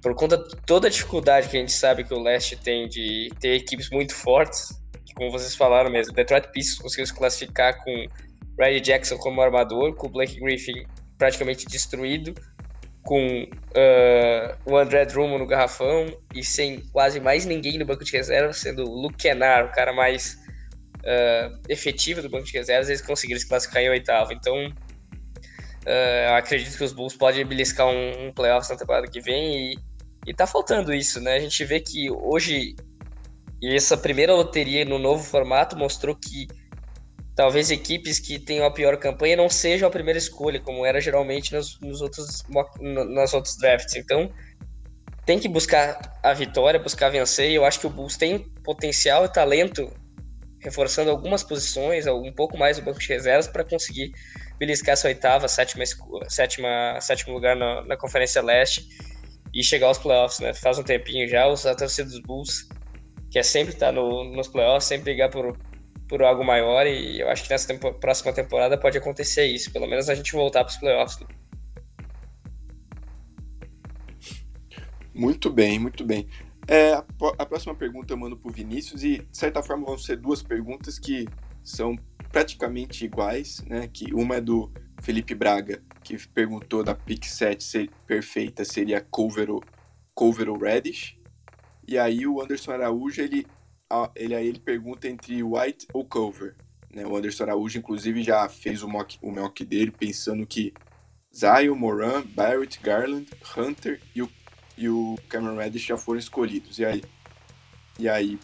Por 0.00 0.14
conta 0.14 0.38
de 0.38 0.56
toda 0.64 0.88
a 0.88 0.90
dificuldade 0.90 1.50
que 1.50 1.56
a 1.58 1.60
gente 1.60 1.72
sabe 1.72 2.02
que 2.02 2.14
o 2.14 2.22
Leste 2.22 2.56
tem 2.56 2.88
de 2.88 3.30
ter 3.40 3.56
equipes 3.56 3.90
muito 3.90 4.14
fortes, 4.14 4.68
como 5.14 5.30
vocês 5.30 5.54
falaram 5.54 5.90
mesmo, 5.90 6.14
Detroit 6.14 6.48
Pistons 6.50 6.78
conseguiu 6.78 7.06
se 7.06 7.14
classificar 7.14 7.82
com 7.82 8.06
Red 8.58 8.80
Jackson 8.80 9.18
como 9.18 9.40
armador, 9.42 9.94
com 9.94 10.06
o 10.06 10.10
Blake 10.10 10.38
Griffin 10.40 10.86
praticamente 11.18 11.66
destruído, 11.66 12.34
com 13.02 13.44
uh, 13.44 14.56
o 14.70 14.76
André 14.76 15.06
Drummond 15.06 15.38
no 15.38 15.46
garrafão 15.46 16.06
e 16.34 16.44
sem 16.44 16.80
quase 16.92 17.20
mais 17.20 17.46
ninguém 17.46 17.78
no 17.78 17.86
banco 17.86 18.04
de 18.04 18.12
reserva, 18.12 18.52
sendo 18.52 18.84
o 18.84 19.02
Luke 19.02 19.16
Kennard 19.16 19.70
o 19.70 19.72
cara 19.72 19.92
mais 19.92 20.36
uh, 20.98 21.58
efetivo 21.68 22.20
do 22.20 22.28
banco 22.28 22.44
de 22.44 22.52
reservas, 22.52 22.88
eles 22.88 23.00
conseguiram 23.00 23.40
se 23.40 23.48
classificar 23.48 23.82
em 23.82 23.88
oitavo. 23.88 24.32
Então, 24.32 24.56
uh, 24.66 26.34
acredito 26.36 26.76
que 26.76 26.84
os 26.84 26.92
Bulls 26.92 27.16
podem 27.16 27.46
beliscar 27.46 27.86
um, 27.86 28.26
um 28.26 28.32
playoffs 28.32 28.68
na 28.70 28.76
temporada 28.76 29.06
que 29.06 29.20
vem 29.20 29.72
e, 29.72 29.78
e 30.26 30.34
tá 30.34 30.46
faltando 30.46 30.92
isso, 30.92 31.20
né? 31.20 31.36
A 31.36 31.40
gente 31.40 31.64
vê 31.64 31.78
que 31.80 32.10
hoje, 32.10 32.74
e 33.62 33.74
essa 33.74 33.96
primeira 33.96 34.34
loteria 34.34 34.84
no 34.84 34.98
novo 34.98 35.22
formato 35.22 35.76
mostrou 35.76 36.16
que 36.16 36.48
talvez 37.36 37.70
equipes 37.70 38.18
que 38.18 38.38
tenham 38.38 38.64
a 38.64 38.70
pior 38.70 38.96
campanha 38.96 39.36
não 39.36 39.48
sejam 39.48 39.86
a 39.86 39.90
primeira 39.90 40.18
escolha, 40.18 40.58
como 40.58 40.86
era 40.86 41.00
geralmente 41.00 41.54
nos, 41.54 41.78
nos 41.80 42.00
outros, 42.00 42.42
nas 42.80 43.34
outros 43.34 43.56
drafts. 43.58 43.94
Então, 43.94 44.32
tem 45.26 45.38
que 45.38 45.46
buscar 45.46 46.18
a 46.22 46.32
vitória, 46.32 46.80
buscar 46.80 47.10
vencer. 47.10 47.50
E 47.50 47.54
eu 47.54 47.64
acho 47.64 47.78
que 47.78 47.86
o 47.86 47.90
Bulls 47.90 48.16
tem 48.16 48.38
potencial 48.64 49.26
e 49.26 49.28
talento, 49.28 49.92
reforçando 50.60 51.10
algumas 51.10 51.44
posições, 51.44 52.06
um 52.06 52.32
pouco 52.32 52.56
mais 52.56 52.78
o 52.78 52.82
banco 52.82 52.98
de 52.98 53.08
reservas, 53.08 53.46
para 53.46 53.62
conseguir 53.62 54.12
beliscar 54.58 54.94
essa 54.94 55.06
oitava, 55.06 55.46
sétima, 55.46 55.84
sétima, 56.28 56.98
sétimo 57.02 57.34
lugar 57.34 57.54
na, 57.54 57.82
na 57.82 57.96
Conferência 57.98 58.40
Leste 58.40 58.88
e 59.52 59.62
chegar 59.62 59.88
aos 59.88 59.98
playoffs. 59.98 60.40
Né? 60.40 60.54
Faz 60.54 60.78
um 60.78 60.82
tempinho 60.82 61.28
já, 61.28 61.46
os 61.46 61.64
torcida 61.64 62.08
dos 62.08 62.20
Bulls, 62.20 62.66
que 63.30 63.38
é 63.38 63.42
sempre 63.42 63.74
estar 63.74 63.86
tá 63.86 63.92
no, 63.92 64.24
nos 64.24 64.48
playoffs, 64.48 64.84
sempre 64.84 65.04
brigar 65.04 65.28
por, 65.28 65.54
por 66.08 66.22
algo 66.22 66.44
maior 66.44 66.86
e 66.86 67.20
eu 67.20 67.28
acho 67.28 67.44
que 67.44 67.50
nessa 67.50 67.66
tempo, 67.66 67.92
próxima 67.94 68.32
temporada 68.32 68.78
pode 68.78 68.96
acontecer 68.96 69.46
isso, 69.46 69.72
pelo 69.72 69.86
menos 69.86 70.08
a 70.08 70.14
gente 70.14 70.32
voltar 70.32 70.64
para 70.64 70.70
os 70.70 70.76
playoffs. 70.76 71.18
Muito 75.14 75.50
bem, 75.50 75.78
muito 75.78 76.04
bem. 76.04 76.28
É, 76.68 76.92
a, 77.38 77.46
próxima 77.46 77.74
pergunta 77.74 78.12
eu 78.12 78.18
mando 78.18 78.36
para 78.36 78.50
o 78.50 78.52
Vinícius 78.52 79.04
e, 79.04 79.18
de 79.18 79.36
certa 79.36 79.62
forma, 79.62 79.86
vão 79.86 79.96
ser 79.96 80.16
duas 80.16 80.42
perguntas 80.42 80.98
que 80.98 81.26
são 81.62 81.96
praticamente 82.30 83.04
iguais, 83.04 83.62
né? 83.66 83.88
Que 83.88 84.12
uma 84.12 84.36
é 84.36 84.40
do 84.40 84.70
Felipe 85.00 85.34
Braga, 85.34 85.82
que 86.02 86.18
perguntou 86.28 86.82
da 86.82 86.94
pick 86.94 87.24
7 87.24 87.62
ser 87.62 87.90
perfeita 88.06 88.64
seria 88.64 89.00
Cover 89.00 89.48
Cover 90.14 90.50
ou 90.50 90.58
Reddish. 90.58 91.16
E 91.86 91.96
aí 91.96 92.26
o 92.26 92.42
Anderson 92.42 92.72
Araújo, 92.72 93.22
ele 93.22 93.46
ele 94.14 94.34
aí 94.34 94.46
ele 94.46 94.58
pergunta 94.58 95.08
entre 95.08 95.42
White 95.42 95.86
ou 95.92 96.04
Cover. 96.04 96.54
Né? 96.92 97.06
O 97.06 97.16
Anderson 97.16 97.44
Araújo, 97.44 97.78
inclusive, 97.78 98.22
já 98.22 98.48
fez 98.48 98.82
o 98.82 98.88
mock, 98.88 99.18
o 99.22 99.30
mock 99.30 99.64
dele 99.64 99.90
pensando 99.90 100.46
que 100.46 100.72
Zion, 101.34 101.74
Moran, 101.74 102.22
Barrett, 102.22 102.80
Garland, 102.82 103.26
Hunter 103.56 104.00
e 104.14 104.22
o, 104.22 104.30
e 104.78 104.88
o 104.88 105.18
Cameron 105.28 105.56
Reddish 105.56 105.84
já 105.84 105.98
foram 105.98 106.18
escolhidos. 106.18 106.78
E 106.78 106.84
aí, 106.84 107.02
e 107.98 108.08
aí 108.08 108.38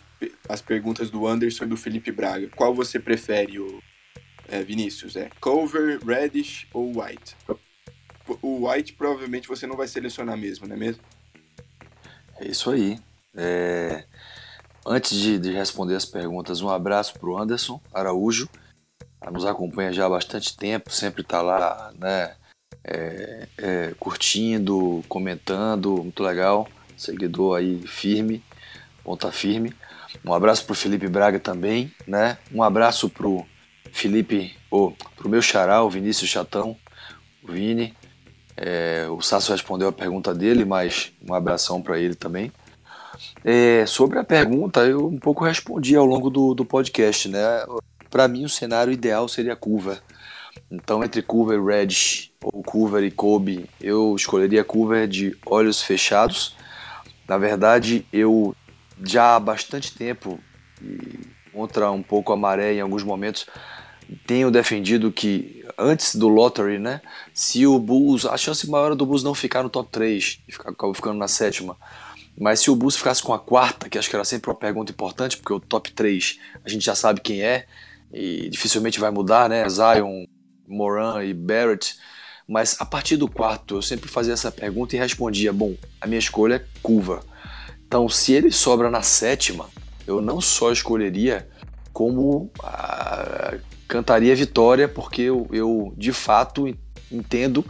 as 0.48 0.60
perguntas 0.60 1.10
do 1.10 1.26
Anderson 1.26 1.64
e 1.64 1.68
do 1.68 1.76
Felipe 1.76 2.12
Braga. 2.12 2.48
Qual 2.54 2.74
você 2.74 3.00
prefere, 3.00 3.58
o, 3.58 3.82
é, 4.48 4.62
Vinícius? 4.62 5.16
É 5.16 5.30
Cover, 5.40 6.04
Reddish 6.04 6.66
ou 6.72 7.00
White? 7.00 7.34
O 8.40 8.68
White 8.68 8.92
provavelmente 8.92 9.48
você 9.48 9.66
não 9.66 9.76
vai 9.76 9.88
selecionar 9.88 10.36
mesmo, 10.36 10.66
não 10.66 10.76
é 10.76 10.78
mesmo? 10.78 11.02
É 12.38 12.46
isso 12.46 12.70
aí. 12.70 12.98
É... 13.34 14.04
Antes 14.84 15.16
de, 15.16 15.38
de 15.38 15.52
responder 15.52 15.94
as 15.94 16.04
perguntas, 16.04 16.60
um 16.60 16.68
abraço 16.68 17.14
para 17.18 17.28
o 17.28 17.38
Anderson 17.38 17.80
Araújo, 17.94 18.48
nos 19.30 19.44
acompanha 19.44 19.92
já 19.92 20.06
há 20.06 20.10
bastante 20.10 20.56
tempo, 20.56 20.90
sempre 20.90 21.22
está 21.22 21.40
lá, 21.40 21.92
né, 21.96 22.34
é, 22.82 23.48
é, 23.56 23.94
curtindo, 23.98 25.04
comentando, 25.08 26.02
muito 26.02 26.22
legal, 26.22 26.68
seguidor 26.96 27.58
aí 27.58 27.80
firme, 27.86 28.42
ponta 29.04 29.30
firme. 29.30 29.72
Um 30.24 30.34
abraço 30.34 30.64
para 30.64 30.72
o 30.72 30.76
Felipe 30.76 31.08
Braga 31.08 31.38
também, 31.38 31.92
né? 32.06 32.36
Um 32.52 32.62
abraço 32.62 33.08
para 33.08 33.26
o 33.26 33.46
Felipe, 33.92 34.54
ou 34.70 34.92
para 35.16 35.26
o 35.26 35.30
meu 35.30 35.40
xará, 35.40 35.82
o 35.82 35.90
Vinícius 35.90 36.28
Chatão, 36.28 36.76
o 37.42 37.52
Vini. 37.52 37.94
É, 38.56 39.06
o 39.08 39.22
Sasso 39.22 39.52
respondeu 39.52 39.88
a 39.88 39.92
pergunta 39.92 40.34
dele, 40.34 40.64
mas 40.64 41.12
um 41.26 41.32
abração 41.32 41.80
para 41.80 41.98
ele 41.98 42.14
também. 42.14 42.52
É, 43.44 43.84
sobre 43.86 44.18
a 44.18 44.24
pergunta, 44.24 44.80
eu 44.86 45.06
um 45.06 45.18
pouco 45.18 45.44
respondi 45.44 45.96
ao 45.96 46.06
longo 46.06 46.30
do, 46.30 46.54
do 46.54 46.64
podcast, 46.64 47.28
né? 47.28 47.40
Para 48.08 48.28
mim, 48.28 48.44
o 48.44 48.48
cenário 48.48 48.92
ideal 48.92 49.26
seria 49.28 49.56
Culver. 49.56 50.00
Então, 50.70 51.02
entre 51.02 51.22
Culver 51.22 51.58
e 51.58 51.64
Reddish, 51.64 52.30
ou 52.42 52.62
Culver 52.62 53.02
e 53.02 53.10
Kobe, 53.10 53.68
eu 53.80 54.14
escolheria 54.14 54.62
Culver 54.62 55.08
de 55.08 55.36
olhos 55.44 55.82
fechados. 55.82 56.56
Na 57.26 57.36
verdade, 57.36 58.06
eu 58.12 58.54
já 59.04 59.36
há 59.36 59.40
bastante 59.40 59.92
tempo, 59.94 60.38
contra 61.52 61.90
um 61.90 62.02
pouco 62.02 62.32
a 62.32 62.36
maré 62.36 62.74
em 62.74 62.80
alguns 62.80 63.02
momentos, 63.02 63.46
tenho 64.26 64.50
defendido 64.50 65.10
que 65.10 65.64
antes 65.78 66.14
do 66.14 66.28
lottery, 66.28 66.78
né, 66.78 67.00
se 67.32 67.66
o 67.66 67.78
Bulls, 67.78 68.26
a 68.26 68.36
chance 68.36 68.68
maior 68.68 68.94
do 68.94 69.06
Bulls 69.06 69.22
não 69.22 69.34
ficar 69.34 69.62
no 69.62 69.70
top 69.70 69.88
3 69.90 70.40
e 70.46 70.52
ficar 70.52 70.72
ficando 70.94 71.18
na 71.18 71.28
sétima, 71.28 71.76
mas 72.38 72.60
se 72.60 72.70
o 72.70 72.76
Bulls 72.76 72.96
ficasse 72.96 73.22
com 73.22 73.32
a 73.32 73.38
quarta, 73.38 73.88
que 73.88 73.98
acho 73.98 74.08
que 74.08 74.16
era 74.16 74.24
sempre 74.24 74.50
uma 74.50 74.56
pergunta 74.56 74.90
importante, 74.90 75.36
porque 75.36 75.52
o 75.52 75.60
top 75.60 75.92
3 75.92 76.38
a 76.64 76.68
gente 76.68 76.84
já 76.84 76.94
sabe 76.94 77.20
quem 77.20 77.42
é, 77.42 77.66
e 78.12 78.48
dificilmente 78.48 79.00
vai 79.00 79.10
mudar, 79.10 79.48
né? 79.48 79.68
Zion, 79.68 80.24
Moran 80.66 81.24
e 81.24 81.34
Barrett. 81.34 81.96
Mas 82.48 82.76
a 82.80 82.84
partir 82.84 83.16
do 83.16 83.28
quarto 83.28 83.76
eu 83.76 83.82
sempre 83.82 84.08
fazia 84.08 84.32
essa 84.32 84.50
pergunta 84.50 84.96
e 84.96 84.98
respondia: 84.98 85.52
bom, 85.52 85.74
a 86.00 86.06
minha 86.06 86.18
escolha 86.18 86.56
é 86.56 86.64
curva. 86.82 87.20
Então, 87.86 88.08
se 88.08 88.32
ele 88.32 88.50
sobra 88.50 88.90
na 88.90 89.02
sétima, 89.02 89.68
eu 90.06 90.20
não 90.22 90.40
só 90.40 90.72
escolheria, 90.72 91.48
como 91.92 92.50
ah, 92.62 93.54
cantaria 93.86 94.34
vitória, 94.34 94.88
porque 94.88 95.22
eu, 95.22 95.46
eu 95.52 95.92
de 95.96 96.12
fato 96.12 96.66
entendo 97.10 97.64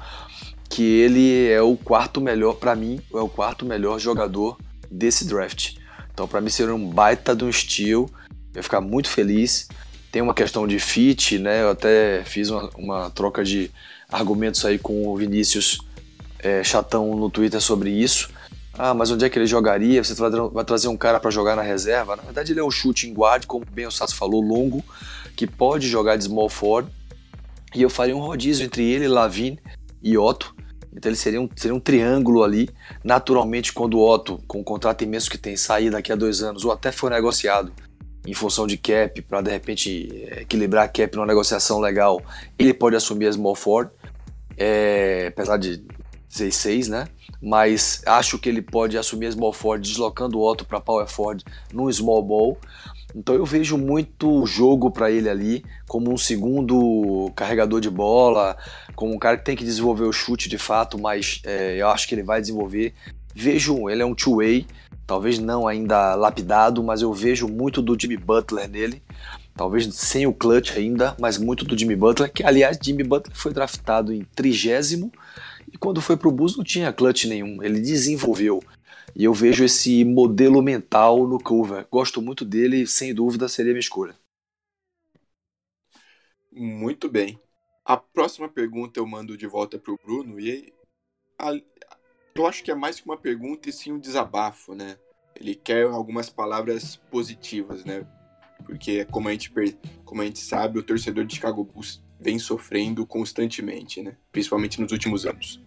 que 0.72 0.82
ele 0.82 1.50
é 1.50 1.60
o 1.60 1.76
quarto 1.76 2.18
melhor, 2.18 2.54
para 2.54 2.74
mim, 2.74 2.98
é 3.12 3.18
o 3.18 3.28
quarto 3.28 3.66
melhor 3.66 3.98
jogador 3.98 4.56
desse 4.90 5.26
draft. 5.26 5.74
Então, 6.10 6.26
para 6.26 6.40
mim, 6.40 6.48
seria 6.48 6.74
um 6.74 6.88
baita 6.88 7.36
de 7.36 7.44
um 7.44 7.50
estilo. 7.50 8.10
Eu 8.54 8.58
ia 8.58 8.62
ficar 8.62 8.80
muito 8.80 9.10
feliz. 9.10 9.68
Tem 10.10 10.22
uma 10.22 10.32
questão 10.32 10.66
de 10.66 10.78
fit, 10.78 11.38
né? 11.38 11.60
Eu 11.60 11.70
até 11.70 12.24
fiz 12.24 12.48
uma, 12.48 12.70
uma 12.74 13.10
troca 13.10 13.44
de 13.44 13.70
argumentos 14.10 14.64
aí 14.64 14.78
com 14.78 15.06
o 15.06 15.14
Vinícius 15.14 15.78
é, 16.38 16.64
Chatão 16.64 17.16
no 17.16 17.28
Twitter 17.28 17.60
sobre 17.60 17.90
isso. 17.90 18.30
Ah, 18.72 18.94
mas 18.94 19.10
onde 19.10 19.26
é 19.26 19.28
que 19.28 19.38
ele 19.38 19.46
jogaria? 19.46 20.02
Você 20.02 20.14
vai 20.14 20.64
trazer 20.64 20.88
um 20.88 20.96
cara 20.96 21.20
para 21.20 21.30
jogar 21.30 21.54
na 21.54 21.62
reserva? 21.62 22.16
Na 22.16 22.22
verdade, 22.22 22.52
ele 22.52 22.60
é 22.60 22.64
um 22.64 22.70
shooting 22.70 23.12
guard, 23.12 23.44
como 23.44 23.66
bem 23.70 23.86
o 23.86 23.90
Sasso 23.90 24.16
falou, 24.16 24.40
longo, 24.40 24.82
que 25.36 25.46
pode 25.46 25.86
jogar 25.86 26.16
de 26.16 26.24
small 26.24 26.48
forward. 26.48 26.90
E 27.74 27.82
eu 27.82 27.90
faria 27.90 28.16
um 28.16 28.20
rodízio 28.20 28.64
entre 28.64 28.82
ele, 28.82 29.06
Lavine 29.06 29.58
e 30.02 30.16
Otto. 30.16 30.61
Então 30.94 31.08
ele 31.10 31.16
seria 31.16 31.40
um, 31.40 31.48
seria 31.56 31.74
um 31.74 31.80
triângulo 31.80 32.42
ali. 32.42 32.68
Naturalmente, 33.02 33.72
quando 33.72 33.98
o 33.98 34.06
Otto, 34.06 34.42
com 34.46 34.60
o 34.60 34.64
contrato 34.64 35.02
imenso 35.02 35.30
que 35.30 35.38
tem, 35.38 35.56
sair 35.56 35.90
daqui 35.90 36.12
a 36.12 36.16
dois 36.16 36.42
anos, 36.42 36.64
ou 36.64 36.72
até 36.72 36.92
for 36.92 37.10
negociado 37.10 37.72
em 38.26 38.34
função 38.34 38.66
de 38.66 38.76
cap, 38.76 39.20
para 39.22 39.40
de 39.40 39.50
repente 39.50 40.28
equilibrar 40.38 40.84
a 40.84 40.88
cap 40.88 41.16
numa 41.16 41.26
negociação 41.26 41.80
legal, 41.80 42.22
ele 42.58 42.72
pode 42.72 42.94
assumir 42.94 43.26
a 43.26 43.32
small 43.32 43.56
forward, 43.56 43.90
é, 44.56 45.26
apesar 45.28 45.56
de 45.56 45.82
6-6, 46.30 46.88
né? 46.88 47.08
Mas 47.40 48.02
acho 48.06 48.38
que 48.38 48.48
ele 48.48 48.62
pode 48.62 48.96
assumir 48.96 49.26
a 49.26 49.32
small 49.32 49.52
forward 49.52 49.86
deslocando 49.86 50.38
o 50.38 50.48
Otto 50.48 50.64
para 50.64 50.80
power 50.80 51.06
forward 51.06 51.44
num 51.72 51.92
small 51.92 52.22
ball. 52.22 52.58
Então 53.14 53.34
eu 53.34 53.44
vejo 53.44 53.76
muito 53.76 54.44
jogo 54.46 54.90
para 54.90 55.10
ele 55.10 55.28
ali, 55.28 55.64
como 55.86 56.12
um 56.12 56.16
segundo 56.16 57.30
carregador 57.36 57.80
de 57.80 57.90
bola, 57.90 58.56
como 58.94 59.14
um 59.14 59.18
cara 59.18 59.36
que 59.36 59.44
tem 59.44 59.56
que 59.56 59.64
desenvolver 59.64 60.04
o 60.04 60.12
chute 60.12 60.48
de 60.48 60.58
fato, 60.58 60.98
mas 60.98 61.40
é, 61.44 61.76
eu 61.80 61.88
acho 61.88 62.08
que 62.08 62.14
ele 62.14 62.22
vai 62.22 62.40
desenvolver. 62.40 62.94
Vejo, 63.34 63.88
ele 63.88 64.02
é 64.02 64.06
um 64.06 64.14
two-way, 64.14 64.66
talvez 65.06 65.38
não 65.38 65.66
ainda 65.66 66.14
lapidado, 66.14 66.82
mas 66.82 67.02
eu 67.02 67.12
vejo 67.12 67.48
muito 67.48 67.82
do 67.82 67.98
Jimmy 67.98 68.16
Butler 68.16 68.68
nele. 68.68 69.02
Talvez 69.54 69.86
sem 69.94 70.26
o 70.26 70.32
clutch 70.32 70.76
ainda, 70.76 71.14
mas 71.20 71.36
muito 71.36 71.64
do 71.64 71.76
Jimmy 71.76 71.94
Butler, 71.94 72.32
que 72.32 72.42
aliás, 72.42 72.78
Jimmy 72.82 73.04
Butler 73.04 73.36
foi 73.36 73.52
draftado 73.52 74.12
em 74.12 74.24
trigésimo 74.34 75.12
E 75.70 75.76
quando 75.76 76.00
foi 76.00 76.16
pro 76.16 76.32
Bulls 76.32 76.56
não 76.56 76.64
tinha 76.64 76.92
clutch 76.92 77.26
nenhum, 77.26 77.62
ele 77.62 77.78
desenvolveu. 77.78 78.62
E 79.14 79.24
eu 79.24 79.34
vejo 79.34 79.64
esse 79.64 80.04
modelo 80.04 80.62
mental 80.62 81.26
no 81.26 81.38
Culver. 81.38 81.86
Gosto 81.90 82.22
muito 82.22 82.44
dele, 82.44 82.86
sem 82.86 83.14
dúvida 83.14 83.48
seria 83.48 83.72
minha 83.72 83.80
escolha. 83.80 84.16
Muito 86.50 87.08
bem. 87.08 87.38
A 87.84 87.96
próxima 87.96 88.48
pergunta 88.48 89.00
eu 89.00 89.06
mando 89.06 89.36
de 89.36 89.46
volta 89.46 89.78
pro 89.78 89.98
Bruno 90.02 90.38
e 90.38 90.72
eu 92.34 92.46
acho 92.46 92.62
que 92.62 92.70
é 92.70 92.74
mais 92.74 93.00
que 93.00 93.06
uma 93.06 93.16
pergunta 93.16 93.68
e 93.68 93.72
sim 93.72 93.92
um 93.92 93.98
desabafo, 93.98 94.74
né? 94.74 94.96
Ele 95.34 95.54
quer 95.54 95.86
algumas 95.86 96.30
palavras 96.30 96.96
positivas, 97.10 97.84
né? 97.84 98.06
Porque 98.64 99.04
como 99.06 99.28
a 99.28 99.32
gente, 99.32 99.52
como 100.04 100.22
a 100.22 100.24
gente 100.24 100.38
sabe, 100.38 100.78
o 100.78 100.82
torcedor 100.82 101.24
de 101.24 101.34
Chicago 101.34 101.64
Bulls 101.64 102.02
vem 102.20 102.38
sofrendo 102.38 103.04
constantemente, 103.04 104.02
né? 104.02 104.16
Principalmente 104.30 104.80
nos 104.80 104.92
últimos 104.92 105.26
anos. 105.26 105.60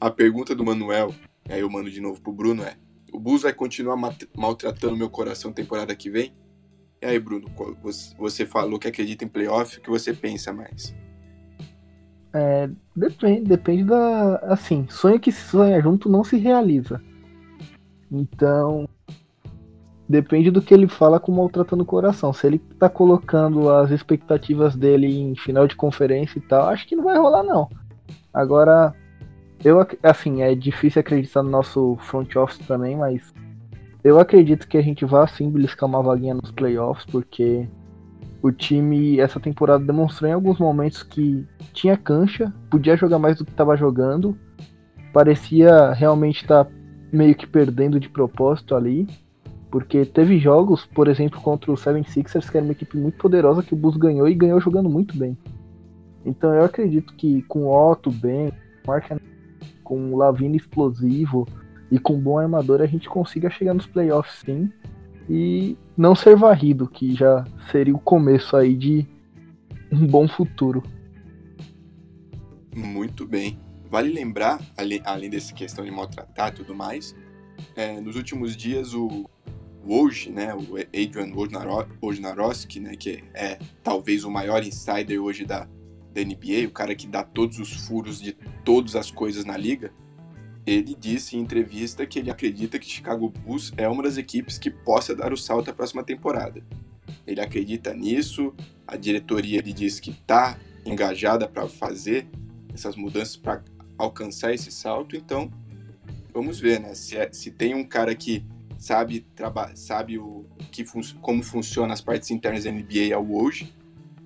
A 0.00 0.10
pergunta 0.10 0.54
do 0.54 0.64
Manuel, 0.64 1.12
aí 1.52 1.60
eu 1.60 1.70
mando 1.70 1.90
de 1.90 2.00
novo 2.00 2.20
pro 2.20 2.32
Bruno, 2.32 2.62
é: 2.62 2.76
o 3.12 3.18
Bulls 3.18 3.42
vai 3.42 3.52
continuar 3.52 3.96
maltratando 4.36 4.96
meu 4.96 5.10
coração 5.10 5.52
temporada 5.52 5.94
que 5.94 6.10
vem? 6.10 6.32
E 7.00 7.06
aí, 7.06 7.18
Bruno, 7.18 7.48
você 8.18 8.44
falou 8.44 8.78
que 8.78 8.88
acredita 8.88 9.24
em 9.24 9.28
playoff, 9.28 9.78
o 9.78 9.80
que 9.80 9.88
você 9.88 10.12
pensa 10.12 10.52
mais? 10.52 10.94
É, 12.34 12.68
depende, 12.94 13.48
depende 13.48 13.84
da. 13.84 14.36
Assim, 14.36 14.86
sonho 14.90 15.20
que 15.20 15.32
se 15.32 15.42
sonha 15.48 15.80
junto 15.80 16.08
não 16.08 16.24
se 16.24 16.36
realiza. 16.36 17.00
Então. 18.10 18.88
Depende 20.08 20.50
do 20.50 20.62
que 20.62 20.72
ele 20.72 20.88
fala 20.88 21.20
com 21.20 21.30
maltratando 21.30 21.82
o 21.82 21.86
coração. 21.86 22.32
Se 22.32 22.46
ele 22.46 22.58
tá 22.58 22.88
colocando 22.88 23.70
as 23.70 23.90
expectativas 23.90 24.74
dele 24.74 25.06
em 25.06 25.36
final 25.36 25.66
de 25.66 25.76
conferência 25.76 26.38
e 26.38 26.40
tal, 26.40 26.66
acho 26.70 26.86
que 26.86 26.96
não 26.96 27.04
vai 27.04 27.18
rolar, 27.18 27.42
não. 27.42 27.68
Agora, 28.32 28.94
eu 29.64 29.84
assim, 30.02 30.42
é 30.42 30.54
difícil 30.54 31.00
acreditar 31.00 31.42
no 31.42 31.50
nosso 31.50 31.96
front 32.00 32.34
office 32.36 32.66
também, 32.66 32.96
mas 32.96 33.32
eu 34.04 34.18
acredito 34.18 34.68
que 34.68 34.78
a 34.78 34.82
gente 34.82 35.04
vai 35.04 35.26
sim 35.28 35.50
beliscar 35.50 35.88
uma 35.88 36.02
vaguinha 36.02 36.34
nos 36.34 36.50
playoffs, 36.50 37.04
porque 37.06 37.68
o 38.40 38.52
time 38.52 39.18
essa 39.18 39.40
temporada 39.40 39.84
demonstrou 39.84 40.30
em 40.30 40.32
alguns 40.32 40.58
momentos 40.58 41.02
que 41.02 41.46
tinha 41.72 41.96
cancha, 41.96 42.52
podia 42.70 42.96
jogar 42.96 43.18
mais 43.18 43.36
do 43.36 43.44
que 43.44 43.50
estava 43.50 43.76
jogando, 43.76 44.38
parecia 45.12 45.92
realmente 45.92 46.42
estar 46.42 46.64
tá 46.64 46.70
meio 47.12 47.34
que 47.34 47.46
perdendo 47.46 47.98
de 47.98 48.08
propósito 48.08 48.76
ali, 48.76 49.08
porque 49.70 50.04
teve 50.04 50.38
jogos, 50.38 50.86
por 50.86 51.08
exemplo, 51.08 51.40
contra 51.40 51.70
o 51.70 51.74
76ers, 51.74 52.50
que 52.50 52.56
era 52.56 52.64
uma 52.64 52.72
equipe 52.72 52.96
muito 52.96 53.18
poderosa 53.18 53.62
que 53.62 53.74
o 53.74 53.76
Bulls 53.76 53.96
ganhou 53.96 54.28
e 54.28 54.34
ganhou 54.34 54.60
jogando 54.60 54.88
muito 54.88 55.16
bem. 55.16 55.36
Então 56.24 56.54
eu 56.54 56.64
acredito 56.64 57.14
que 57.14 57.42
com 57.42 57.68
Otto 57.68 58.10
bem, 58.10 58.52
com 59.88 60.12
o 60.12 60.16
Lavino 60.18 60.54
explosivo 60.54 61.48
e 61.90 61.98
com 61.98 62.16
um 62.16 62.20
bom 62.20 62.38
armador 62.38 62.82
a 62.82 62.86
gente 62.86 63.08
consiga 63.08 63.48
chegar 63.48 63.72
nos 63.72 63.86
playoffs 63.86 64.42
sim 64.44 64.70
e 65.30 65.78
não 65.96 66.14
ser 66.14 66.36
varrido, 66.36 66.86
que 66.86 67.14
já 67.14 67.42
seria 67.70 67.94
o 67.94 67.98
começo 67.98 68.54
aí 68.54 68.74
de 68.74 69.06
um 69.90 70.06
bom 70.06 70.28
futuro. 70.28 70.82
Muito 72.76 73.26
bem. 73.26 73.58
Vale 73.90 74.10
lembrar, 74.12 74.60
além 75.06 75.30
dessa 75.30 75.54
questão 75.54 75.82
de 75.82 75.90
maltratar 75.90 76.50
e 76.50 76.56
tudo 76.56 76.74
mais, 76.74 77.16
é, 77.74 77.98
nos 77.98 78.14
últimos 78.14 78.54
dias 78.54 78.92
o 78.92 79.24
Woj, 79.86 80.30
né, 80.30 80.54
o 80.54 80.76
Adrian 80.76 81.32
Wojnarowski, 82.02 82.78
né, 82.78 82.94
que 82.94 83.24
é 83.32 83.58
talvez 83.82 84.24
o 84.24 84.30
maior 84.30 84.62
insider 84.62 85.18
hoje 85.18 85.46
da, 85.46 85.66
da 86.18 86.24
NBA, 86.24 86.66
o 86.66 86.70
cara 86.70 86.94
que 86.94 87.06
dá 87.06 87.22
todos 87.22 87.58
os 87.58 87.72
furos 87.72 88.20
de 88.20 88.36
todas 88.64 88.96
as 88.96 89.10
coisas 89.10 89.44
na 89.44 89.56
liga, 89.56 89.92
ele 90.66 90.94
disse 90.94 91.36
em 91.36 91.40
entrevista 91.40 92.06
que 92.06 92.18
ele 92.18 92.30
acredita 92.30 92.78
que 92.78 92.86
Chicago 92.86 93.30
Bulls 93.30 93.72
é 93.76 93.88
uma 93.88 94.02
das 94.02 94.18
equipes 94.18 94.58
que 94.58 94.70
possa 94.70 95.14
dar 95.14 95.32
o 95.32 95.36
salto 95.36 95.70
à 95.70 95.72
próxima 95.72 96.02
temporada. 96.02 96.62
Ele 97.26 97.40
acredita 97.40 97.94
nisso, 97.94 98.52
a 98.86 98.96
diretoria 98.96 99.58
ele 99.58 99.72
diz 99.72 99.98
que 99.98 100.10
está 100.10 100.58
engajada 100.84 101.48
para 101.48 101.66
fazer 101.68 102.26
essas 102.74 102.96
mudanças 102.96 103.36
para 103.36 103.62
alcançar 103.96 104.52
esse 104.52 104.70
salto, 104.70 105.16
então 105.16 105.50
vamos 106.32 106.60
ver, 106.60 106.80
né? 106.80 106.94
Se, 106.94 107.16
é, 107.16 107.32
se 107.32 107.50
tem 107.50 107.74
um 107.74 107.84
cara 107.84 108.14
que 108.14 108.44
sabe, 108.78 109.26
sabe 109.74 110.18
o, 110.18 110.44
que 110.70 110.84
fun 110.84 111.00
como 111.20 111.42
funcionam 111.42 111.92
as 111.92 112.00
partes 112.00 112.30
internas 112.30 112.64
da 112.64 112.70
NBA 112.70 113.14
ao 113.14 113.26
hoje, 113.28 113.74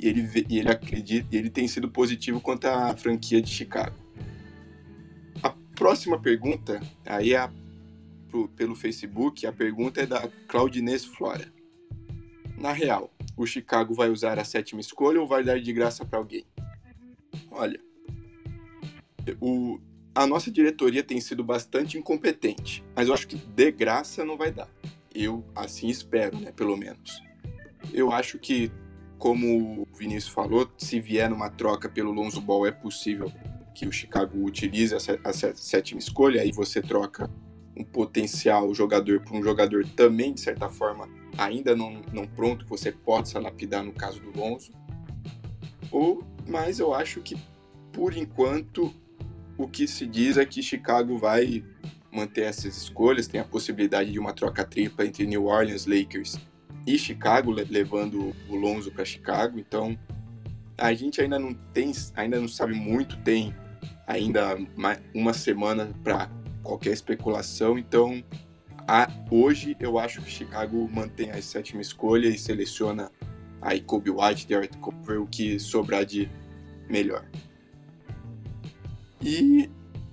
e 0.02 0.08
ele, 0.08 0.46
e 0.48 0.58
ele 0.58 0.68
acredita, 0.68 1.28
ele 1.34 1.50
tem 1.50 1.66
sido 1.68 1.90
positivo 1.90 2.40
quanto 2.40 2.66
à 2.66 2.96
franquia 2.96 3.40
de 3.40 3.50
Chicago 3.50 4.02
próxima 5.82 6.16
pergunta, 6.16 6.80
aí 7.04 7.34
é 7.34 7.50
pro, 8.28 8.48
pelo 8.50 8.74
Facebook, 8.74 9.44
a 9.44 9.52
pergunta 9.52 10.00
é 10.00 10.06
da 10.06 10.28
Claudinez 10.46 11.04
Flora. 11.04 11.52
Na 12.56 12.70
real, 12.70 13.12
o 13.36 13.44
Chicago 13.44 13.92
vai 13.92 14.08
usar 14.08 14.38
a 14.38 14.44
sétima 14.44 14.80
escolha 14.80 15.20
ou 15.20 15.26
vai 15.26 15.42
dar 15.42 15.60
de 15.60 15.72
graça 15.72 16.04
para 16.04 16.20
alguém? 16.20 16.44
Olha, 17.50 17.80
o, 19.40 19.80
a 20.14 20.24
nossa 20.24 20.52
diretoria 20.52 21.02
tem 21.02 21.20
sido 21.20 21.42
bastante 21.42 21.98
incompetente, 21.98 22.84
mas 22.94 23.08
eu 23.08 23.14
acho 23.14 23.26
que 23.26 23.36
de 23.36 23.72
graça 23.72 24.24
não 24.24 24.36
vai 24.36 24.52
dar. 24.52 24.68
Eu 25.12 25.44
assim 25.52 25.88
espero, 25.88 26.38
né, 26.38 26.52
pelo 26.52 26.76
menos. 26.76 27.20
Eu 27.92 28.12
acho 28.12 28.38
que, 28.38 28.70
como 29.22 29.82
o 29.82 29.96
Vinícius 29.96 30.34
falou, 30.34 30.68
se 30.76 30.98
vier 30.98 31.30
numa 31.30 31.48
troca 31.48 31.88
pelo 31.88 32.10
Lonzo 32.10 32.40
Ball 32.40 32.66
é 32.66 32.72
possível 32.72 33.32
que 33.72 33.86
o 33.86 33.92
Chicago 33.92 34.44
utilize 34.44 34.92
a 34.92 35.32
sétima 35.54 36.00
escolha, 36.00 36.42
aí 36.42 36.50
você 36.50 36.82
troca 36.82 37.30
um 37.76 37.84
potencial 37.84 38.74
jogador 38.74 39.20
por 39.20 39.36
um 39.36 39.40
jogador 39.44 39.86
também, 39.86 40.34
de 40.34 40.40
certa 40.40 40.68
forma, 40.68 41.08
ainda 41.38 41.76
não, 41.76 42.02
não 42.12 42.26
pronto, 42.26 42.64
que 42.64 42.70
você 42.70 42.90
possa 42.90 43.38
lapidar 43.38 43.84
no 43.84 43.92
caso 43.92 44.20
do 44.20 44.36
Lonzo. 44.36 44.72
Ou, 45.92 46.24
mas 46.44 46.80
eu 46.80 46.92
acho 46.92 47.20
que, 47.20 47.36
por 47.92 48.16
enquanto, 48.16 48.92
o 49.56 49.68
que 49.68 49.86
se 49.86 50.04
diz 50.04 50.36
é 50.36 50.44
que 50.44 50.60
Chicago 50.60 51.16
vai 51.16 51.64
manter 52.10 52.42
essas 52.42 52.76
escolhas, 52.76 53.28
tem 53.28 53.40
a 53.40 53.44
possibilidade 53.44 54.10
de 54.10 54.18
uma 54.18 54.32
troca 54.32 54.64
tripla 54.64 55.06
entre 55.06 55.24
New 55.26 55.44
Orleans, 55.44 55.86
Lakers 55.86 56.40
e 56.86 56.98
Chicago, 56.98 57.50
levando 57.50 58.34
o 58.48 58.56
Lonzo 58.56 58.90
para 58.90 59.04
Chicago. 59.04 59.59
Então, 59.59 59.98
a 60.76 60.92
gente 60.94 61.20
ainda 61.20 61.38
não 61.38 61.54
tem, 61.54 61.92
ainda 62.14 62.40
não 62.40 62.48
sabe 62.48 62.74
muito, 62.74 63.16
tem 63.18 63.54
ainda 64.06 64.59
uma 65.14 65.32
semana 65.32 65.90
para 66.02 66.28
qualquer 66.62 66.92
especulação. 66.92 67.78
Então, 67.78 68.22
a, 68.86 69.09
hoje 69.30 69.76
eu 69.78 69.98
acho 69.98 70.20
que 70.22 70.30
Chicago 70.30 70.88
mantém 70.92 71.30
a 71.30 71.40
sétima 71.40 71.80
escolha 71.80 72.28
e 72.28 72.38
seleciona 72.38 73.10
aí 73.60 73.80
Kobe 73.80 74.10
White, 74.10 74.46
Derek 74.46 74.76
Cover, 74.78 75.22
o 75.22 75.26
que 75.26 75.59
sobrar 75.59 76.04
de 76.04 76.28
melhor. 76.88 77.24
E 79.20 79.70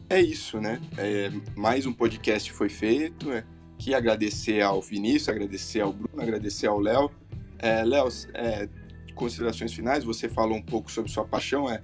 é 0.07 0.21
isso, 0.21 0.61
né? 0.61 0.79
É, 0.97 1.31
mais 1.55 1.85
um 1.85 1.93
podcast 1.93 2.51
foi 2.51 2.69
feito. 2.69 3.31
É, 3.31 3.43
que 3.79 3.95
agradecer 3.95 4.61
ao 4.61 4.81
Vinícius, 4.81 5.29
agradecer 5.29 5.79
ao 5.79 5.93
Bruno, 5.93 6.21
agradecer 6.21 6.67
ao 6.67 6.79
Léo. 6.79 7.09
É, 7.57 7.83
Léo, 7.83 8.09
é, 8.33 8.67
considerações 9.15 9.73
finais, 9.73 10.03
você 10.03 10.27
falou 10.27 10.57
um 10.57 10.61
pouco 10.61 10.91
sobre 10.91 11.09
sua 11.09 11.25
paixão, 11.25 11.69
é 11.69 11.81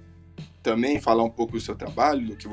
também 0.62 1.00
falar 1.00 1.24
um 1.24 1.30
pouco 1.30 1.54
do 1.54 1.60
seu 1.60 1.74
trabalho, 1.74 2.26
do 2.26 2.36
que 2.36 2.46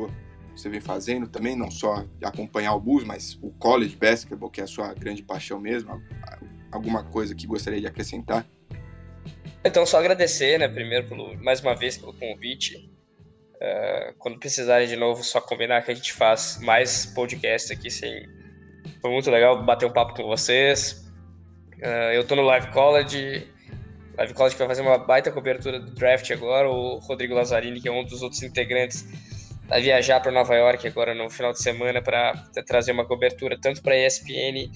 você 0.56 0.70
vem 0.70 0.80
fazendo 0.80 1.28
também, 1.28 1.56
não 1.56 1.70
só 1.70 2.06
acompanhar 2.24 2.74
o 2.74 2.80
Bulls, 2.80 3.04
mas 3.04 3.38
o 3.42 3.52
college 3.52 3.96
basketball, 3.96 4.50
que 4.50 4.62
é 4.62 4.64
a 4.64 4.68
sua 4.68 4.94
grande 4.94 5.22
paixão 5.22 5.60
mesmo, 5.60 6.02
alguma 6.72 7.04
coisa 7.04 7.36
que 7.36 7.46
gostaria 7.46 7.82
de 7.82 7.88
acrescentar? 7.88 8.46
Então, 9.66 9.86
só 9.86 10.00
agradecer, 10.00 10.58
né, 10.58 10.68
primeiro, 10.68 11.08
pelo, 11.08 11.38
mais 11.44 11.62
uma 11.62 11.76
vez, 11.76 11.98
pelo 11.98 12.14
convite. 12.14 12.90
Uh, 13.56 14.14
quando 14.20 14.38
precisarem 14.38 14.88
de 14.88 14.96
novo, 14.96 15.24
só 15.24 15.40
combinar 15.40 15.82
que 15.84 15.92
a 15.92 15.94
gente 15.94 16.12
faz 16.14 16.60
mais 16.62 17.06
podcast 17.06 17.72
aqui. 17.72 17.90
Sem... 17.90 18.28
Foi 19.02 19.12
muito 19.12 19.30
legal 19.30 19.64
bater 19.64 19.86
um 19.86 19.92
papo 19.92 20.14
com 20.14 20.24
vocês. 20.24 21.06
Uh, 21.78 22.14
eu 22.14 22.26
tô 22.26 22.36
no 22.36 22.44
Live 22.44 22.68
College, 22.68 23.48
Live 24.18 24.34
College 24.34 24.56
vai 24.56 24.68
fazer 24.68 24.82
uma 24.82 24.98
baita 24.98 25.32
cobertura 25.32 25.80
do 25.80 25.92
draft 25.92 26.30
agora. 26.32 26.70
O 26.70 27.00
Rodrigo 27.00 27.34
Lazzarini, 27.34 27.82
que 27.82 27.88
é 27.88 27.92
um 27.92 28.04
dos 28.04 28.22
outros 28.22 28.44
integrantes, 28.44 29.06
vai 29.68 29.82
viajar 29.82 30.20
para 30.20 30.32
Nova 30.32 30.56
York 30.56 30.88
agora 30.88 31.16
no 31.16 31.30
final 31.30 31.52
de 31.52 31.62
semana 31.62 32.02
para 32.02 32.34
trazer 32.66 32.92
uma 32.92 33.06
cobertura 33.06 33.58
tanto 33.60 33.82
para 33.82 33.94
a 33.94 34.06
ESPN 34.06 34.70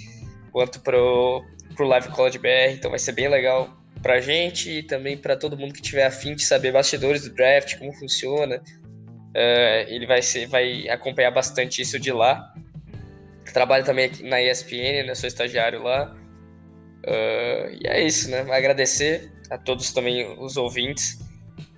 quanto 0.51 0.79
para 0.79 0.97
o 0.97 1.43
Live 1.79 2.09
College 2.09 2.39
BR. 2.39 2.73
Então 2.73 2.89
vai 2.89 2.99
ser 2.99 3.11
bem 3.11 3.27
legal 3.27 3.69
para 4.01 4.15
a 4.15 4.21
gente 4.21 4.71
e 4.71 4.83
também 4.83 5.17
para 5.17 5.35
todo 5.35 5.57
mundo 5.57 5.73
que 5.73 5.81
tiver 5.81 6.05
afim 6.05 6.35
de 6.35 6.43
saber 6.43 6.71
bastidores 6.71 7.23
do 7.23 7.33
draft, 7.35 7.77
como 7.77 7.93
funciona. 7.93 8.57
Uh, 8.57 9.85
ele 9.87 10.07
vai, 10.07 10.21
ser, 10.23 10.47
vai 10.47 10.89
acompanhar 10.89 11.29
bastante 11.29 11.79
isso 11.79 11.99
de 11.99 12.11
lá. 12.11 12.51
Trabalho 13.57 13.83
também 13.83 14.11
na 14.21 14.39
ESPN, 14.39 15.07
né? 15.07 15.15
Sou 15.15 15.27
estagiário 15.27 15.81
lá. 15.81 16.15
Uh, 17.03 17.73
e 17.81 17.87
é 17.87 18.05
isso, 18.05 18.29
né? 18.29 18.41
Agradecer 18.41 19.31
a 19.49 19.57
todos 19.57 19.91
também 19.91 20.37
os 20.39 20.57
ouvintes 20.57 21.17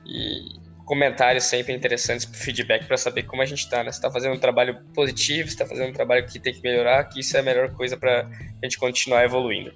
e 0.05 0.59
comentários 0.83 1.45
sempre 1.45 1.73
interessantes, 1.73 2.25
feedback 2.33 2.85
para 2.85 2.97
saber 2.97 3.23
como 3.23 3.41
a 3.41 3.45
gente 3.45 3.59
está, 3.59 3.81
né? 3.81 3.91
Está 3.91 4.11
fazendo 4.11 4.35
um 4.35 4.39
trabalho 4.39 4.83
positivo, 4.93 5.47
está 5.47 5.65
fazendo 5.65 5.91
um 5.91 5.93
trabalho 5.93 6.27
que 6.27 6.37
tem 6.37 6.53
que 6.53 6.61
melhorar, 6.61 7.05
que 7.05 7.21
isso 7.21 7.37
é 7.37 7.39
a 7.39 7.43
melhor 7.43 7.73
coisa 7.73 7.95
para 7.95 8.27
a 8.27 8.65
gente 8.65 8.77
continuar 8.77 9.23
evoluindo. 9.23 9.71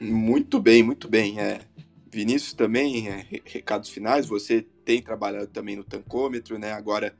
Muito 0.00 0.58
bem, 0.58 0.82
muito 0.82 1.08
bem. 1.08 1.38
É, 1.38 1.60
Vinícius 2.12 2.54
também, 2.54 3.08
é, 3.08 3.24
recados 3.44 3.88
finais. 3.88 4.26
Você 4.26 4.66
tem 4.84 5.00
trabalhado 5.00 5.46
também 5.46 5.76
no 5.76 5.84
tancômetro, 5.84 6.58
né? 6.58 6.72
Agora 6.72 7.14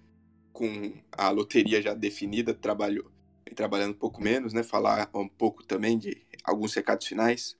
com 0.61 0.93
a 1.13 1.31
loteria 1.31 1.81
já 1.81 1.95
definida, 1.95 2.53
trabalhou 2.53 3.11
trabalhando 3.57 3.93
um 3.93 3.99
pouco 3.99 4.23
menos, 4.23 4.53
né? 4.53 4.63
Falar 4.63 5.09
um 5.15 5.27
pouco 5.27 5.65
também 5.65 5.99
de 5.99 6.23
alguns 6.45 6.75
recados 6.75 7.07
finais. 7.07 7.57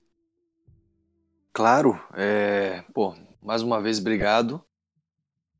Claro, 1.51 1.99
é, 2.13 2.83
pô, 2.93 3.15
mais 3.41 3.63
uma 3.63 3.81
vez 3.81 3.99
obrigado 3.99 4.63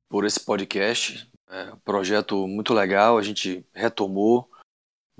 por 0.07 0.23
esse 0.23 0.39
podcast, 0.39 1.29
é 1.49 1.73
um 1.73 1.79
projeto 1.79 2.47
muito 2.47 2.73
legal, 2.73 3.17
a 3.17 3.21
gente 3.21 3.65
retomou, 3.73 4.49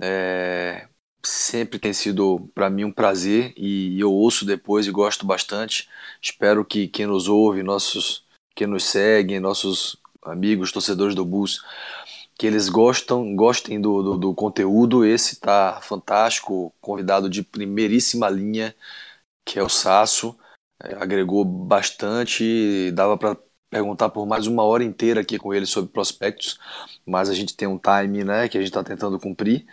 é, 0.00 0.88
sempre 1.24 1.78
tem 1.78 1.92
sido 1.92 2.48
para 2.54 2.70
mim 2.70 2.84
um 2.84 2.92
prazer 2.92 3.52
e 3.56 4.00
eu 4.00 4.12
ouço 4.12 4.46
depois 4.46 4.86
e 4.86 4.90
gosto 4.90 5.26
bastante. 5.26 5.88
Espero 6.20 6.64
que 6.64 6.88
quem 6.88 7.06
nos 7.06 7.28
ouve, 7.28 7.62
nossos, 7.62 8.24
quem 8.54 8.66
nos 8.66 8.84
segue, 8.84 9.40
nossos 9.40 10.00
amigos, 10.22 10.72
torcedores 10.72 11.14
do 11.14 11.24
Bus, 11.24 11.62
que 12.42 12.46
eles 12.48 12.68
gostam, 12.68 13.36
gostem 13.36 13.80
do, 13.80 14.02
do, 14.02 14.18
do 14.18 14.34
conteúdo. 14.34 15.04
Esse 15.06 15.38
tá 15.38 15.80
fantástico, 15.80 16.74
convidado 16.80 17.30
de 17.30 17.40
primeiríssima 17.40 18.28
linha, 18.28 18.74
que 19.44 19.60
é 19.60 19.62
o 19.62 19.68
Sasso. 19.68 20.36
É, 20.82 20.94
agregou 20.96 21.44
bastante, 21.44 22.90
dava 22.94 23.16
para 23.16 23.36
perguntar 23.70 24.08
por 24.10 24.26
mais 24.26 24.48
uma 24.48 24.64
hora 24.64 24.82
inteira 24.82 25.20
aqui 25.20 25.38
com 25.38 25.54
ele 25.54 25.66
sobre 25.66 25.92
prospectos, 25.92 26.58
mas 27.06 27.30
a 27.30 27.34
gente 27.34 27.56
tem 27.56 27.68
um 27.68 27.78
time 27.78 28.24
né, 28.24 28.48
que 28.48 28.58
a 28.58 28.60
gente 28.60 28.70
está 28.70 28.82
tentando 28.82 29.20
cumprir. 29.20 29.64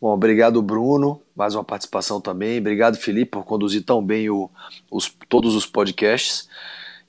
Bom, 0.00 0.12
obrigado 0.12 0.60
Bruno, 0.60 1.22
mais 1.36 1.54
uma 1.54 1.62
participação 1.64 2.20
também. 2.20 2.58
Obrigado 2.58 2.96
Felipe 2.96 3.30
por 3.32 3.44
conduzir 3.44 3.84
tão 3.84 4.04
bem 4.04 4.28
o, 4.30 4.50
os, 4.90 5.08
todos 5.28 5.54
os 5.54 5.64
podcasts. 5.64 6.48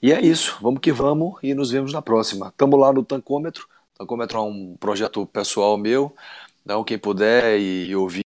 E 0.00 0.12
é 0.12 0.20
isso, 0.20 0.58
vamos 0.62 0.80
que 0.80 0.92
vamos 0.92 1.40
e 1.42 1.54
nos 1.54 1.72
vemos 1.72 1.92
na 1.92 2.02
próxima. 2.02 2.50
Estamos 2.50 2.78
lá 2.78 2.92
no 2.92 3.04
Tancômetro. 3.04 3.66
Tancômetro 3.98 4.38
é 4.38 4.42
um 4.42 4.76
projeto 4.76 5.26
pessoal 5.26 5.76
meu. 5.76 6.14
Então, 6.62 6.84
quem 6.84 6.98
puder 6.98 7.58
e, 7.58 7.86
e 7.88 7.96
ouvir, 7.96 8.24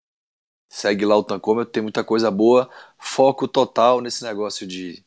segue 0.70 1.06
lá 1.06 1.16
o 1.16 1.24
Tancômetro, 1.24 1.72
tem 1.72 1.82
muita 1.82 2.04
coisa 2.04 2.30
boa. 2.30 2.70
Foco 2.98 3.48
total 3.48 4.00
nesse 4.00 4.22
negócio 4.22 4.66
de 4.66 5.02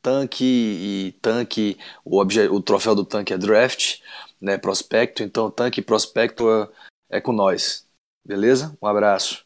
tanque 0.00 0.44
e 0.44 1.12
tanque, 1.20 1.76
o, 2.04 2.20
o 2.20 2.62
troféu 2.62 2.94
do 2.94 3.04
tanque 3.04 3.32
é 3.32 3.38
draft, 3.38 4.00
né, 4.40 4.56
prospecto, 4.56 5.22
então 5.22 5.50
tanque 5.50 5.80
e 5.80 5.84
prospecto 5.84 6.48
é, 6.48 7.16
é 7.18 7.20
com 7.20 7.32
nós. 7.32 7.86
Beleza? 8.24 8.76
Um 8.80 8.86
abraço. 8.86 9.44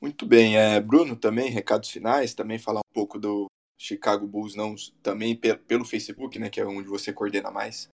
Muito 0.00 0.26
bem, 0.26 0.56
é, 0.56 0.80
Bruno, 0.80 1.16
também 1.16 1.50
recados 1.50 1.90
finais, 1.90 2.34
também 2.34 2.58
falar 2.58 2.80
um 2.80 2.94
pouco 2.94 3.18
do 3.18 3.46
Chicago 3.78 4.26
Bulls, 4.26 4.54
não 4.54 4.74
também 5.02 5.34
pelo 5.34 5.84
Facebook, 5.84 6.38
né, 6.38 6.50
que 6.50 6.60
é 6.60 6.66
onde 6.66 6.88
você 6.88 7.12
coordena 7.12 7.50
mais. 7.50 7.88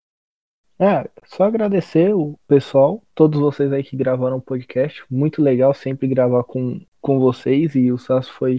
É, 0.79 1.09
só 1.25 1.45
agradecer 1.45 2.15
o 2.15 2.39
pessoal, 2.47 3.03
todos 3.15 3.41
vocês 3.41 3.73
aí 3.73 3.83
que 3.83 3.97
gravaram 3.97 4.37
o 4.37 4.43
podcast, 4.43 5.03
muito 5.11 5.41
legal 5.41 5.73
sempre 5.73 6.07
gravar 6.07 6.45
com, 6.45 6.85
com 7.01 7.19
vocês 7.19 7.75
e 7.75 7.91
o 7.91 7.97
Sasso 7.97 8.31
foi 8.35 8.59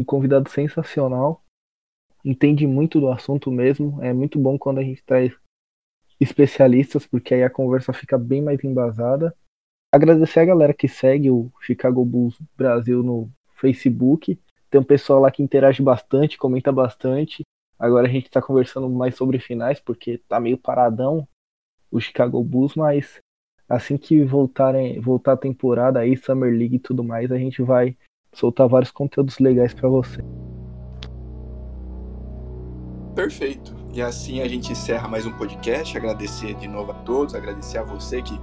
um 0.00 0.04
convidado 0.04 0.48
sensacional, 0.48 1.44
entende 2.24 2.66
muito 2.66 2.98
do 2.98 3.10
assunto 3.10 3.50
mesmo. 3.50 4.02
É 4.02 4.12
muito 4.12 4.38
bom 4.38 4.58
quando 4.58 4.78
a 4.78 4.82
gente 4.82 5.02
traz 5.04 5.32
especialistas, 6.18 7.06
porque 7.06 7.34
aí 7.34 7.42
a 7.42 7.50
conversa 7.50 7.92
fica 7.92 8.18
bem 8.18 8.42
mais 8.42 8.62
embasada. 8.64 9.34
Agradecer 9.92 10.40
a 10.40 10.44
galera 10.44 10.72
que 10.72 10.88
segue 10.88 11.30
o 11.30 11.52
Chicago 11.60 12.04
Bulls 12.04 12.38
Brasil 12.56 13.02
no 13.02 13.30
Facebook. 13.56 14.38
Tem 14.70 14.80
um 14.80 14.84
pessoal 14.84 15.20
lá 15.20 15.30
que 15.30 15.42
interage 15.42 15.82
bastante, 15.82 16.38
comenta 16.38 16.70
bastante. 16.70 17.42
Agora 17.78 18.06
a 18.06 18.10
gente 18.10 18.26
está 18.26 18.40
conversando 18.40 18.88
mais 18.88 19.16
sobre 19.16 19.38
finais, 19.38 19.80
porque 19.80 20.18
tá 20.28 20.38
meio 20.38 20.56
paradão 20.56 21.26
o 21.90 22.00
Chicago 22.00 22.42
Bulls, 22.42 22.74
mas 22.74 23.20
assim 23.68 23.96
que 23.96 24.24
voltarem, 24.24 25.00
voltar 25.00 25.32
a 25.32 25.36
temporada 25.36 26.00
aí, 26.00 26.16
Summer 26.16 26.50
League 26.50 26.76
e 26.76 26.80
tudo 26.80 27.04
mais, 27.04 27.30
a 27.30 27.38
gente 27.38 27.62
vai 27.62 27.96
soltar 28.32 28.68
vários 28.68 28.90
conteúdos 28.90 29.38
legais 29.38 29.74
para 29.74 29.88
você. 29.88 30.22
Perfeito. 33.14 33.74
E 33.92 34.00
assim 34.00 34.40
a 34.40 34.48
gente 34.48 34.70
encerra 34.70 35.08
mais 35.08 35.26
um 35.26 35.32
podcast. 35.32 35.96
Agradecer 35.96 36.54
de 36.54 36.68
novo 36.68 36.92
a 36.92 36.94
todos, 36.94 37.34
agradecer 37.34 37.78
a 37.78 37.82
você 37.82 38.22
que 38.22 38.38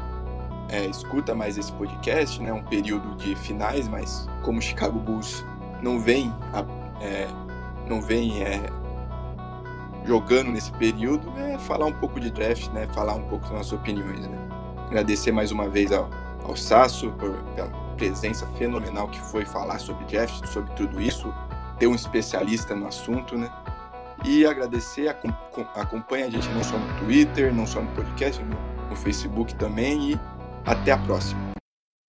é, 0.69 0.85
escuta 0.85 1.33
mais 1.33 1.57
esse 1.57 1.71
podcast, 1.73 2.41
né? 2.41 2.51
Um 2.51 2.63
período 2.63 3.15
de 3.15 3.35
finais, 3.35 3.87
mas 3.87 4.27
como 4.43 4.59
o 4.59 4.61
Chicago 4.61 4.99
Bulls 4.99 5.45
não 5.81 5.99
vem, 5.99 6.31
é, 7.01 7.27
não 7.87 8.01
vem 8.01 8.43
é, 8.43 8.61
jogando 10.07 10.51
nesse 10.51 10.71
período, 10.71 11.31
é 11.37 11.59
falar 11.59 11.85
um 11.85 11.93
pouco 11.93 12.19
de 12.19 12.31
draft, 12.31 12.69
né? 12.71 12.87
Falar 12.93 13.15
um 13.15 13.23
pouco 13.23 13.43
das 13.43 13.51
nossas 13.51 13.73
opiniões, 13.73 14.25
né? 14.25 14.37
Agradecer 14.87 15.33
mais 15.33 15.51
uma 15.51 15.67
vez 15.67 15.91
ao, 15.91 16.09
ao 16.43 16.55
Sasso 16.55 17.11
por, 17.11 17.37
pela 17.55 17.69
presença 17.97 18.47
fenomenal 18.57 19.09
que 19.09 19.19
foi 19.19 19.45
falar 19.45 19.79
sobre 19.79 20.05
draft, 20.05 20.45
sobre 20.47 20.71
tudo 20.75 21.01
isso, 21.01 21.33
ter 21.77 21.87
um 21.87 21.95
especialista 21.95 22.73
no 22.73 22.87
assunto, 22.87 23.37
né? 23.37 23.51
E 24.23 24.45
agradecer, 24.45 25.09
acompanha 25.75 26.25
a 26.25 26.29
gente 26.29 26.49
não 26.49 26.63
só 26.63 26.77
no 26.77 26.99
Twitter, 26.99 27.53
não 27.53 27.67
só 27.67 27.81
no 27.81 27.91
podcast, 27.91 28.41
no, 28.41 28.57
no 28.89 28.95
Facebook 28.95 29.53
também 29.55 30.13
e 30.13 30.19
até 30.65 30.91
a 30.91 30.97
próxima. 30.97 31.46